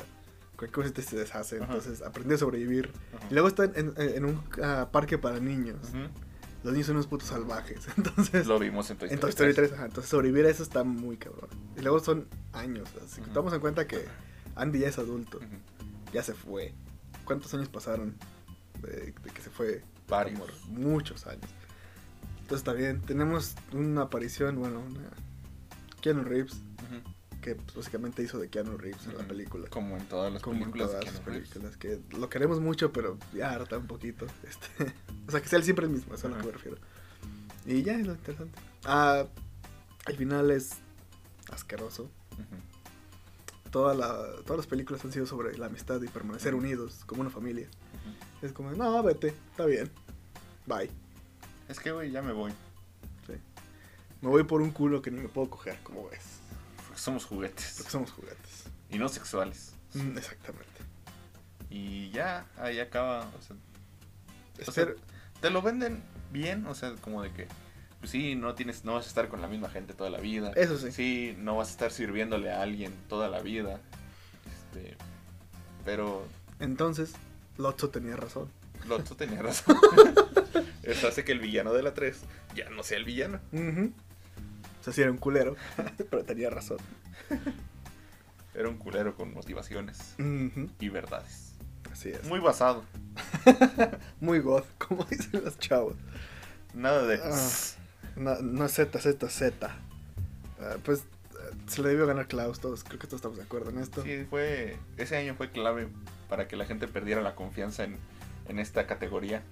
cualquier 0.56 0.92
cosa 0.92 1.02
se 1.02 1.16
deshace. 1.16 1.56
Ajá. 1.56 1.64
Entonces 1.66 2.02
aprende 2.02 2.34
a 2.34 2.38
sobrevivir. 2.38 2.90
Ajá. 3.16 3.26
Y 3.30 3.32
luego 3.34 3.48
está 3.48 3.64
en, 3.64 3.76
en- 3.76 3.94
en 3.96 4.24
un 4.24 4.42
ah, 4.62 4.88
parque 4.92 5.18
para 5.18 5.38
niños. 5.40 5.76
Los 6.66 6.72
niños 6.72 6.88
son 6.88 6.96
unos 6.96 7.06
putos 7.06 7.28
salvajes. 7.28 7.86
Entonces, 7.96 8.44
Lo 8.48 8.58
vimos 8.58 8.90
en 8.90 8.96
Toy 8.96 9.08
en 9.08 9.14
Story 9.14 9.20
Toy 9.20 9.30
Story 9.30 9.54
3. 9.54 9.68
3, 9.68 9.72
ajá, 9.78 9.86
entonces 9.86 10.10
sobrevivir 10.10 10.46
a 10.46 10.50
eso 10.50 10.64
está 10.64 10.82
muy 10.82 11.16
cabrón. 11.16 11.48
Y 11.76 11.80
luego 11.80 12.00
son 12.00 12.26
años. 12.52 12.88
Así 13.04 13.20
que 13.20 13.28
tomamos 13.28 13.52
en 13.54 13.60
cuenta 13.60 13.86
que 13.86 14.04
Andy 14.56 14.80
ya 14.80 14.88
es 14.88 14.98
adulto. 14.98 15.38
Ya 16.12 16.24
se 16.24 16.34
fue. 16.34 16.74
¿Cuántos 17.24 17.54
años 17.54 17.68
pasaron 17.68 18.16
de, 18.82 19.12
de 19.12 19.30
que 19.32 19.42
se 19.42 19.48
fue? 19.48 19.84
Varios. 20.08 20.40
Amor, 20.40 20.50
muchos 20.66 21.28
años. 21.28 21.48
Entonces 22.40 22.58
está 22.58 22.72
bien. 22.72 23.00
Tenemos 23.00 23.54
una 23.72 24.02
aparición, 24.02 24.58
bueno, 24.58 24.80
una. 24.80 25.10
Keanu 26.00 26.24
Reeves. 26.24 26.62
Que 27.46 27.54
pues, 27.54 27.76
básicamente 27.76 28.24
hizo 28.24 28.40
de 28.40 28.48
Keanu 28.48 28.76
Reeves 28.76 29.06
en 29.06 29.16
la 29.16 29.22
película. 29.24 29.68
Como 29.68 29.96
en 29.96 30.04
todas 30.06 30.32
las 30.32 30.42
Como 30.42 30.56
en 30.56 30.72
películas. 30.72 30.88
todas 30.90 31.04
de 31.04 31.12
las 31.12 31.20
películas. 31.20 31.76
Que 31.76 32.00
lo 32.18 32.28
queremos 32.28 32.60
mucho, 32.60 32.92
pero 32.92 33.16
ya 33.32 33.50
harta 33.50 33.78
un 33.78 33.86
poquito. 33.86 34.26
Este, 34.42 34.92
o 35.28 35.30
sea, 35.30 35.40
que 35.40 35.48
sea 35.48 35.60
él 35.60 35.64
siempre 35.64 35.86
el 35.86 35.92
mismo, 35.92 36.12
eso 36.14 36.26
es 36.26 36.34
a 36.34 36.36
lo 36.36 36.40
que 36.40 36.46
me 36.48 36.52
refiero. 36.52 36.78
Y 37.64 37.82
ya 37.84 37.94
es 37.94 38.04
lo 38.04 38.14
interesante. 38.14 38.58
Ah, 38.84 39.26
el 40.08 40.16
final 40.16 40.50
es 40.50 40.78
asqueroso. 41.52 42.10
Ujú. 42.32 43.70
Toda 43.70 43.94
la, 43.94 44.42
todas 44.42 44.56
las 44.56 44.66
películas 44.66 45.04
han 45.04 45.12
sido 45.12 45.26
sobre 45.26 45.56
la 45.56 45.66
amistad 45.66 46.02
y 46.02 46.08
permanecer 46.08 46.56
unidos 46.56 47.04
como 47.06 47.20
una 47.20 47.30
familia. 47.30 47.68
Es 48.42 48.52
como, 48.52 48.72
no, 48.72 49.02
vete, 49.04 49.28
está 49.52 49.66
bien. 49.66 49.88
Bye. 50.66 50.90
Es 51.68 51.78
que, 51.78 51.92
güey, 51.92 52.10
ya 52.10 52.22
me 52.22 52.32
voy. 52.32 52.50
Sí. 53.24 53.34
Me 54.20 54.30
voy 54.30 54.42
por 54.42 54.62
un 54.62 54.72
culo 54.72 55.00
que 55.00 55.12
ni 55.12 55.20
me 55.20 55.28
puedo 55.28 55.48
coger, 55.48 55.78
como 55.84 56.08
ves. 56.08 56.35
Porque 56.96 57.04
somos 57.04 57.26
juguetes. 57.26 57.74
Porque 57.76 57.90
somos 57.92 58.10
juguetes. 58.10 58.64
Y 58.88 58.96
no 58.98 59.10
sexuales. 59.10 59.74
Mm, 59.92 60.16
exactamente. 60.16 60.64
Y 61.68 62.08
ya, 62.08 62.46
ahí 62.56 62.80
acaba. 62.80 63.28
O 63.38 63.42
sea, 63.42 63.56
o 64.66 64.72
sea, 64.72 64.84
Espero- 64.84 64.96
te 65.42 65.50
lo 65.50 65.60
venden 65.60 66.02
bien, 66.32 66.64
o 66.66 66.74
sea, 66.74 66.94
como 67.02 67.22
de 67.22 67.30
que, 67.34 67.48
pues 68.00 68.10
sí, 68.12 68.34
no 68.34 68.54
tienes, 68.54 68.86
no 68.86 68.94
vas 68.94 69.04
a 69.04 69.08
estar 69.08 69.28
con 69.28 69.42
la 69.42 69.46
misma 69.48 69.68
gente 69.68 69.92
toda 69.92 70.08
la 70.08 70.20
vida. 70.20 70.52
Eso 70.56 70.78
sí. 70.78 70.90
Sí, 70.90 71.36
no 71.38 71.54
vas 71.58 71.68
a 71.68 71.72
estar 71.72 71.92
sirviéndole 71.92 72.50
a 72.50 72.62
alguien 72.62 72.94
toda 73.10 73.28
la 73.28 73.42
vida. 73.42 73.78
Este, 74.72 74.96
pero 75.84 76.26
Entonces, 76.60 77.12
Lotso 77.58 77.90
tenía 77.90 78.16
razón. 78.16 78.48
Lotso 78.88 79.16
tenía 79.16 79.42
razón. 79.42 79.76
Eso 80.82 81.08
hace 81.08 81.24
que 81.24 81.32
el 81.32 81.40
villano 81.40 81.74
de 81.74 81.82
la 81.82 81.92
3 81.92 82.16
ya 82.54 82.70
no 82.70 82.82
sea 82.82 82.96
el 82.96 83.04
villano. 83.04 83.38
Sea, 84.86 84.92
sí 84.92 85.02
era 85.02 85.10
un 85.10 85.18
culero, 85.18 85.56
pero 86.10 86.24
tenía 86.24 86.50
razón. 86.50 86.78
Era 88.54 88.68
un 88.68 88.78
culero 88.78 89.14
con 89.14 89.34
motivaciones 89.34 90.14
y 90.18 90.88
verdades. 90.88 91.52
Así 91.92 92.10
es. 92.10 92.24
Muy 92.24 92.40
basado. 92.40 92.84
Muy 94.20 94.40
god, 94.40 94.64
como 94.78 95.04
dicen 95.10 95.42
los 95.44 95.58
chavos. 95.58 95.94
Nada 96.74 97.02
de... 97.06 97.20
Ah. 97.22 97.48
No, 98.16 98.34
no 98.40 98.64
es 98.64 98.72
Z, 98.72 98.98
Z, 98.98 99.28
Z. 99.28 99.76
Ah, 100.60 100.76
pues 100.84 101.00
eh, 101.00 101.54
se 101.66 101.82
le 101.82 101.90
debió 101.90 102.06
ganar 102.06 102.28
Klaus, 102.28 102.60
todos, 102.60 102.82
creo 102.82 102.98
que 102.98 103.06
todos 103.06 103.18
estamos 103.18 103.36
de 103.36 103.44
acuerdo 103.44 103.70
en 103.70 103.78
esto. 103.78 104.02
Sí, 104.02 104.26
fue. 104.28 104.76
Ese 104.96 105.16
año 105.16 105.34
fue 105.34 105.50
clave 105.50 105.88
para 106.28 106.48
que 106.48 106.56
la 106.56 106.64
gente 106.64 106.88
perdiera 106.88 107.20
la 107.20 107.34
confianza 107.34 107.84
en, 107.84 107.98
en 108.48 108.58
esta 108.58 108.86
categoría. 108.86 109.42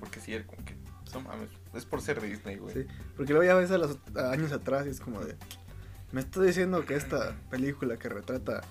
Porque 0.00 0.20
sí, 0.20 0.34
era 0.34 0.44
como 0.46 0.64
que. 0.64 0.74
No 1.14 1.20
mames, 1.20 1.48
es 1.76 1.84
por 1.86 2.00
ser 2.00 2.20
Disney, 2.20 2.56
güey. 2.56 2.72
sí. 2.74 2.86
Porque 3.16 3.32
luego 3.32 3.46
ya 3.46 3.54
ves 3.54 3.70
a 3.70 3.78
los 3.78 3.98
a 4.16 4.30
años 4.30 4.52
atrás 4.52 4.86
y 4.86 4.90
es 4.90 5.00
como 5.00 5.20
de... 5.24 5.36
Me 6.12 6.20
estoy 6.20 6.46
diciendo 6.48 6.84
que 6.86 6.94
esta 6.94 7.36
película 7.50 7.96
que 7.98 8.08
retrata 8.08 8.62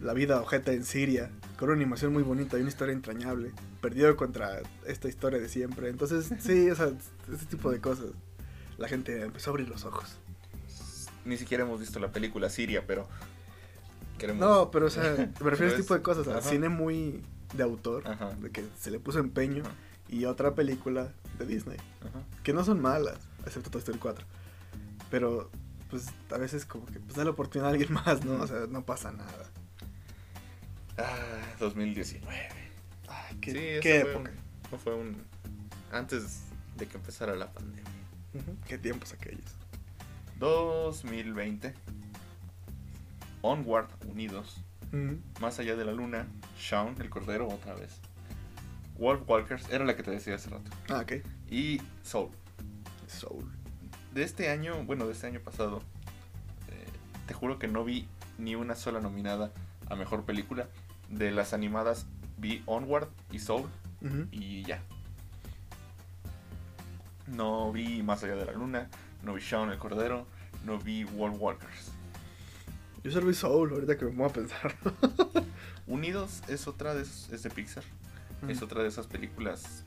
la 0.00 0.14
vida 0.14 0.40
ojeta 0.40 0.72
en 0.72 0.84
Siria, 0.84 1.30
con 1.58 1.68
una 1.68 1.76
animación 1.76 2.12
muy 2.12 2.22
bonita 2.22 2.56
y 2.56 2.60
una 2.60 2.70
historia 2.70 2.92
entrañable, 2.92 3.52
perdió 3.80 4.16
contra 4.16 4.60
esta 4.86 5.08
historia 5.08 5.38
de 5.38 5.48
siempre. 5.48 5.88
Entonces, 5.90 6.30
sí, 6.40 6.70
o 6.70 6.74
sea, 6.74 6.90
ese 7.32 7.46
tipo 7.46 7.70
de 7.70 7.80
cosas. 7.80 8.06
La 8.78 8.88
gente 8.88 9.22
empezó 9.22 9.50
a 9.50 9.52
abrir 9.52 9.68
los 9.68 9.84
ojos. 9.84 10.16
Ni 11.24 11.36
siquiera 11.36 11.62
hemos 11.62 11.78
visto 11.78 12.00
la 12.00 12.10
película 12.10 12.48
Siria, 12.50 12.84
pero. 12.86 13.06
queremos. 14.18 14.40
No, 14.40 14.70
pero 14.72 14.86
o 14.86 14.90
sea, 14.90 15.30
me 15.40 15.50
refiero 15.50 15.70
a 15.70 15.74
ese 15.74 15.82
tipo 15.82 15.94
de 15.94 16.02
cosas, 16.02 16.26
a 16.26 16.38
ajá. 16.38 16.48
cine 16.50 16.68
muy 16.68 17.22
de 17.54 17.62
autor, 17.62 18.02
Ajá. 18.08 18.30
de 18.40 18.50
que 18.50 18.64
se 18.80 18.90
le 18.90 18.98
puso 18.98 19.20
empeño, 19.20 19.62
Ajá. 19.62 19.72
Y 20.12 20.26
otra 20.26 20.54
película 20.54 21.12
de 21.38 21.46
Disney, 21.46 21.78
Ajá. 22.02 22.22
que 22.44 22.52
no 22.52 22.62
son 22.64 22.80
malas, 22.80 23.18
excepto 23.44 23.70
Toy 23.70 23.80
Story 23.80 23.98
4. 23.98 24.24
Pero, 25.10 25.50
pues, 25.90 26.06
a 26.30 26.38
veces 26.38 26.64
como 26.66 26.86
que, 26.86 27.00
pues, 27.00 27.16
da 27.16 27.24
la 27.24 27.30
oportunidad 27.30 27.68
a 27.70 27.72
alguien 27.72 27.92
más, 28.06 28.24
¿no? 28.24 28.34
O 28.42 28.46
sea, 28.46 28.66
no 28.68 28.84
pasa 28.84 29.10
nada. 29.12 29.50
Ah, 30.98 31.54
2019. 31.58 32.48
Ay, 33.08 33.36
qué, 33.40 33.50
sí, 33.50 33.58
qué 33.82 34.00
fue 34.02 34.10
época. 34.12 34.30
un- 34.30 34.36
no 34.70 34.78
fue 34.78 34.94
un. 34.94 35.24
Antes 35.90 36.42
de 36.76 36.86
que 36.86 36.96
empezara 36.96 37.34
la 37.34 37.50
pandemia. 37.52 37.82
Ujú, 38.34 38.56
Qué 38.66 38.78
tiempos 38.78 39.12
aquellos. 39.12 39.56
2020. 40.38 41.74
Onward, 43.42 43.88
Unidos. 44.08 44.62
Más 45.40 45.58
allá 45.58 45.74
de 45.76 45.84
la 45.86 45.92
luna. 45.92 46.26
Shaun, 46.58 46.94
el 47.00 47.08
cordero, 47.10 47.48
otra 47.48 47.74
vez. 47.74 47.98
Wolf 48.98 49.28
Walkers, 49.28 49.68
era 49.70 49.84
la 49.84 49.96
que 49.96 50.02
te 50.02 50.10
decía 50.10 50.34
hace 50.34 50.50
rato. 50.50 50.70
Ah, 50.88 51.00
ok. 51.00 51.24
Y 51.50 51.80
Soul. 52.02 52.30
Soul. 53.06 53.50
De 54.12 54.22
este 54.22 54.50
año, 54.50 54.84
bueno, 54.84 55.06
de 55.06 55.12
este 55.12 55.26
año 55.26 55.40
pasado, 55.40 55.82
eh, 56.68 56.86
te 57.26 57.34
juro 57.34 57.58
que 57.58 57.68
no 57.68 57.84
vi 57.84 58.06
ni 58.38 58.54
una 58.54 58.74
sola 58.74 59.00
nominada 59.00 59.52
a 59.88 59.96
mejor 59.96 60.24
película. 60.24 60.68
De 61.08 61.30
las 61.30 61.52
animadas 61.52 62.06
vi 62.38 62.62
Onward 62.66 63.08
y 63.30 63.38
Soul 63.38 63.68
y 64.30 64.64
ya. 64.64 64.82
No 67.26 67.72
vi 67.72 68.02
Más 68.02 68.24
allá 68.24 68.34
de 68.34 68.44
la 68.44 68.52
luna, 68.52 68.88
no 69.22 69.34
vi 69.34 69.40
Shaun 69.40 69.70
el 69.70 69.78
Cordero, 69.78 70.26
no 70.64 70.78
vi 70.78 71.04
Wolf 71.04 71.36
Walkers. 71.38 71.92
Yo 73.04 73.10
solo 73.10 73.26
vi 73.26 73.34
Soul, 73.34 73.72
ahorita 73.72 73.96
que 73.96 74.04
me 74.06 74.10
voy 74.12 74.28
a 74.28 74.32
pensar. 74.32 74.74
Unidos 75.86 76.42
es 76.48 76.66
otra 76.68 76.94
de 76.94 77.02
es 77.02 77.42
de 77.42 77.50
Pixar, 77.50 77.84
es 78.48 78.62
otra 78.62 78.82
de 78.82 78.88
esas 78.88 79.06
películas 79.06 79.84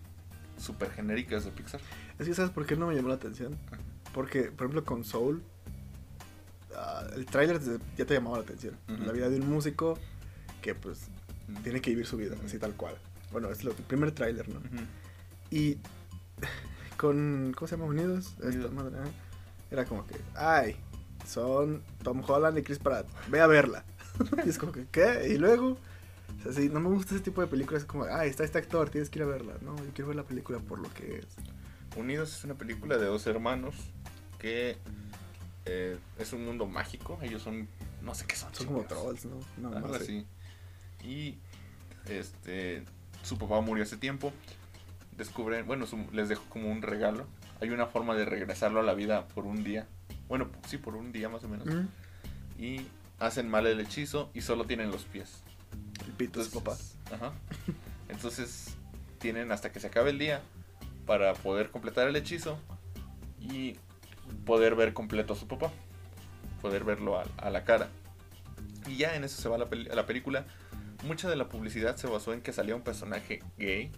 super 0.57 0.91
genéricas 0.91 1.45
de 1.45 1.52
Pixar. 1.52 1.82
Es 2.19 2.27
que, 2.27 2.34
¿sabes 2.34 2.52
por 2.52 2.65
qué 2.65 2.76
no 2.76 2.88
me 2.88 2.95
llamó 2.95 3.10
la 3.10 3.15
atención? 3.15 3.57
Porque, 4.14 4.44
por 4.44 4.68
ejemplo, 4.68 4.86
con 4.86 5.03
Soul, 5.03 5.44
ah, 6.76 7.03
el 7.15 7.26
tráiler 7.26 7.60
ya 7.98 8.06
te 8.06 8.14
llamaba 8.14 8.38
la 8.38 8.44
atención. 8.44 8.77
La 8.88 9.11
vida 9.11 9.30
de 9.30 9.40
un 9.40 9.49
músico 9.49 9.98
que, 10.61 10.73
pues, 10.76 11.07
tiene 11.64 11.82
que 11.82 11.91
vivir 11.91 12.06
su 12.06 12.18
vida, 12.18 12.36
así 12.45 12.57
tal 12.57 12.73
cual. 12.76 12.95
Bueno, 13.32 13.49
es 13.49 13.64
lo, 13.64 13.72
el 13.72 13.77
primer 13.84 14.11
tráiler, 14.11 14.48
¿no? 14.49 14.61
Y 15.52 15.77
con, 16.98 17.53
¿cómo 17.56 17.68
se 17.68 17.76
llama? 17.76 17.90
Unidos. 17.90 18.34
Esta 18.38 18.48
Unidos. 18.48 18.73
madre, 18.73 18.99
ajá. 18.99 19.10
Era 19.72 19.86
como 19.86 20.06
que, 20.06 20.15
ay, 20.36 20.77
son 21.27 21.84
Tom 22.03 22.23
Holland 22.26 22.57
y 22.57 22.61
Chris 22.61 22.80
Pratt, 22.80 23.07
ve 23.30 23.41
a 23.41 23.48
verla. 23.48 23.84
y 24.45 24.49
es 24.49 24.57
como 24.57 24.72
que, 24.72 24.86
¿qué? 24.91 25.27
Y 25.30 25.38
luego, 25.38 25.77
sea, 26.53 26.63
sí, 26.63 26.69
no 26.69 26.80
me 26.80 26.89
gusta 26.89 27.15
ese 27.15 27.23
tipo 27.23 27.41
de 27.41 27.47
películas, 27.47 27.84
es 27.84 27.88
como, 27.88 28.05
ay, 28.05 28.30
está 28.30 28.43
este 28.43 28.57
actor, 28.57 28.89
tienes 28.89 29.09
que 29.09 29.19
ir 29.19 29.23
a 29.23 29.27
verla. 29.27 29.53
No, 29.61 29.76
yo 29.77 29.91
quiero 29.93 30.07
ver 30.09 30.17
la 30.17 30.23
película 30.23 30.59
por 30.59 30.80
lo 30.80 30.91
que 30.93 31.19
es. 31.19 31.27
Unidos 31.97 32.35
es 32.38 32.43
una 32.43 32.55
película 32.55 32.97
de 32.97 33.05
dos 33.05 33.26
hermanos 33.27 33.76
que 34.39 34.77
eh, 35.65 35.97
es 36.19 36.34
un 36.34 36.45
mundo 36.45 36.65
mágico. 36.65 37.17
Ellos 37.22 37.41
son, 37.41 37.67
no 38.01 38.13
sé 38.15 38.26
qué 38.27 38.35
son. 38.35 38.53
Son 38.53 38.67
como 38.67 38.84
trolls, 38.84 39.26
¿no? 39.26 39.39
No, 39.57 39.89
sé. 39.97 40.03
así. 40.03 40.26
Y 41.03 41.38
este 42.07 42.84
su 43.23 43.38
papá 43.38 43.61
murió 43.61 43.84
hace 43.84 43.97
tiempo. 43.97 44.31
Descubren, 45.17 45.65
bueno, 45.65 45.85
su- 45.88 46.07
les 46.11 46.27
dejó 46.30 46.43
como 46.49 46.69
un 46.72 46.81
regalo. 46.81 47.26
Hay 47.61 47.69
una 47.69 47.85
forma 47.88 48.13
de 48.15 48.26
regresarlo 48.26 48.81
a 48.81 48.84
la 48.84 48.93
vida 48.93 49.27
por 49.30 49.45
un 49.45 49.63
día. 49.63 49.88
Bueno, 50.27 50.49
sí, 50.67 50.77
por 50.77 50.95
un 50.95 51.11
día 51.11 51.30
más 51.30 51.43
o 51.43 51.47
menos. 51.47 51.65
Mm, 51.67 51.88
Y 52.61 52.88
hacen 53.19 53.49
mal 53.49 53.65
el 53.65 53.80
hechizo 53.80 54.30
y 54.34 54.41
solo 54.41 54.65
tienen 54.65 54.91
los 54.91 55.03
pies. 55.05 55.41
Pito 56.17 56.41
es 56.41 56.49
papá. 56.49 56.77
Ajá. 57.13 57.33
Entonces 58.09 58.75
tienen 59.19 59.51
hasta 59.51 59.71
que 59.71 59.79
se 59.79 59.87
acabe 59.87 60.09
el 60.11 60.19
día 60.19 60.41
para 61.05 61.33
poder 61.33 61.71
completar 61.71 62.07
el 62.07 62.15
hechizo 62.15 62.57
y 63.39 63.75
poder 64.45 64.75
ver 64.75 64.93
completo 64.93 65.33
a 65.33 65.35
su 65.35 65.47
papá. 65.47 65.71
Poder 66.61 66.83
verlo 66.83 67.19
a, 67.19 67.25
a 67.37 67.49
la 67.49 67.63
cara. 67.63 67.89
Y 68.87 68.97
ya 68.97 69.15
en 69.15 69.23
eso 69.23 69.41
se 69.41 69.49
va 69.49 69.57
la, 69.57 69.67
peli- 69.69 69.85
la 69.93 70.05
película. 70.05 70.45
Mucha 71.05 71.29
de 71.29 71.35
la 71.35 71.49
publicidad 71.49 71.95
se 71.97 72.07
basó 72.07 72.33
en 72.33 72.41
que 72.41 72.53
salía 72.53 72.75
un 72.75 72.81
personaje 72.81 73.43
gay. 73.57 73.91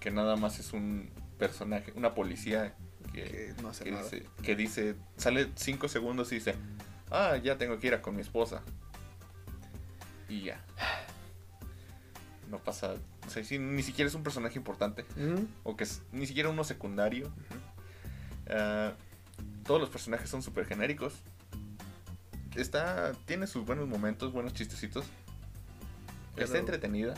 Que 0.00 0.10
nada 0.10 0.36
más 0.36 0.58
es 0.58 0.72
un 0.72 1.10
personaje, 1.38 1.92
una 1.96 2.14
policía 2.14 2.74
que, 3.12 3.22
Que 3.24 3.54
no 3.62 3.68
hace 3.70 3.84
que 3.84 3.90
nada. 3.90 4.02
dice, 4.04 4.22
que 4.42 4.54
dice, 4.56 4.94
sale 5.16 5.48
5 5.56 5.88
segundos 5.88 6.30
y 6.32 6.36
dice, 6.36 6.54
ah, 7.10 7.36
ya 7.42 7.56
tengo 7.58 7.78
que 7.78 7.86
ir 7.88 7.94
a 7.94 8.02
con 8.02 8.14
mi 8.14 8.20
esposa. 8.22 8.62
Y 10.28 10.42
ya. 10.42 10.60
No 12.50 12.58
pasa, 12.58 12.94
o 13.26 13.30
sea, 13.30 13.42
sí, 13.44 13.58
ni 13.58 13.82
siquiera 13.82 14.08
es 14.08 14.14
un 14.14 14.22
personaje 14.22 14.58
importante, 14.58 15.04
Mm, 15.16 15.44
o 15.64 15.76
que 15.76 15.84
es 15.84 16.02
ni 16.12 16.26
siquiera 16.26 16.48
uno 16.50 16.62
secundario. 16.64 17.30
Ah, 18.48 18.92
todos 19.64 19.80
los 19.80 19.88
personajes 19.90 20.28
son 20.30 20.42
súper 20.42 20.66
genéricos. 20.66 21.14
Está, 22.54 23.12
tiene 23.26 23.46
sus 23.46 23.64
buenos 23.66 23.88
momentos, 23.88 24.32
buenos 24.32 24.52
chistecitos. 24.54 25.04
Está 26.36 26.46
Pero- 26.46 26.58
entretenida, 26.58 27.14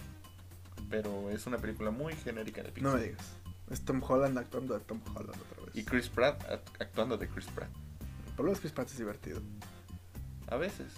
pero 0.88 1.30
es 1.30 1.46
una 1.46 1.58
película 1.58 1.90
muy 1.90 2.14
genérica 2.14 2.62
de 2.62 2.68
No 2.68 2.74
Pixar. 2.74 2.94
me 2.94 3.02
digas. 3.02 3.26
Es 3.70 3.84
Tom 3.84 4.00
Holland 4.02 4.38
actuando 4.38 4.74
de 4.74 4.80
Tom 4.84 5.00
Holland 5.14 5.30
otra 5.40 5.64
vez. 5.66 5.74
y 5.74 5.84
Chris 5.84 6.08
Pratt 6.08 6.40
act- 6.44 6.80
actuando 6.80 7.18
de 7.18 7.28
Chris 7.28 7.46
Pratt. 7.46 7.68
Por 8.36 8.44
lo 8.44 8.50
menos 8.52 8.60
Chris 8.60 8.72
Pratt 8.72 8.88
es 8.88 8.96
divertido. 8.98 9.42
A 10.48 10.56
veces. 10.56 10.92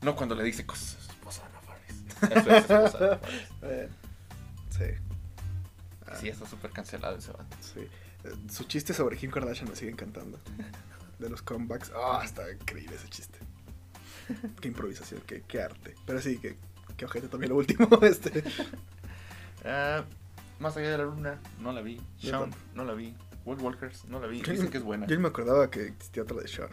No 0.00 0.16
cuando 0.16 0.34
le 0.34 0.42
dice 0.42 0.64
cosas 0.66 1.08
Es. 2.22 2.46
Eh, 3.62 3.88
sí. 4.70 4.84
Ah, 6.06 6.16
Sí, 6.20 6.28
está 6.28 6.46
súper 6.46 6.70
cancelado 6.70 7.16
ese 7.16 7.32
vato. 7.32 7.56
sí. 7.60 7.88
Su 8.50 8.64
chiste 8.64 8.94
sobre 8.94 9.16
Kim 9.16 9.30
Kardashian 9.32 9.68
me 9.68 9.74
sigue 9.74 9.90
encantando. 9.90 10.38
De 11.18 11.28
los 11.28 11.42
comebacks. 11.42 11.90
Ah, 11.96 12.22
está 12.24 12.50
increíble 12.52 12.94
ese 12.96 13.08
chiste. 13.08 13.38
Qué 14.60 14.68
improvisación, 14.68 15.20
qué, 15.26 15.42
qué 15.46 15.60
arte. 15.62 15.94
Pero 16.06 16.20
sí, 16.20 16.38
que, 16.38 16.56
que 16.96 17.04
ojete 17.04 17.26
también 17.28 17.50
lo 17.50 17.56
último. 17.56 17.88
Este. 18.02 18.44
Ah, 19.64 20.04
más 20.60 20.76
allá 20.76 20.90
de 20.90 20.98
la 20.98 21.04
luna, 21.04 21.40
no 21.58 21.72
la 21.72 21.80
vi. 21.82 22.00
Shaun, 22.18 22.50
tampoco. 22.50 22.62
no 22.74 22.84
la 22.84 22.94
vi. 22.94 23.14
Wolf 23.44 23.60
Walkers, 23.60 24.04
no 24.04 24.20
la 24.20 24.28
vi. 24.28 24.40
Dicen 24.40 24.70
que 24.70 24.78
es 24.78 24.84
buena. 24.84 25.06
Yo 25.08 25.18
me 25.18 25.26
acordaba 25.28 25.68
que 25.68 25.86
existía 25.88 26.22
otra 26.22 26.36
de 26.40 26.46
Sean. 26.46 26.68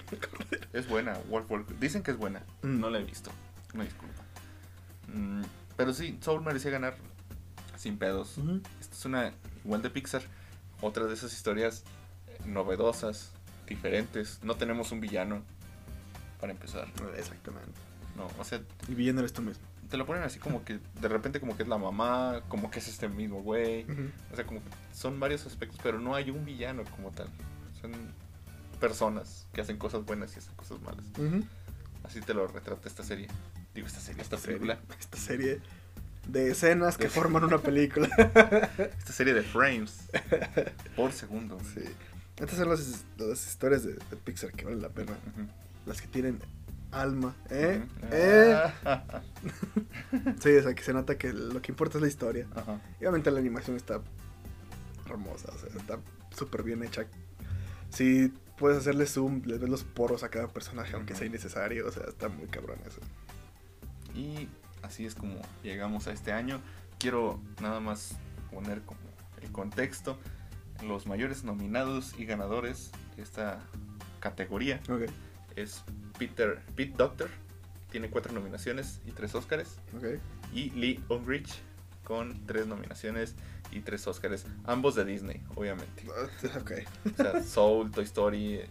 Es 0.74 0.88
buena, 0.88 1.18
Wolf 1.30 1.50
Walkers. 1.50 1.80
Dicen 1.80 2.04
que 2.04 2.12
es 2.12 2.18
buena. 2.18 2.44
Mm. 2.62 2.80
No 2.80 2.92
la 2.92 3.00
he 3.00 3.04
visto. 3.04 3.32
Me 3.74 3.86
disculpa. 3.86 4.19
Mm, 5.14 5.42
pero 5.78 5.94
sí, 5.94 6.18
Soul 6.22 6.42
merecía 6.44 6.72
ganar 6.72 6.98
sin 7.78 7.98
pedos. 7.98 8.38
Esta 8.82 8.96
es 8.96 9.06
una 9.06 9.32
igual 9.64 9.82
de 9.82 9.90
Pixar. 9.90 10.22
Otra 10.82 11.06
de 11.06 11.14
esas 11.14 11.34
historias 11.34 11.84
eh, 12.28 12.38
novedosas, 12.46 13.32
diferentes. 13.68 14.40
No 14.44 14.56
tenemos 14.56 14.92
un 14.92 15.00
villano 15.02 15.42
para 16.40 16.52
empezar. 16.54 16.88
Exactamente. 17.18 17.72
No, 18.16 18.28
o 18.38 18.44
sea, 18.44 18.62
Y 18.88 18.96
villano 18.96 19.20
eres 19.20 19.34
tú 19.34 19.42
mismo. 19.42 19.64
te 19.90 19.98
lo 19.98 20.06
ponen 20.06 20.24
así 20.24 20.40
como 20.40 20.64
que 20.66 20.80
de 21.02 21.08
repente 21.08 21.40
como 21.40 21.56
que 21.56 21.64
es 21.64 21.70
la 21.70 21.78
mamá, 21.78 22.42
como 22.50 22.70
que 22.70 22.80
es 22.80 22.88
este 22.88 23.08
mismo 23.10 23.42
güey. 23.42 23.86
O 24.32 24.36
sea, 24.36 24.46
como 24.46 24.60
que 24.62 24.70
son 24.94 25.20
varios 25.20 25.46
aspectos, 25.46 25.80
pero 25.82 26.00
no 26.00 26.16
hay 26.16 26.30
un 26.30 26.44
villano 26.46 26.84
como 26.96 27.12
tal. 27.12 27.28
Son 27.82 27.92
personas 28.80 29.48
que 29.54 29.62
hacen 29.62 29.78
cosas 29.78 30.06
buenas 30.06 30.36
y 30.36 30.40
hacen 30.40 30.56
cosas 30.56 30.82
malas. 30.82 31.06
Así 32.04 32.22
te 32.22 32.34
lo 32.34 32.48
retrata 32.48 32.88
esta 32.88 33.04
serie. 33.04 33.28
Digo, 33.80 33.88
esta 33.88 34.00
serie, 34.02 34.22
esta 34.22 34.38
película. 34.38 34.80
Esta 35.00 35.18
serie 35.18 35.60
de 36.28 36.52
escenas 36.52 36.98
que 36.98 37.06
De- 37.06 37.10
forman 37.10 37.44
una 37.46 37.58
película. 37.60 38.08
Esta 38.98 39.14
serie 39.14 39.34
de 39.34 39.42
frames 39.42 40.10
por 40.96 41.12
segundo. 41.14 41.58
sí. 41.74 41.82
Estas 42.38 42.58
son 42.58 42.70
las, 42.70 43.04
las 43.18 43.48
historias 43.48 43.84
de, 43.84 43.94
de 43.94 44.16
Pixar 44.24 44.52
que 44.54 44.64
valen 44.66 44.82
la 44.82 44.90
pena. 44.90 45.14
Las 45.86 46.02
que 46.02 46.08
tienen 46.08 46.40
alma. 46.92 47.36
¿Eh? 47.50 47.82
¿Eh? 48.12 48.58
Sí, 50.42 50.50
o 50.56 50.64
sea, 50.64 50.74
que 50.74 50.84
se 50.84 50.94
nota 50.94 51.18
que 51.18 51.34
lo 51.34 51.62
que 51.62 51.72
importa 51.72 51.98
es 51.98 52.02
la 52.02 52.08
historia. 52.08 52.48
Y 53.00 53.04
obviamente 53.06 53.30
la 53.32 53.40
animación 53.40 53.76
está 53.78 54.02
hermosa, 55.10 55.52
o 55.54 55.58
sea, 55.58 55.70
está 55.78 56.00
súper 56.36 56.64
bien 56.64 56.84
hecha. 56.84 57.06
Si 57.90 58.32
puedes 58.58 58.78
hacerle 58.78 59.06
zoom, 59.06 59.42
le 59.46 59.58
ves 59.58 59.70
los 59.70 59.84
poros 59.84 60.24
a 60.24 60.30
cada 60.30 60.48
personaje, 60.48 60.96
aunque 60.96 61.16
sea 61.16 61.28
innecesario, 61.28 61.88
o 61.88 61.92
sea, 61.92 62.04
está 62.08 62.30
muy 62.30 62.48
cabrón 62.48 62.78
eso. 62.88 63.02
Y 64.20 64.50
así 64.82 65.06
es 65.06 65.16
como 65.16 65.40
llegamos 65.64 66.08
a 66.08 66.12
este 66.12 66.34
año. 66.34 66.60
Quiero 66.98 67.40
nada 67.62 67.80
más 67.80 68.18
poner 68.52 68.82
como 68.82 69.00
el 69.42 69.50
contexto. 69.52 70.18
Los 70.84 71.08
mayores 71.08 71.44
nominados 71.44 72.14
y 72.18 72.26
ganadores 72.26 72.92
de 73.16 73.24
esta 73.24 73.60
categoría 74.20 74.82
Ok, 74.90 75.04
es 75.56 75.84
Peter 76.18 76.62
Pete 76.76 76.94
Doctor, 76.98 77.30
tiene 77.92 78.10
cuatro 78.10 78.34
nominaciones 78.34 79.02
y 79.06 79.12
tres 79.12 79.36
Óscares. 79.36 79.78
ok. 79.96 80.20
Y 80.54 80.72
Lee 80.72 81.04
Unrich 81.10 81.62
con 82.04 82.46
tres 82.46 82.68
nominaciones 82.68 83.36
y 83.72 83.82
tres 83.82 84.08
Óscares. 84.08 84.46
Ambos 84.66 84.96
de 84.96 85.06
Disney, 85.06 85.42
obviamente. 85.56 86.06
Ah. 86.10 86.28
O 87.06 87.16
sea, 87.16 87.44
Soul, 87.44 87.92
Toy 87.92 88.04
Story, 88.06 88.62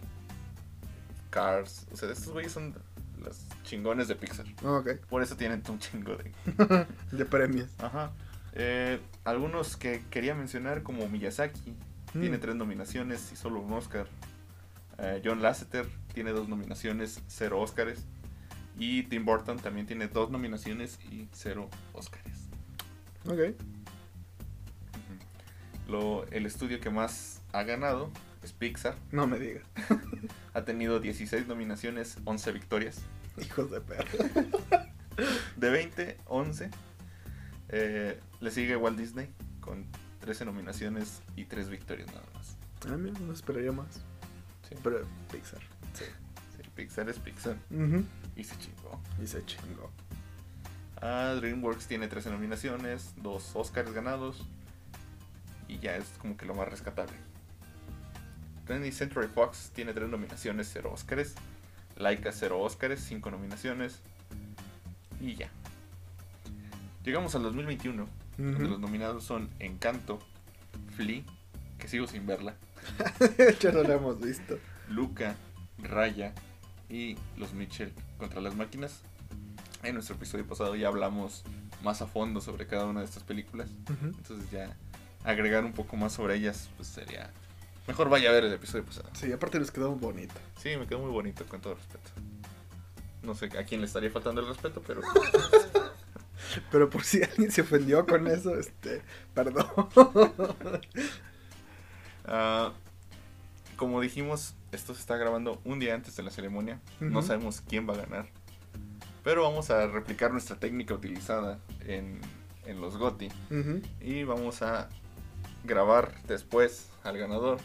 Cars. 1.31 1.87
O 1.93 1.97
sea, 1.97 2.11
estos 2.11 2.33
güeyes 2.33 2.53
son 2.53 2.75
los 3.20 3.45
chingones 3.65 4.09
de 4.09 4.15
Pixar. 4.16 4.47
Ok. 4.65 4.97
Por 5.09 5.23
eso 5.23 5.36
tienen 5.36 5.62
un 5.69 5.78
chingo 5.78 6.16
de... 6.16 6.32
De 7.16 7.24
premios. 7.24 7.70
Ajá. 7.78 8.12
Eh, 8.55 9.01
algunos 9.24 9.77
que 9.77 10.03
quería 10.11 10.35
mencionar 10.35 10.82
como 10.82 11.09
Miyazaki, 11.09 11.74
tiene 12.12 12.39
Mm. 12.39 12.40
tres 12.40 12.55
nominaciones 12.57 13.31
y 13.32 13.36
solo 13.36 13.61
un 13.61 13.73
Oscar. 13.73 14.07
Eh, 14.99 15.20
John 15.24 15.43
Lasseter 15.43 15.86
tiene 16.15 16.32
dos 16.32 16.49
nominaciones, 16.49 17.20
cero 17.28 17.61
Oscars. 17.61 18.05
Y 18.78 19.03
Tim 19.05 19.24
Burton 19.24 19.59
también 19.59 19.86
tiene 19.86 20.09
dos 20.09 20.31
nominaciones 20.31 20.99
y 21.11 21.28
cero 21.32 21.69
Oscars. 21.93 22.49
Ok. 23.27 23.55
Lo, 25.89 26.24
el 26.28 26.47
estudio 26.47 26.81
que 26.81 26.90
más 26.90 27.40
ha 27.53 27.62
ganado 27.62 28.11
es 28.43 28.53
Pixar. 28.53 28.97
No 29.11 29.27
me 29.27 29.39
digas. 29.39 29.65
Ha 30.59 30.65
tenido 30.65 30.99
16 30.99 31.47
nominaciones, 31.47 32.19
11 32.25 32.51
victorias. 32.51 33.03
Hijos 33.41 33.71
de 33.71 33.81
perro. 33.81 34.19
De 35.57 35.71
20, 35.71 36.19
11. 36.27 36.71
Eh, 37.69 38.21
le 38.41 38.51
sigue 38.51 38.75
Walt 38.75 38.99
Disney 38.99 39.29
con 39.61 39.87
13 40.19 40.47
nominaciones 40.47 41.23
y 41.37 41.45
3 41.45 41.69
victorias 41.69 42.09
nada 42.09 42.25
más. 42.35 42.57
Ah, 42.89 42.97
mira, 42.97 43.21
no 43.21 43.33
esperaría 43.33 43.71
más. 43.71 43.87
Sí, 44.69 44.75
Pero 44.83 45.03
Pixar. 45.31 45.61
sí, 45.95 46.05
sí, 46.57 46.69
Pixar 46.75 47.09
es 47.09 47.21
Pixar. 47.21 47.57
Ujú. 47.71 48.05
Y 48.35 48.43
se 48.43 48.59
chingó. 48.59 49.01
Y 49.23 49.29
se 49.29 49.45
chingó. 49.47 49.93
Ah, 51.01 51.35
DreamWorks 51.39 51.87
tiene 51.87 52.09
13 52.09 52.31
nominaciones, 52.31 53.15
2 53.19 53.53
Oscars 53.55 53.93
ganados. 53.93 54.45
Y 55.69 55.79
ya 55.79 55.95
es 55.97 56.07
como 56.19 56.37
que 56.37 56.47
lo 56.47 56.55
más 56.57 56.67
rescatable. 56.69 57.15
20th 58.69 58.93
Century 58.93 59.28
Fox 59.28 59.70
tiene 59.74 59.93
3 59.93 60.09
nominaciones, 60.09 60.70
0 60.73 60.90
Oscars. 60.93 61.35
Laika 61.97 62.31
0 62.32 62.61
Oscars, 62.61 63.01
5 63.01 63.31
nominaciones. 63.31 64.01
Y 65.20 65.35
ya. 65.35 65.49
Llegamos 67.05 67.35
al 67.35 67.43
2021, 67.43 68.07
donde 68.36 68.69
los 68.69 68.78
nominados 68.78 69.24
son 69.24 69.49
Encanto, 69.59 70.19
Flea, 70.95 71.23
que 71.78 71.89
sigo 71.89 72.07
sin 72.07 72.27
verla, 72.27 72.55
ya 73.61 73.73
no 73.73 73.82
lo 73.82 73.93
hemos 73.93 74.20
visto. 74.20 74.59
Luca, 74.89 75.36
Raya 75.78 76.35
y 76.89 77.16
Los 77.36 77.53
Mitchell 77.53 77.93
contra 78.19 78.40
las 78.40 78.55
máquinas. 78.55 79.01
En 79.82 79.95
nuestro 79.95 80.16
episodio 80.16 80.47
pasado 80.47 80.74
ya 80.77 80.89
hablamos 80.89 81.45
más 81.82 82.03
a 82.03 82.07
fondo 82.07 82.40
sobre 82.40 82.66
cada 82.66 82.86
una 82.86 83.01
de 83.01 83.07
estas 83.07 83.23
películas. 83.23 83.70
Ujú. 83.85 84.07
Entonces 84.07 84.51
ya 84.51 84.77
agregar 85.24 85.65
un 85.65 85.73
poco 85.73 85.97
más 85.97 86.12
sobre 86.12 86.36
ellas, 86.36 86.69
pues 86.77 86.89
sería... 86.89 87.31
Mejor 87.89 88.10
vaya 88.10 88.28
a 88.28 88.32
ver 88.32 88.44
el 88.44 88.52
episodio 88.52 88.85
pasado. 88.85 89.09
Sí, 89.15 89.32
aparte 89.32 89.59
nos 89.59 89.70
quedó 89.70 89.94
bonito. 89.94 90.35
Sí, 90.62 90.77
me 90.77 90.86
quedó 90.86 90.98
muy 90.98 91.10
bonito, 91.10 91.44
con 91.47 91.60
todo 91.60 91.74
respeto. 91.74 92.10
No 93.23 93.35
sé 93.35 93.47
a 93.59 93.65
quién 93.65 93.81
le 93.81 93.86
estaría 93.86 94.10
faltando 94.10 94.43
el 94.43 94.47
respeto, 94.47 94.82
pero... 94.86 95.01
Pero 96.70 96.89
por 96.89 97.05
si 97.05 97.23
alguien 97.23 97.51
se 97.51 97.62
ofendió 97.62 98.06
con 98.06 98.27
eso, 98.27 98.59
este, 98.59 99.02
perdón. 99.35 99.66
ah, 102.24 102.73
como 103.77 104.01
dijimos, 104.01 104.55
esto 104.73 104.94
se 104.94 105.01
está 105.01 105.16
grabando 105.16 105.60
un 105.65 105.78
día 105.78 105.94
antes 105.94 106.16
de 106.16 106.23
la 106.23 106.31
ceremonia. 106.31 106.81
No 107.01 107.23
sabemos 107.23 107.60
quién 107.60 107.89
va 107.89 107.94
a 107.94 107.98
ganar. 107.98 108.28
Pero 109.24 109.43
vamos 109.43 109.70
a 109.70 109.86
replicar 109.89 110.31
nuestra 110.31 110.56
técnica 110.59 110.94
utilizada 110.94 111.59
en, 111.81 112.20
en 112.65 112.81
los 112.81 112.97
GOTI. 112.97 113.28
Y 114.01 114.24
vamos 114.24 114.62
a 114.62 114.89
grabar 115.65 116.15
después 116.27 116.89
al 117.05 117.19
ganador, 117.19 117.59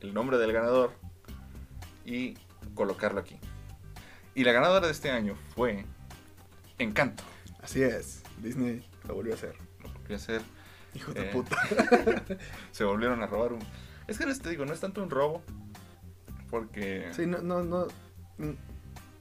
el 0.00 0.14
nombre 0.14 0.38
del 0.38 0.52
ganador 0.52 0.92
y 2.04 2.34
colocarlo 2.74 3.20
aquí. 3.20 3.38
Y 4.34 4.44
la 4.44 4.52
ganadora 4.52 4.86
de 4.86 4.92
este 4.92 5.10
año 5.10 5.36
fue 5.54 5.84
Encanto. 6.78 7.22
Así 7.62 7.82
es, 7.82 8.22
Disney 8.38 8.84
lo 9.06 9.14
volvió 9.14 9.32
a 9.32 9.36
hacer. 9.36 9.54
Lo 9.82 9.92
volvió 9.92 10.16
a 10.16 10.18
hacer. 10.18 10.42
Hijos 10.94 11.14
de 11.14 11.22
Eh, 11.28 11.32
puta. 11.32 11.56
Se 12.72 12.84
volvieron 12.84 13.22
a 13.22 13.26
robar 13.26 13.52
un... 13.52 13.60
Es 14.06 14.18
que 14.18 14.26
no 14.26 14.36
te 14.36 14.50
digo, 14.50 14.64
no 14.64 14.72
es 14.72 14.80
tanto 14.80 15.02
un 15.02 15.10
robo. 15.10 15.42
Porque... 16.50 17.10
Sí, 17.12 17.26
no, 17.26 17.38
no, 17.42 17.62
no. 17.62 17.86
mm, 18.38 18.54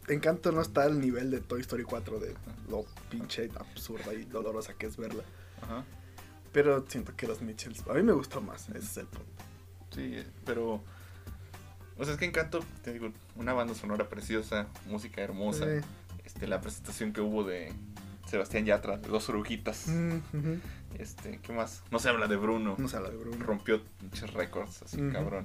Encanto 0.08 0.52
no 0.52 0.62
está 0.62 0.84
al 0.84 1.00
nivel 1.00 1.30
de 1.30 1.42
Toy 1.42 1.62
Story 1.62 1.84
4 1.84 2.20
de 2.20 2.34
lo 2.70 2.86
pinche 3.12 3.50
absurda 3.60 4.14
y 4.14 4.24
dolorosa 4.24 4.74
que 4.74 4.88
es 4.88 4.98
verla. 4.98 5.24
Ajá. 5.62 5.84
Pero 6.52 6.84
siento 6.88 7.16
que 7.16 7.28
los 7.28 7.42
Mitchells, 7.42 7.86
a 7.88 7.94
mí 7.94 8.02
me 8.02 8.14
gustó 8.14 8.42
más, 8.42 8.70
ese 8.70 8.80
es 8.80 8.98
el 8.98 9.06
punto. 9.06 9.39
Sí, 9.92 10.18
pero... 10.46 10.84
O 11.98 12.06
sea, 12.06 12.14
es 12.14 12.20
que 12.20 12.26
Encanto, 12.26 12.60
te 12.84 12.94
digo, 12.94 13.12
una 13.36 13.52
banda 13.54 13.74
sonora 13.76 14.08
preciosa, 14.08 14.68
música 14.88 15.22
hermosa. 15.22 15.66
Sí. 15.66 15.86
Este, 16.24 16.48
la 16.48 16.62
presentación 16.62 17.12
que 17.12 17.20
hubo 17.22 17.44
de 17.44 17.74
Sebastián 18.28 18.66
Yatra, 18.66 18.98
de 18.98 19.10
dos 19.10 19.28
oruguitas. 19.30 19.88
Mm. 19.88 20.20
Este, 20.98 21.40
¿qué 21.42 21.52
más? 21.52 21.84
No 21.92 22.00
se 22.00 22.08
habla 22.10 22.28
de 22.28 22.38
Bruno. 22.38 22.76
No 22.78 22.88
se 22.88 22.96
habla 22.96 23.10
de 23.10 23.18
Bruno. 23.18 23.44
Rompió 23.46 23.82
muchos 24.02 24.34
récords, 24.34 24.82
así 24.84 24.98
cabrón. 25.12 25.44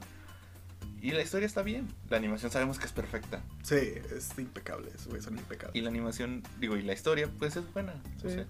Y 1.01 1.11
la 1.11 1.23
historia 1.23 1.47
está 1.47 1.63
bien. 1.63 1.89
La 2.09 2.17
animación 2.19 2.51
sabemos 2.53 2.79
que 2.79 2.87
es 2.87 2.93
perfecta. 2.93 3.43
Sí, 3.63 3.75
es 3.77 4.31
impecable, 4.39 4.91
güeyes 5.07 5.25
son 5.25 5.37
impecables. 5.37 5.75
Y 5.77 5.81
la 5.83 5.89
animación, 5.91 6.43
digo, 6.61 6.77
y 6.77 6.83
la 6.83 6.93
historia, 6.93 7.29
pues 7.39 7.57
es 7.57 7.71
buena. 7.73 7.95
O 8.25 8.29
Sí. 8.29 8.35
sea, 8.35 8.47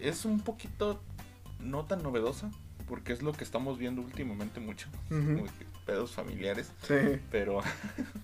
es 0.00 0.24
un 0.24 0.40
poquito 0.40 1.02
no 1.60 1.86
tan 1.86 2.02
novedosa, 2.02 2.50
porque 2.90 3.12
es 3.12 3.22
lo 3.22 3.32
que 3.32 3.44
estamos 3.44 3.78
viendo 3.78 4.02
últimamente 4.02 4.58
mucho. 4.58 4.88
Pedos 5.86 6.10
familiares. 6.10 6.72
Sí, 6.82 7.20
Pero 7.30 7.60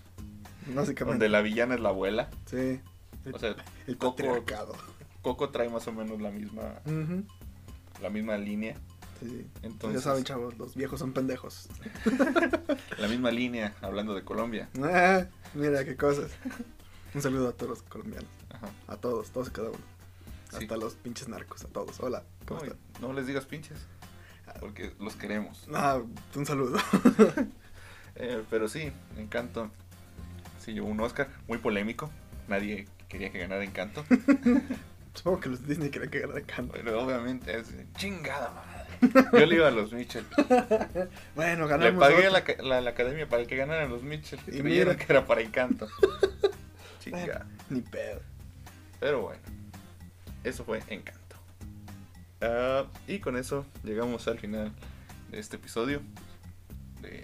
básicamente. 0.75 1.05
donde 1.05 1.29
la 1.29 1.41
villana 1.41 1.77
es 1.77 1.81
la 1.81 1.91
abuela. 1.91 2.29
Sí. 2.47 2.81
El, 3.25 3.35
O 3.35 3.39
sea, 3.39 3.55
el 3.87 3.97
Coco. 3.97 4.25
Coco 5.23 5.51
trae 5.51 5.69
más 5.69 5.87
o 5.87 5.93
menos 5.93 6.21
la 6.21 6.31
misma, 6.31 6.81
la 8.03 8.11
misma 8.11 8.37
línea. 8.37 8.75
Sí. 9.21 9.47
Entonces, 9.63 10.01
ya 10.03 10.11
saben, 10.11 10.25
chavos, 10.25 10.59
los 10.59 10.75
viejos 10.75 10.99
son 10.99 11.13
pendejos. 11.13 11.69
la 12.99 13.07
misma 13.09 13.31
línea, 13.31 13.73
hablando 13.83 14.15
de 14.15 14.23
Colombia. 14.25 14.69
Ah, 14.83 15.25
mira 15.55 15.85
qué 15.85 15.97
cosas. 15.97 16.33
Un 17.15 17.23
saludo 17.23 17.49
a 17.49 17.53
todos 17.53 17.71
los 17.71 17.83
colombianos. 17.85 18.29
Ajá. 18.51 18.69
A 18.89 18.97
todos, 18.97 19.31
todos 19.31 19.49
y 19.49 19.51
cada 19.53 19.69
uno. 19.71 19.79
Sí. 20.51 20.57
Hasta 20.59 20.77
los 20.77 20.95
pinches 20.95 21.29
narcos, 21.29 21.65
a 21.65 21.69
todos. 21.69 21.99
Hola, 22.01 22.23
¿cómo 22.47 22.61
No, 22.61 22.67
están? 22.67 22.79
no 23.01 23.13
les 23.13 23.27
digas 23.27 23.47
pinches, 23.47 23.79
porque 24.61 24.93
los 25.01 25.17
queremos. 25.17 25.67
Ah, 25.75 26.01
un 26.35 26.47
saludo. 26.47 26.79
Eh, 28.19 28.43
pero 28.49 28.67
sí, 28.67 28.91
Encanto. 29.19 29.71
Sí, 30.59 30.73
llevó 30.73 30.87
un 30.89 30.99
Oscar 31.01 31.29
muy 31.49 31.59
polémico. 31.59 32.11
Nadie 32.49 32.87
quería 33.11 33.31
que 33.31 33.39
ganara 33.41 33.63
Encanto. 33.63 34.07
Supongo 35.15 35.41
que 35.41 35.49
los 35.51 35.67
Disney 35.67 35.91
querían 35.91 36.11
que 36.11 36.21
ganara 36.21 36.41
Canto. 36.41 36.73
Pero 36.83 37.03
obviamente 37.05 37.55
es 37.59 37.75
chingada 37.99 38.51
madre. 38.53 39.29
Yo 39.39 39.45
le 39.45 39.55
iba 39.57 39.69
a 39.69 39.71
los 39.71 39.93
Mitchell. 39.93 40.25
Bueno, 41.35 41.65
Le 41.65 41.71
ganamos. 41.71 42.01
pagué 42.01 42.25
a 42.27 42.31
otro. 42.31 42.55
la, 42.61 42.63
la- 42.69 42.81
la 42.81 42.91
academia 42.91 43.29
para 43.29 43.45
que 43.47 43.55
ganaran 43.55 43.91
los 43.91 44.03
Mitchell. 44.03 44.41
Y 44.47 44.61
creyeron 44.61 44.97
que 44.97 45.05
era 45.11 45.27
para 45.27 45.43
Encanto. 45.43 45.87
Chingada. 47.01 47.47
Ni 47.69 47.83
pedo. 47.83 48.23
Pero 48.99 49.21
bueno, 49.21 49.43
eso 50.43 50.65
fue 50.65 50.79
Encanto. 50.89 51.21
Ah, 52.41 52.85
y 53.07 53.19
con 53.21 53.37
eso 53.37 53.65
llegamos 53.83 54.29
al 54.29 54.39
final 54.39 54.73
de 55.31 55.39
este 55.39 55.57
episodio 55.57 56.01
de 57.01 57.23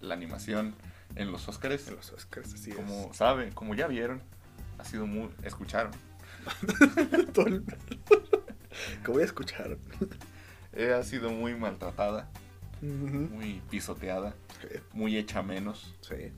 la 0.00 0.14
animación 0.14 0.74
en 1.16 1.32
los 1.32 1.48
Oscars. 1.48 1.88
En 1.88 1.96
los 1.96 2.12
Oscars, 2.12 2.54
así 2.54 2.70
Como 2.72 3.12
saben, 3.14 3.52
como 3.52 3.74
ya 3.74 3.86
vieron, 3.86 4.22
ha 4.78 4.84
sido 4.84 5.06
muy. 5.06 5.28
escucharon. 5.42 5.92
es. 7.34 7.62
Como 9.04 9.14
voy 9.14 9.22
a 9.22 9.26
escuchar. 9.26 9.76
eh, 10.72 10.92
ha 10.94 11.02
sido 11.04 11.30
muy 11.30 11.54
maltratada, 11.54 12.30
muy 12.80 13.60
pisoteada, 13.70 14.34
Sí, 14.60 14.78
muy 14.92 15.16
hecha 15.16 15.42
menos. 15.42 15.94
sí. 16.00 16.32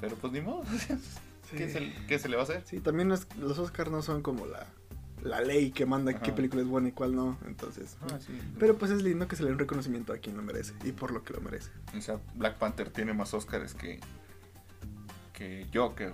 Pero 0.00 0.16
pues 0.16 0.32
ni 0.32 0.40
modo. 0.40 0.62
¿Qué, 1.50 1.66
Sí. 1.66 1.72
se, 1.72 1.80
le- 1.80 2.06
qué 2.06 2.18
se 2.20 2.28
le 2.28 2.36
va 2.36 2.42
a 2.42 2.44
hacer? 2.44 2.62
Sí, 2.64 2.78
también 2.80 3.08
los, 3.08 3.26
los 3.36 3.58
Oscars 3.58 3.90
no 3.90 4.02
son 4.02 4.22
como 4.22 4.46
la, 4.46 4.66
la 5.22 5.40
ley 5.40 5.70
que 5.70 5.86
manda 5.86 6.18
qué 6.20 6.32
película 6.32 6.62
es 6.62 6.68
buena 6.68 6.88
y 6.88 6.92
cuál 6.92 7.14
no. 7.14 7.38
Entonces. 7.46 7.96
Ah, 8.02 8.18
sí. 8.18 8.38
Pero 8.58 8.76
pues 8.78 8.90
es 8.90 9.02
lindo 9.02 9.28
que 9.28 9.36
se 9.36 9.42
le 9.42 9.48
dé 9.48 9.52
un 9.54 9.58
reconocimiento 9.58 10.12
a 10.12 10.18
quien 10.18 10.36
lo 10.36 10.42
merece 10.42 10.74
y 10.84 10.92
por 10.92 11.10
lo 11.12 11.22
que 11.24 11.32
lo 11.32 11.40
merece. 11.40 11.70
O 11.96 12.00
sea, 12.00 12.18
Black 12.34 12.56
Panther 12.58 12.90
tiene 12.90 13.12
más 13.12 13.34
Oscars 13.34 13.74
que. 13.74 14.00
que 15.32 15.66
Joker. 15.72 16.12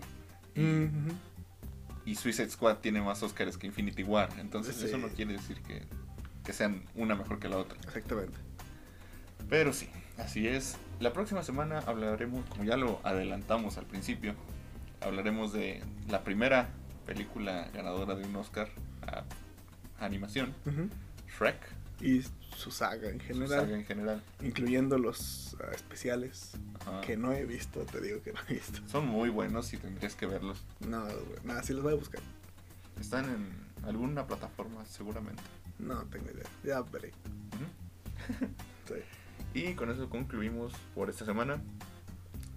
Y, 2.05 2.15
Suicide 2.15 2.51
Squad 2.51 2.77
tiene 2.79 3.01
más 3.03 3.23
Oscars 3.23 3.59
que 3.59 3.67
Infinity 3.67 4.05
War. 4.05 4.31
Entonces, 4.39 4.77
Sí. 4.77 4.87
eso 4.87 4.97
no 4.97 5.09
quiere 5.09 5.33
decir 5.33 5.61
que, 5.63 5.83
que 6.45 6.53
sean 6.53 6.83
una 6.95 7.15
mejor 7.17 7.39
que 7.39 7.49
la 7.49 7.59
otra. 7.59 7.77
Exactamente. 7.85 8.39
Pero 9.49 9.73
sí, 9.73 9.89
así 10.17 10.47
es. 10.47 10.77
La 11.01 11.13
próxima 11.13 11.43
semana 11.43 11.81
hablaremos, 11.81 12.45
como 12.47 12.65
ya 12.65 12.77
lo 12.77 13.01
adelantamos 13.03 13.77
al 13.77 13.87
principio, 13.87 14.35
hablaremos 15.01 15.53
de 15.53 15.83
la 16.09 16.25
primera 16.25 16.69
película 17.05 17.69
ganadora 17.75 18.15
de 18.15 18.25
un 18.25 18.37
Oscar 18.37 18.69
animación, 20.01 20.55
Ujú. 20.67 20.89
Shrek. 21.39 21.57
y 22.01 22.23
su 22.57 22.71
saga 22.71 23.09
en 23.11 23.21
su 23.21 23.27
general, 23.27 23.49
saga 23.61 23.77
en 23.77 23.85
general. 23.85 24.23
incluyendo 24.43 24.99
los 24.99 25.57
ah, 25.61 25.71
especiales 25.75 26.53
Ajá. 26.81 27.01
que 27.03 27.17
no 27.17 27.33
he 27.33 27.45
visto, 27.45 27.81
te 27.81 28.01
digo 28.01 28.23
que 28.23 28.33
no 28.33 28.41
he 28.49 28.55
visto. 28.55 28.81
Son 28.89 29.07
muy 29.07 29.29
buenos 29.31 29.73
y 29.73 29.77
tendrías 29.79 30.15
que 30.15 30.27
verlos. 30.27 30.63
No, 30.81 31.07
nada, 31.45 31.63
sí 31.63 31.73
los 31.73 31.83
voy 31.83 31.93
a 31.93 31.97
buscar. 31.97 32.21
Están 33.01 33.25
en 33.27 33.87
alguna 33.87 34.27
plataforma 34.27 34.85
seguramente. 34.87 35.43
No 35.79 35.97
tengo 36.05 36.27
idea, 36.31 36.45
ya 36.65 36.83
veré. 36.83 37.13
Sí. 38.89 38.95
Y 39.55 39.75
con 39.75 39.91
eso 39.91 40.09
concluimos 40.09 40.73
por 40.95 41.11
esta 41.11 41.25
semana. 41.25 41.61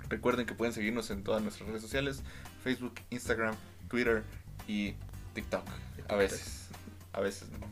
Recuerden 0.09 0.45
que 0.45 0.53
pueden 0.55 0.73
seguirnos 0.73 1.09
en 1.11 1.23
todas 1.23 1.41
nuestras 1.41 1.67
redes 1.69 1.81
sociales, 1.81 2.23
Facebook, 2.63 2.93
Instagram, 3.09 3.55
Twitter 3.89 4.23
y 4.67 4.93
TikTok. 5.33 5.63
A 6.07 6.15
veces. 6.15 6.67
A 7.13 7.19
veces 7.21 7.49
no. 7.49 7.67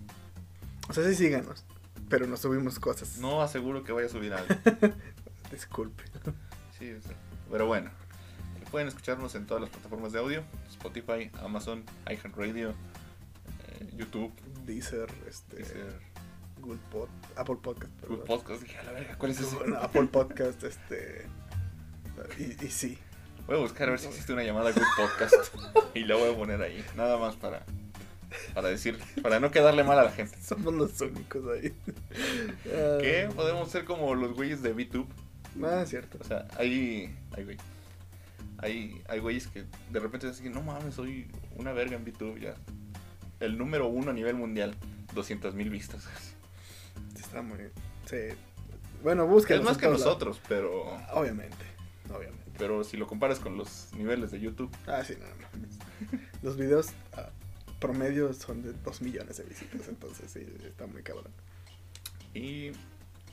O 0.90 0.94
sea, 0.94 1.04
sí 1.06 1.16
síganos, 1.16 1.66
pero 2.10 2.28
no 2.28 2.38
subimos 2.38 2.80
cosas. 2.80 3.18
No 3.18 3.42
aseguro 3.42 3.84
que 3.84 3.92
vaya 3.92 4.08
a 4.08 4.10
subir 4.10 4.34
algo. 4.34 4.56
Disculpe. 5.52 6.04
Sí, 6.78 6.92
o 6.92 7.02
sea, 7.02 7.16
pero 7.52 7.66
bueno. 7.68 7.92
Pueden 8.72 8.90
escucharnos 8.90 9.34
en 9.36 9.46
todas 9.48 9.62
las 9.62 9.70
plataformas 9.70 10.12
de 10.12 10.20
audio. 10.20 10.44
Spotify, 10.70 11.32
Amazon, 11.42 11.86
iHeartRadio, 12.06 12.72
eh, 12.72 13.90
YouTube, 13.96 14.34
Deezer, 14.66 15.08
este, 15.26 15.58
Deezer, 15.58 16.00
Pod, 16.92 17.08
Apple 17.38 17.56
Podcast, 17.62 17.94
Google 18.02 18.18
perdón. 18.18 18.26
Podcast. 18.28 18.62
Dije, 18.62 18.78
a 18.78 18.84
la 18.84 18.92
verga, 18.92 19.18
¿cuál 19.18 19.32
es 19.32 19.40
ese? 19.40 19.56
Apple 19.80 20.08
Podcast, 20.08 20.64
este, 20.64 21.28
y, 22.38 22.66
y 22.66 22.70
sí. 22.70 23.00
Voy 23.48 23.56
a 23.56 23.60
buscar 23.60 23.88
a 23.88 23.92
ver 23.92 24.00
si 24.00 24.08
existe 24.08 24.34
una 24.34 24.44
llamada 24.44 24.74
Good 24.74 24.84
Podcast 24.98 25.56
y 25.96 26.04
la 26.04 26.18
voy 26.18 26.34
a 26.34 26.36
poner 26.36 26.62
ahí. 26.62 26.84
Nada 26.98 27.18
más 27.18 27.38
para, 27.38 27.64
para 28.54 28.68
decir, 28.68 29.00
para 29.24 29.40
no 29.40 29.52
quedarle 29.52 29.86
mal 29.86 29.98
a 29.98 30.04
la 30.04 30.12
gente. 30.12 30.38
Somos 30.42 30.74
los 30.74 31.00
únicos 31.00 31.44
ahí. 31.56 31.74
¿Qué? 33.00 33.30
Podemos 33.34 33.72
ser 33.72 33.86
como 33.86 34.14
los 34.16 34.34
güeyes 34.34 34.62
de 34.62 34.74
VTube. 34.74 35.08
Ah, 35.64 35.82
es 35.82 35.90
cierto. 35.90 36.18
O 36.20 36.26
sea, 36.26 36.46
hay, 36.58 37.16
hay 37.38 37.44
güey. 37.46 37.58
Hay, 38.58 39.02
hay 39.08 39.20
güeyes 39.20 39.48
que 39.48 39.64
de 39.92 40.00
repente 40.02 40.28
dicen, 40.28 40.52
no 40.52 40.62
mames, 40.62 40.96
soy 40.96 41.32
una 41.56 41.72
verga 41.72 41.96
en 41.96 42.04
VTube 42.04 42.42
ya. 42.42 42.56
El 43.40 43.58
número 43.58 43.88
uno 43.88 44.12
a 44.12 44.14
nivel 44.14 44.36
mundial, 44.36 44.76
200 45.14 45.56
mil 45.56 45.70
vistas. 45.70 46.06
Está 47.18 47.42
muy. 47.42 47.60
Sí. 48.10 48.36
Bueno, 49.04 49.26
búsquenlos 49.26 49.66
es 49.66 49.72
más 49.72 49.78
que 49.78 49.88
nosotros, 49.88 50.42
pero, 50.50 50.98
Obviamente. 51.14 51.56
Obviamente. 52.14 52.47
Pero 52.58 52.84
si 52.84 52.98
lo 52.98 53.08
comparas 53.08 53.40
con 53.40 53.58
los 53.58 53.90
niveles 53.94 54.32
de 54.32 54.40
YouTube, 54.40 54.72
Ah, 54.88 55.04
sí, 55.04 55.16
no, 55.20 55.26
no. 55.28 56.20
Los 56.42 56.58
videos 56.58 56.90
ah, 57.14 57.30
promedio 57.80 58.34
son 58.34 58.62
de 58.64 58.74
2 58.74 59.02
millones 59.02 59.38
de 59.38 59.44
visitas, 59.44 59.88
entonces 59.88 60.32
sí, 60.32 60.46
está 60.66 60.88
muy 60.88 61.04
cabrón. 61.04 61.32
Y 62.34 62.72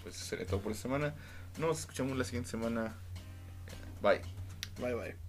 pues 0.02 0.16
eso 0.16 0.24
sería 0.24 0.46
todo 0.46 0.60
por 0.60 0.72
esta 0.72 0.82
semana. 0.82 1.14
Nos 1.58 1.80
escuchamos 1.80 2.16
la 2.16 2.24
siguiente 2.24 2.50
semana. 2.50 2.94
Bye. 4.02 4.20
Bye, 4.80 4.94
bye. 4.94 5.23